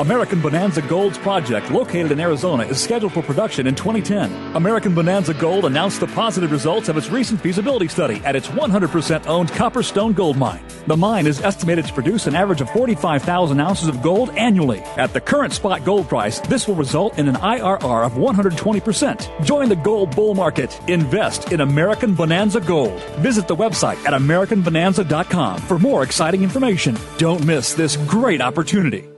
American 0.00 0.40
Bonanza 0.40 0.82
Gold's 0.82 1.18
project, 1.18 1.70
located 1.70 2.12
in 2.12 2.20
Arizona, 2.20 2.64
is 2.64 2.80
scheduled 2.80 3.12
for 3.12 3.22
production 3.22 3.66
in 3.66 3.74
2010. 3.74 4.54
American 4.54 4.94
Bonanza 4.94 5.34
Gold 5.34 5.64
announced 5.64 6.00
the 6.00 6.06
positive 6.08 6.52
results 6.52 6.88
of 6.88 6.96
its 6.96 7.08
recent 7.08 7.40
feasibility 7.40 7.88
study 7.88 8.16
at 8.24 8.36
its 8.36 8.48
100% 8.48 9.26
owned 9.26 9.50
Copperstone 9.50 10.14
Gold 10.14 10.36
Mine. 10.36 10.62
The 10.86 10.96
mine 10.96 11.26
is 11.26 11.40
estimated 11.40 11.86
to 11.86 11.92
produce 11.92 12.26
an 12.26 12.34
average 12.36 12.60
of 12.60 12.70
45,000 12.70 13.58
ounces 13.58 13.88
of 13.88 14.02
gold 14.02 14.30
annually. 14.30 14.80
At 14.96 15.12
the 15.12 15.20
current 15.20 15.52
spot 15.52 15.84
gold 15.84 16.08
price, 16.08 16.40
this 16.40 16.68
will 16.68 16.74
result 16.74 17.18
in 17.18 17.26
an 17.28 17.36
IRR 17.36 18.04
of 18.04 18.12
120%. 18.12 19.44
Join 19.44 19.68
the 19.68 19.76
gold 19.76 20.14
bull 20.14 20.34
market. 20.34 20.78
Invest 20.88 21.52
in 21.52 21.60
American 21.60 22.14
Bonanza 22.14 22.60
Gold. 22.60 23.00
Visit 23.20 23.48
the 23.48 23.56
website 23.56 24.04
at 24.04 24.12
AmericanBonanza.com 24.12 25.58
for 25.62 25.78
more 25.78 26.02
exciting 26.02 26.42
information. 26.42 26.96
Don't 27.18 27.44
miss 27.44 27.74
this 27.74 27.96
great 27.96 28.40
opportunity. 28.40 29.15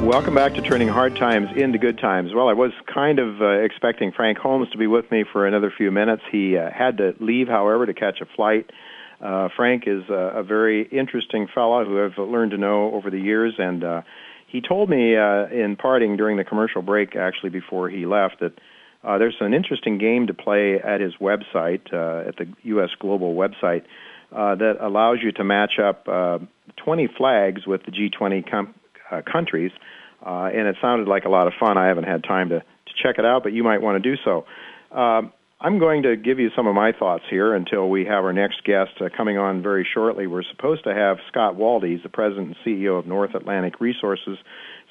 Welcome 0.05 0.35
back 0.35 0.53
to 0.55 0.61
Turning 0.61 0.89
Hard 0.89 1.15
Times 1.15 1.47
into 1.55 1.77
Good 1.77 1.97
Times. 1.97 2.33
Well, 2.35 2.49
I 2.49 2.53
was 2.53 2.73
kind 2.93 3.19
of 3.19 3.41
uh, 3.41 3.51
expecting 3.61 4.11
Frank 4.11 4.37
Holmes 4.37 4.69
to 4.71 4.77
be 4.77 4.85
with 4.85 5.09
me 5.09 5.23
for 5.31 5.47
another 5.47 5.71
few 5.75 5.91
minutes. 5.91 6.23
He 6.29 6.57
uh, 6.57 6.69
had 6.71 6.97
to 6.97 7.13
leave, 7.21 7.47
however, 7.47 7.85
to 7.85 7.93
catch 7.93 8.19
a 8.19 8.25
flight. 8.35 8.69
Uh, 9.21 9.47
Frank 9.55 9.83
is 9.87 10.03
a, 10.09 10.39
a 10.39 10.43
very 10.43 10.85
interesting 10.89 11.47
fellow 11.55 11.85
who 11.85 12.03
I've 12.03 12.17
learned 12.17 12.51
to 12.51 12.57
know 12.57 12.93
over 12.93 13.09
the 13.09 13.17
years, 13.17 13.53
and 13.57 13.81
uh, 13.81 14.01
he 14.47 14.59
told 14.59 14.89
me 14.89 15.15
uh, 15.15 15.47
in 15.47 15.77
parting 15.77 16.17
during 16.17 16.35
the 16.35 16.43
commercial 16.43 16.81
break, 16.81 17.15
actually 17.15 17.51
before 17.51 17.89
he 17.89 18.05
left, 18.05 18.41
that 18.41 18.59
uh, 19.03 19.17
there's 19.17 19.35
an 19.41 19.53
interesting 19.53 19.97
game 19.97 20.27
to 20.27 20.33
play 20.33 20.79
at 20.79 21.01
his 21.01 21.13
website, 21.19 21.81
uh, 21.93 22.27
at 22.27 22.37
the 22.37 22.47
U.S. 22.63 22.89
Global 22.99 23.35
website, 23.35 23.83
uh, 24.31 24.55
that 24.55 24.77
allows 24.81 25.17
you 25.21 25.31
to 25.33 25.43
match 25.43 25.73
up 25.83 26.07
uh, 26.07 26.39
20 26.77 27.09
flags 27.17 27.67
with 27.67 27.81
the 27.85 27.91
G20 27.91 28.49
com- 28.49 28.73
uh, 29.11 29.21
countries, 29.29 29.71
uh, 30.25 30.45
and 30.45 30.67
it 30.67 30.77
sounded 30.81 31.07
like 31.07 31.25
a 31.25 31.29
lot 31.29 31.47
of 31.47 31.53
fun. 31.59 31.77
I 31.77 31.87
haven't 31.87 32.05
had 32.05 32.23
time 32.23 32.49
to, 32.49 32.59
to 32.59 32.93
check 33.03 33.19
it 33.19 33.25
out, 33.25 33.43
but 33.43 33.53
you 33.53 33.63
might 33.63 33.81
want 33.81 34.01
to 34.01 34.09
do 34.09 34.19
so. 34.23 34.45
Uh, 34.91 35.23
I'm 35.59 35.79
going 35.79 36.03
to 36.03 36.17
give 36.17 36.39
you 36.39 36.49
some 36.55 36.67
of 36.67 36.75
my 36.75 36.91
thoughts 36.91 37.23
here 37.29 37.53
until 37.53 37.89
we 37.89 38.05
have 38.05 38.25
our 38.25 38.33
next 38.33 38.63
guest 38.65 38.91
coming 39.15 39.37
on 39.37 39.61
very 39.61 39.87
shortly. 39.93 40.27
We're 40.27 40.43
supposed 40.43 40.83
to 40.85 40.93
have 40.93 41.17
Scott 41.29 41.55
Waldy, 41.55 41.93
he's 41.93 42.03
the 42.03 42.09
president 42.09 42.47
and 42.47 42.55
CEO 42.65 42.99
of 42.99 43.05
North 43.05 43.33
Atlantic 43.35 43.79
Resources. 43.79 44.37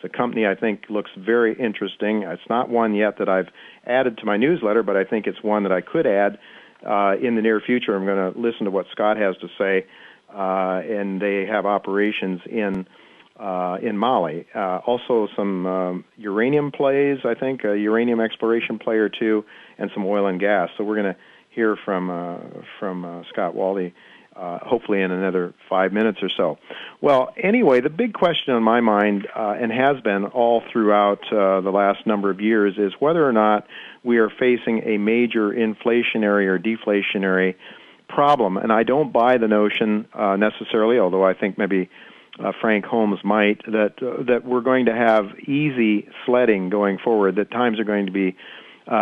It's 0.02 0.12
a 0.12 0.16
company 0.16 0.46
I 0.46 0.54
think 0.54 0.84
looks 0.88 1.10
very 1.16 1.54
interesting. 1.58 2.22
It's 2.22 2.42
not 2.48 2.68
one 2.68 2.94
yet 2.94 3.18
that 3.18 3.28
I've 3.28 3.48
added 3.86 4.18
to 4.18 4.24
my 4.24 4.36
newsletter, 4.36 4.82
but 4.82 4.96
I 4.96 5.04
think 5.04 5.26
it's 5.26 5.42
one 5.42 5.62
that 5.62 5.72
I 5.72 5.80
could 5.80 6.06
add 6.06 6.38
uh, 6.84 7.14
in 7.22 7.36
the 7.36 7.42
near 7.42 7.60
future. 7.60 7.94
I'm 7.94 8.04
going 8.04 8.32
to 8.32 8.38
listen 8.38 8.64
to 8.64 8.70
what 8.70 8.86
Scott 8.90 9.16
has 9.16 9.36
to 9.36 9.48
say, 9.58 9.86
uh, 10.34 10.80
and 10.84 11.20
they 11.20 11.46
have 11.46 11.66
operations 11.66 12.40
in 12.46 12.86
uh, 13.38 13.78
in 13.82 13.96
Mali. 13.96 14.46
Uh, 14.54 14.80
also, 14.86 15.26
some 15.34 15.66
um, 15.66 16.04
uranium 16.16 16.70
plays, 16.70 17.18
I 17.24 17.34
think, 17.34 17.64
a 17.64 17.76
uranium 17.78 18.20
exploration 18.20 18.78
play 18.78 18.96
or 18.96 19.08
two, 19.08 19.44
and 19.78 19.90
some 19.94 20.04
oil 20.04 20.26
and 20.26 20.38
gas. 20.38 20.68
So 20.76 20.84
we're 20.84 20.96
going 20.96 21.14
to 21.14 21.20
hear 21.54 21.76
from 21.84 22.10
uh, 22.10 22.38
from 22.78 23.04
uh, 23.04 23.22
Scott 23.32 23.54
Waldy. 23.54 23.92
Uh, 24.34 24.58
hopefully 24.60 25.02
in 25.02 25.10
another 25.10 25.52
five 25.68 25.92
minutes 25.92 26.20
or 26.22 26.30
so. 26.34 26.56
Well, 27.02 27.34
anyway, 27.36 27.82
the 27.82 27.90
big 27.90 28.14
question 28.14 28.54
on 28.54 28.62
my 28.62 28.80
mind, 28.80 29.26
uh, 29.36 29.56
and 29.60 29.70
has 29.70 30.00
been 30.00 30.24
all 30.24 30.62
throughout 30.72 31.20
uh, 31.30 31.60
the 31.60 31.70
last 31.70 32.06
number 32.06 32.30
of 32.30 32.40
years, 32.40 32.78
is 32.78 32.94
whether 32.98 33.28
or 33.28 33.34
not 33.34 33.66
we 34.02 34.16
are 34.16 34.30
facing 34.30 34.84
a 34.86 34.96
major 34.96 35.50
inflationary 35.50 36.46
or 36.46 36.58
deflationary 36.58 37.56
problem. 38.08 38.56
And 38.56 38.72
I 38.72 38.84
don't 38.84 39.12
buy 39.12 39.36
the 39.36 39.48
notion 39.48 40.06
uh, 40.14 40.36
necessarily, 40.36 40.98
although 40.98 41.24
I 41.24 41.34
think 41.34 41.58
maybe 41.58 41.90
uh, 42.38 42.52
Frank 42.58 42.86
Holmes 42.86 43.18
might, 43.22 43.62
that 43.66 44.02
uh, 44.02 44.22
that 44.24 44.46
we're 44.46 44.62
going 44.62 44.86
to 44.86 44.94
have 44.94 45.26
easy 45.40 46.08
sledding 46.24 46.70
going 46.70 46.98
forward. 46.98 47.36
That 47.36 47.50
times 47.50 47.78
are 47.78 47.84
going 47.84 48.06
to 48.06 48.12
be 48.12 48.36
uh, 48.86 48.92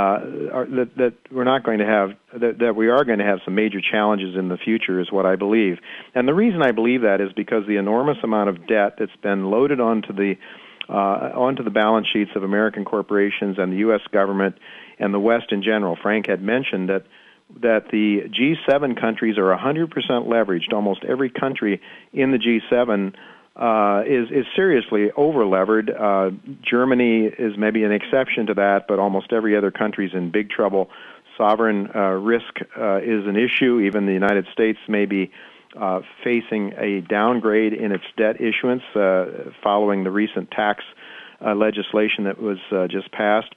are, 0.52 0.66
that 0.66 0.90
that 0.96 1.14
we're 1.30 1.44
not 1.44 1.64
going 1.64 1.78
to 1.78 1.86
have 1.86 2.10
that, 2.38 2.58
that 2.58 2.76
we 2.76 2.88
are 2.88 3.04
going 3.04 3.18
to 3.18 3.24
have 3.24 3.38
some 3.44 3.54
major 3.54 3.80
challenges 3.80 4.36
in 4.36 4.48
the 4.48 4.58
future 4.58 5.00
is 5.00 5.10
what 5.10 5.24
I 5.24 5.36
believe. 5.36 5.78
And 6.14 6.28
the 6.28 6.34
reason 6.34 6.62
I 6.62 6.72
believe 6.72 7.02
that 7.02 7.20
is 7.20 7.32
because 7.34 7.66
the 7.66 7.76
enormous 7.76 8.18
amount 8.22 8.50
of 8.50 8.66
debt 8.66 8.96
that's 8.98 9.16
been 9.22 9.50
loaded 9.50 9.80
onto 9.80 10.12
the 10.12 10.34
uh, 10.88 11.32
onto 11.34 11.62
the 11.62 11.70
balance 11.70 12.08
sheets 12.12 12.32
of 12.34 12.42
American 12.42 12.84
corporations 12.84 13.56
and 13.58 13.72
the 13.72 13.78
U.S. 13.78 14.00
government 14.12 14.56
and 14.98 15.14
the 15.14 15.20
West 15.20 15.46
in 15.50 15.62
general. 15.62 15.96
Frank 16.00 16.26
had 16.26 16.42
mentioned 16.42 16.88
that 16.88 17.04
that 17.62 17.86
the 17.90 18.28
G7 18.28 19.00
countries 19.00 19.36
are 19.36 19.56
100% 19.56 19.88
leveraged. 20.28 20.72
Almost 20.72 21.04
every 21.04 21.30
country 21.30 21.80
in 22.12 22.30
the 22.30 22.38
G7 22.38 23.14
uh, 23.56 24.02
is 24.06 24.30
is 24.30 24.46
seriously 24.54 25.10
over 25.16 25.44
levered. 25.44 25.90
Uh, 25.90 26.30
Germany 26.62 27.24
is 27.26 27.56
maybe 27.58 27.84
an 27.84 27.92
exception 27.92 28.46
to 28.46 28.54
that, 28.54 28.86
but 28.88 28.98
almost 28.98 29.32
every 29.32 29.56
other 29.56 29.70
country 29.70 30.06
is 30.06 30.14
in 30.14 30.30
big 30.30 30.50
trouble. 30.50 30.88
Sovereign 31.36 31.90
uh, 31.94 32.10
risk 32.10 32.60
uh, 32.78 32.98
is 32.98 33.26
an 33.26 33.36
issue. 33.36 33.80
Even 33.80 34.06
the 34.06 34.12
United 34.12 34.46
States 34.52 34.78
may 34.88 35.06
be 35.06 35.30
uh, 35.78 36.00
facing 36.22 36.72
a 36.78 37.00
downgrade 37.00 37.72
in 37.72 37.92
its 37.92 38.04
debt 38.16 38.40
issuance 38.40 38.82
uh, 38.94 39.50
following 39.62 40.04
the 40.04 40.10
recent 40.10 40.50
tax 40.50 40.84
legislation 41.42 42.24
that 42.24 42.40
was 42.40 42.58
just 42.90 43.10
passed. 43.12 43.54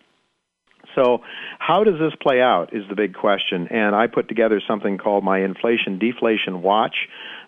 So, 0.96 1.22
how 1.60 1.84
does 1.84 2.00
this 2.00 2.14
play 2.22 2.42
out 2.42 2.74
is 2.74 2.84
the 2.88 2.96
big 2.96 3.14
question. 3.14 3.68
And 3.70 3.96
I 3.96 4.08
put 4.08 4.28
together 4.28 4.62
something 4.66 4.98
called 4.98 5.24
my 5.24 5.40
inflation 5.40 6.00
deflation 6.00 6.62
watch 6.62 6.96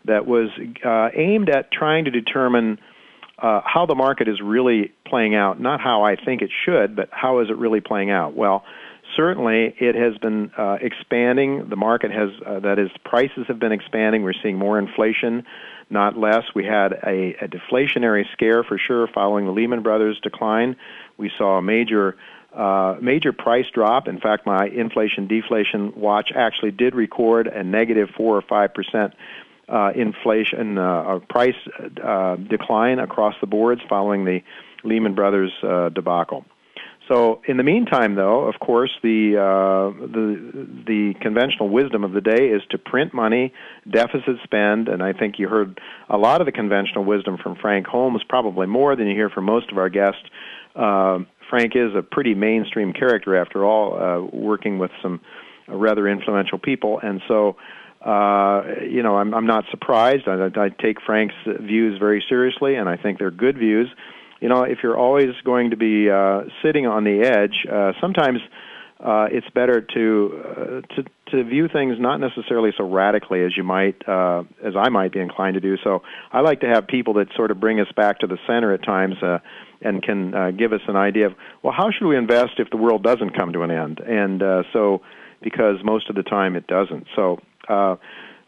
that 0.07 0.25
was 0.25 0.49
uh, 0.83 1.09
aimed 1.13 1.49
at 1.49 1.71
trying 1.71 2.05
to 2.05 2.11
determine 2.11 2.79
uh, 3.37 3.61
how 3.65 3.85
the 3.85 3.95
market 3.95 4.27
is 4.27 4.39
really 4.41 4.93
playing 5.05 5.35
out. 5.35 5.59
Not 5.59 5.81
how 5.81 6.03
I 6.03 6.15
think 6.15 6.41
it 6.41 6.51
should, 6.65 6.95
but 6.95 7.09
how 7.11 7.39
is 7.39 7.49
it 7.49 7.57
really 7.57 7.81
playing 7.81 8.11
out? 8.11 8.35
Well, 8.35 8.63
certainly 9.15 9.75
it 9.79 9.95
has 9.95 10.17
been 10.17 10.51
uh, 10.57 10.77
expanding. 10.81 11.69
The 11.69 11.75
market 11.75 12.11
has, 12.11 12.29
uh, 12.45 12.59
that 12.61 12.79
is, 12.79 12.89
prices 13.03 13.45
have 13.47 13.59
been 13.59 13.71
expanding. 13.71 14.23
We're 14.23 14.33
seeing 14.41 14.57
more 14.57 14.79
inflation, 14.79 15.43
not 15.89 16.17
less. 16.17 16.43
We 16.53 16.65
had 16.65 16.93
a, 16.93 17.35
a 17.41 17.47
deflationary 17.47 18.23
scare 18.33 18.63
for 18.63 18.77
sure 18.77 19.07
following 19.13 19.45
the 19.45 19.51
Lehman 19.51 19.83
Brothers 19.83 20.19
decline. 20.21 20.75
We 21.17 21.31
saw 21.37 21.57
a 21.57 21.61
major 21.61 22.15
uh, 22.53 22.95
major 23.01 23.33
price 23.33 23.65
drop. 23.73 24.07
In 24.07 24.17
fact, 24.17 24.45
my 24.45 24.67
inflation 24.67 25.27
deflation 25.27 25.91
watch 25.97 26.31
actually 26.33 26.71
did 26.71 26.95
record 26.95 27.47
a 27.47 27.65
negative 27.65 28.07
four 28.15 28.37
or 28.37 28.41
five 28.41 28.73
percent 28.73 29.13
uh, 29.67 29.91
inflation 29.95 30.77
uh, 30.77 31.19
price 31.29 31.55
uh, 32.03 32.35
decline 32.35 32.99
across 32.99 33.35
the 33.41 33.47
boards 33.47 33.81
following 33.89 34.25
the 34.25 34.41
Lehman 34.83 35.15
Brothers 35.15 35.51
uh, 35.63 35.89
debacle. 35.89 36.45
So, 37.07 37.41
in 37.47 37.57
the 37.57 37.63
meantime, 37.63 38.15
though, 38.15 38.45
of 38.45 38.59
course, 38.59 38.89
the 39.03 39.37
uh, 39.37 40.07
the 40.07 40.67
the 40.87 41.13
conventional 41.21 41.69
wisdom 41.69 42.03
of 42.03 42.13
the 42.13 42.21
day 42.21 42.49
is 42.49 42.63
to 42.71 42.79
print 42.79 43.13
money, 43.13 43.53
deficit 43.89 44.37
spend, 44.43 44.87
and 44.87 45.03
I 45.03 45.13
think 45.13 45.37
you 45.37 45.47
heard 45.47 45.79
a 46.09 46.17
lot 46.17 46.41
of 46.41 46.45
the 46.45 46.51
conventional 46.51 47.03
wisdom 47.03 47.37
from 47.37 47.57
Frank 47.57 47.85
Holmes, 47.85 48.23
probably 48.27 48.65
more 48.65 48.95
than 48.95 49.07
you 49.07 49.13
hear 49.13 49.29
from 49.29 49.45
most 49.45 49.71
of 49.71 49.77
our 49.77 49.89
guests. 49.89 50.23
Uh, 50.75 51.19
Frank 51.47 51.73
is 51.75 51.93
a 51.95 52.01
pretty 52.01 52.33
mainstream 52.33 52.91
character, 52.91 53.35
after 53.35 53.63
all, 53.63 54.01
uh, 54.01 54.21
working 54.35 54.79
with 54.79 54.91
some 55.03 55.21
rather 55.67 56.07
influential 56.07 56.57
people, 56.57 56.99
and 57.01 57.21
so. 57.27 57.55
Uh, 58.05 58.63
you 58.87 59.01
know, 59.01 59.17
I'm, 59.17 59.33
I'm 59.33 59.47
not 59.47 59.65
surprised. 59.71 60.27
I, 60.27 60.49
I 60.55 60.69
take 60.69 61.01
Frank's 61.01 61.35
views 61.45 61.97
very 61.99 62.23
seriously, 62.29 62.75
and 62.75 62.87
I 62.87 62.97
think 62.97 63.17
they're 63.17 63.31
good 63.31 63.57
views. 63.57 63.89
You 64.39 64.49
know, 64.49 64.63
if 64.63 64.79
you're 64.83 64.97
always 64.97 65.33
going 65.43 65.71
to 65.71 65.77
be 65.77 66.09
uh, 66.09 66.43
sitting 66.63 66.85
on 66.85 67.03
the 67.03 67.21
edge, 67.21 67.65
uh, 67.71 67.93
sometimes 67.99 68.39
uh, 68.99 69.27
it's 69.31 69.49
better 69.53 69.81
to 69.81 70.43
uh, 70.45 70.95
to 70.95 71.03
to 71.31 71.43
view 71.43 71.67
things 71.67 71.97
not 71.99 72.17
necessarily 72.17 72.71
so 72.77 72.87
radically 72.89 73.43
as 73.43 73.57
you 73.57 73.63
might 73.63 74.07
uh, 74.07 74.43
as 74.63 74.75
I 74.77 74.89
might 74.89 75.11
be 75.11 75.19
inclined 75.19 75.55
to 75.55 75.59
do. 75.59 75.75
So 75.83 76.03
I 76.31 76.41
like 76.41 76.61
to 76.61 76.67
have 76.67 76.87
people 76.87 77.15
that 77.15 77.27
sort 77.35 77.51
of 77.51 77.59
bring 77.59 77.79
us 77.79 77.87
back 77.95 78.19
to 78.19 78.27
the 78.27 78.37
center 78.47 78.73
at 78.73 78.83
times. 78.83 79.15
Uh, 79.21 79.39
and 79.81 80.01
can 80.01 80.33
uh, 80.33 80.51
give 80.51 80.73
us 80.73 80.81
an 80.87 80.95
idea 80.95 81.27
of 81.27 81.33
well 81.61 81.73
how 81.75 81.91
should 81.91 82.07
we 82.07 82.15
invest 82.15 82.53
if 82.59 82.69
the 82.69 82.77
world 82.77 83.03
doesn't 83.03 83.31
come 83.35 83.51
to 83.51 83.61
an 83.61 83.71
end 83.71 83.99
and 83.99 84.41
uh, 84.41 84.63
so 84.71 85.01
because 85.41 85.75
most 85.83 86.09
of 86.09 86.15
the 86.15 86.23
time 86.23 86.55
it 86.55 86.65
doesn't 86.65 87.05
so 87.15 87.37
uh, 87.69 87.95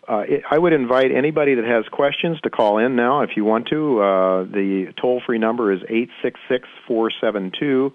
uh, 0.08 0.20
it, 0.20 0.44
I 0.50 0.58
would 0.58 0.74
invite 0.74 1.12
anybody 1.12 1.56
that 1.56 1.66
has 1.66 1.86
questions 1.92 2.40
to 2.42 2.50
call 2.50 2.78
in 2.78 2.96
now 2.96 3.22
if 3.22 3.32
you 3.36 3.44
want 3.44 3.68
to. 3.70 4.00
Uh, 4.00 4.44
the 4.44 4.94
toll 5.02 5.22
free 5.26 5.38
number 5.38 5.72
is 5.74 5.82
eight 5.90 6.10
six 6.24 6.40
six 6.50 6.68
four 6.88 7.12
seven 7.22 7.52
two 7.60 7.94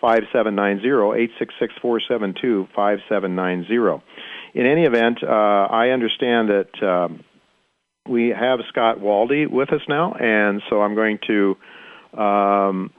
five 0.00 0.22
seven 0.32 0.54
nine 0.54 0.80
zero 0.80 1.14
eight 1.14 1.30
six 1.38 1.54
six 1.60 1.72
four 1.80 2.00
seven 2.08 2.34
two 2.40 2.66
five 2.74 2.98
seven 3.08 3.36
nine 3.36 3.64
zero. 3.68 4.02
In 4.54 4.66
any 4.66 4.84
event, 4.84 5.18
uh, 5.22 5.26
I 5.26 5.90
understand 5.90 6.50
that 6.50 6.86
um, 6.86 7.24
we 8.08 8.28
have 8.28 8.58
Scott 8.68 8.98
Waldy 8.98 9.46
with 9.48 9.72
us 9.72 9.82
now, 9.88 10.14
and 10.14 10.60
so 10.68 10.82
I'm 10.82 10.94
going 10.94 11.18
to 11.28 11.56
um, 12.20 12.90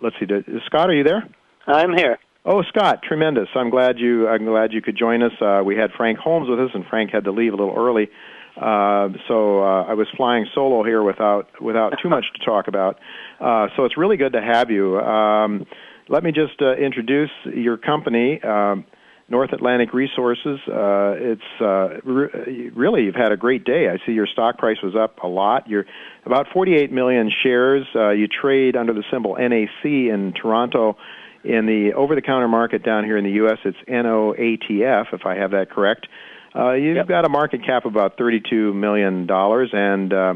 let's 0.00 0.16
see. 0.20 0.26
Scott, 0.66 0.88
are 0.88 0.94
you 0.94 1.04
there? 1.04 1.28
I'm 1.66 1.92
here. 1.96 2.18
Oh, 2.44 2.62
Scott, 2.62 3.02
tremendous! 3.06 3.48
I'm 3.54 3.70
glad 3.70 4.00
you. 4.00 4.26
I'm 4.26 4.44
glad 4.44 4.72
you 4.72 4.82
could 4.82 4.96
join 4.98 5.22
us. 5.22 5.30
Uh, 5.40 5.62
we 5.64 5.76
had 5.76 5.92
Frank 5.96 6.18
Holmes 6.18 6.48
with 6.48 6.58
us, 6.58 6.70
and 6.74 6.84
Frank 6.90 7.10
had 7.12 7.22
to 7.24 7.30
leave 7.30 7.52
a 7.52 7.56
little 7.56 7.74
early, 7.76 8.08
uh, 8.56 9.10
so 9.28 9.62
uh, 9.62 9.84
I 9.84 9.94
was 9.94 10.08
flying 10.16 10.46
solo 10.52 10.82
here 10.82 11.04
without 11.04 11.62
without 11.62 11.94
too 12.02 12.08
much 12.08 12.24
to 12.34 12.44
talk 12.44 12.66
about. 12.66 12.98
Uh, 13.40 13.68
so 13.76 13.84
it's 13.84 13.96
really 13.96 14.16
good 14.16 14.32
to 14.32 14.42
have 14.42 14.72
you. 14.72 14.98
Um, 14.98 15.66
let 16.08 16.24
me 16.24 16.32
just 16.32 16.60
uh, 16.60 16.74
introduce 16.74 17.30
your 17.44 17.76
company. 17.76 18.40
Um, 18.42 18.86
North 19.28 19.52
Atlantic 19.52 19.94
Resources. 19.94 20.58
Uh, 20.66 21.14
it's 21.16 21.60
uh, 21.60 22.00
re- 22.04 22.70
really 22.74 23.04
you've 23.04 23.14
had 23.14 23.30
a 23.30 23.36
great 23.36 23.64
day. 23.64 23.88
I 23.88 24.04
see 24.04 24.12
your 24.12 24.26
stock 24.26 24.58
price 24.58 24.78
was 24.82 24.94
up 24.96 25.22
a 25.22 25.28
lot. 25.28 25.68
You're 25.68 25.86
about 26.26 26.48
48 26.52 26.90
million 26.90 27.30
shares. 27.42 27.86
Uh, 27.94 28.10
you 28.10 28.26
trade 28.26 28.76
under 28.76 28.92
the 28.92 29.04
symbol 29.12 29.36
NAC 29.36 29.84
in 29.84 30.34
Toronto. 30.34 30.96
In 31.44 31.66
the 31.66 31.92
over-the-counter 31.94 32.48
market 32.48 32.84
down 32.84 33.04
here 33.04 33.16
in 33.16 33.24
the 33.24 33.32
U.S., 33.32 33.58
it's 33.64 33.78
NOATF, 33.88 35.12
if 35.12 35.26
I 35.26 35.34
have 35.34 35.50
that 35.50 35.70
correct. 35.70 36.06
Uh, 36.54 36.72
you've 36.72 36.96
yep. 36.96 37.08
got 37.08 37.24
a 37.24 37.28
market 37.28 37.64
cap 37.64 37.84
of 37.84 37.92
about 37.92 38.16
32 38.16 38.74
million 38.74 39.26
dollars, 39.26 39.70
and 39.72 40.12
uh, 40.12 40.34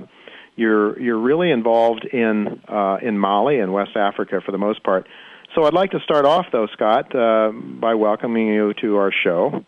you're 0.57 0.99
you're 0.99 1.19
really 1.19 1.51
involved 1.51 2.05
in 2.05 2.61
uh, 2.69 2.97
in 3.03 3.19
Mali 3.19 3.61
and 3.61 3.73
West 3.73 3.97
Africa 3.97 4.41
for 4.45 4.53
the 4.53 4.59
most 4.59 4.83
part. 4.83 5.07
So 5.55 5.65
I'd 5.65 5.75
like 5.75 5.91
to 5.93 6.01
start 6.01 6.25
off, 6.25 6.47
though, 6.53 6.67
Scott, 6.73 7.15
uh, 7.15 7.53
by 7.53 7.95
welcoming 7.95 8.49
you 8.49 8.75
to 8.81 8.97
our 8.97 9.13
show. 9.25 9.65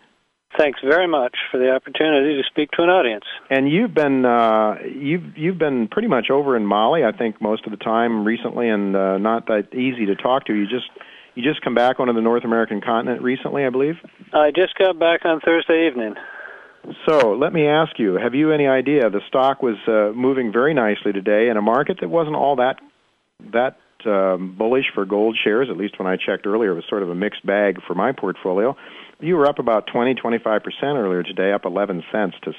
Thanks 0.56 0.80
very 0.82 1.06
much 1.06 1.36
for 1.50 1.58
the 1.58 1.70
opportunity 1.70 2.40
to 2.40 2.42
speak 2.48 2.70
to 2.72 2.82
an 2.82 2.88
audience. 2.88 3.24
And 3.50 3.70
you've 3.70 3.92
been 3.94 4.24
uh, 4.24 4.76
you've 4.82 5.36
you've 5.36 5.58
been 5.58 5.88
pretty 5.88 6.08
much 6.08 6.30
over 6.30 6.56
in 6.56 6.64
Mali, 6.64 7.04
I 7.04 7.12
think, 7.12 7.40
most 7.42 7.66
of 7.66 7.70
the 7.70 7.76
time 7.76 8.24
recently, 8.24 8.68
and 8.70 8.96
uh, 8.96 9.18
not 9.18 9.46
that 9.46 9.74
easy 9.74 10.06
to 10.06 10.16
talk 10.16 10.46
to. 10.46 10.54
You 10.54 10.66
just 10.66 10.88
you 11.38 11.44
just 11.44 11.62
come 11.62 11.74
back 11.74 12.00
onto 12.00 12.12
the 12.12 12.20
North 12.20 12.44
American 12.44 12.80
continent 12.80 13.22
recently, 13.22 13.64
I 13.64 13.70
believe. 13.70 13.94
I 14.32 14.50
just 14.50 14.74
got 14.76 14.98
back 14.98 15.24
on 15.24 15.38
Thursday 15.38 15.86
evening. 15.86 16.14
So 17.06 17.34
let 17.34 17.52
me 17.52 17.68
ask 17.68 17.96
you: 17.96 18.14
Have 18.14 18.34
you 18.34 18.50
any 18.50 18.66
idea 18.66 19.08
the 19.08 19.20
stock 19.28 19.62
was 19.62 19.76
uh, 19.86 20.10
moving 20.16 20.50
very 20.50 20.74
nicely 20.74 21.12
today 21.12 21.48
in 21.48 21.56
a 21.56 21.62
market 21.62 21.98
that 22.00 22.08
wasn't 22.08 22.34
all 22.34 22.56
that 22.56 22.80
that 23.52 23.76
um, 24.04 24.56
bullish 24.58 24.86
for 24.94 25.04
gold 25.04 25.38
shares. 25.42 25.68
At 25.70 25.76
least 25.76 25.98
when 25.98 26.08
I 26.08 26.16
checked 26.16 26.44
earlier, 26.44 26.72
it 26.72 26.74
was 26.74 26.84
sort 26.88 27.04
of 27.04 27.10
a 27.10 27.14
mixed 27.14 27.46
bag 27.46 27.80
for 27.86 27.94
my 27.94 28.10
portfolio. 28.10 28.76
You 29.20 29.36
were 29.36 29.46
up 29.46 29.60
about 29.60 29.86
20, 29.92 30.14
25 30.14 30.62
percent 30.62 30.98
earlier 30.98 31.22
today, 31.22 31.52
up 31.52 31.64
11 31.64 32.02
cents 32.10 32.36
to 32.42 32.52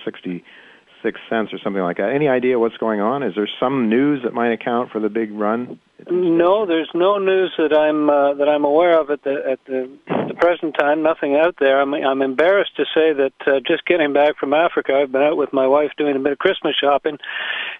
66 1.01 1.19
cents 1.29 1.53
or 1.53 1.59
something 1.63 1.81
like 1.81 1.97
that. 1.97 2.11
Any 2.13 2.27
idea 2.27 2.59
what's 2.59 2.77
going 2.77 3.01
on? 3.01 3.23
Is 3.23 3.33
there 3.35 3.49
some 3.59 3.89
news 3.89 4.21
that 4.23 4.33
might 4.33 4.51
account 4.51 4.91
for 4.91 4.99
the 4.99 5.09
big 5.09 5.31
run? 5.31 5.79
No, 6.09 6.65
there's 6.65 6.89
no 6.93 7.17
news 7.17 7.53
that 7.57 7.73
I'm 7.73 8.09
uh, 8.09 8.33
that 8.35 8.47
I'm 8.47 8.63
aware 8.63 8.99
of 8.99 9.09
at 9.09 9.21
the 9.23 9.35
at 9.51 9.59
the, 9.65 9.89
the 10.07 10.33
present 10.33 10.75
time. 10.79 11.03
Nothing 11.03 11.35
out 11.35 11.55
there. 11.59 11.81
I'm 11.81 11.93
I'm 11.93 12.21
embarrassed 12.21 12.77
to 12.77 12.85
say 12.95 13.11
that 13.11 13.33
uh, 13.45 13.59
just 13.67 13.85
getting 13.85 14.13
back 14.13 14.37
from 14.37 14.53
Africa, 14.53 14.93
I've 14.95 15.11
been 15.11 15.21
out 15.21 15.35
with 15.35 15.51
my 15.51 15.67
wife 15.67 15.91
doing 15.97 16.15
a 16.15 16.19
bit 16.19 16.31
of 16.31 16.37
Christmas 16.37 16.73
shopping, 16.79 17.17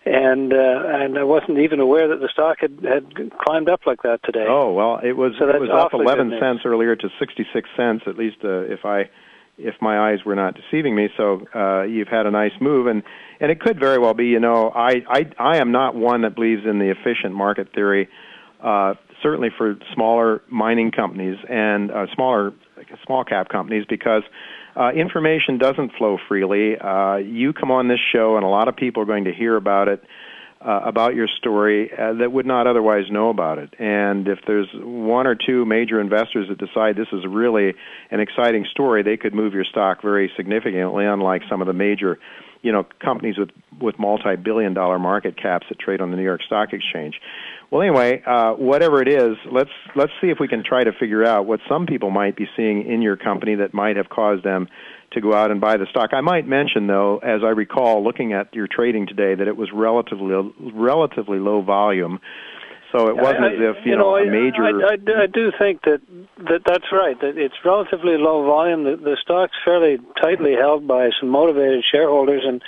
and 0.06 0.52
uh, 0.52 0.84
and 0.86 1.18
I 1.18 1.24
wasn't 1.24 1.60
even 1.60 1.80
aware 1.80 2.10
that 2.10 2.20
the 2.20 2.28
stock 2.28 2.58
had 2.60 2.80
had 2.84 3.32
climbed 3.40 3.70
up 3.70 3.82
like 3.86 4.02
that 4.04 4.20
today. 4.24 4.46
Oh 4.48 4.74
well, 4.74 5.00
it 5.02 5.16
was 5.16 5.34
so 5.40 5.48
it 5.48 5.62
was 5.62 5.70
up 5.72 5.94
11 5.94 6.38
cents 6.42 6.62
earlier 6.66 6.98
to 6.98 7.10
66 7.20 7.70
cents. 7.78 8.04
At 8.06 8.18
least 8.18 8.38
uh, 8.44 8.64
if 8.68 8.84
I 8.84 9.10
if 9.60 9.76
my 9.82 10.12
eyes 10.12 10.20
were 10.26 10.36
not 10.36 10.56
deceiving 10.56 10.96
me. 10.96 11.10
So 11.18 11.46
uh, 11.54 11.84
you've 11.84 12.08
had 12.08 12.26
a 12.26 12.32
nice 12.32 12.54
move, 12.60 12.88
and 12.88 13.04
and 13.40 13.52
it 13.52 13.60
could 13.60 13.80
very 13.80 14.00
well 14.00 14.14
be. 14.14 14.28
You 14.28 14.40
know, 14.40 14.70
I 14.70 15.04
I 15.10 15.32
I 15.38 15.58
am 15.58 15.72
not 15.72 15.96
one 15.96 16.22
that 16.22 16.36
believes 16.36 16.64
in 16.66 16.80
the 16.80 16.92
efficient 16.92 17.34
market 17.34 17.74
theory. 17.74 18.10
Uh, 18.62 18.94
certainly 19.24 19.50
for 19.58 19.76
smaller 19.94 20.42
mining 20.50 20.92
companies 20.92 21.38
and 21.50 21.92
uh, 21.92 22.06
smaller 22.14 22.54
small 23.06 23.24
cap 23.24 23.50
companies 23.50 23.86
because 23.88 24.24
uh, 24.76 24.92
information 24.92 25.58
doesn't 25.58 25.92
flow 25.98 26.18
freely. 26.28 26.78
Uh, 26.78 27.16
you 27.18 27.54
come 27.54 27.72
on 27.72 27.88
this 27.88 28.00
show, 28.14 28.36
and 28.36 28.46
a 28.46 28.50
lot 28.50 28.68
of 28.68 28.76
people 28.76 29.04
are 29.04 29.06
going 29.06 29.26
to 29.26 29.34
hear 29.34 29.56
about 29.56 29.88
it 29.88 30.04
uh, 30.62 30.82
about 30.86 31.16
your 31.16 31.28
story 31.38 31.90
uh, 31.92 32.14
that 32.14 32.32
would 32.32 32.46
not 32.46 32.68
otherwise 32.68 33.06
know 33.10 33.30
about 33.30 33.60
it. 33.60 33.74
And 33.80 34.28
if 34.28 34.40
there's 34.46 34.68
one 34.74 35.26
or 35.26 35.36
two 35.36 35.66
major 35.66 36.02
investors 36.02 36.50
that 36.50 36.58
decide 36.58 36.98
this 36.98 37.08
is 37.14 37.26
really 37.28 37.74
an 38.12 38.20
exciting 38.20 38.66
story, 38.72 39.04
they 39.04 39.18
could 39.18 39.34
move 39.34 39.54
your 39.54 39.64
stock 39.64 40.02
very 40.02 40.32
significantly, 40.36 41.06
unlike 41.06 41.44
some 41.50 41.62
of 41.62 41.68
the 41.68 41.74
major 41.74 42.20
you 42.62 42.74
know 42.74 42.86
companies 43.02 43.38
with 43.38 43.50
with 43.80 43.98
multi-billion 43.98 44.74
dollar 44.74 45.00
market 45.00 45.42
caps 45.42 45.66
that 45.70 45.80
trade 45.80 46.02
on 46.02 46.12
the 46.12 46.18
New 46.18 46.24
York 46.24 46.42
Stock 46.44 46.74
Exchange. 46.74 47.16
Well, 47.72 47.82
anyway, 47.82 48.22
uh, 48.26 48.54
whatever 48.54 49.02
it 49.02 49.08
is, 49.08 49.38
let's 49.52 49.70
let's 49.96 50.12
see 50.20 50.28
if 50.28 50.40
we 50.40 50.48
can 50.48 50.64
try 50.64 50.84
to 50.84 50.92
figure 50.92 51.24
out 51.24 51.46
what 51.46 51.62
some 51.70 51.86
people 51.86 52.10
might 52.10 52.36
be 52.36 52.48
seeing 52.58 52.86
in 52.86 53.02
your 53.02 53.16
company 53.16 53.56
that 53.56 53.74
might 53.74 53.96
have 53.96 54.10
caused 54.10 54.44
them 54.44 54.68
to 55.12 55.22
go 55.22 55.34
out 55.34 55.52
and 55.52 55.60
buy 55.60 55.78
the 55.78 55.86
stock. 55.90 56.12
I 56.14 56.22
might 56.22 56.48
mention, 56.48 56.88
though, 56.88 57.18
as 57.20 57.42
I 57.44 57.50
recall, 57.50 58.04
looking 58.04 58.34
at 58.34 58.54
your 58.54 58.68
trading 58.68 59.08
today, 59.08 59.36
that 59.36 59.48
it 59.48 59.58
was 59.58 59.70
relatively 59.74 60.54
relatively 60.74 61.40
low 61.40 61.62
volume. 61.62 62.20
So 62.92 63.08
it 63.08 63.16
wasn't 63.16 63.44
I, 63.44 63.54
as 63.54 63.60
if 63.60 63.86
you, 63.86 63.92
you 63.92 63.98
know, 63.98 64.16
know, 64.16 64.18
a 64.18 64.26
major. 64.26 64.64
I, 64.64 64.98
I, 64.98 65.24
I 65.24 65.28
do 65.28 65.52
think 65.60 65.84
that, 65.84 66.02
that 66.38 66.62
that's 66.66 66.92
right. 66.92 67.20
That 67.22 67.38
it's 67.38 67.54
relatively 67.64 68.18
low 68.18 68.46
volume. 68.46 68.84
The, 68.84 68.96
the 68.96 69.18
stock's 69.22 69.54
fairly 69.64 69.98
tightly 70.20 70.54
held 70.54 70.88
by 70.88 71.10
some 71.20 71.30
motivated 71.30 71.84
shareholders, 71.92 72.42
and 72.46 72.64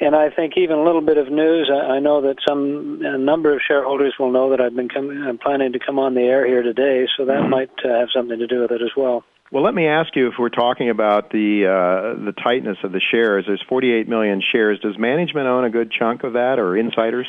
and 0.00 0.16
I 0.16 0.30
think 0.30 0.54
even 0.56 0.78
a 0.78 0.82
little 0.82 1.02
bit 1.02 1.18
of 1.18 1.30
news. 1.30 1.70
I, 1.70 1.96
I 1.96 1.98
know 2.00 2.22
that 2.22 2.36
some 2.48 3.00
a 3.04 3.18
number 3.18 3.52
of 3.52 3.60
shareholders 3.66 4.14
will 4.18 4.32
know 4.32 4.50
that 4.50 4.60
I've 4.60 4.74
been 4.74 4.88
coming. 4.88 5.22
I'm 5.22 5.38
planning 5.38 5.72
to 5.72 5.78
come 5.78 5.98
on 5.98 6.14
the 6.14 6.22
air 6.22 6.46
here 6.46 6.62
today, 6.62 7.06
so 7.16 7.26
that 7.26 7.48
might 7.48 7.70
uh, 7.84 8.00
have 8.00 8.08
something 8.14 8.38
to 8.38 8.46
do 8.46 8.62
with 8.62 8.70
it 8.70 8.80
as 8.80 8.96
well. 8.96 9.22
Well, 9.52 9.62
let 9.62 9.74
me 9.74 9.86
ask 9.86 10.16
you 10.16 10.28
if 10.28 10.34
we're 10.38 10.48
talking 10.48 10.88
about 10.88 11.30
the 11.30 11.66
uh, 11.68 12.24
the 12.24 12.32
tightness 12.32 12.78
of 12.82 12.92
the 12.92 13.02
shares. 13.12 13.44
There's 13.46 13.62
48 13.68 14.08
million 14.08 14.40
shares. 14.50 14.80
Does 14.80 14.96
management 14.98 15.46
own 15.46 15.64
a 15.64 15.70
good 15.70 15.92
chunk 15.92 16.24
of 16.24 16.32
that, 16.32 16.58
or 16.58 16.74
insiders? 16.74 17.26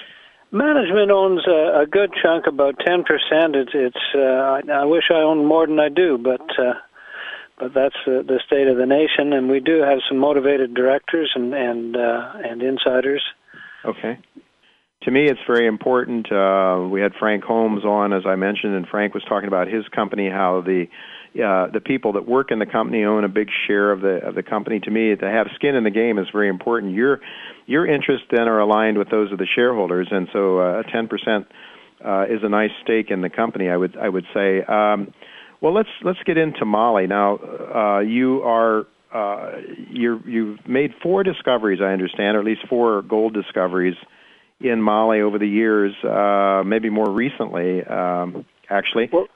Management 0.50 1.12
owns 1.12 1.42
a, 1.46 1.82
a 1.82 1.86
good 1.86 2.12
chunk, 2.24 2.48
about 2.48 2.76
ten 2.80 3.04
percent. 3.04 3.58
It's 3.58 3.72
it's. 3.74 4.06
Uh, 4.16 4.22
I, 4.22 4.62
I 4.72 4.86
wish 4.86 5.04
I 5.12 5.16
owned 5.16 5.46
more 5.46 5.68
than 5.68 5.82
I 5.82 5.90
do, 5.90 6.18
but 6.18 6.40
uh, 6.58 6.76
but 7.60 7.74
that's 7.74 7.96
uh, 8.08 8.24
the 8.24 8.40
state 8.46 8.70
of 8.70 8.78
the 8.78 8.86
nation, 8.86 9.34
and 9.34 9.50
we 9.50 9.60
do 9.60 9.82
have 9.82 10.00
some 10.08 10.18
motivated 10.18 10.74
directors 10.74 11.30
and 11.36 11.54
and 11.54 11.98
uh, 11.98 12.32
and 12.42 12.62
insiders. 12.62 13.24
Okay. 13.84 14.18
To 15.02 15.12
me, 15.12 15.26
it's 15.26 15.42
very 15.46 15.68
important. 15.68 16.32
Uh, 16.32 16.88
we 16.90 17.02
had 17.02 17.12
Frank 17.20 17.44
Holmes 17.44 17.84
on, 17.84 18.14
as 18.14 18.24
I 18.26 18.36
mentioned, 18.36 18.76
and 18.76 18.88
Frank 18.88 19.14
was 19.14 19.24
talking 19.28 19.50
about 19.50 19.68
his 19.68 19.86
company, 19.90 20.30
how 20.30 20.62
the 20.62 20.88
uh, 21.36 21.68
the 21.72 21.82
people 21.84 22.14
that 22.14 22.28
work 22.28 22.52
in 22.52 22.60
the 22.60 22.66
company 22.66 23.04
own 23.04 23.24
a 23.24 23.30
big 23.30 23.48
share 23.68 23.92
of 23.92 24.02
the 24.02 24.20
of 24.26 24.36
the 24.36 24.44
company. 24.44 24.80
To 24.82 24.92
me, 24.92 25.16
to 25.16 25.30
have 25.30 25.48
skin 25.56 25.76
in 25.76 25.84
the 25.84 25.92
game 25.92 26.20
is 26.20 26.28
very 26.32 26.50
important. 26.50 26.94
Your 26.94 27.20
your 27.66 27.86
interests 27.88 28.28
then 28.32 28.48
are 28.48 28.60
aligned 28.60 28.98
with 28.98 29.10
those 29.10 29.32
of 29.32 29.38
the 29.38 29.48
shareholders, 29.56 30.08
and 30.12 30.28
so 30.32 30.60
uh, 30.60 30.84
ten 30.84 31.08
percent 31.08 31.48
uh, 32.06 32.26
is 32.26 32.42
a 32.44 32.50
nice 32.50 32.72
stake 32.84 33.10
in 33.10 33.22
the 33.22 33.30
company. 33.30 33.70
I 33.70 33.78
would 33.78 33.98
I 33.98 34.10
would 34.10 34.26
say. 34.34 34.62
Um, 34.64 35.14
well, 35.62 35.74
let's 35.74 35.90
let's 36.04 36.20
get 36.26 36.38
into 36.38 36.66
Mali 36.66 37.08
now. 37.08 37.38
Uh, 37.38 38.00
you 38.02 38.42
are 38.44 38.86
uh, 39.14 39.52
you're, 39.90 40.28
you've 40.28 40.68
made 40.68 40.92
four 41.02 41.24
discoveries, 41.24 41.80
I 41.82 41.94
understand, 41.94 42.36
or 42.36 42.40
at 42.40 42.46
least 42.46 42.62
four 42.68 43.04
gold 43.04 43.34
discoveries 43.34 43.96
in 44.60 44.82
Mali 44.82 45.22
over 45.22 45.38
the 45.38 45.48
years. 45.48 45.94
Uh, 46.04 46.64
maybe 46.66 46.90
more 46.90 47.10
recently, 47.10 47.84
um, 47.84 48.46
actually. 48.70 49.10
Well, 49.12 49.28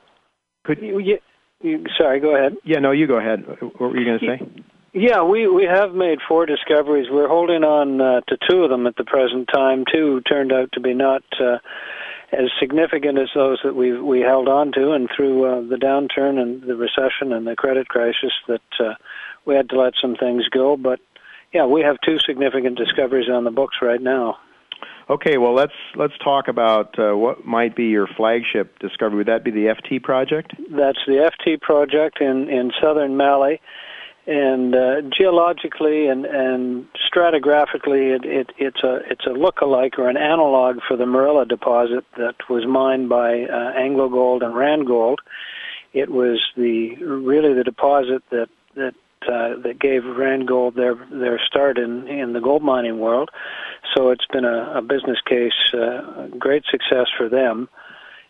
could 0.65 0.79
you, 0.81 0.99
you, 0.99 1.19
you, 1.61 1.83
sorry, 1.97 2.19
go 2.19 2.35
ahead. 2.35 2.55
Yeah, 2.63 2.79
no, 2.79 2.91
you 2.91 3.07
go 3.07 3.17
ahead. 3.17 3.45
What 3.47 3.79
were 3.79 3.97
you 3.97 4.05
going 4.05 4.19
to 4.19 4.25
say? 4.25 4.63
Yeah, 4.93 5.23
we 5.23 5.47
we 5.47 5.65
have 5.65 5.93
made 5.93 6.19
four 6.27 6.45
discoveries. 6.45 7.07
We're 7.11 7.27
holding 7.27 7.63
on 7.63 8.01
uh, 8.01 8.21
to 8.21 8.37
two 8.49 8.63
of 8.63 8.69
them 8.69 8.87
at 8.87 8.95
the 8.95 9.03
present 9.03 9.47
time. 9.53 9.83
Two 9.91 10.21
turned 10.21 10.51
out 10.51 10.71
to 10.73 10.79
be 10.79 10.93
not 10.93 11.21
uh, 11.39 11.57
as 12.31 12.49
significant 12.59 13.19
as 13.19 13.29
those 13.35 13.59
that 13.63 13.75
we 13.75 13.99
we 13.99 14.21
held 14.21 14.47
on 14.47 14.71
to, 14.71 14.93
and 14.93 15.09
through 15.15 15.45
uh, 15.45 15.61
the 15.61 15.75
downturn 15.75 16.39
and 16.39 16.63
the 16.63 16.75
recession 16.75 17.31
and 17.31 17.45
the 17.45 17.55
credit 17.55 17.87
crisis, 17.87 18.31
that 18.47 18.61
uh, 18.79 18.95
we 19.45 19.55
had 19.55 19.69
to 19.69 19.79
let 19.79 19.93
some 20.01 20.15
things 20.15 20.47
go. 20.49 20.77
But 20.77 20.99
yeah, 21.53 21.65
we 21.65 21.81
have 21.81 21.97
two 22.05 22.17
significant 22.25 22.77
discoveries 22.77 23.29
on 23.29 23.43
the 23.43 23.51
books 23.51 23.77
right 23.81 24.01
now. 24.01 24.37
Okay, 25.09 25.37
well 25.37 25.53
let's 25.53 25.73
let's 25.95 26.17
talk 26.21 26.49
about 26.49 26.99
uh, 26.99 27.15
what 27.15 27.45
might 27.45 27.75
be 27.75 27.85
your 27.85 28.07
flagship 28.07 28.77
discovery. 28.79 29.17
Would 29.17 29.27
that 29.27 29.43
be 29.43 29.51
the 29.51 29.67
FT 29.67 30.03
project? 30.03 30.53
That's 30.69 30.99
the 31.07 31.31
FT 31.31 31.61
project 31.61 32.19
in 32.19 32.49
in 32.49 32.71
southern 32.81 33.15
Mali, 33.15 33.61
and 34.25 34.75
uh, 34.75 35.01
geologically 35.17 36.07
and 36.07 36.25
and 36.25 36.87
stratigraphically, 37.09 38.17
it, 38.17 38.25
it 38.25 38.49
it's 38.57 38.83
a 38.83 38.99
it's 39.09 39.25
a 39.25 39.29
look-alike 39.29 39.97
or 39.97 40.09
an 40.09 40.17
analog 40.17 40.79
for 40.85 40.97
the 40.97 41.05
Morila 41.05 41.47
deposit 41.47 42.03
that 42.17 42.35
was 42.49 42.67
mined 42.67 43.07
by 43.07 43.43
uh, 43.43 43.71
Anglo 43.77 44.09
Gold 44.09 44.43
and 44.43 44.53
Rand 44.53 44.87
Gold. 44.87 45.21
It 45.93 46.11
was 46.11 46.41
the 46.57 46.95
really 46.97 47.53
the 47.53 47.63
deposit 47.63 48.23
that 48.31 48.49
that 48.75 48.93
uh, 49.27 49.61
that 49.63 49.79
gave 49.79 50.03
Rand 50.05 50.47
Gold 50.47 50.75
their 50.75 50.95
their 51.11 51.39
start 51.45 51.77
in 51.77 52.07
in 52.07 52.33
the 52.33 52.39
gold 52.41 52.63
mining 52.63 52.99
world. 52.99 53.29
So 53.95 54.09
it's 54.09 54.25
been 54.31 54.45
a, 54.45 54.73
a 54.77 54.81
business 54.81 55.17
case, 55.27 55.53
uh, 55.73 56.27
great 56.37 56.63
success 56.69 57.07
for 57.17 57.29
them. 57.29 57.69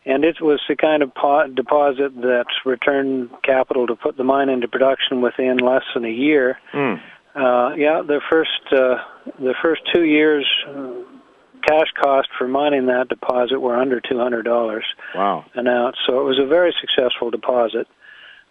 And 0.06 0.24
it 0.24 0.40
was 0.42 0.62
the 0.70 0.76
kind 0.78 1.04
of 1.04 1.14
po- 1.14 1.48
deposit 1.48 2.16
that 2.22 2.46
returned 2.66 3.30
capital 3.44 3.88
to 3.88 3.96
put 3.96 4.16
the 4.16 4.24
mine 4.24 4.48
into 4.48 4.68
production 4.68 5.22
within 5.22 5.58
less 5.58 5.84
than 5.94 6.06
a 6.06 6.10
year. 6.10 6.58
Mm. 6.74 7.02
Uh, 7.36 7.76
yeah, 7.76 8.02
the 8.08 8.22
first 8.30 8.62
uh, 8.72 8.96
the 9.40 9.54
first 9.62 9.82
two 9.94 10.06
years, 10.06 10.48
uh, 10.68 10.92
cash 11.68 11.88
cost 12.02 12.30
for 12.38 12.48
mining 12.48 12.86
that 12.86 13.10
deposit 13.10 13.60
were 13.60 13.76
under 13.76 14.00
two 14.00 14.18
hundred 14.18 14.44
dollars 14.44 14.86
Wow. 15.14 15.46
an 15.56 15.68
ounce. 15.68 15.98
So 16.08 16.22
it 16.22 16.24
was 16.24 16.40
a 16.40 16.48
very 16.48 16.74
successful 16.80 17.30
deposit, 17.30 17.88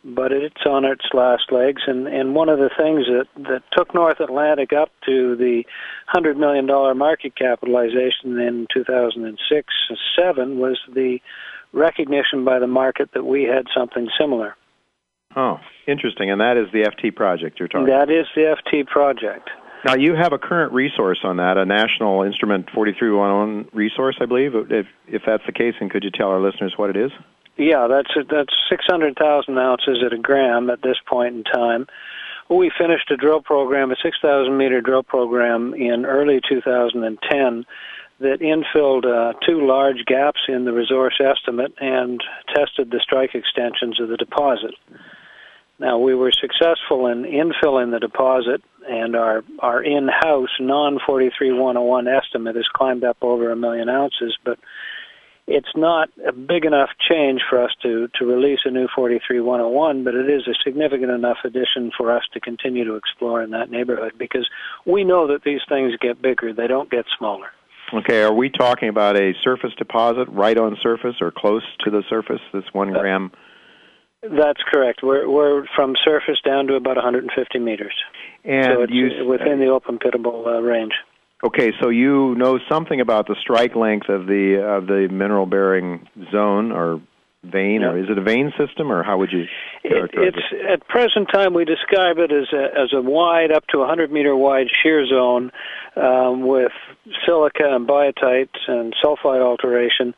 but 0.04 0.32
it's 0.32 0.64
on 0.66 0.84
its 0.84 1.04
last 1.12 1.50
legs. 1.50 1.82
And, 1.86 2.06
and 2.06 2.34
one 2.34 2.48
of 2.48 2.58
the 2.58 2.70
things 2.76 3.06
that, 3.06 3.26
that 3.48 3.62
took 3.76 3.94
North 3.94 4.20
Atlantic 4.20 4.72
up 4.72 4.90
to 5.06 5.36
the 5.36 5.64
$100 6.14 6.36
million 6.36 6.66
market 6.96 7.36
capitalization 7.36 8.38
in 8.38 8.66
2006 8.72 9.74
7 10.18 10.58
was 10.58 10.78
the 10.94 11.18
recognition 11.72 12.44
by 12.44 12.58
the 12.58 12.66
market 12.66 13.10
that 13.14 13.24
we 13.24 13.44
had 13.44 13.66
something 13.76 14.08
similar. 14.18 14.56
Oh, 15.34 15.58
interesting. 15.86 16.30
And 16.30 16.40
that 16.40 16.56
is 16.56 16.72
the 16.72 16.88
FT 16.88 17.14
project 17.14 17.58
you're 17.58 17.68
talking. 17.68 17.86
That 17.86 18.10
is 18.10 18.26
the 18.34 18.56
FT 18.56 18.86
project. 18.86 19.50
Now 19.84 19.94
you 19.94 20.14
have 20.14 20.32
a 20.32 20.38
current 20.38 20.72
resource 20.72 21.20
on 21.22 21.36
that, 21.36 21.58
a 21.58 21.64
National 21.64 22.22
Instrument 22.22 22.70
4311 22.74 23.68
resource, 23.72 24.16
I 24.20 24.26
believe. 24.26 24.52
If 24.54 24.86
if 25.06 25.22
that's 25.26 25.44
the 25.46 25.52
case, 25.52 25.74
and 25.80 25.90
could 25.90 26.02
you 26.02 26.10
tell 26.10 26.28
our 26.28 26.40
listeners 26.40 26.74
what 26.76 26.90
it 26.90 26.96
is? 26.96 27.12
Yeah, 27.56 27.86
that's 27.88 28.10
that's 28.30 28.54
six 28.68 28.84
hundred 28.86 29.16
thousand 29.16 29.58
ounces 29.58 30.02
at 30.04 30.12
a 30.12 30.18
gram 30.18 30.68
at 30.68 30.82
this 30.82 30.98
point 31.06 31.36
in 31.36 31.44
time. 31.44 31.86
We 32.48 32.70
finished 32.78 33.10
a 33.10 33.16
drill 33.16 33.40
program, 33.40 33.90
a 33.90 33.96
six 34.02 34.18
thousand 34.20 34.56
meter 34.56 34.80
drill 34.80 35.02
program 35.02 35.74
in 35.74 36.04
early 36.04 36.40
2010 36.48 37.64
that 38.18 38.40
infilled 38.40 39.04
uh, 39.04 39.38
two 39.46 39.66
large 39.66 40.04
gaps 40.06 40.40
in 40.48 40.64
the 40.64 40.72
resource 40.72 41.18
estimate 41.20 41.74
and 41.80 42.22
tested 42.54 42.90
the 42.90 43.00
strike 43.02 43.34
extensions 43.34 44.00
of 44.00 44.08
the 44.08 44.16
deposit. 44.16 44.74
Now 45.78 45.98
we 45.98 46.14
were 46.14 46.32
successful 46.32 47.06
in 47.06 47.24
infilling 47.24 47.90
the 47.90 48.00
deposit, 48.00 48.62
and 48.88 49.16
our 49.16 49.44
our 49.58 49.82
in-house 49.82 50.56
non 50.60 50.98
43101 51.06 52.08
estimate 52.08 52.56
has 52.56 52.66
climbed 52.74 53.04
up 53.04 53.18
over 53.22 53.50
a 53.50 53.56
million 53.56 53.88
ounces, 53.88 54.36
but 54.44 54.58
it's 55.46 55.68
not 55.76 56.08
a 56.26 56.32
big 56.32 56.64
enough 56.64 56.90
change 57.08 57.40
for 57.48 57.62
us 57.62 57.70
to, 57.82 58.08
to 58.18 58.24
release 58.24 58.60
a 58.64 58.70
new 58.70 58.88
43101, 58.94 60.02
but 60.02 60.14
it 60.14 60.28
is 60.28 60.42
a 60.48 60.54
significant 60.64 61.10
enough 61.10 61.38
addition 61.44 61.92
for 61.96 62.14
us 62.14 62.22
to 62.32 62.40
continue 62.40 62.84
to 62.84 62.96
explore 62.96 63.42
in 63.42 63.50
that 63.50 63.70
neighborhood 63.70 64.12
because 64.18 64.48
we 64.84 65.04
know 65.04 65.28
that 65.28 65.44
these 65.44 65.60
things 65.68 65.92
get 66.00 66.20
bigger, 66.20 66.52
they 66.52 66.66
don't 66.66 66.90
get 66.90 67.04
smaller. 67.16 67.48
Okay, 67.94 68.22
are 68.22 68.34
we 68.34 68.50
talking 68.50 68.88
about 68.88 69.16
a 69.16 69.32
surface 69.44 69.72
deposit, 69.78 70.28
right 70.28 70.58
on 70.58 70.76
surface 70.82 71.16
or 71.20 71.30
close 71.30 71.62
to 71.84 71.90
the 71.90 72.02
surface? 72.10 72.40
This 72.52 72.64
one 72.72 72.92
gram. 72.92 73.30
That's 74.22 74.60
correct. 74.72 75.00
We're 75.04 75.28
we're 75.28 75.66
from 75.76 75.94
surface 76.04 76.40
down 76.44 76.66
to 76.66 76.74
about 76.74 76.96
150 76.96 77.58
meters, 77.60 77.94
And 78.42 78.64
so 78.64 78.82
it's 78.82 78.92
you 78.92 79.24
within 79.24 79.60
the 79.60 79.68
open 79.68 80.00
pittable 80.00 80.46
uh, 80.46 80.60
range. 80.62 80.94
Okay, 81.44 81.72
so 81.80 81.90
you 81.90 82.34
know 82.36 82.58
something 82.68 83.00
about 83.00 83.26
the 83.26 83.36
strike 83.40 83.76
length 83.76 84.08
of 84.08 84.26
the 84.26 84.62
of 84.62 84.86
the 84.86 85.08
mineral 85.10 85.46
bearing 85.46 86.08
zone 86.32 86.72
or 86.72 87.00
vein, 87.44 87.82
or 87.82 87.98
is 87.98 88.06
it 88.08 88.18
a 88.18 88.22
vein 88.22 88.52
system, 88.58 88.90
or 88.90 89.02
how 89.02 89.18
would 89.18 89.30
you 89.30 89.44
It, 89.84 89.90
characterize 89.90 90.32
it's 90.34 90.64
at 90.68 90.88
present 90.88 91.28
time 91.32 91.54
we 91.54 91.64
describe 91.64 92.18
it 92.18 92.32
as 92.32 92.48
a 92.52 92.64
as 92.78 92.92
a 92.94 93.02
wide, 93.02 93.52
up 93.52 93.66
to 93.68 93.78
100 93.78 94.10
meter 94.10 94.34
wide 94.34 94.68
shear 94.82 95.06
zone 95.06 95.52
um, 95.96 96.46
with 96.46 96.72
silica 97.26 97.64
and 97.64 97.86
biotite 97.86 98.48
and 98.66 98.94
sulfide 99.04 99.42
alteration. 99.42 100.14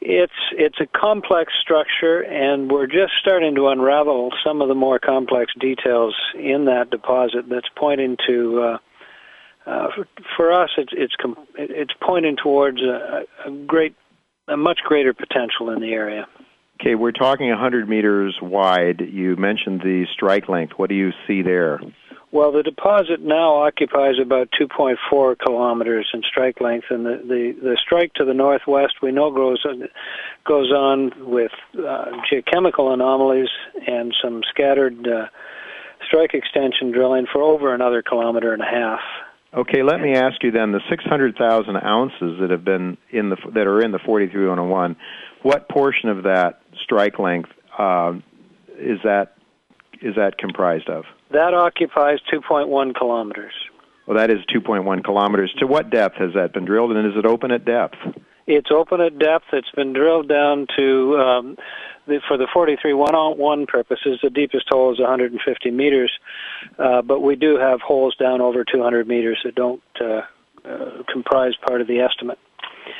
It's 0.00 0.32
it's 0.52 0.80
a 0.80 0.86
complex 0.98 1.52
structure, 1.60 2.22
and 2.22 2.70
we're 2.70 2.86
just 2.86 3.12
starting 3.20 3.54
to 3.54 3.68
unravel 3.68 4.30
some 4.44 4.62
of 4.62 4.68
the 4.68 4.74
more 4.74 4.98
complex 4.98 5.52
details 5.60 6.16
in 6.34 6.64
that 6.64 6.90
deposit. 6.90 7.48
That's 7.48 7.68
pointing 7.76 8.16
to. 8.28 8.62
Uh, 8.62 8.78
uh, 9.66 9.88
for, 9.94 10.06
for 10.36 10.52
us, 10.52 10.70
it's 10.78 10.92
it's 10.92 11.14
com- 11.20 11.46
it's 11.56 11.92
pointing 12.00 12.36
towards 12.42 12.80
a, 12.82 13.24
a 13.46 13.50
great, 13.66 13.94
a 14.48 14.56
much 14.56 14.78
greater 14.84 15.12
potential 15.12 15.70
in 15.70 15.80
the 15.80 15.92
area. 15.92 16.26
Okay, 16.80 16.94
we're 16.94 17.12
talking 17.12 17.50
100 17.50 17.88
meters 17.88 18.38
wide. 18.40 19.02
You 19.02 19.36
mentioned 19.36 19.80
the 19.82 20.06
strike 20.14 20.48
length. 20.48 20.72
What 20.78 20.88
do 20.88 20.94
you 20.94 21.10
see 21.26 21.42
there? 21.42 21.78
Well, 22.32 22.52
the 22.52 22.62
deposit 22.62 23.20
now 23.20 23.66
occupies 23.66 24.14
about 24.22 24.48
2.4 24.58 25.36
kilometers 25.38 26.08
in 26.14 26.22
strike 26.22 26.60
length, 26.60 26.86
and 26.88 27.04
the, 27.04 27.20
the, 27.26 27.54
the 27.60 27.76
strike 27.84 28.14
to 28.14 28.24
the 28.24 28.34
northwest 28.34 28.94
we 29.02 29.10
know 29.10 29.32
goes 29.32 29.62
goes 30.46 30.70
on 30.72 31.12
with 31.28 31.50
uh, 31.74 32.06
geochemical 32.32 32.94
anomalies 32.94 33.48
and 33.86 34.14
some 34.22 34.42
scattered 34.48 35.06
uh, 35.08 35.26
strike 36.06 36.32
extension 36.32 36.92
drilling 36.92 37.26
for 37.30 37.42
over 37.42 37.74
another 37.74 38.00
kilometer 38.00 38.52
and 38.52 38.62
a 38.62 38.64
half. 38.64 39.00
Okay, 39.52 39.82
let 39.82 40.00
me 40.00 40.14
ask 40.14 40.42
you 40.42 40.52
then: 40.52 40.72
the 40.72 40.80
600,000 40.88 41.76
ounces 41.76 42.38
that 42.40 42.50
have 42.50 42.64
been 42.64 42.96
in 43.10 43.30
the 43.30 43.36
that 43.54 43.66
are 43.66 43.82
in 43.82 43.90
the 43.90 43.98
43101, 43.98 44.96
what 45.42 45.68
portion 45.68 46.08
of 46.08 46.22
that 46.22 46.60
strike 46.82 47.18
length 47.18 47.50
uh, 47.76 48.12
is 48.78 48.98
that 49.02 49.34
is 50.02 50.14
that 50.16 50.38
comprised 50.38 50.88
of? 50.88 51.04
That 51.32 51.54
occupies 51.54 52.18
2.1 52.32 52.94
kilometers. 52.94 53.52
Well, 54.06 54.16
that 54.16 54.30
is 54.30 54.38
2.1 54.54 55.04
kilometers. 55.04 55.54
To 55.58 55.66
what 55.66 55.90
depth 55.90 56.16
has 56.16 56.30
that 56.34 56.52
been 56.52 56.64
drilled, 56.64 56.92
and 56.92 57.06
is 57.06 57.16
it 57.16 57.26
open 57.26 57.50
at 57.50 57.64
depth? 57.64 57.96
It's 58.46 58.70
open 58.72 59.00
at 59.00 59.18
depth. 59.18 59.46
It's 59.52 59.70
been 59.76 59.92
drilled 59.92 60.28
down 60.28 60.66
to 60.76 61.16
um, 61.18 61.56
the, 62.10 62.20
for 62.28 62.36
the 62.36 62.46
43 62.52 62.92
one-on-one 62.92 63.66
purposes. 63.66 64.18
The 64.22 64.30
deepest 64.30 64.66
hole 64.68 64.92
is 64.92 64.98
150 65.00 65.70
meters, 65.70 66.12
uh, 66.78 67.02
but 67.02 67.20
we 67.20 67.36
do 67.36 67.56
have 67.56 67.80
holes 67.80 68.14
down 68.16 68.40
over 68.40 68.64
200 68.64 69.08
meters 69.08 69.40
that 69.44 69.54
don't 69.54 69.82
uh, 70.00 70.22
uh, 70.64 71.02
comprise 71.10 71.54
part 71.66 71.80
of 71.80 71.86
the 71.86 72.00
estimate. 72.00 72.38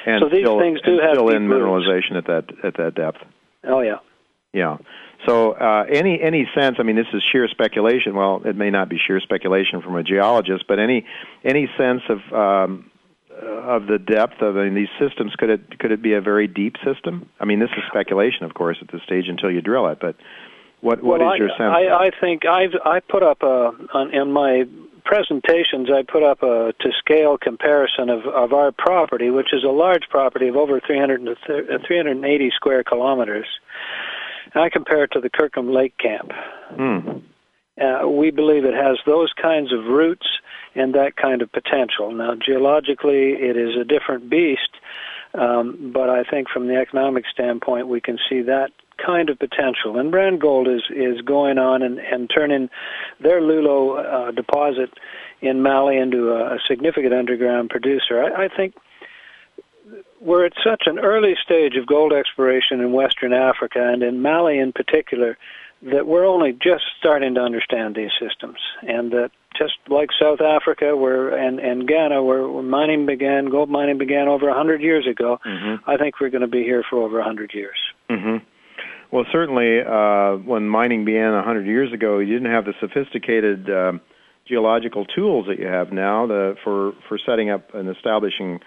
And 0.06 0.22
so 0.22 0.28
these 0.28 0.44
still, 0.44 0.58
things 0.58 0.80
do 0.82 0.98
have 0.98 1.14
still 1.14 1.28
in 1.28 1.48
roots. 1.48 1.62
mineralization 1.62 2.16
at 2.16 2.26
that 2.26 2.64
at 2.64 2.76
that 2.76 2.94
depth. 2.94 3.18
Oh 3.64 3.80
yeah. 3.80 3.96
Yeah. 4.52 4.78
So 5.26 5.52
uh, 5.52 5.84
any 5.90 6.20
any 6.22 6.48
sense? 6.58 6.76
I 6.78 6.82
mean, 6.82 6.96
this 6.96 7.06
is 7.12 7.22
sheer 7.30 7.46
speculation. 7.48 8.14
Well, 8.14 8.40
it 8.44 8.56
may 8.56 8.70
not 8.70 8.88
be 8.88 8.98
sheer 9.04 9.20
speculation 9.20 9.82
from 9.82 9.96
a 9.96 10.02
geologist, 10.02 10.64
but 10.68 10.78
any 10.78 11.04
any 11.44 11.68
sense 11.76 12.02
of 12.08 12.32
um, 12.32 12.90
of 13.42 13.86
the 13.86 13.98
depth 13.98 14.40
of 14.42 14.56
I 14.56 14.64
mean, 14.64 14.74
these 14.74 14.92
systems? 14.98 15.34
Could 15.36 15.50
it 15.50 15.78
could 15.78 15.92
it 15.92 16.02
be 16.02 16.14
a 16.14 16.20
very 16.20 16.46
deep 16.46 16.76
system? 16.84 17.28
I 17.40 17.44
mean, 17.44 17.60
this 17.60 17.70
is 17.76 17.82
speculation, 17.88 18.44
of 18.44 18.54
course, 18.54 18.78
at 18.80 18.90
this 18.92 19.02
stage 19.02 19.24
until 19.28 19.50
you 19.50 19.60
drill 19.60 19.88
it. 19.88 19.98
But 20.00 20.16
what 20.80 21.02
what 21.02 21.20
is 21.20 21.24
well, 21.24 21.32
I, 21.32 21.36
your 21.36 21.48
sense? 21.48 21.60
I, 21.60 22.06
I 22.06 22.10
think 22.20 22.46
I've 22.46 22.74
I 22.84 23.00
put 23.00 23.22
up 23.22 23.42
a 23.42 23.72
on, 23.94 24.14
in 24.14 24.32
my 24.32 24.64
presentations 25.04 25.88
I 25.90 26.02
put 26.02 26.22
up 26.22 26.42
a 26.42 26.72
to 26.78 26.90
scale 26.98 27.38
comparison 27.38 28.10
of 28.10 28.26
of 28.26 28.52
our 28.52 28.72
property, 28.72 29.30
which 29.30 29.52
is 29.52 29.64
a 29.64 29.72
large 29.72 30.04
property 30.10 30.48
of 30.48 30.56
over 30.56 30.80
300 30.80 31.24
to 31.24 31.34
th- 31.46 31.70
uh, 31.70 31.86
380 31.86 32.50
square 32.54 32.84
kilometers. 32.84 33.46
And 34.54 34.62
I 34.62 34.68
compare 34.68 35.04
it 35.04 35.12
to 35.12 35.20
the 35.20 35.30
Kirkland 35.30 35.70
Lake 35.70 35.96
Camp. 35.98 36.32
Hmm. 36.76 37.18
Uh, 37.80 38.06
we 38.08 38.30
believe 38.30 38.64
it 38.64 38.74
has 38.74 38.98
those 39.06 39.32
kinds 39.40 39.72
of 39.72 39.84
roots 39.84 40.26
and 40.74 40.94
that 40.94 41.16
kind 41.16 41.42
of 41.42 41.50
potential. 41.50 42.12
Now, 42.12 42.34
geologically, 42.34 43.32
it 43.32 43.56
is 43.56 43.76
a 43.76 43.84
different 43.84 44.28
beast, 44.28 44.70
um, 45.34 45.90
but 45.92 46.10
I 46.10 46.24
think 46.24 46.48
from 46.48 46.66
the 46.66 46.76
economic 46.76 47.24
standpoint, 47.32 47.88
we 47.88 48.00
can 48.00 48.18
see 48.28 48.42
that 48.42 48.70
kind 49.04 49.30
of 49.30 49.38
potential. 49.38 49.98
And 49.98 50.12
Randgold 50.12 50.68
is 50.68 50.82
is 50.94 51.20
going 51.22 51.58
on 51.58 51.82
and, 51.82 51.98
and 51.98 52.30
turning 52.34 52.68
their 53.20 53.40
Loulo 53.40 53.98
uh, 53.98 54.30
deposit 54.32 54.90
in 55.40 55.62
Mali 55.62 55.96
into 55.96 56.32
a, 56.32 56.56
a 56.56 56.58
significant 56.68 57.14
underground 57.14 57.70
producer. 57.70 58.22
I, 58.22 58.44
I 58.44 58.48
think 58.54 58.74
we're 60.20 60.44
at 60.44 60.52
such 60.62 60.82
an 60.86 60.98
early 60.98 61.34
stage 61.42 61.76
of 61.76 61.86
gold 61.86 62.12
exploration 62.12 62.80
in 62.80 62.92
Western 62.92 63.32
Africa 63.32 63.80
and 63.82 64.02
in 64.02 64.20
Mali 64.20 64.58
in 64.58 64.72
particular 64.72 65.38
that 65.82 66.06
we're 66.06 66.26
only 66.26 66.52
just 66.52 66.84
starting 66.98 67.34
to 67.34 67.40
understand 67.40 67.94
these 67.94 68.10
systems, 68.20 68.58
and 68.82 69.12
that 69.12 69.30
just 69.56 69.74
like 69.88 70.10
South 70.20 70.40
Africa, 70.40 70.96
where 70.96 71.30
and 71.30 71.58
and 71.58 71.86
Ghana, 71.86 72.22
where, 72.22 72.46
where 72.48 72.62
mining 72.62 73.06
began, 73.06 73.50
gold 73.50 73.70
mining 73.70 73.98
began 73.98 74.28
over 74.28 74.48
a 74.48 74.54
hundred 74.54 74.82
years 74.82 75.06
ago. 75.06 75.38
Mm-hmm. 75.44 75.90
I 75.90 75.96
think 75.96 76.20
we're 76.20 76.30
going 76.30 76.42
to 76.42 76.48
be 76.48 76.62
here 76.62 76.84
for 76.88 77.02
over 77.02 77.18
a 77.18 77.24
hundred 77.24 77.52
years. 77.54 77.76
hmm 78.08 78.36
Well, 79.10 79.24
certainly, 79.32 79.80
uh, 79.80 80.36
when 80.44 80.68
mining 80.68 81.04
began 81.04 81.32
a 81.32 81.42
hundred 81.42 81.66
years 81.66 81.92
ago, 81.92 82.18
you 82.18 82.32
didn't 82.34 82.52
have 82.52 82.64
the 82.64 82.74
sophisticated 82.80 83.68
um, 83.70 84.00
geological 84.46 85.04
tools 85.06 85.46
that 85.48 85.58
you 85.58 85.66
have 85.66 85.92
now 85.92 86.26
the, 86.26 86.56
for 86.62 86.92
for 87.08 87.18
setting 87.24 87.50
up 87.50 87.74
and 87.74 87.88
establishing 87.88 88.60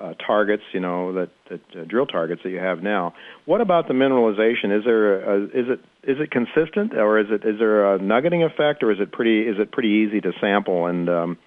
uh, 0.00 0.14
targets. 0.14 0.62
You 0.72 0.80
know 0.80 1.12
that, 1.14 1.30
that 1.50 1.60
uh, 1.78 1.84
drill 1.84 2.06
targets 2.06 2.42
that 2.44 2.50
you 2.50 2.58
have 2.58 2.82
now. 2.82 3.14
What 3.44 3.60
about 3.60 3.88
the 3.88 3.94
mineralization? 3.94 4.76
Is 4.76 4.84
there 4.84 5.22
a, 5.22 5.44
is 5.44 5.66
it 5.68 5.80
is 6.02 6.18
it 6.20 6.30
consistent, 6.30 6.94
or 6.94 7.18
is 7.18 7.26
it 7.30 7.46
is 7.46 7.58
there 7.58 7.94
a 7.94 7.98
nuggeting 7.98 8.42
effect, 8.42 8.82
or 8.82 8.90
is 8.92 8.98
it 9.00 9.12
pretty 9.12 9.42
is 9.42 9.56
it 9.58 9.72
pretty 9.72 10.06
easy 10.06 10.20
to 10.20 10.32
sample 10.40 10.86
and 10.86 11.08
um, 11.08 11.38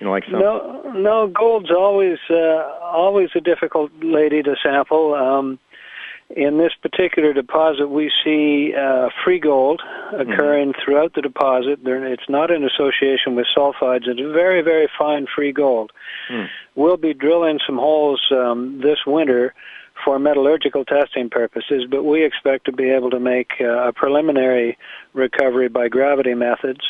you 0.00 0.06
know 0.06 0.12
like 0.12 0.24
some 0.30 0.40
No, 0.40 0.82
no, 0.94 1.26
gold's 1.26 1.70
always 1.70 2.18
uh, 2.30 2.62
always 2.82 3.30
a 3.36 3.40
difficult 3.40 3.90
lady 4.02 4.42
to 4.42 4.54
sample. 4.62 5.14
Um, 5.14 5.58
in 6.36 6.58
this 6.58 6.72
particular 6.82 7.32
deposit, 7.32 7.88
we 7.88 8.10
see 8.22 8.74
uh, 8.74 9.08
free 9.24 9.38
gold 9.38 9.80
occurring 10.12 10.74
throughout 10.84 11.14
the 11.14 11.22
deposit. 11.22 11.80
It's 11.84 12.28
not 12.28 12.50
in 12.50 12.64
association 12.64 13.34
with 13.34 13.46
sulfides. 13.56 14.06
It's 14.06 14.20
very, 14.20 14.60
very 14.60 14.88
fine 14.98 15.26
free 15.34 15.52
gold. 15.52 15.90
Hmm. 16.28 16.44
We'll 16.74 16.98
be 16.98 17.14
drilling 17.14 17.60
some 17.66 17.76
holes 17.76 18.20
um, 18.30 18.80
this 18.82 18.98
winter 19.06 19.54
for 20.04 20.18
metallurgical 20.18 20.84
testing 20.84 21.30
purposes, 21.30 21.86
but 21.90 22.04
we 22.04 22.24
expect 22.24 22.66
to 22.66 22.72
be 22.72 22.90
able 22.90 23.10
to 23.10 23.20
make 23.20 23.52
uh, 23.60 23.88
a 23.88 23.92
preliminary 23.92 24.76
recovery 25.14 25.68
by 25.68 25.88
gravity 25.88 26.34
methods 26.34 26.80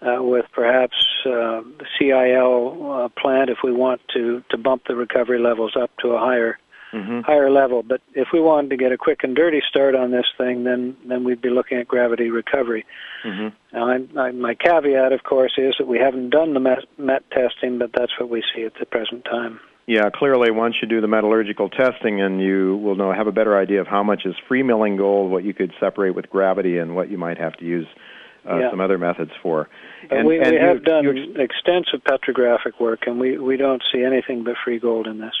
uh, 0.00 0.22
with 0.22 0.46
perhaps 0.52 0.96
uh, 1.26 1.60
the 1.78 1.86
CIL 1.98 2.92
uh, 2.92 3.08
plant 3.20 3.50
if 3.50 3.58
we 3.64 3.72
want 3.72 4.00
to, 4.14 4.42
to 4.50 4.56
bump 4.56 4.84
the 4.86 4.94
recovery 4.94 5.40
levels 5.40 5.76
up 5.76 5.90
to 6.00 6.10
a 6.10 6.18
higher 6.18 6.58
Mhm. 6.92 7.22
higher 7.24 7.50
level. 7.50 7.82
But 7.82 8.00
if 8.14 8.28
we 8.32 8.40
wanted 8.40 8.70
to 8.70 8.76
get 8.76 8.92
a 8.92 8.96
quick 8.96 9.22
and 9.22 9.36
dirty 9.36 9.60
start 9.68 9.94
on 9.94 10.10
this 10.10 10.26
thing, 10.38 10.64
then 10.64 10.96
then 11.04 11.24
we'd 11.24 11.40
be 11.42 11.50
looking 11.50 11.78
at 11.78 11.86
gravity 11.88 12.30
recovery. 12.30 12.84
Mhm. 13.24 13.52
Now, 13.72 13.88
I, 13.90 14.00
I, 14.16 14.30
my 14.32 14.54
caveat, 14.54 15.12
of 15.12 15.22
course, 15.24 15.52
is 15.58 15.74
that 15.78 15.86
we 15.86 15.98
haven't 15.98 16.30
done 16.30 16.54
the 16.54 16.60
met, 16.60 16.84
met 16.96 17.22
testing, 17.30 17.78
but 17.78 17.92
that's 17.92 18.18
what 18.18 18.28
we 18.30 18.42
see 18.54 18.64
at 18.64 18.74
the 18.80 18.86
present 18.86 19.24
time. 19.24 19.60
Yeah, 19.86 20.10
clearly, 20.10 20.50
once 20.50 20.76
you 20.82 20.88
do 20.88 21.00
the 21.00 21.08
metallurgical 21.08 21.70
testing, 21.70 22.20
and 22.20 22.42
you 22.42 22.76
will 22.76 22.94
know 22.94 23.10
have 23.12 23.26
a 23.26 23.32
better 23.32 23.56
idea 23.58 23.80
of 23.80 23.86
how 23.86 24.02
much 24.02 24.26
is 24.26 24.34
free 24.46 24.62
milling 24.62 24.96
gold, 24.96 25.30
what 25.30 25.44
you 25.44 25.54
could 25.54 25.72
separate 25.80 26.14
with 26.14 26.28
gravity, 26.30 26.76
and 26.78 26.94
what 26.94 27.10
you 27.10 27.16
might 27.18 27.38
have 27.38 27.54
to 27.56 27.64
use 27.64 27.86
uh, 28.48 28.56
Yeah. 28.60 28.70
some 28.70 28.80
other 28.80 28.96
methods 28.98 29.32
for. 29.42 29.68
But 30.08 30.18
and, 30.18 30.28
we, 30.28 30.38
and 30.38 30.50
we 30.52 30.56
you- 30.56 30.64
have 30.64 30.82
done 30.84 31.06
ex- 31.06 31.38
extensive 31.38 32.02
petrographic 32.04 32.78
work, 32.80 33.06
and 33.06 33.18
we, 33.18 33.36
we 33.36 33.56
don't 33.58 33.82
see 33.92 34.02
anything 34.02 34.42
but 34.44 34.56
free 34.64 34.78
gold 34.78 35.06
in 35.06 35.18
this. 35.18 35.34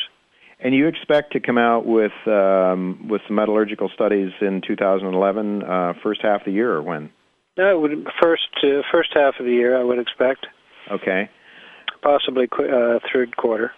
And 0.60 0.74
you 0.74 0.88
expect 0.88 1.32
to 1.32 1.40
come 1.40 1.58
out 1.58 1.86
with 1.86 2.12
um, 2.26 3.08
with 3.08 3.20
some 3.26 3.36
metallurgical 3.36 3.90
studies 3.94 4.32
in 4.40 4.60
2011, 4.66 5.62
uh, 5.62 5.92
first 6.02 6.20
half 6.22 6.40
of 6.40 6.46
the 6.46 6.52
year, 6.52 6.72
or 6.72 6.82
when? 6.82 7.10
No, 7.56 7.76
it 7.76 7.80
would 7.80 8.06
first 8.22 8.48
uh, 8.62 8.82
first 8.92 9.10
half 9.14 9.34
of 9.38 9.46
the 9.46 9.52
year, 9.52 9.78
I 9.78 9.84
would 9.84 9.98
expect, 9.98 10.46
Okay. 10.90 11.28
possibly 12.02 12.46
qu- 12.46 12.64
uh, 12.68 12.98
third 13.12 13.36
quarter. 13.36 13.72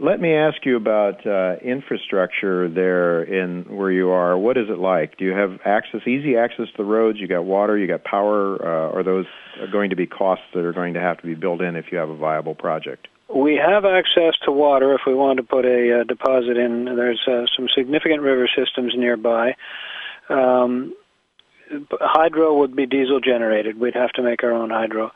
Let 0.00 0.18
me 0.20 0.34
ask 0.34 0.56
you 0.64 0.76
about 0.76 1.24
uh, 1.24 1.54
infrastructure 1.64 2.68
there 2.68 3.22
in 3.22 3.76
where 3.76 3.92
you 3.92 4.10
are. 4.10 4.36
What 4.36 4.56
is 4.56 4.64
it 4.68 4.78
like? 4.78 5.16
Do 5.18 5.24
you 5.24 5.30
have 5.30 5.60
access, 5.64 6.00
easy 6.04 6.36
access 6.36 6.66
to 6.66 6.76
the 6.78 6.84
roads? 6.84 7.18
You 7.20 7.28
got 7.28 7.44
water, 7.44 7.78
you 7.78 7.86
got 7.86 8.02
power. 8.02 8.56
Uh, 8.60 8.90
are 8.98 9.04
those 9.04 9.26
going 9.70 9.90
to 9.90 9.96
be 9.96 10.08
costs 10.08 10.46
that 10.52 10.64
are 10.64 10.72
going 10.72 10.94
to 10.94 11.00
have 11.00 11.18
to 11.18 11.26
be 11.26 11.36
built 11.36 11.60
in 11.60 11.76
if 11.76 11.86
you 11.92 11.98
have 11.98 12.08
a 12.08 12.16
viable 12.16 12.56
project? 12.56 13.06
We 13.34 13.56
have 13.56 13.84
access 13.84 14.34
to 14.44 14.52
water 14.52 14.94
if 14.94 15.00
we 15.06 15.14
want 15.14 15.38
to 15.38 15.42
put 15.42 15.64
a 15.64 16.00
uh, 16.00 16.04
deposit 16.04 16.56
in. 16.56 16.84
There's 16.84 17.20
uh, 17.26 17.46
some 17.56 17.68
significant 17.74 18.22
river 18.22 18.48
systems 18.56 18.94
nearby. 18.96 19.56
Um, 20.28 20.94
hydro 22.00 22.58
would 22.58 22.76
be 22.76 22.86
diesel 22.86 23.20
generated. 23.20 23.80
We'd 23.80 23.94
have 23.96 24.12
to 24.12 24.22
make 24.22 24.44
our 24.44 24.52
own 24.52 24.70
hydro. 24.70 25.10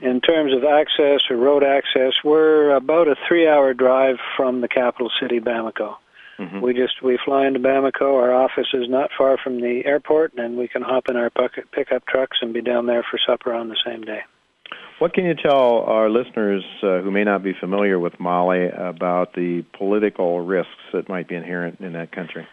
In 0.00 0.20
terms 0.20 0.54
of 0.54 0.64
access 0.64 1.20
or 1.30 1.36
road 1.36 1.62
access, 1.62 2.12
we're 2.24 2.70
about 2.70 3.08
a 3.08 3.16
three-hour 3.28 3.74
drive 3.74 4.16
from 4.36 4.62
the 4.62 4.68
capital 4.68 5.10
city, 5.20 5.38
Bamako. 5.38 5.96
Mhm. 6.38 6.60
We 6.62 6.72
just 6.72 7.02
we 7.02 7.18
fly 7.18 7.46
into 7.46 7.60
Bamako. 7.60 8.14
Our 8.14 8.32
office 8.32 8.68
is 8.72 8.88
not 8.88 9.10
far 9.16 9.36
from 9.36 9.60
the 9.60 9.84
airport, 9.84 10.32
and 10.34 10.56
we 10.56 10.66
can 10.66 10.82
hop 10.82 11.08
in 11.08 11.16
our 11.16 11.30
pickup 11.30 12.06
trucks 12.06 12.38
and 12.40 12.54
be 12.54 12.62
down 12.62 12.86
there 12.86 13.02
for 13.02 13.18
supper 13.18 13.52
on 13.52 13.68
the 13.68 13.76
same 13.84 14.02
day. 14.02 14.22
What 14.98 15.14
can 15.14 15.24
you 15.24 15.34
tell 15.34 15.80
our 15.80 16.08
listeners 16.08 16.64
uh, 16.82 17.00
who 17.00 17.10
may 17.10 17.24
not 17.24 17.42
be 17.42 17.52
familiar 17.58 17.98
with 17.98 18.18
Mali 18.20 18.66
about 18.66 19.34
the 19.34 19.64
political 19.76 20.40
risks 20.40 20.70
that 20.92 21.08
might 21.08 21.28
be 21.28 21.34
inherent 21.34 21.80
in 21.80 21.94
that 21.94 22.12
country? 22.12 22.46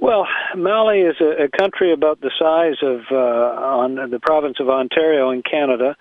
Well, 0.00 0.26
Mali 0.56 1.00
is 1.00 1.16
a, 1.20 1.44
a 1.44 1.48
country 1.48 1.92
about 1.92 2.22
the 2.22 2.30
size 2.38 2.78
of 2.82 3.00
uh, 3.12 3.60
on 3.60 4.10
the 4.10 4.18
province 4.18 4.56
of 4.58 4.70
Ontario 4.70 5.30
in 5.30 5.42
Canada. 5.42 5.94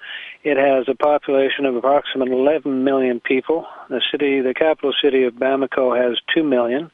It 0.44 0.56
has 0.56 0.88
a 0.88 0.96
population 0.96 1.66
of 1.66 1.76
approximately 1.76 2.32
11 2.32 2.86
million 2.86 3.20
people. 3.20 3.66
The 3.90 4.02
city, 4.10 4.40
the 4.40 4.54
capital 4.54 4.94
city 5.04 5.26
of 5.26 5.34
Bamako, 5.34 5.98
has 6.02 6.18
2 6.34 6.44
million. 6.44 6.92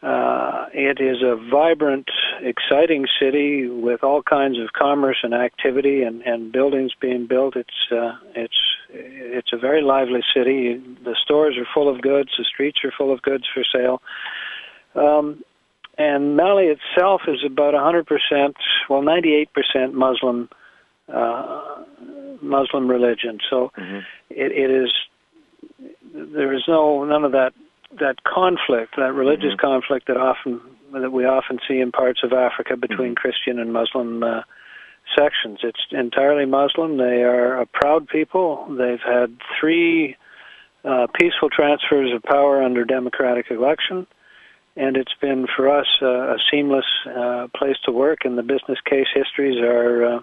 Uh, 0.00 0.66
it 0.72 1.00
is 1.00 1.22
a 1.22 1.34
vibrant, 1.50 2.08
exciting 2.40 3.06
city 3.20 3.68
with 3.68 4.04
all 4.04 4.22
kinds 4.22 4.56
of 4.60 4.72
commerce 4.72 5.18
and 5.24 5.34
activity 5.34 6.02
and, 6.02 6.22
and 6.22 6.52
buildings 6.52 6.92
being 7.00 7.26
built. 7.26 7.56
It's 7.56 7.90
uh, 7.90 8.12
it's 8.36 8.58
it's 8.90 9.52
a 9.52 9.58
very 9.58 9.82
lively 9.82 10.20
city. 10.34 10.80
The 11.04 11.16
stores 11.24 11.56
are 11.58 11.66
full 11.74 11.92
of 11.92 12.00
goods. 12.00 12.30
The 12.38 12.44
streets 12.44 12.78
are 12.84 12.92
full 12.96 13.12
of 13.12 13.22
goods 13.22 13.44
for 13.52 13.64
sale. 13.72 14.00
Um, 14.94 15.42
and 15.98 16.36
Mali 16.36 16.66
itself 16.66 17.22
is 17.26 17.40
about 17.44 17.74
100%, 17.74 18.54
well, 18.88 19.02
98% 19.02 19.92
Muslim 19.92 20.48
uh, 21.12 21.82
Muslim 22.40 22.88
religion. 22.88 23.38
So 23.50 23.72
Mm-hmm. 23.76 23.98
it, 24.30 24.52
it 24.52 24.70
is 24.70 24.92
there 26.14 26.52
is 26.54 26.62
no 26.68 27.04
none 27.04 27.24
of 27.24 27.32
that 27.32 27.52
that 27.98 28.22
conflict, 28.24 28.94
that 28.96 29.14
religious 29.14 29.54
Mm-hmm. 29.54 29.66
conflict 29.66 30.06
that 30.08 30.16
often 30.16 30.60
that 30.92 31.12
we 31.12 31.24
often 31.26 31.58
see 31.68 31.80
in 31.80 31.92
parts 31.92 32.20
of 32.22 32.32
Africa 32.32 32.76
between 32.76 33.14
Mm-hmm. 33.14 33.14
Christian 33.14 33.58
and 33.58 33.72
Muslim 33.72 34.22
uh, 34.22 34.42
sections. 35.16 35.60
It's 35.62 35.80
entirely 35.90 36.44
Muslim. 36.46 36.96
They 36.98 37.22
are 37.22 37.60
a 37.60 37.66
proud 37.66 38.08
people. 38.08 38.66
They've 38.70 39.00
had 39.00 39.36
three 39.58 40.16
uh, 40.84 41.06
peaceful 41.18 41.50
transfers 41.50 42.12
of 42.14 42.22
power 42.22 42.62
under 42.62 42.84
democratic 42.84 43.50
election, 43.50 44.06
and 44.76 44.96
it's 44.96 45.14
been 45.20 45.46
for 45.56 45.68
us 45.68 45.86
uh, 46.02 46.34
a 46.34 46.38
seamless 46.50 46.86
uh, 47.06 47.48
place 47.56 47.76
to 47.84 47.92
work. 47.92 48.20
And 48.24 48.38
the 48.38 48.42
business 48.42 48.78
case 48.84 49.08
histories 49.14 49.58
are 49.62 50.04
uh, 50.16 50.20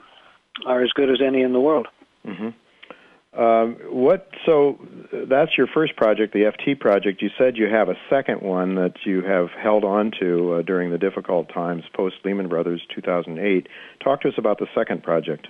are 0.65 0.81
as 0.83 0.91
good 0.91 1.09
as 1.09 1.19
any 1.21 1.41
in 1.41 1.51
the 1.53 1.59
world. 1.59 1.87
hmm 2.25 2.49
Um, 3.37 3.75
what? 3.89 4.29
So 4.45 4.79
that's 5.11 5.57
your 5.57 5.67
first 5.67 5.95
project, 5.97 6.33
the 6.33 6.51
FT 6.57 6.79
project. 6.79 7.21
You 7.21 7.29
said 7.37 7.57
you 7.57 7.67
have 7.67 7.89
a 7.89 7.95
second 8.09 8.41
one 8.41 8.75
that 8.75 8.93
you 9.03 9.21
have 9.23 9.49
held 9.51 9.83
on 9.83 10.11
to 10.19 10.53
uh, 10.53 10.61
during 10.61 10.89
the 10.89 10.97
difficult 10.97 11.49
times 11.53 11.83
post 11.93 12.15
Lehman 12.23 12.47
Brothers, 12.47 12.81
2008. 12.93 13.67
Talk 14.01 14.21
to 14.21 14.29
us 14.29 14.35
about 14.37 14.59
the 14.59 14.67
second 14.73 15.03
project. 15.03 15.47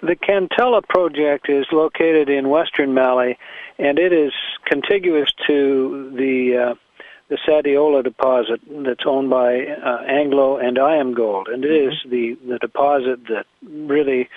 The 0.00 0.14
Cantella 0.14 0.82
project 0.86 1.48
is 1.48 1.66
located 1.72 2.28
in 2.28 2.50
western 2.50 2.94
Mali, 2.94 3.36
and 3.78 3.98
it 3.98 4.12
is 4.12 4.32
contiguous 4.66 5.30
to 5.48 6.12
the 6.16 6.70
uh, 6.70 6.74
the 7.30 7.38
Sadiola 7.48 8.04
deposit 8.04 8.60
that's 8.84 9.04
owned 9.06 9.30
by 9.30 9.64
uh, 9.64 10.02
Anglo 10.06 10.58
and 10.58 10.76
IAM 10.76 11.14
Gold, 11.14 11.48
and 11.48 11.64
it 11.64 11.72
is 11.72 11.94
the 12.08 12.36
the 12.46 12.58
deposit 12.58 13.26
that 13.28 13.46
really 13.62 14.28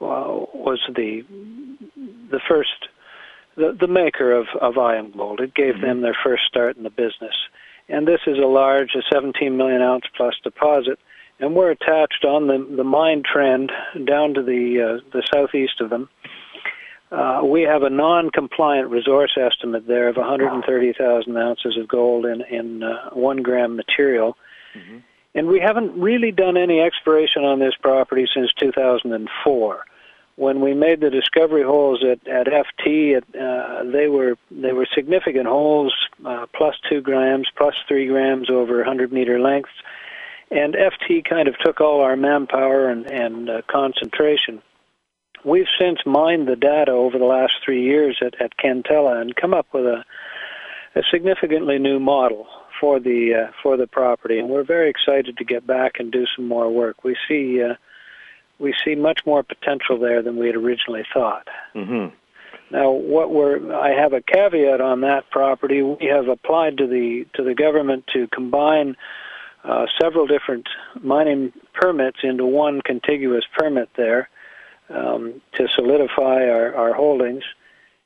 was 0.00 0.80
the 0.94 1.24
the 2.30 2.40
first 2.48 2.88
the 3.56 3.76
the 3.78 3.88
maker 3.88 4.32
of 4.32 4.46
of 4.60 4.76
IAM 4.76 5.12
Gold. 5.16 5.40
It 5.40 5.54
gave 5.54 5.80
them 5.80 6.00
their 6.00 6.16
first 6.24 6.44
start 6.46 6.76
in 6.76 6.82
the 6.82 6.90
business, 6.90 7.34
and 7.88 8.06
this 8.06 8.20
is 8.26 8.38
a 8.38 8.46
large, 8.46 8.94
a 8.94 9.02
17 9.12 9.56
million 9.56 9.82
ounce 9.82 10.04
plus 10.16 10.34
deposit. 10.42 10.98
And 11.40 11.54
we're 11.54 11.70
attached 11.70 12.24
on 12.24 12.46
the 12.46 12.76
the 12.76 12.84
mine 12.84 13.22
trend 13.24 13.72
down 14.04 14.34
to 14.34 14.42
the 14.42 15.00
uh, 15.00 15.10
the 15.12 15.22
southeast 15.32 15.80
of 15.80 15.90
them. 15.90 16.08
Uh, 17.10 17.42
we 17.44 17.62
have 17.62 17.82
a 17.82 17.90
non-compliant 17.90 18.90
resource 18.90 19.36
estimate 19.38 19.86
there 19.86 20.08
of 20.08 20.16
130,000 20.16 21.36
ounces 21.36 21.76
of 21.76 21.86
gold 21.86 22.24
in 22.26 22.42
in 22.42 22.82
uh, 22.82 23.10
one 23.10 23.42
gram 23.42 23.76
material, 23.76 24.36
and 25.34 25.48
we 25.48 25.60
haven't 25.60 26.00
really 26.00 26.32
done 26.32 26.56
any 26.56 26.80
exploration 26.80 27.44
on 27.44 27.58
this 27.58 27.74
property 27.80 28.26
since 28.34 28.52
2004. 28.60 29.84
When 30.36 30.60
we 30.60 30.74
made 30.74 31.00
the 31.00 31.10
discovery 31.10 31.62
holes 31.62 32.02
at 32.04 32.26
at 32.26 32.46
FT, 32.46 33.18
it, 33.18 33.24
uh, 33.40 33.84
they 33.90 34.08
were 34.08 34.36
they 34.50 34.72
were 34.72 34.86
significant 34.94 35.46
holes, 35.46 35.94
uh, 36.24 36.46
plus 36.54 36.74
two 36.90 37.00
grams, 37.00 37.48
plus 37.56 37.74
three 37.86 38.08
grams 38.08 38.50
over 38.50 38.78
100 38.78 39.12
meter 39.12 39.38
lengths 39.38 39.70
and 40.50 40.74
FT 40.74 41.28
kind 41.28 41.48
of 41.48 41.56
took 41.58 41.80
all 41.80 42.00
our 42.00 42.16
manpower 42.16 42.88
and, 42.88 43.06
and 43.06 43.50
uh, 43.50 43.62
concentration. 43.68 44.62
We've 45.44 45.66
since 45.78 45.98
mined 46.06 46.48
the 46.48 46.56
data 46.56 46.92
over 46.92 47.18
the 47.18 47.24
last 47.24 47.54
three 47.64 47.82
years 47.82 48.20
at, 48.24 48.40
at 48.40 48.56
Cantella 48.56 49.20
and 49.20 49.34
come 49.36 49.52
up 49.52 49.66
with 49.72 49.84
a, 49.84 50.04
a 50.94 51.02
significantly 51.10 51.78
new 51.78 51.98
model 51.98 52.46
for 52.80 53.00
the 53.00 53.46
uh, 53.46 53.52
for 53.62 53.76
the 53.76 53.86
property, 53.86 54.38
and 54.38 54.48
we're 54.48 54.64
very 54.64 54.90
excited 54.90 55.36
to 55.36 55.44
get 55.44 55.66
back 55.66 55.94
and 55.98 56.12
do 56.12 56.24
some 56.34 56.46
more 56.46 56.70
work. 56.70 57.04
We 57.04 57.16
see 57.28 57.62
uh, 57.62 57.74
we 58.58 58.74
see 58.84 58.94
much 58.94 59.20
more 59.26 59.42
potential 59.42 59.98
there 59.98 60.22
than 60.22 60.36
we 60.36 60.46
had 60.46 60.56
originally 60.56 61.04
thought. 61.12 61.48
Mm-hmm. 61.74 62.14
Now, 62.70 62.90
what 62.90 63.30
we're 63.30 63.74
I 63.74 63.90
have 63.90 64.12
a 64.12 64.20
caveat 64.20 64.80
on 64.80 65.02
that 65.02 65.30
property. 65.30 65.82
We 65.82 66.06
have 66.06 66.28
applied 66.28 66.78
to 66.78 66.86
the 66.86 67.26
to 67.34 67.44
the 67.44 67.54
government 67.54 68.04
to 68.14 68.26
combine 68.28 68.96
uh, 69.64 69.86
several 70.00 70.26
different 70.26 70.68
mining 71.02 71.52
permits 71.72 72.18
into 72.22 72.44
one 72.44 72.80
contiguous 72.82 73.44
permit 73.56 73.88
there 73.96 74.28
um, 74.90 75.40
to 75.54 75.68
solidify 75.74 76.48
our, 76.48 76.74
our 76.74 76.92
holdings. 76.92 77.44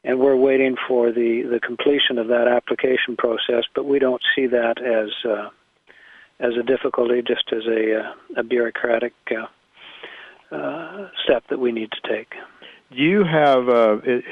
And 0.04 0.20
we're 0.20 0.36
waiting 0.36 0.76
for 0.86 1.10
the, 1.10 1.42
the 1.50 1.60
completion 1.60 2.18
of 2.18 2.28
that 2.28 2.46
application 2.48 3.16
process, 3.16 3.64
but 3.74 3.84
we 3.84 3.98
don't 3.98 4.22
see 4.34 4.46
that 4.46 4.76
as 4.80 5.10
uh, 5.28 5.50
as 6.40 6.52
a 6.58 6.62
difficulty, 6.62 7.22
just 7.26 7.44
as 7.52 7.66
a, 7.66 8.00
uh, 8.00 8.40
a 8.40 8.42
bureaucratic 8.44 9.12
uh, 9.30 10.54
uh, 10.54 11.08
step 11.24 11.44
that 11.50 11.58
we 11.58 11.72
need 11.72 11.90
to 11.90 12.08
take. 12.08 12.32
You 12.90 13.24
have? 13.24 13.68
Uh, 13.68 13.98
it, 14.04 14.24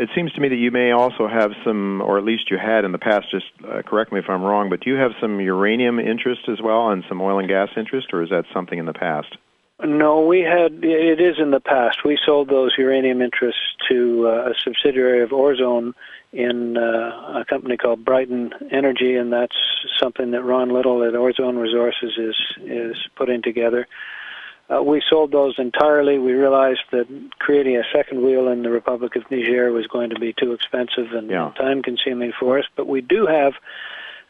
it 0.00 0.08
seems 0.14 0.32
to 0.32 0.40
me 0.40 0.48
that 0.48 0.56
you 0.56 0.72
may 0.72 0.90
also 0.90 1.28
have 1.28 1.52
some, 1.64 2.00
or 2.00 2.18
at 2.18 2.24
least 2.24 2.50
you 2.50 2.58
had 2.58 2.84
in 2.84 2.90
the 2.90 2.98
past. 2.98 3.26
Just 3.30 3.46
correct 3.86 4.10
me 4.10 4.18
if 4.18 4.24
I'm 4.28 4.42
wrong, 4.42 4.68
but 4.68 4.80
do 4.80 4.90
you 4.90 4.96
have 4.96 5.12
some 5.20 5.38
uranium 5.38 6.00
interest 6.00 6.48
as 6.48 6.60
well, 6.60 6.90
and 6.90 7.04
some 7.08 7.20
oil 7.20 7.38
and 7.38 7.46
gas 7.46 7.68
interest, 7.76 8.08
or 8.12 8.22
is 8.24 8.30
that 8.30 8.46
something 8.52 8.78
in 8.78 8.86
the 8.86 8.92
past? 8.92 9.36
No, 9.84 10.20
we 10.26 10.40
had. 10.40 10.82
It 10.82 11.20
is 11.20 11.36
in 11.38 11.52
the 11.52 11.60
past. 11.60 12.04
We 12.04 12.18
sold 12.26 12.48
those 12.48 12.74
uranium 12.76 13.22
interests 13.22 13.60
to 13.88 14.26
uh, 14.26 14.50
a 14.50 14.54
subsidiary 14.64 15.22
of 15.22 15.30
Orezone 15.30 15.94
in 16.32 16.76
uh, 16.76 17.40
a 17.40 17.44
company 17.48 17.76
called 17.76 18.04
Brighton 18.04 18.52
Energy, 18.72 19.14
and 19.14 19.32
that's 19.32 19.56
something 20.00 20.32
that 20.32 20.42
Ron 20.42 20.70
Little 20.70 21.04
at 21.04 21.14
Orezone 21.14 21.60
Resources 21.60 22.18
is 22.18 22.36
is 22.64 22.96
putting 23.14 23.40
together. 23.40 23.86
Uh, 24.68 24.82
we 24.82 25.00
sold 25.08 25.30
those 25.30 25.54
entirely. 25.58 26.18
We 26.18 26.32
realized 26.32 26.82
that 26.90 27.06
creating 27.38 27.76
a 27.76 27.84
second 27.92 28.22
wheel 28.22 28.48
in 28.48 28.62
the 28.64 28.70
Republic 28.70 29.14
of 29.16 29.30
Niger 29.30 29.70
was 29.72 29.86
going 29.86 30.10
to 30.10 30.18
be 30.18 30.34
too 30.34 30.52
expensive 30.52 31.12
and 31.12 31.30
Yeah. 31.30 31.52
time 31.56 31.82
consuming 31.82 32.32
for 32.38 32.58
us. 32.58 32.66
But 32.76 32.86
we 32.86 33.00
do 33.00 33.26
have 33.26 33.54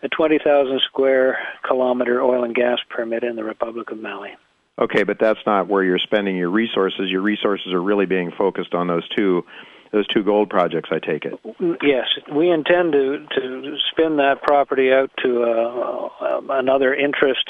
a 0.03 0.09
20,000 0.09 0.81
square 0.83 1.39
kilometer 1.67 2.23
oil 2.23 2.45
and 2.45 2.55
gas 2.55 2.79
permit 2.89 3.25
in 3.25 3.35
the 3.35 3.43
Republic 3.43 3.91
of 3.91 3.99
Mali. 3.99 4.37
Okay, 4.79 5.03
but 5.03 5.19
that's 5.19 5.41
not 5.45 5.67
where 5.67 5.83
you're 5.83 5.99
spending 5.99 6.37
your 6.37 6.51
resources. 6.51 7.11
Your 7.11 7.23
resources 7.23 7.73
are 7.73 7.83
really 7.83 8.07
being 8.07 8.31
focused 8.37 8.75
on 8.75 8.87
those 8.87 9.07
two, 9.17 9.45
those 9.93 10.07
two 10.07 10.23
gold 10.23 10.51
projects. 10.51 10.91
I 10.93 10.99
take 11.01 11.25
it. 11.25 11.35
Yes, 11.83 12.07
we 12.33 12.51
intend 12.51 12.93
to 12.93 13.27
to 13.41 13.77
spin 13.91 14.17
that 14.19 14.43
property 14.43 14.93
out 14.93 15.11
to 15.25 15.43
uh, 15.43 16.09
uh, 16.21 16.41
another 16.51 16.95
interest 16.95 17.45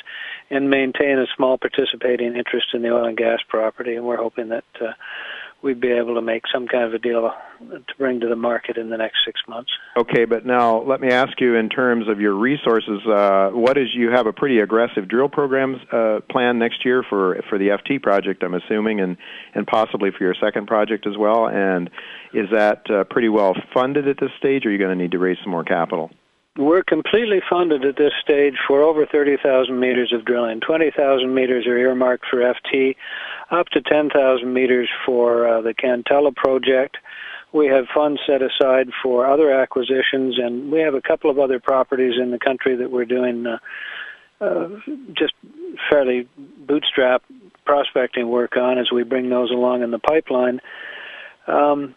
and 0.51 0.71
maintain 0.71 1.19
a 1.19 1.27
small 1.37 1.59
participating 1.59 2.35
interest 2.35 2.69
in 2.73 2.81
the 2.81 2.89
oil 2.89 3.05
and 3.05 3.17
gas 3.17 3.41
property, 3.49 3.97
and 3.97 4.07
we're 4.07 4.17
hoping 4.17 4.49
that 4.49 4.65
uh, 4.81 4.93
we'd 5.63 5.81
be 5.81 5.91
able 5.91 6.15
to 6.15 6.23
make 6.23 6.43
some 6.53 6.69
kind 6.69 6.85
of 6.85 6.95
a 6.95 6.99
deal 6.99 7.33
to 7.61 7.95
bring 7.99 8.21
to 8.21 8.29
the 8.29 8.37
market 8.37 8.77
in 8.77 8.91
the 8.91 8.97
next 8.97 9.19
six 9.27 9.41
months. 9.49 9.71
Okay, 9.97 10.25
but 10.25 10.47
now 10.47 10.83
let 10.83 11.01
me 11.01 11.09
ask 11.09 11.41
you 11.41 11.57
in 11.57 11.69
terms 11.69 12.09
of 12.09 12.21
your 12.21 12.35
resources, 12.35 13.01
uh, 13.07 13.51
what 13.53 13.77
is 13.77 13.89
you 13.95 14.11
have 14.11 14.27
a 14.27 14.33
pretty 14.33 14.61
aggressive 14.61 15.09
drill 15.09 15.29
program 15.29 15.81
uh, 15.93 16.21
plan 16.31 16.59
next 16.59 16.85
year 16.85 17.03
for 17.09 17.41
for 17.49 17.59
the 17.59 17.69
FT 17.69 18.01
project, 18.01 18.43
I'm 18.43 18.55
assuming, 18.55 19.01
and 19.01 19.17
and 19.55 19.67
possibly 19.67 20.11
for 20.17 20.25
your 20.25 20.35
second 20.41 20.67
project 20.67 21.07
as 21.07 21.17
well. 21.19 21.49
And 21.49 21.91
is 22.33 22.49
that 22.53 22.89
uh, 22.91 23.05
pretty 23.05 23.29
well 23.29 23.55
funded 23.75 24.07
at 24.07 24.21
this 24.21 24.31
stage, 24.39 24.65
or 24.65 24.69
are 24.69 24.73
you 24.73 24.79
going 24.79 24.97
to 24.97 25.03
need 25.03 25.13
to 25.13 25.19
raise 25.19 25.39
some 25.43 25.51
more 25.51 25.65
capital? 25.65 26.11
We're 26.59 26.83
completely 26.83 27.41
funded 27.49 27.85
at 27.85 27.97
this 27.97 28.13
stage 28.21 28.57
for 28.67 28.83
over 28.83 29.07
30,000 29.07 29.79
meters 29.79 30.13
of 30.13 30.25
drilling. 30.25 30.59
20,000 30.59 31.33
meters 31.33 31.69
are 31.69 31.79
earmarked 31.79 32.25
for 32.29 32.39
FT, 32.39 32.97
up 33.53 33.69
to 33.69 33.81
10,000 33.81 34.53
meters 34.53 34.89
for 35.07 35.47
uh, 35.47 35.61
the 35.61 35.73
Cantella 35.73 36.35
project. 36.35 36.97
We 37.53 37.69
have 37.69 37.85
funds 37.95 38.21
set 38.27 38.43
aside 38.43 38.89
for 39.05 39.25
other 39.25 39.53
acquisitions, 39.53 40.37
and 40.37 40.73
we 40.73 40.81
have 40.81 40.95
a 40.95 41.01
couple 41.01 41.31
of 41.31 41.39
other 41.39 41.61
properties 41.61 42.15
in 42.21 42.33
the 42.33 42.41
country 42.41 42.75
that 42.75 42.91
we're 42.91 43.05
doing 43.05 43.47
uh, 43.47 43.59
uh, 44.41 44.69
just 45.17 45.35
fairly 45.89 46.29
bootstrap 46.67 47.23
prospecting 47.67 48.29
work 48.29 48.57
on 48.57 48.79
as 48.79 48.91
we 48.91 49.05
bring 49.05 49.31
those 49.31 49.53
along 49.53 49.85
in 49.85 49.93
the 49.93 50.01
pipeline. 50.01 50.61
Um, 51.47 51.95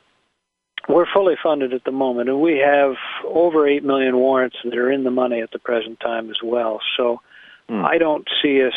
we're 0.89 1.05
fully 1.13 1.35
funded 1.41 1.73
at 1.73 1.83
the 1.83 1.91
moment, 1.91 2.29
and 2.29 2.41
we 2.41 2.57
have 2.57 2.95
over 3.25 3.67
8 3.67 3.83
million 3.83 4.17
warrants 4.17 4.57
that 4.63 4.75
are 4.75 4.91
in 4.91 5.03
the 5.03 5.11
money 5.11 5.41
at 5.41 5.51
the 5.51 5.59
present 5.59 5.99
time 5.99 6.29
as 6.29 6.37
well. 6.43 6.79
So 6.97 7.21
I 7.69 7.97
don't 7.97 8.27
see 8.41 8.61
us 8.65 8.73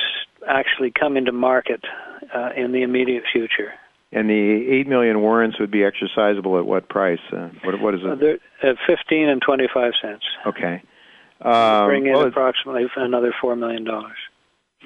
actually 0.47 0.93
coming 0.93 1.25
to 1.25 1.33
market 1.33 1.81
uh, 2.33 2.51
in 2.57 2.71
the 2.71 2.83
immediate 2.83 3.25
future. 3.33 3.73
And 4.13 4.31
the 4.31 4.69
eight 4.71 4.87
million 4.87 5.21
warrants 5.21 5.59
would 5.59 5.73
be 5.73 5.81
exercisable 5.81 6.61
at 6.61 6.67
what 6.67 6.89
price? 6.89 7.19
Uh, 7.33 7.49
what 7.65 7.81
what 7.81 7.95
is 7.95 8.03
Uh, 8.05 8.13
it? 8.13 8.41
they're 8.61 8.71
at 8.71 8.77
15 8.87 9.29
and 9.29 9.43
25 9.43 9.93
cents. 10.01 10.23
Okay. 10.47 10.81
Um, 11.41 11.87
Bring 11.89 12.07
in 12.07 12.13
well, 12.13 12.27
approximately 12.29 12.87
another 12.95 13.35
$4 13.43 13.59
million. 13.59 13.85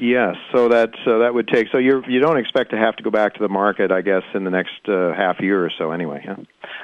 Yes, 0.00 0.36
so 0.54 0.68
that 0.68 0.90
so 1.04 1.18
that 1.20 1.34
would 1.34 1.48
take. 1.48 1.68
So 1.72 1.78
you 1.78 2.02
you 2.06 2.20
don't 2.20 2.38
expect 2.38 2.70
to 2.70 2.76
have 2.76 2.96
to 2.96 3.02
go 3.02 3.10
back 3.10 3.34
to 3.34 3.40
the 3.40 3.48
market, 3.48 3.90
I 3.90 4.00
guess, 4.00 4.22
in 4.34 4.44
the 4.44 4.50
next 4.50 4.88
uh, 4.88 5.12
half 5.14 5.40
year 5.40 5.64
or 5.64 5.72
so, 5.76 5.90
anyway. 5.90 6.24
Huh? 6.26 6.36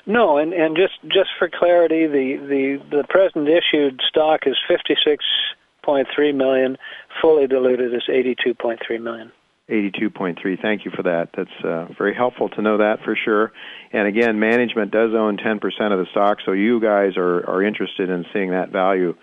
No, 0.07 0.39
and, 0.39 0.53
and 0.53 0.77
just, 0.77 1.01
just 1.03 1.31
for 1.39 1.49
clarity, 1.49 2.07
the, 2.07 2.37
the, 2.47 2.97
the 2.97 3.05
present 3.09 3.49
issued 3.49 4.01
stock 4.09 4.41
is 4.47 4.57
56.3 4.69 6.35
million, 6.35 6.77
fully 7.23 7.47
diluted 7.47 7.95
is 7.95 8.03
82.3 8.09 9.01
million. 9.01 9.33
82.3. 9.71 10.61
Thank 10.61 10.85
you 10.85 10.91
for 10.95 11.03
that. 11.05 11.31
That's 11.35 11.65
uh, 11.65 11.87
very 11.97 12.15
helpful 12.15 12.51
to 12.51 12.61
know 12.61 12.77
that 12.79 12.99
for 13.03 13.17
sure. 13.17 13.51
And 13.93 14.07
again, 14.07 14.39
management 14.39 14.91
does 14.91 15.13
own 15.15 15.39
10% 15.39 15.57
of 15.65 15.99
the 15.99 16.07
stock, 16.11 16.39
so 16.45 16.53
you 16.53 16.81
guys 16.81 17.17
are, 17.17 17.49
are 17.49 17.63
interested 17.63 18.11
in 18.11 18.27
seeing 18.35 18.51
that 18.51 18.71
value 18.71 19.15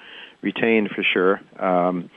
retained 0.41 0.89
for 0.95 1.03
sure. 1.13 1.39
Um, 1.63 2.09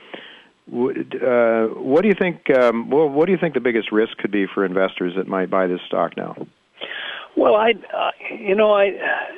uh, 0.67 1.67
what 1.79 2.01
do 2.01 2.07
you 2.07 2.15
think? 2.15 2.49
Um, 2.49 2.89
well, 2.89 3.07
what 3.07 3.27
do 3.27 3.31
you 3.31 3.37
think 3.37 3.53
the 3.53 3.59
biggest 3.59 3.91
risk 3.91 4.17
could 4.17 4.31
be 4.31 4.45
for 4.51 4.65
investors 4.65 5.13
that 5.15 5.27
might 5.27 5.49
buy 5.49 5.67
this 5.67 5.81
stock 5.87 6.17
now? 6.17 6.35
Well, 7.37 7.55
I, 7.55 7.71
uh, 7.71 8.11
you 8.39 8.55
know, 8.55 8.71
I, 8.71 8.91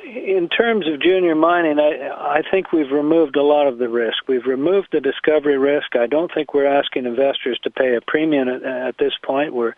in 0.04 0.48
terms 0.48 0.86
of 0.86 1.02
junior 1.02 1.34
mining, 1.34 1.80
I, 1.80 2.38
I 2.38 2.42
think 2.48 2.72
we've 2.72 2.92
removed 2.92 3.34
a 3.34 3.42
lot 3.42 3.66
of 3.66 3.78
the 3.78 3.88
risk. 3.88 4.28
We've 4.28 4.46
removed 4.46 4.88
the 4.92 5.00
discovery 5.00 5.58
risk. 5.58 5.96
I 5.96 6.06
don't 6.06 6.30
think 6.32 6.54
we're 6.54 6.66
asking 6.66 7.06
investors 7.06 7.58
to 7.64 7.70
pay 7.70 7.96
a 7.96 8.00
premium 8.00 8.48
at, 8.48 8.62
at 8.62 8.98
this 8.98 9.14
point. 9.24 9.52
We're, 9.52 9.74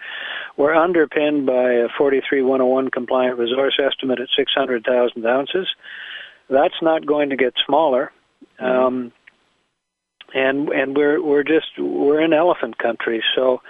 we're 0.58 0.74
underpinned 0.74 1.46
by 1.46 1.72
a 1.72 1.88
43101 1.96 2.90
compliant 2.90 3.38
resource 3.38 3.78
estimate 3.82 4.20
at 4.20 4.28
600,000 4.36 5.26
ounces. 5.26 5.66
That's 6.50 6.82
not 6.82 7.06
going 7.06 7.30
to 7.30 7.36
get 7.36 7.54
smaller. 7.64 8.12
Mm-hmm. 8.60 8.84
Um, 8.84 9.12
and 10.34 10.68
and 10.68 10.96
we're 10.96 11.22
we're 11.22 11.44
just 11.44 11.78
we're 11.78 12.20
in 12.20 12.32
elephant 12.32 12.78
country, 12.78 13.22
so 13.34 13.60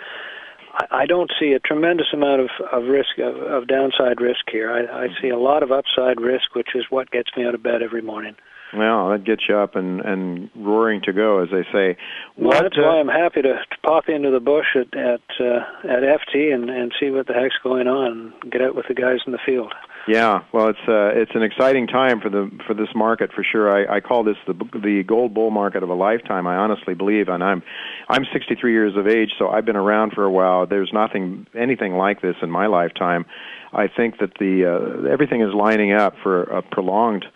I 0.90 1.06
don't 1.06 1.30
see 1.40 1.52
a 1.52 1.58
tremendous 1.58 2.06
amount 2.12 2.42
of, 2.42 2.50
of 2.72 2.84
risk 2.84 3.18
of, 3.18 3.36
of 3.36 3.66
downside 3.66 4.20
risk 4.20 4.44
here. 4.50 4.70
I, 4.70 5.04
I 5.04 5.08
see 5.20 5.28
a 5.28 5.38
lot 5.38 5.62
of 5.62 5.72
upside 5.72 6.20
risk, 6.20 6.54
which 6.54 6.68
is 6.74 6.84
what 6.90 7.10
gets 7.10 7.30
me 7.36 7.44
out 7.44 7.54
of 7.54 7.62
bed 7.62 7.82
every 7.82 8.02
morning. 8.02 8.36
Well, 8.72 9.10
that 9.10 9.24
gets 9.24 9.42
you 9.48 9.56
up 9.56 9.74
and 9.74 10.00
and 10.00 10.48
roaring 10.54 11.02
to 11.02 11.12
go, 11.12 11.42
as 11.42 11.48
they 11.50 11.64
say. 11.72 11.96
What, 12.36 12.54
well, 12.54 12.62
that's 12.62 12.78
uh, 12.78 12.82
why 12.82 13.00
I'm 13.00 13.08
happy 13.08 13.42
to, 13.42 13.54
to 13.54 13.76
pop 13.84 14.08
into 14.08 14.30
the 14.30 14.40
bush 14.40 14.76
at 14.76 14.96
at 14.96 15.22
uh, 15.40 15.64
at 15.84 16.02
FT 16.02 16.54
and 16.54 16.70
and 16.70 16.92
see 17.00 17.10
what 17.10 17.26
the 17.26 17.34
heck's 17.34 17.58
going 17.64 17.88
on. 17.88 18.32
and 18.42 18.52
Get 18.52 18.62
out 18.62 18.76
with 18.76 18.86
the 18.86 18.94
guys 18.94 19.18
in 19.26 19.32
the 19.32 19.40
field. 19.44 19.72
Yeah, 20.08 20.40
well, 20.52 20.68
it's 20.68 20.88
uh, 20.88 21.10
it's 21.14 21.32
an 21.34 21.42
exciting 21.42 21.86
time 21.86 22.20
for 22.20 22.30
the 22.30 22.50
for 22.66 22.74
this 22.74 22.88
market 22.94 23.32
for 23.32 23.44
sure. 23.44 23.70
I, 23.70 23.96
I 23.96 24.00
call 24.00 24.24
this 24.24 24.36
the 24.46 24.54
the 24.54 25.04
gold 25.06 25.34
bull 25.34 25.50
market 25.50 25.82
of 25.82 25.90
a 25.90 25.94
lifetime. 25.94 26.46
I 26.46 26.56
honestly 26.56 26.94
believe, 26.94 27.28
and 27.28 27.44
I'm 27.44 27.62
I'm 28.08 28.24
63 28.32 28.72
years 28.72 28.96
of 28.96 29.06
age, 29.06 29.30
so 29.38 29.48
I've 29.48 29.66
been 29.66 29.76
around 29.76 30.12
for 30.14 30.24
a 30.24 30.30
while. 30.30 30.66
There's 30.66 30.90
nothing 30.92 31.46
anything 31.54 31.94
like 31.94 32.22
this 32.22 32.36
in 32.42 32.50
my 32.50 32.66
lifetime. 32.66 33.26
I 33.72 33.88
think 33.88 34.18
that 34.18 34.32
the 34.38 35.04
uh, 35.06 35.12
everything 35.12 35.42
is 35.42 35.54
lining 35.54 35.92
up 35.92 36.14
for 36.22 36.44
a 36.44 36.62
prolonged. 36.62 37.26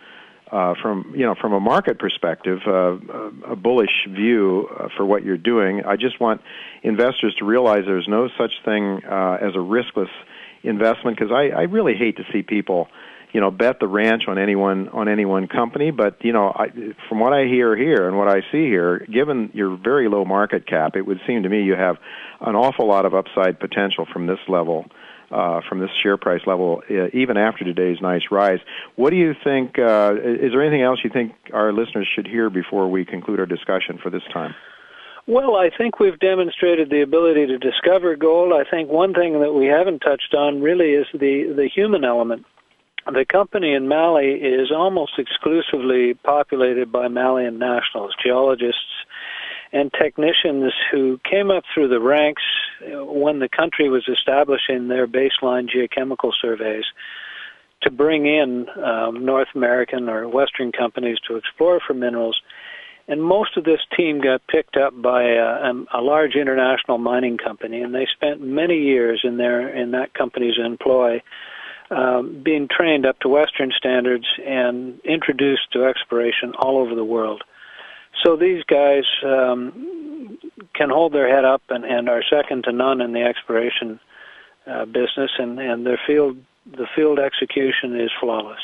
Uh, 0.51 0.75
from 0.79 1.11
you 1.17 1.25
know 1.25 1.33
from 1.41 1.53
a 1.53 1.59
market 1.59 1.97
perspective, 1.97 2.59
uh, 2.67 2.97
a 3.49 3.55
bullish 3.55 4.07
view 4.07 4.69
uh, 4.79 4.87
for 4.95 5.03
what 5.03 5.23
you're 5.23 5.37
doing. 5.39 5.83
I 5.83 5.95
just 5.95 6.21
want 6.21 6.39
investors 6.83 7.35
to 7.39 7.45
realize 7.45 7.83
there's 7.87 8.07
no 8.07 8.29
such 8.37 8.51
thing 8.63 9.01
uh, 9.09 9.37
as 9.41 9.55
a 9.55 9.57
riskless 9.57 10.07
investment 10.67 11.17
because 11.17 11.31
I, 11.31 11.49
I 11.49 11.63
really 11.63 11.95
hate 11.95 12.17
to 12.17 12.23
see 12.31 12.41
people 12.41 12.87
you 13.33 13.41
know 13.41 13.51
bet 13.51 13.79
the 13.79 13.87
ranch 13.87 14.23
on 14.27 14.37
any 14.37 14.55
one 14.55 14.89
on 14.89 15.09
any 15.09 15.25
one 15.25 15.47
company 15.47 15.91
but 15.91 16.23
you 16.23 16.31
know 16.31 16.53
I, 16.55 16.67
from 17.09 17.19
what 17.19 17.33
I 17.33 17.45
hear 17.45 17.75
here 17.75 18.07
and 18.07 18.17
what 18.17 18.27
I 18.27 18.41
see 18.51 18.65
here 18.65 19.05
given 19.11 19.51
your 19.53 19.77
very 19.77 20.07
low 20.07 20.25
market 20.25 20.67
cap 20.67 20.95
it 20.95 21.01
would 21.01 21.19
seem 21.27 21.43
to 21.43 21.49
me 21.49 21.63
you 21.63 21.75
have 21.75 21.97
an 22.41 22.55
awful 22.55 22.87
lot 22.87 23.05
of 23.05 23.13
upside 23.13 23.59
potential 23.59 24.05
from 24.11 24.27
this 24.27 24.39
level 24.47 24.85
uh, 25.31 25.61
from 25.67 25.79
this 25.79 25.89
share 26.03 26.17
price 26.17 26.41
level, 26.45 26.83
uh, 26.89 27.07
even 27.13 27.35
after 27.35 27.63
today's 27.63 27.97
nice 28.01 28.21
rise. 28.31 28.59
What 28.95 29.09
do 29.09 29.15
you 29.15 29.33
think? 29.43 29.77
Uh, 29.77 30.13
is 30.15 30.51
there 30.51 30.61
anything 30.61 30.83
else 30.83 30.99
you 31.03 31.09
think 31.09 31.33
our 31.51 31.73
listeners 31.73 32.07
should 32.15 32.27
hear 32.27 32.49
before 32.49 32.89
we 32.89 33.05
conclude 33.05 33.39
our 33.39 33.45
discussion 33.45 33.99
for 34.01 34.09
this 34.09 34.21
time? 34.31 34.53
Well, 35.27 35.55
I 35.55 35.71
think 35.75 35.99
we've 35.99 36.19
demonstrated 36.19 36.91
the 36.91 37.01
ability 37.01 37.47
to 37.47 37.57
discover 37.57 38.15
gold. 38.15 38.53
I 38.53 38.69
think 38.69 38.89
one 38.89 39.13
thing 39.13 39.39
that 39.39 39.53
we 39.53 39.65
haven't 39.65 39.99
touched 39.99 40.35
on 40.35 40.61
really 40.61 40.91
is 40.91 41.07
the, 41.13 41.51
the 41.55 41.67
human 41.67 42.03
element. 42.05 42.45
The 43.11 43.25
company 43.25 43.73
in 43.73 43.87
Mali 43.87 44.33
is 44.33 44.71
almost 44.71 45.13
exclusively 45.17 46.13
populated 46.13 46.91
by 46.91 47.07
Malian 47.07 47.57
nationals, 47.57 48.13
geologists 48.23 48.81
and 49.71 49.91
technicians 49.93 50.73
who 50.91 51.19
came 51.29 51.51
up 51.51 51.63
through 51.73 51.89
the 51.89 51.99
ranks 51.99 52.43
when 52.81 53.39
the 53.39 53.49
country 53.49 53.89
was 53.89 54.07
establishing 54.07 54.87
their 54.87 55.07
baseline 55.07 55.67
geochemical 55.69 56.31
surveys 56.39 56.85
to 57.81 57.91
bring 57.91 58.25
in 58.25 58.67
um, 58.83 59.25
North 59.25 59.49
American 59.53 60.07
or 60.07 60.27
Western 60.27 60.71
companies 60.71 61.17
to 61.27 61.35
explore 61.35 61.79
for 61.85 61.93
minerals 61.93 62.39
and 63.07 63.21
most 63.21 63.55
of 63.55 63.63
this 63.63 63.81
team 63.95 64.19
got 64.21 64.45
picked 64.47 64.77
up 64.77 64.99
by 64.99 65.23
a, 65.23 65.73
a, 65.93 66.01
large 66.01 66.35
international 66.35 66.97
mining 66.97 67.37
company, 67.37 67.81
and 67.81 67.93
they 67.93 68.07
spent 68.15 68.41
many 68.41 68.79
years 68.79 69.21
in 69.23 69.37
their 69.37 69.69
in 69.69 69.91
that 69.91 70.13
company's 70.13 70.57
employ, 70.57 71.21
um, 71.91 72.41
being 72.43 72.67
trained 72.67 73.05
up 73.05 73.19
to 73.19 73.29
Western 73.29 73.71
standards 73.77 74.25
and 74.43 74.99
introduced 75.01 75.71
to 75.73 75.85
exploration 75.85 76.53
all 76.57 76.77
over 76.77 76.95
the 76.95 77.03
world. 77.03 77.43
So 78.23 78.35
these 78.35 78.63
guys 78.63 79.03
um, 79.23 80.39
can 80.73 80.89
hold 80.89 81.13
their 81.13 81.29
head 81.29 81.45
up 81.45 81.61
and, 81.69 81.85
and 81.85 82.09
are 82.09 82.23
second 82.27 82.63
to 82.63 82.71
none 82.71 83.01
in 83.01 83.13
the 83.13 83.21
exploration 83.21 83.99
uh, 84.65 84.85
business, 84.85 85.31
and, 85.37 85.59
and 85.59 85.85
their 85.85 85.99
field 86.07 86.37
the 86.65 86.87
field 86.95 87.19
execution 87.19 87.99
is 87.99 88.09
flawless. 88.19 88.61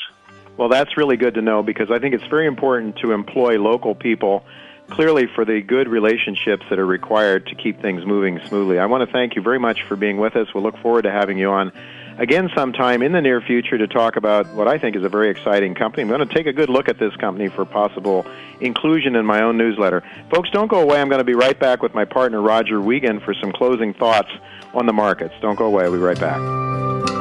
Well, 0.61 0.69
that's 0.69 0.95
really 0.95 1.17
good 1.17 1.33
to 1.33 1.41
know 1.41 1.63
because 1.63 1.89
I 1.89 1.97
think 1.97 2.13
it's 2.13 2.27
very 2.27 2.45
important 2.45 2.97
to 2.97 3.13
employ 3.13 3.59
local 3.59 3.95
people 3.95 4.45
clearly 4.91 5.25
for 5.25 5.43
the 5.43 5.59
good 5.59 5.87
relationships 5.87 6.63
that 6.69 6.77
are 6.77 6.85
required 6.85 7.47
to 7.47 7.55
keep 7.55 7.81
things 7.81 8.05
moving 8.05 8.39
smoothly. 8.47 8.77
I 8.77 8.85
want 8.85 9.03
to 9.03 9.11
thank 9.11 9.35
you 9.35 9.41
very 9.41 9.57
much 9.57 9.81
for 9.87 9.95
being 9.95 10.17
with 10.17 10.35
us. 10.35 10.53
We'll 10.53 10.61
look 10.61 10.77
forward 10.77 11.01
to 11.05 11.11
having 11.11 11.39
you 11.39 11.49
on 11.49 11.71
again 12.19 12.51
sometime 12.55 13.01
in 13.01 13.11
the 13.11 13.21
near 13.21 13.41
future 13.41 13.79
to 13.79 13.87
talk 13.87 14.17
about 14.17 14.53
what 14.53 14.67
I 14.67 14.77
think 14.77 14.95
is 14.95 15.03
a 15.03 15.09
very 15.09 15.31
exciting 15.31 15.73
company. 15.73 16.03
I'm 16.03 16.09
going 16.09 16.27
to 16.27 16.31
take 16.31 16.45
a 16.45 16.53
good 16.53 16.69
look 16.69 16.89
at 16.89 16.99
this 16.99 17.15
company 17.15 17.49
for 17.49 17.65
possible 17.65 18.23
inclusion 18.59 19.15
in 19.15 19.25
my 19.25 19.41
own 19.41 19.57
newsletter. 19.57 20.03
Folks, 20.29 20.51
don't 20.51 20.67
go 20.67 20.79
away. 20.79 21.01
I'm 21.01 21.09
going 21.09 21.21
to 21.21 21.23
be 21.23 21.33
right 21.33 21.59
back 21.59 21.81
with 21.81 21.95
my 21.95 22.05
partner 22.05 22.39
Roger 22.39 22.79
Wiegand 22.79 23.23
for 23.23 23.33
some 23.33 23.51
closing 23.51 23.95
thoughts 23.95 24.29
on 24.75 24.85
the 24.85 24.93
markets. 24.93 25.33
Don't 25.41 25.55
go 25.55 25.65
away. 25.65 25.85
I'll 25.85 25.91
be 25.91 25.97
right 25.97 26.19
back. 26.19 27.20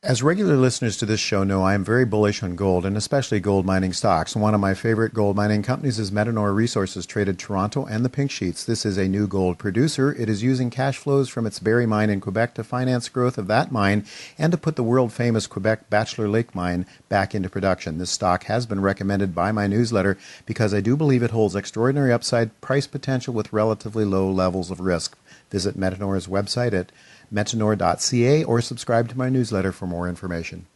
As 0.00 0.22
regular 0.22 0.56
listeners 0.56 0.96
to 0.98 1.06
this 1.06 1.18
show 1.18 1.42
know, 1.42 1.64
I 1.64 1.74
am 1.74 1.82
very 1.84 2.04
bullish 2.04 2.40
on 2.44 2.54
gold 2.54 2.86
and 2.86 2.96
especially 2.96 3.40
gold 3.40 3.66
mining 3.66 3.92
stocks. 3.92 4.36
One 4.36 4.54
of 4.54 4.60
my 4.60 4.72
favorite 4.72 5.12
gold 5.12 5.34
mining 5.34 5.64
companies 5.64 5.98
is 5.98 6.12
Metanor 6.12 6.54
Resources, 6.54 7.04
traded 7.04 7.36
Toronto 7.36 7.84
and 7.84 8.04
the 8.04 8.08
Pink 8.08 8.30
Sheets. 8.30 8.62
This 8.62 8.86
is 8.86 8.96
a 8.96 9.08
new 9.08 9.26
gold 9.26 9.58
producer. 9.58 10.12
It 10.12 10.28
is 10.28 10.40
using 10.40 10.70
cash 10.70 10.98
flows 10.98 11.28
from 11.28 11.46
its 11.46 11.58
Barry 11.58 11.84
mine 11.84 12.10
in 12.10 12.20
Quebec 12.20 12.54
to 12.54 12.62
finance 12.62 13.08
growth 13.08 13.38
of 13.38 13.48
that 13.48 13.72
mine 13.72 14.06
and 14.38 14.52
to 14.52 14.56
put 14.56 14.76
the 14.76 14.84
world 14.84 15.12
famous 15.12 15.48
Quebec 15.48 15.90
Bachelor 15.90 16.28
Lake 16.28 16.54
mine 16.54 16.86
back 17.08 17.34
into 17.34 17.48
production. 17.48 17.98
This 17.98 18.12
stock 18.12 18.44
has 18.44 18.66
been 18.66 18.80
recommended 18.80 19.34
by 19.34 19.50
my 19.50 19.66
newsletter 19.66 20.16
because 20.46 20.72
I 20.72 20.80
do 20.80 20.96
believe 20.96 21.24
it 21.24 21.32
holds 21.32 21.56
extraordinary 21.56 22.12
upside 22.12 22.60
price 22.60 22.86
potential 22.86 23.34
with 23.34 23.52
relatively 23.52 24.04
low 24.04 24.30
levels 24.30 24.70
of 24.70 24.78
risk. 24.78 25.18
Visit 25.50 25.76
Metanor's 25.76 26.28
website 26.28 26.72
at 26.72 26.92
metanor.ca 27.32 28.44
or 28.44 28.60
subscribe 28.60 29.08
to 29.08 29.18
my 29.18 29.28
newsletter 29.28 29.72
for 29.72 29.86
more 29.86 30.08
information. 30.08 30.66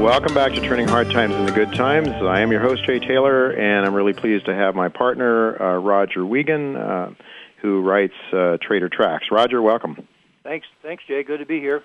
Welcome 0.00 0.32
back 0.32 0.54
to 0.54 0.60
Turning 0.60 0.88
Hard 0.88 1.10
Times 1.10 1.34
into 1.34 1.52
Good 1.52 1.74
Times. 1.74 2.08
I 2.08 2.40
am 2.40 2.50
your 2.50 2.62
host, 2.62 2.86
Jay 2.86 3.00
Taylor, 3.00 3.50
and 3.50 3.84
I'm 3.84 3.94
really 3.94 4.14
pleased 4.14 4.46
to 4.46 4.54
have 4.54 4.74
my 4.74 4.88
partner, 4.88 5.60
uh, 5.60 5.76
Roger 5.78 6.24
Wiegand, 6.24 6.78
uh, 6.78 7.10
who 7.60 7.82
writes 7.82 8.14
uh, 8.32 8.56
Trader 8.62 8.88
Tracks. 8.88 9.26
Roger, 9.30 9.60
welcome. 9.60 10.08
Thanks, 10.42 10.66
thanks, 10.82 11.04
Jay. 11.06 11.22
Good 11.22 11.40
to 11.40 11.46
be 11.46 11.60
here. 11.60 11.82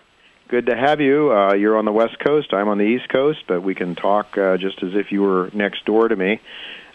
Good 0.48 0.68
to 0.68 0.78
have 0.78 1.02
you. 1.02 1.34
Uh, 1.34 1.56
you're 1.56 1.78
on 1.78 1.84
the 1.86 1.92
West 1.92 2.20
Coast. 2.20 2.54
I'm 2.54 2.70
on 2.70 2.78
the 2.78 2.86
East 2.86 3.10
Coast, 3.10 3.40
but 3.48 3.64
we 3.64 3.76
can 3.76 3.96
talk 3.96 4.38
uh, 4.38 4.56
just 4.58 4.82
as 4.82 4.92
if 4.94 5.12
you 5.12 5.22
were 5.22 5.50
next 5.54 5.84
door 5.86 6.08
to 6.08 6.16
me. 6.16 6.40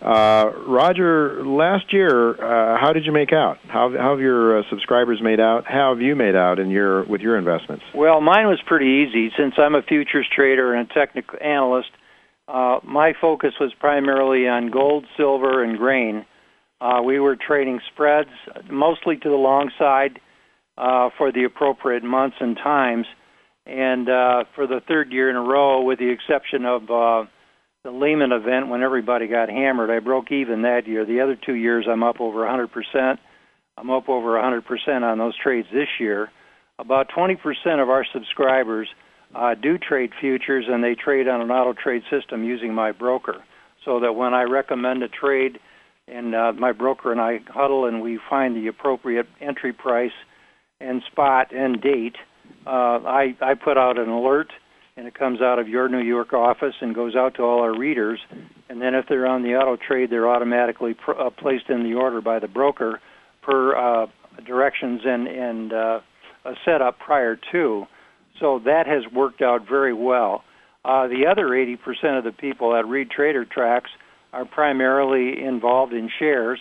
Uh, 0.02 0.50
Roger, 0.66 1.44
last 1.44 1.92
year, 1.92 2.30
uh, 2.30 2.78
how 2.78 2.92
did 2.92 3.04
you 3.04 3.12
make 3.12 3.32
out? 3.32 3.58
How, 3.68 3.90
how 3.90 4.12
have 4.12 4.20
your 4.20 4.60
uh, 4.60 4.62
subscribers 4.70 5.20
made 5.22 5.40
out? 5.40 5.66
How 5.66 5.94
have 5.94 6.00
you 6.00 6.16
made 6.16 6.34
out 6.34 6.58
in 6.58 6.70
your 6.70 7.04
with 7.04 7.20
your 7.20 7.36
investments? 7.36 7.84
Well, 7.94 8.20
mine 8.22 8.46
was 8.46 8.60
pretty 8.66 9.06
easy 9.06 9.30
since 9.36 9.54
I'm 9.58 9.74
a 9.74 9.82
futures 9.82 10.26
trader 10.34 10.74
and 10.74 10.90
a 10.90 10.94
technical 10.94 11.38
analyst. 11.42 11.90
Uh, 12.48 12.80
my 12.82 13.12
focus 13.20 13.52
was 13.60 13.72
primarily 13.78 14.48
on 14.48 14.70
gold, 14.70 15.04
silver, 15.16 15.62
and 15.62 15.76
grain. 15.76 16.24
Uh, 16.80 17.02
we 17.04 17.20
were 17.20 17.36
trading 17.36 17.80
spreads 17.92 18.30
mostly 18.70 19.16
to 19.18 19.28
the 19.28 19.36
long 19.36 19.70
side 19.78 20.18
uh, 20.78 21.10
for 21.18 21.30
the 21.30 21.44
appropriate 21.44 22.02
months 22.02 22.36
and 22.40 22.56
times. 22.56 23.06
And 23.66 24.08
uh, 24.08 24.44
for 24.54 24.66
the 24.66 24.80
third 24.88 25.12
year 25.12 25.28
in 25.28 25.36
a 25.36 25.42
row, 25.42 25.82
with 25.82 25.98
the 25.98 26.08
exception 26.08 26.64
of 26.64 26.90
uh, 26.90 27.28
the 27.84 27.90
Lehman 27.90 28.32
event 28.32 28.68
when 28.68 28.82
everybody 28.82 29.26
got 29.26 29.48
hammered. 29.48 29.90
I 29.90 30.00
broke 30.00 30.30
even 30.30 30.62
that 30.62 30.86
year. 30.86 31.06
The 31.06 31.20
other 31.20 31.36
two 31.36 31.54
years, 31.54 31.86
I'm 31.90 32.02
up 32.02 32.20
over 32.20 32.40
100%. 32.40 33.18
I'm 33.78 33.90
up 33.90 34.08
over 34.08 34.34
100% 34.34 35.02
on 35.02 35.18
those 35.18 35.36
trades 35.38 35.68
this 35.72 35.88
year. 35.98 36.30
About 36.78 37.08
20% 37.16 37.36
of 37.82 37.88
our 37.88 38.04
subscribers 38.12 38.88
uh, 39.34 39.54
do 39.54 39.78
trade 39.78 40.10
futures, 40.20 40.66
and 40.68 40.84
they 40.84 40.94
trade 40.94 41.28
on 41.28 41.40
an 41.40 41.50
auto 41.50 41.72
trade 41.72 42.02
system 42.10 42.44
using 42.44 42.74
my 42.74 42.92
broker. 42.92 43.42
So 43.84 44.00
that 44.00 44.12
when 44.12 44.34
I 44.34 44.42
recommend 44.42 45.02
a 45.02 45.08
trade, 45.08 45.58
and 46.06 46.34
uh, 46.34 46.52
my 46.52 46.72
broker 46.72 47.12
and 47.12 47.20
I 47.20 47.38
huddle 47.48 47.86
and 47.86 48.02
we 48.02 48.18
find 48.28 48.56
the 48.56 48.66
appropriate 48.66 49.26
entry 49.40 49.72
price 49.72 50.12
and 50.80 51.02
spot 51.10 51.54
and 51.54 51.80
date, 51.80 52.16
uh, 52.66 52.98
I, 53.06 53.36
I 53.40 53.54
put 53.54 53.78
out 53.78 53.98
an 53.98 54.08
alert 54.08 54.52
and 55.00 55.08
it 55.08 55.14
comes 55.14 55.40
out 55.40 55.58
of 55.58 55.66
your 55.66 55.88
New 55.88 56.02
York 56.02 56.34
office 56.34 56.74
and 56.82 56.94
goes 56.94 57.16
out 57.16 57.36
to 57.36 57.42
all 57.42 57.62
our 57.62 57.74
readers. 57.74 58.20
And 58.68 58.82
then 58.82 58.94
if 58.94 59.06
they're 59.08 59.26
on 59.26 59.42
the 59.42 59.54
auto 59.54 59.78
trade, 59.78 60.10
they're 60.10 60.28
automatically 60.28 60.92
pr- 60.92 61.12
uh, 61.12 61.30
placed 61.30 61.70
in 61.70 61.84
the 61.84 61.94
order 61.94 62.20
by 62.20 62.38
the 62.38 62.48
broker 62.48 63.00
per 63.40 63.74
uh, 63.74 64.06
directions 64.44 65.00
and 65.06 65.26
and 65.26 65.72
uh, 65.72 66.00
a 66.44 66.52
setup 66.66 66.98
prior 66.98 67.38
to. 67.50 67.86
So 68.40 68.60
that 68.66 68.86
has 68.86 69.10
worked 69.10 69.40
out 69.40 69.66
very 69.66 69.94
well. 69.94 70.44
Uh, 70.84 71.08
the 71.08 71.24
other 71.30 71.46
80% 71.46 72.18
of 72.18 72.24
the 72.24 72.32
people 72.32 72.72
that 72.74 72.86
read 72.86 73.10
Trader 73.10 73.46
Tracks 73.46 73.88
are 74.34 74.44
primarily 74.44 75.42
involved 75.42 75.94
in 75.94 76.10
shares, 76.18 76.60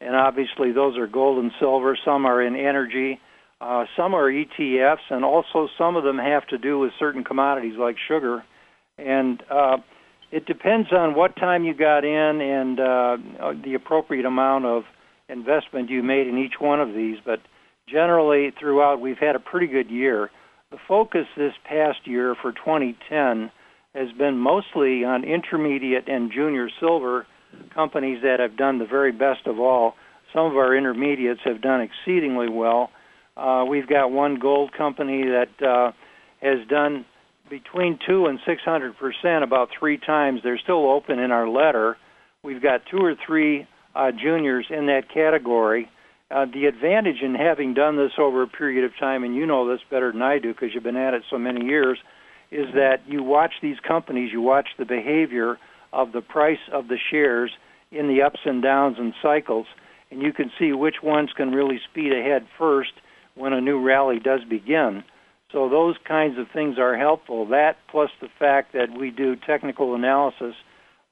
and 0.00 0.14
obviously 0.14 0.70
those 0.70 0.96
are 0.96 1.08
gold 1.08 1.42
and 1.42 1.50
silver. 1.58 1.98
Some 2.04 2.24
are 2.24 2.40
in 2.40 2.54
energy 2.54 3.20
uh, 3.60 3.84
some 3.96 4.14
are 4.14 4.30
ETFs, 4.30 5.10
and 5.10 5.24
also 5.24 5.68
some 5.76 5.96
of 5.96 6.04
them 6.04 6.18
have 6.18 6.46
to 6.48 6.58
do 6.58 6.78
with 6.78 6.92
certain 6.98 7.24
commodities 7.24 7.74
like 7.78 7.96
sugar. 8.08 8.42
And 8.96 9.42
uh, 9.50 9.78
it 10.32 10.46
depends 10.46 10.88
on 10.92 11.14
what 11.14 11.36
time 11.36 11.64
you 11.64 11.74
got 11.74 12.04
in 12.04 12.40
and 12.40 12.80
uh, 12.80 13.16
the 13.62 13.74
appropriate 13.74 14.24
amount 14.24 14.64
of 14.64 14.84
investment 15.28 15.90
you 15.90 16.02
made 16.02 16.26
in 16.26 16.38
each 16.38 16.54
one 16.58 16.80
of 16.80 16.94
these. 16.94 17.18
But 17.24 17.40
generally, 17.88 18.52
throughout, 18.58 19.00
we've 19.00 19.18
had 19.18 19.36
a 19.36 19.40
pretty 19.40 19.66
good 19.66 19.90
year. 19.90 20.30
The 20.70 20.78
focus 20.88 21.26
this 21.36 21.52
past 21.64 22.06
year 22.06 22.34
for 22.40 22.52
2010 22.52 23.50
has 23.94 24.12
been 24.16 24.38
mostly 24.38 25.04
on 25.04 25.24
intermediate 25.24 26.08
and 26.08 26.32
junior 26.32 26.68
silver 26.78 27.26
companies 27.74 28.22
that 28.22 28.38
have 28.40 28.56
done 28.56 28.78
the 28.78 28.86
very 28.86 29.12
best 29.12 29.46
of 29.46 29.58
all. 29.58 29.94
Some 30.32 30.46
of 30.46 30.56
our 30.56 30.76
intermediates 30.76 31.40
have 31.44 31.60
done 31.60 31.80
exceedingly 31.80 32.48
well 32.48 32.90
uh, 33.40 33.64
we've 33.64 33.88
got 33.88 34.12
one 34.12 34.38
gold 34.38 34.72
company 34.76 35.24
that 35.24 35.66
uh, 35.66 35.92
has 36.42 36.66
done 36.68 37.06
between 37.48 37.98
two 38.06 38.26
and 38.26 38.38
six 38.46 38.62
hundred 38.62 38.96
percent 38.98 39.42
about 39.42 39.70
three 39.78 39.98
times. 39.98 40.40
They're 40.44 40.58
still 40.58 40.90
open 40.90 41.18
in 41.18 41.30
our 41.30 41.48
letter. 41.48 41.96
We've 42.44 42.62
got 42.62 42.82
two 42.90 42.98
or 42.98 43.14
three 43.26 43.66
uh, 43.94 44.12
juniors 44.12 44.66
in 44.70 44.86
that 44.86 45.12
category. 45.12 45.90
Uh, 46.30 46.46
the 46.52 46.66
advantage 46.66 47.22
in 47.22 47.34
having 47.34 47.74
done 47.74 47.96
this 47.96 48.12
over 48.18 48.42
a 48.42 48.46
period 48.46 48.84
of 48.84 48.92
time, 49.00 49.24
and 49.24 49.34
you 49.34 49.46
know 49.46 49.68
this 49.68 49.80
better 49.90 50.12
than 50.12 50.22
I 50.22 50.38
do 50.38 50.52
because 50.52 50.68
you've 50.72 50.84
been 50.84 50.96
at 50.96 51.14
it 51.14 51.22
so 51.28 51.38
many 51.38 51.64
years, 51.64 51.98
is 52.52 52.66
that 52.74 52.98
you 53.06 53.22
watch 53.22 53.54
these 53.60 53.78
companies, 53.86 54.30
you 54.32 54.40
watch 54.40 54.68
the 54.78 54.84
behavior 54.84 55.58
of 55.92 56.12
the 56.12 56.20
price 56.20 56.60
of 56.72 56.86
the 56.86 56.98
shares 57.10 57.50
in 57.90 58.06
the 58.06 58.22
ups 58.22 58.38
and 58.44 58.62
downs 58.62 58.96
and 58.98 59.12
cycles, 59.20 59.66
and 60.12 60.22
you 60.22 60.32
can 60.32 60.52
see 60.56 60.72
which 60.72 60.96
ones 61.02 61.30
can 61.36 61.50
really 61.50 61.80
speed 61.90 62.12
ahead 62.12 62.46
first 62.56 62.92
when 63.34 63.52
a 63.52 63.60
new 63.60 63.80
rally 63.82 64.18
does 64.18 64.40
begin. 64.48 65.04
So 65.52 65.68
those 65.68 65.96
kinds 66.06 66.38
of 66.38 66.46
things 66.52 66.78
are 66.78 66.96
helpful. 66.96 67.46
That 67.46 67.76
plus 67.90 68.10
the 68.20 68.28
fact 68.38 68.72
that 68.72 68.96
we 68.96 69.10
do 69.10 69.34
technical 69.34 69.94
analysis, 69.94 70.54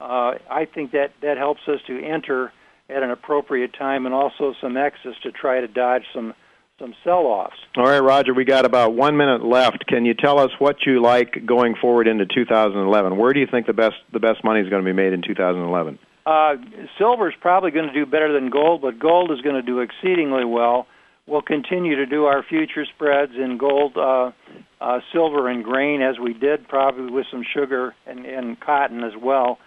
uh, 0.00 0.34
I 0.48 0.66
think 0.72 0.92
that 0.92 1.12
that 1.22 1.38
helps 1.38 1.62
us 1.66 1.80
to 1.88 2.00
enter 2.00 2.52
at 2.88 3.02
an 3.02 3.10
appropriate 3.10 3.72
time 3.76 4.06
and 4.06 4.14
also 4.14 4.54
some 4.60 4.76
excess 4.76 5.14
to 5.22 5.32
try 5.32 5.60
to 5.60 5.68
dodge 5.68 6.04
some 6.14 6.34
some 6.78 6.94
sell-offs. 7.02 7.56
All 7.76 7.86
right, 7.86 7.98
Roger, 7.98 8.32
we 8.32 8.44
got 8.44 8.64
about 8.64 8.94
one 8.94 9.16
minute 9.16 9.44
left. 9.44 9.84
Can 9.88 10.04
you 10.04 10.14
tell 10.14 10.38
us 10.38 10.50
what 10.60 10.86
you 10.86 11.02
like 11.02 11.44
going 11.44 11.74
forward 11.74 12.06
into 12.06 12.24
2011? 12.24 13.16
Where 13.16 13.32
do 13.32 13.40
you 13.40 13.48
think 13.50 13.66
the 13.66 13.72
best 13.72 13.96
the 14.12 14.20
best 14.20 14.44
money 14.44 14.60
is 14.60 14.68
going 14.68 14.84
to 14.84 14.88
be 14.88 14.94
made 14.94 15.12
in 15.12 15.20
2011? 15.20 15.98
Uh, 16.24 16.54
silver 16.96 17.28
is 17.28 17.34
probably 17.40 17.72
going 17.72 17.88
to 17.88 17.92
do 17.92 18.06
better 18.06 18.32
than 18.32 18.50
gold, 18.50 18.82
but 18.82 18.98
gold 18.98 19.32
is 19.32 19.40
going 19.40 19.56
to 19.56 19.62
do 19.62 19.80
exceedingly 19.80 20.44
well 20.44 20.86
we'll 21.28 21.42
continue 21.42 21.96
to 21.96 22.06
do 22.06 22.24
our 22.24 22.42
future 22.42 22.86
spreads 22.86 23.32
in 23.34 23.58
gold, 23.58 23.96
uh, 23.96 24.30
uh, 24.80 25.00
silver, 25.12 25.48
and 25.48 25.62
grain 25.62 26.00
as 26.02 26.18
we 26.18 26.32
did, 26.32 26.66
probably 26.68 27.12
with 27.12 27.26
some 27.30 27.44
sugar 27.54 27.94
and, 28.06 28.24
and 28.24 28.58
cotton 28.60 29.04
as 29.04 29.12
well. 29.20 29.58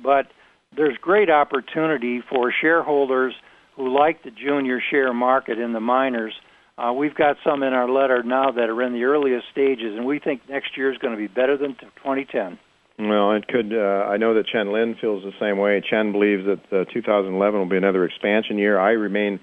But 0.00 0.28
there's 0.76 0.96
great 1.00 1.30
opportunity 1.30 2.22
for 2.30 2.52
shareholders 2.60 3.34
who 3.76 3.96
like 3.96 4.22
the 4.22 4.30
junior 4.30 4.80
share 4.90 5.12
market 5.12 5.58
in 5.58 5.72
the 5.72 5.80
miners. 5.80 6.34
Uh, 6.76 6.92
we've 6.92 7.14
got 7.14 7.36
some 7.44 7.62
in 7.62 7.72
our 7.72 7.88
letter 7.88 8.22
now 8.22 8.52
that 8.52 8.68
are 8.68 8.82
in 8.82 8.92
the 8.92 9.04
earliest 9.04 9.46
stages, 9.50 9.96
and 9.96 10.06
we 10.06 10.20
think 10.20 10.42
next 10.48 10.76
year 10.76 10.92
is 10.92 10.98
going 10.98 11.12
to 11.12 11.18
be 11.18 11.26
better 11.26 11.56
than 11.56 11.74
2010. 11.96 12.58
Well, 13.00 13.32
it 13.32 13.46
could. 13.46 13.72
Uh, 13.72 14.06
I 14.10 14.16
know 14.16 14.34
that 14.34 14.46
Chen 14.46 14.72
Lin 14.72 14.96
feels 15.00 15.22
the 15.22 15.32
same 15.40 15.58
way. 15.58 15.80
Chen 15.88 16.10
believes 16.10 16.44
that 16.46 16.82
uh, 16.88 16.92
2011 16.92 17.58
will 17.58 17.68
be 17.68 17.76
another 17.76 18.04
expansion 18.04 18.58
year. 18.58 18.78
I 18.78 18.90
remain 18.90 19.38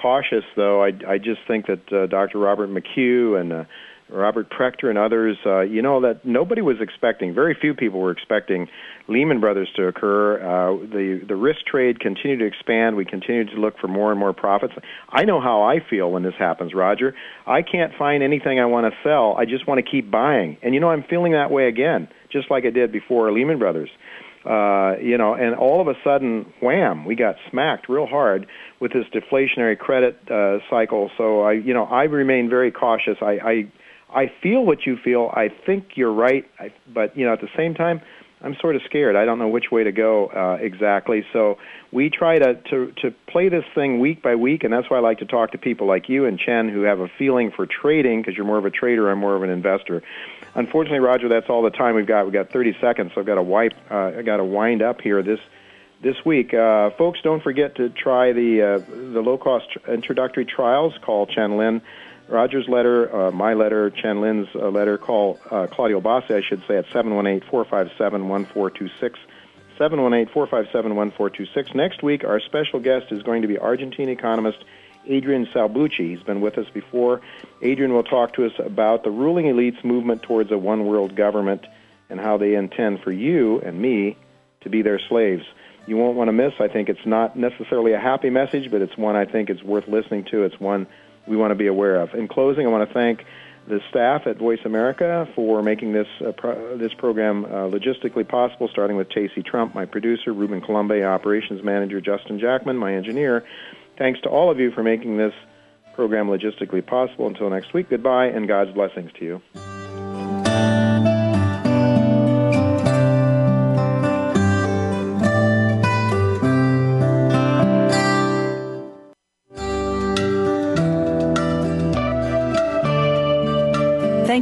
cautious, 0.00 0.44
though. 0.56 0.82
I, 0.82 0.92
I 1.06 1.18
just 1.18 1.40
think 1.46 1.66
that 1.66 1.92
uh, 1.92 2.06
Dr. 2.06 2.38
Robert 2.38 2.70
McHugh 2.70 3.40
and 3.40 3.52
uh, 3.52 3.64
Robert 4.10 4.50
Prechter 4.50 4.88
and 4.88 4.98
others, 4.98 5.36
uh, 5.44 5.60
you 5.60 5.82
know, 5.82 6.00
that 6.00 6.24
nobody 6.24 6.62
was 6.62 6.76
expecting, 6.80 7.34
very 7.34 7.56
few 7.60 7.74
people 7.74 8.00
were 8.00 8.10
expecting 8.10 8.68
Lehman 9.06 9.40
Brothers 9.40 9.68
to 9.76 9.86
occur. 9.86 10.38
Uh, 10.38 10.78
the, 10.86 11.20
the 11.26 11.36
risk 11.36 11.60
trade 11.66 12.00
continued 12.00 12.38
to 12.38 12.46
expand. 12.46 12.96
We 12.96 13.04
continued 13.04 13.50
to 13.54 13.60
look 13.60 13.78
for 13.78 13.88
more 13.88 14.10
and 14.10 14.18
more 14.18 14.32
profits. 14.32 14.72
I 15.10 15.24
know 15.24 15.40
how 15.40 15.62
I 15.62 15.78
feel 15.88 16.10
when 16.10 16.22
this 16.22 16.34
happens, 16.38 16.72
Roger. 16.74 17.14
I 17.46 17.62
can't 17.62 17.92
find 17.98 18.22
anything 18.22 18.58
I 18.58 18.66
want 18.66 18.92
to 18.92 19.08
sell. 19.08 19.36
I 19.36 19.44
just 19.44 19.66
want 19.66 19.84
to 19.84 19.90
keep 19.90 20.10
buying. 20.10 20.56
And, 20.62 20.74
you 20.74 20.80
know, 20.80 20.90
I'm 20.90 21.04
feeling 21.08 21.32
that 21.32 21.50
way 21.50 21.68
again, 21.68 22.08
just 22.32 22.50
like 22.50 22.64
I 22.64 22.70
did 22.70 22.92
before 22.92 23.30
Lehman 23.32 23.58
Brothers. 23.58 23.90
You 24.44 25.18
know, 25.18 25.34
and 25.34 25.54
all 25.54 25.80
of 25.80 25.88
a 25.88 25.94
sudden, 26.04 26.52
wham, 26.60 27.04
we 27.04 27.14
got 27.14 27.36
smacked 27.50 27.88
real 27.88 28.06
hard 28.06 28.46
with 28.80 28.92
this 28.92 29.04
deflationary 29.12 29.78
credit 29.78 30.18
uh, 30.30 30.58
cycle. 30.70 31.10
So 31.16 31.42
I, 31.42 31.52
you 31.52 31.74
know, 31.74 31.84
I 31.84 32.04
remain 32.04 32.48
very 32.48 32.70
cautious. 32.70 33.18
I, 33.20 33.38
I 33.42 33.72
I 34.10 34.32
feel 34.42 34.64
what 34.64 34.86
you 34.86 34.96
feel. 34.96 35.30
I 35.34 35.48
think 35.66 35.90
you're 35.96 36.12
right, 36.12 36.44
I, 36.58 36.72
but 36.92 37.16
you 37.16 37.26
know, 37.26 37.32
at 37.32 37.40
the 37.40 37.50
same 37.56 37.74
time, 37.74 38.00
I'm 38.40 38.56
sort 38.60 38.76
of 38.76 38.82
scared. 38.84 39.16
I 39.16 39.24
don't 39.24 39.38
know 39.38 39.48
which 39.48 39.70
way 39.70 39.84
to 39.84 39.92
go 39.92 40.26
uh, 40.28 40.58
exactly. 40.60 41.24
So 41.32 41.58
we 41.90 42.08
try 42.08 42.38
to, 42.38 42.54
to 42.54 42.92
to 43.02 43.10
play 43.26 43.48
this 43.48 43.64
thing 43.74 43.98
week 43.98 44.22
by 44.22 44.36
week, 44.36 44.64
and 44.64 44.72
that's 44.72 44.88
why 44.88 44.98
I 44.98 45.00
like 45.00 45.18
to 45.18 45.26
talk 45.26 45.52
to 45.52 45.58
people 45.58 45.86
like 45.86 46.08
you 46.08 46.24
and 46.24 46.38
Chen 46.38 46.68
who 46.68 46.82
have 46.82 47.00
a 47.00 47.08
feeling 47.18 47.50
for 47.50 47.66
trading 47.66 48.20
because 48.20 48.36
you're 48.36 48.46
more 48.46 48.58
of 48.58 48.64
a 48.64 48.70
trader. 48.70 49.10
I'm 49.10 49.18
more 49.18 49.34
of 49.34 49.42
an 49.42 49.50
investor. 49.50 50.02
Unfortunately, 50.54 51.00
Roger, 51.00 51.28
that's 51.28 51.48
all 51.48 51.62
the 51.62 51.70
time 51.70 51.94
we've 51.94 52.06
got. 52.06 52.24
We've 52.24 52.32
got 52.32 52.50
30 52.50 52.76
seconds, 52.80 53.12
so 53.14 53.20
I've 53.20 53.26
got 53.26 53.36
to 53.36 53.42
wipe. 53.42 53.74
Uh, 53.90 54.12
I 54.18 54.22
got 54.22 54.36
to 54.36 54.44
wind 54.44 54.82
up 54.82 55.00
here 55.00 55.22
this 55.22 55.40
this 56.00 56.24
week. 56.24 56.54
Uh, 56.54 56.90
folks, 56.90 57.20
don't 57.22 57.42
forget 57.42 57.74
to 57.76 57.88
try 57.88 58.32
the 58.32 58.62
uh, 58.62 58.78
the 58.78 59.20
low 59.20 59.36
cost 59.36 59.66
introductory 59.88 60.44
trials. 60.44 60.94
Call 61.02 61.26
Chen 61.26 61.56
Lin 61.56 61.82
Roger's 62.28 62.68
letter, 62.68 63.14
uh, 63.14 63.30
my 63.30 63.54
letter, 63.54 63.90
Chen 63.90 64.20
Lin's 64.20 64.48
uh, 64.54 64.68
letter, 64.68 64.98
call 64.98 65.40
uh, 65.50 65.66
Claudio 65.66 66.00
Bassi, 66.00 66.34
I 66.34 66.42
should 66.42 66.62
say, 66.68 66.76
at 66.76 66.86
718-457-1426, 66.86 69.14
718-457-1426. 69.78 71.74
Next 71.74 72.02
week, 72.02 72.24
our 72.24 72.40
special 72.40 72.80
guest 72.80 73.10
is 73.10 73.22
going 73.22 73.42
to 73.42 73.48
be 73.48 73.56
Argentine 73.56 74.10
economist 74.10 74.58
Adrian 75.06 75.46
Salbuchi. 75.46 76.10
He's 76.10 76.22
been 76.22 76.42
with 76.42 76.58
us 76.58 76.68
before. 76.68 77.22
Adrian 77.62 77.94
will 77.94 78.04
talk 78.04 78.34
to 78.34 78.44
us 78.44 78.52
about 78.58 79.04
the 79.04 79.10
ruling 79.10 79.46
elite's 79.46 79.82
movement 79.82 80.22
towards 80.22 80.52
a 80.52 80.58
one-world 80.58 81.16
government 81.16 81.64
and 82.10 82.20
how 82.20 82.36
they 82.36 82.54
intend 82.54 83.00
for 83.00 83.12
you 83.12 83.60
and 83.60 83.80
me 83.80 84.18
to 84.60 84.68
be 84.68 84.82
their 84.82 84.98
slaves. 84.98 85.44
You 85.86 85.96
won't 85.96 86.16
want 86.16 86.28
to 86.28 86.32
miss. 86.32 86.52
I 86.60 86.68
think 86.68 86.90
it's 86.90 87.06
not 87.06 87.36
necessarily 87.36 87.94
a 87.94 87.98
happy 87.98 88.28
message, 88.28 88.70
but 88.70 88.82
it's 88.82 88.98
one 88.98 89.16
I 89.16 89.24
think 89.24 89.48
is 89.48 89.62
worth 89.62 89.88
listening 89.88 90.24
to. 90.24 90.42
It's 90.42 90.60
one 90.60 90.86
we 91.28 91.36
want 91.36 91.50
to 91.50 91.54
be 91.54 91.66
aware 91.66 91.96
of. 91.96 92.14
In 92.14 92.28
closing, 92.28 92.66
I 92.66 92.70
want 92.70 92.88
to 92.88 92.94
thank 92.94 93.24
the 93.68 93.80
staff 93.90 94.22
at 94.26 94.38
Voice 94.38 94.60
America 94.64 95.28
for 95.34 95.62
making 95.62 95.92
this 95.92 96.06
uh, 96.26 96.32
pro- 96.32 96.76
this 96.78 96.94
program 96.94 97.44
uh, 97.44 97.48
logistically 97.68 98.26
possible, 98.26 98.68
starting 98.68 98.96
with 98.96 99.10
Tacey 99.10 99.42
Trump, 99.42 99.74
my 99.74 99.84
producer, 99.84 100.32
Ruben 100.32 100.60
Colombe, 100.60 101.02
operations 101.04 101.62
manager, 101.62 102.00
Justin 102.00 102.38
Jackman, 102.38 102.76
my 102.76 102.94
engineer. 102.94 103.44
Thanks 103.98 104.20
to 104.22 104.28
all 104.28 104.50
of 104.50 104.58
you 104.58 104.70
for 104.70 104.82
making 104.82 105.18
this 105.18 105.34
program 105.94 106.28
logistically 106.28 106.84
possible. 106.86 107.26
Until 107.26 107.50
next 107.50 107.74
week, 107.74 107.90
goodbye 107.90 108.26
and 108.26 108.48
God's 108.48 108.72
blessings 108.72 109.10
to 109.18 109.24
you. 109.24 109.77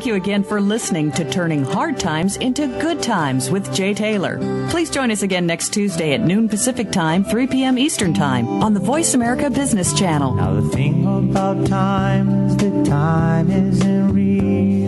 You 0.06 0.14
again 0.14 0.44
for 0.44 0.60
listening 0.60 1.10
to 1.12 1.28
Turning 1.30 1.64
Hard 1.64 1.98
Times 1.98 2.36
into 2.36 2.68
Good 2.80 3.02
Times 3.02 3.50
with 3.50 3.74
Jay 3.74 3.92
Taylor. 3.92 4.38
Please 4.70 4.88
join 4.88 5.10
us 5.10 5.22
again 5.22 5.46
next 5.46 5.70
Tuesday 5.70 6.14
at 6.14 6.20
noon 6.20 6.48
Pacific 6.48 6.92
Time, 6.92 7.24
3 7.24 7.48
p.m. 7.48 7.76
Eastern 7.76 8.14
Time 8.14 8.46
on 8.62 8.72
the 8.72 8.80
Voice 8.80 9.14
America 9.14 9.50
Business 9.50 9.92
Channel. 9.92 10.34
Now, 10.34 10.60
the 10.60 10.68
thing 10.68 11.04
about 11.04 11.66
time 11.66 12.46
is 12.46 12.56
that 12.58 12.86
time 12.86 13.50
isn't 13.50 14.12
real. 14.12 14.85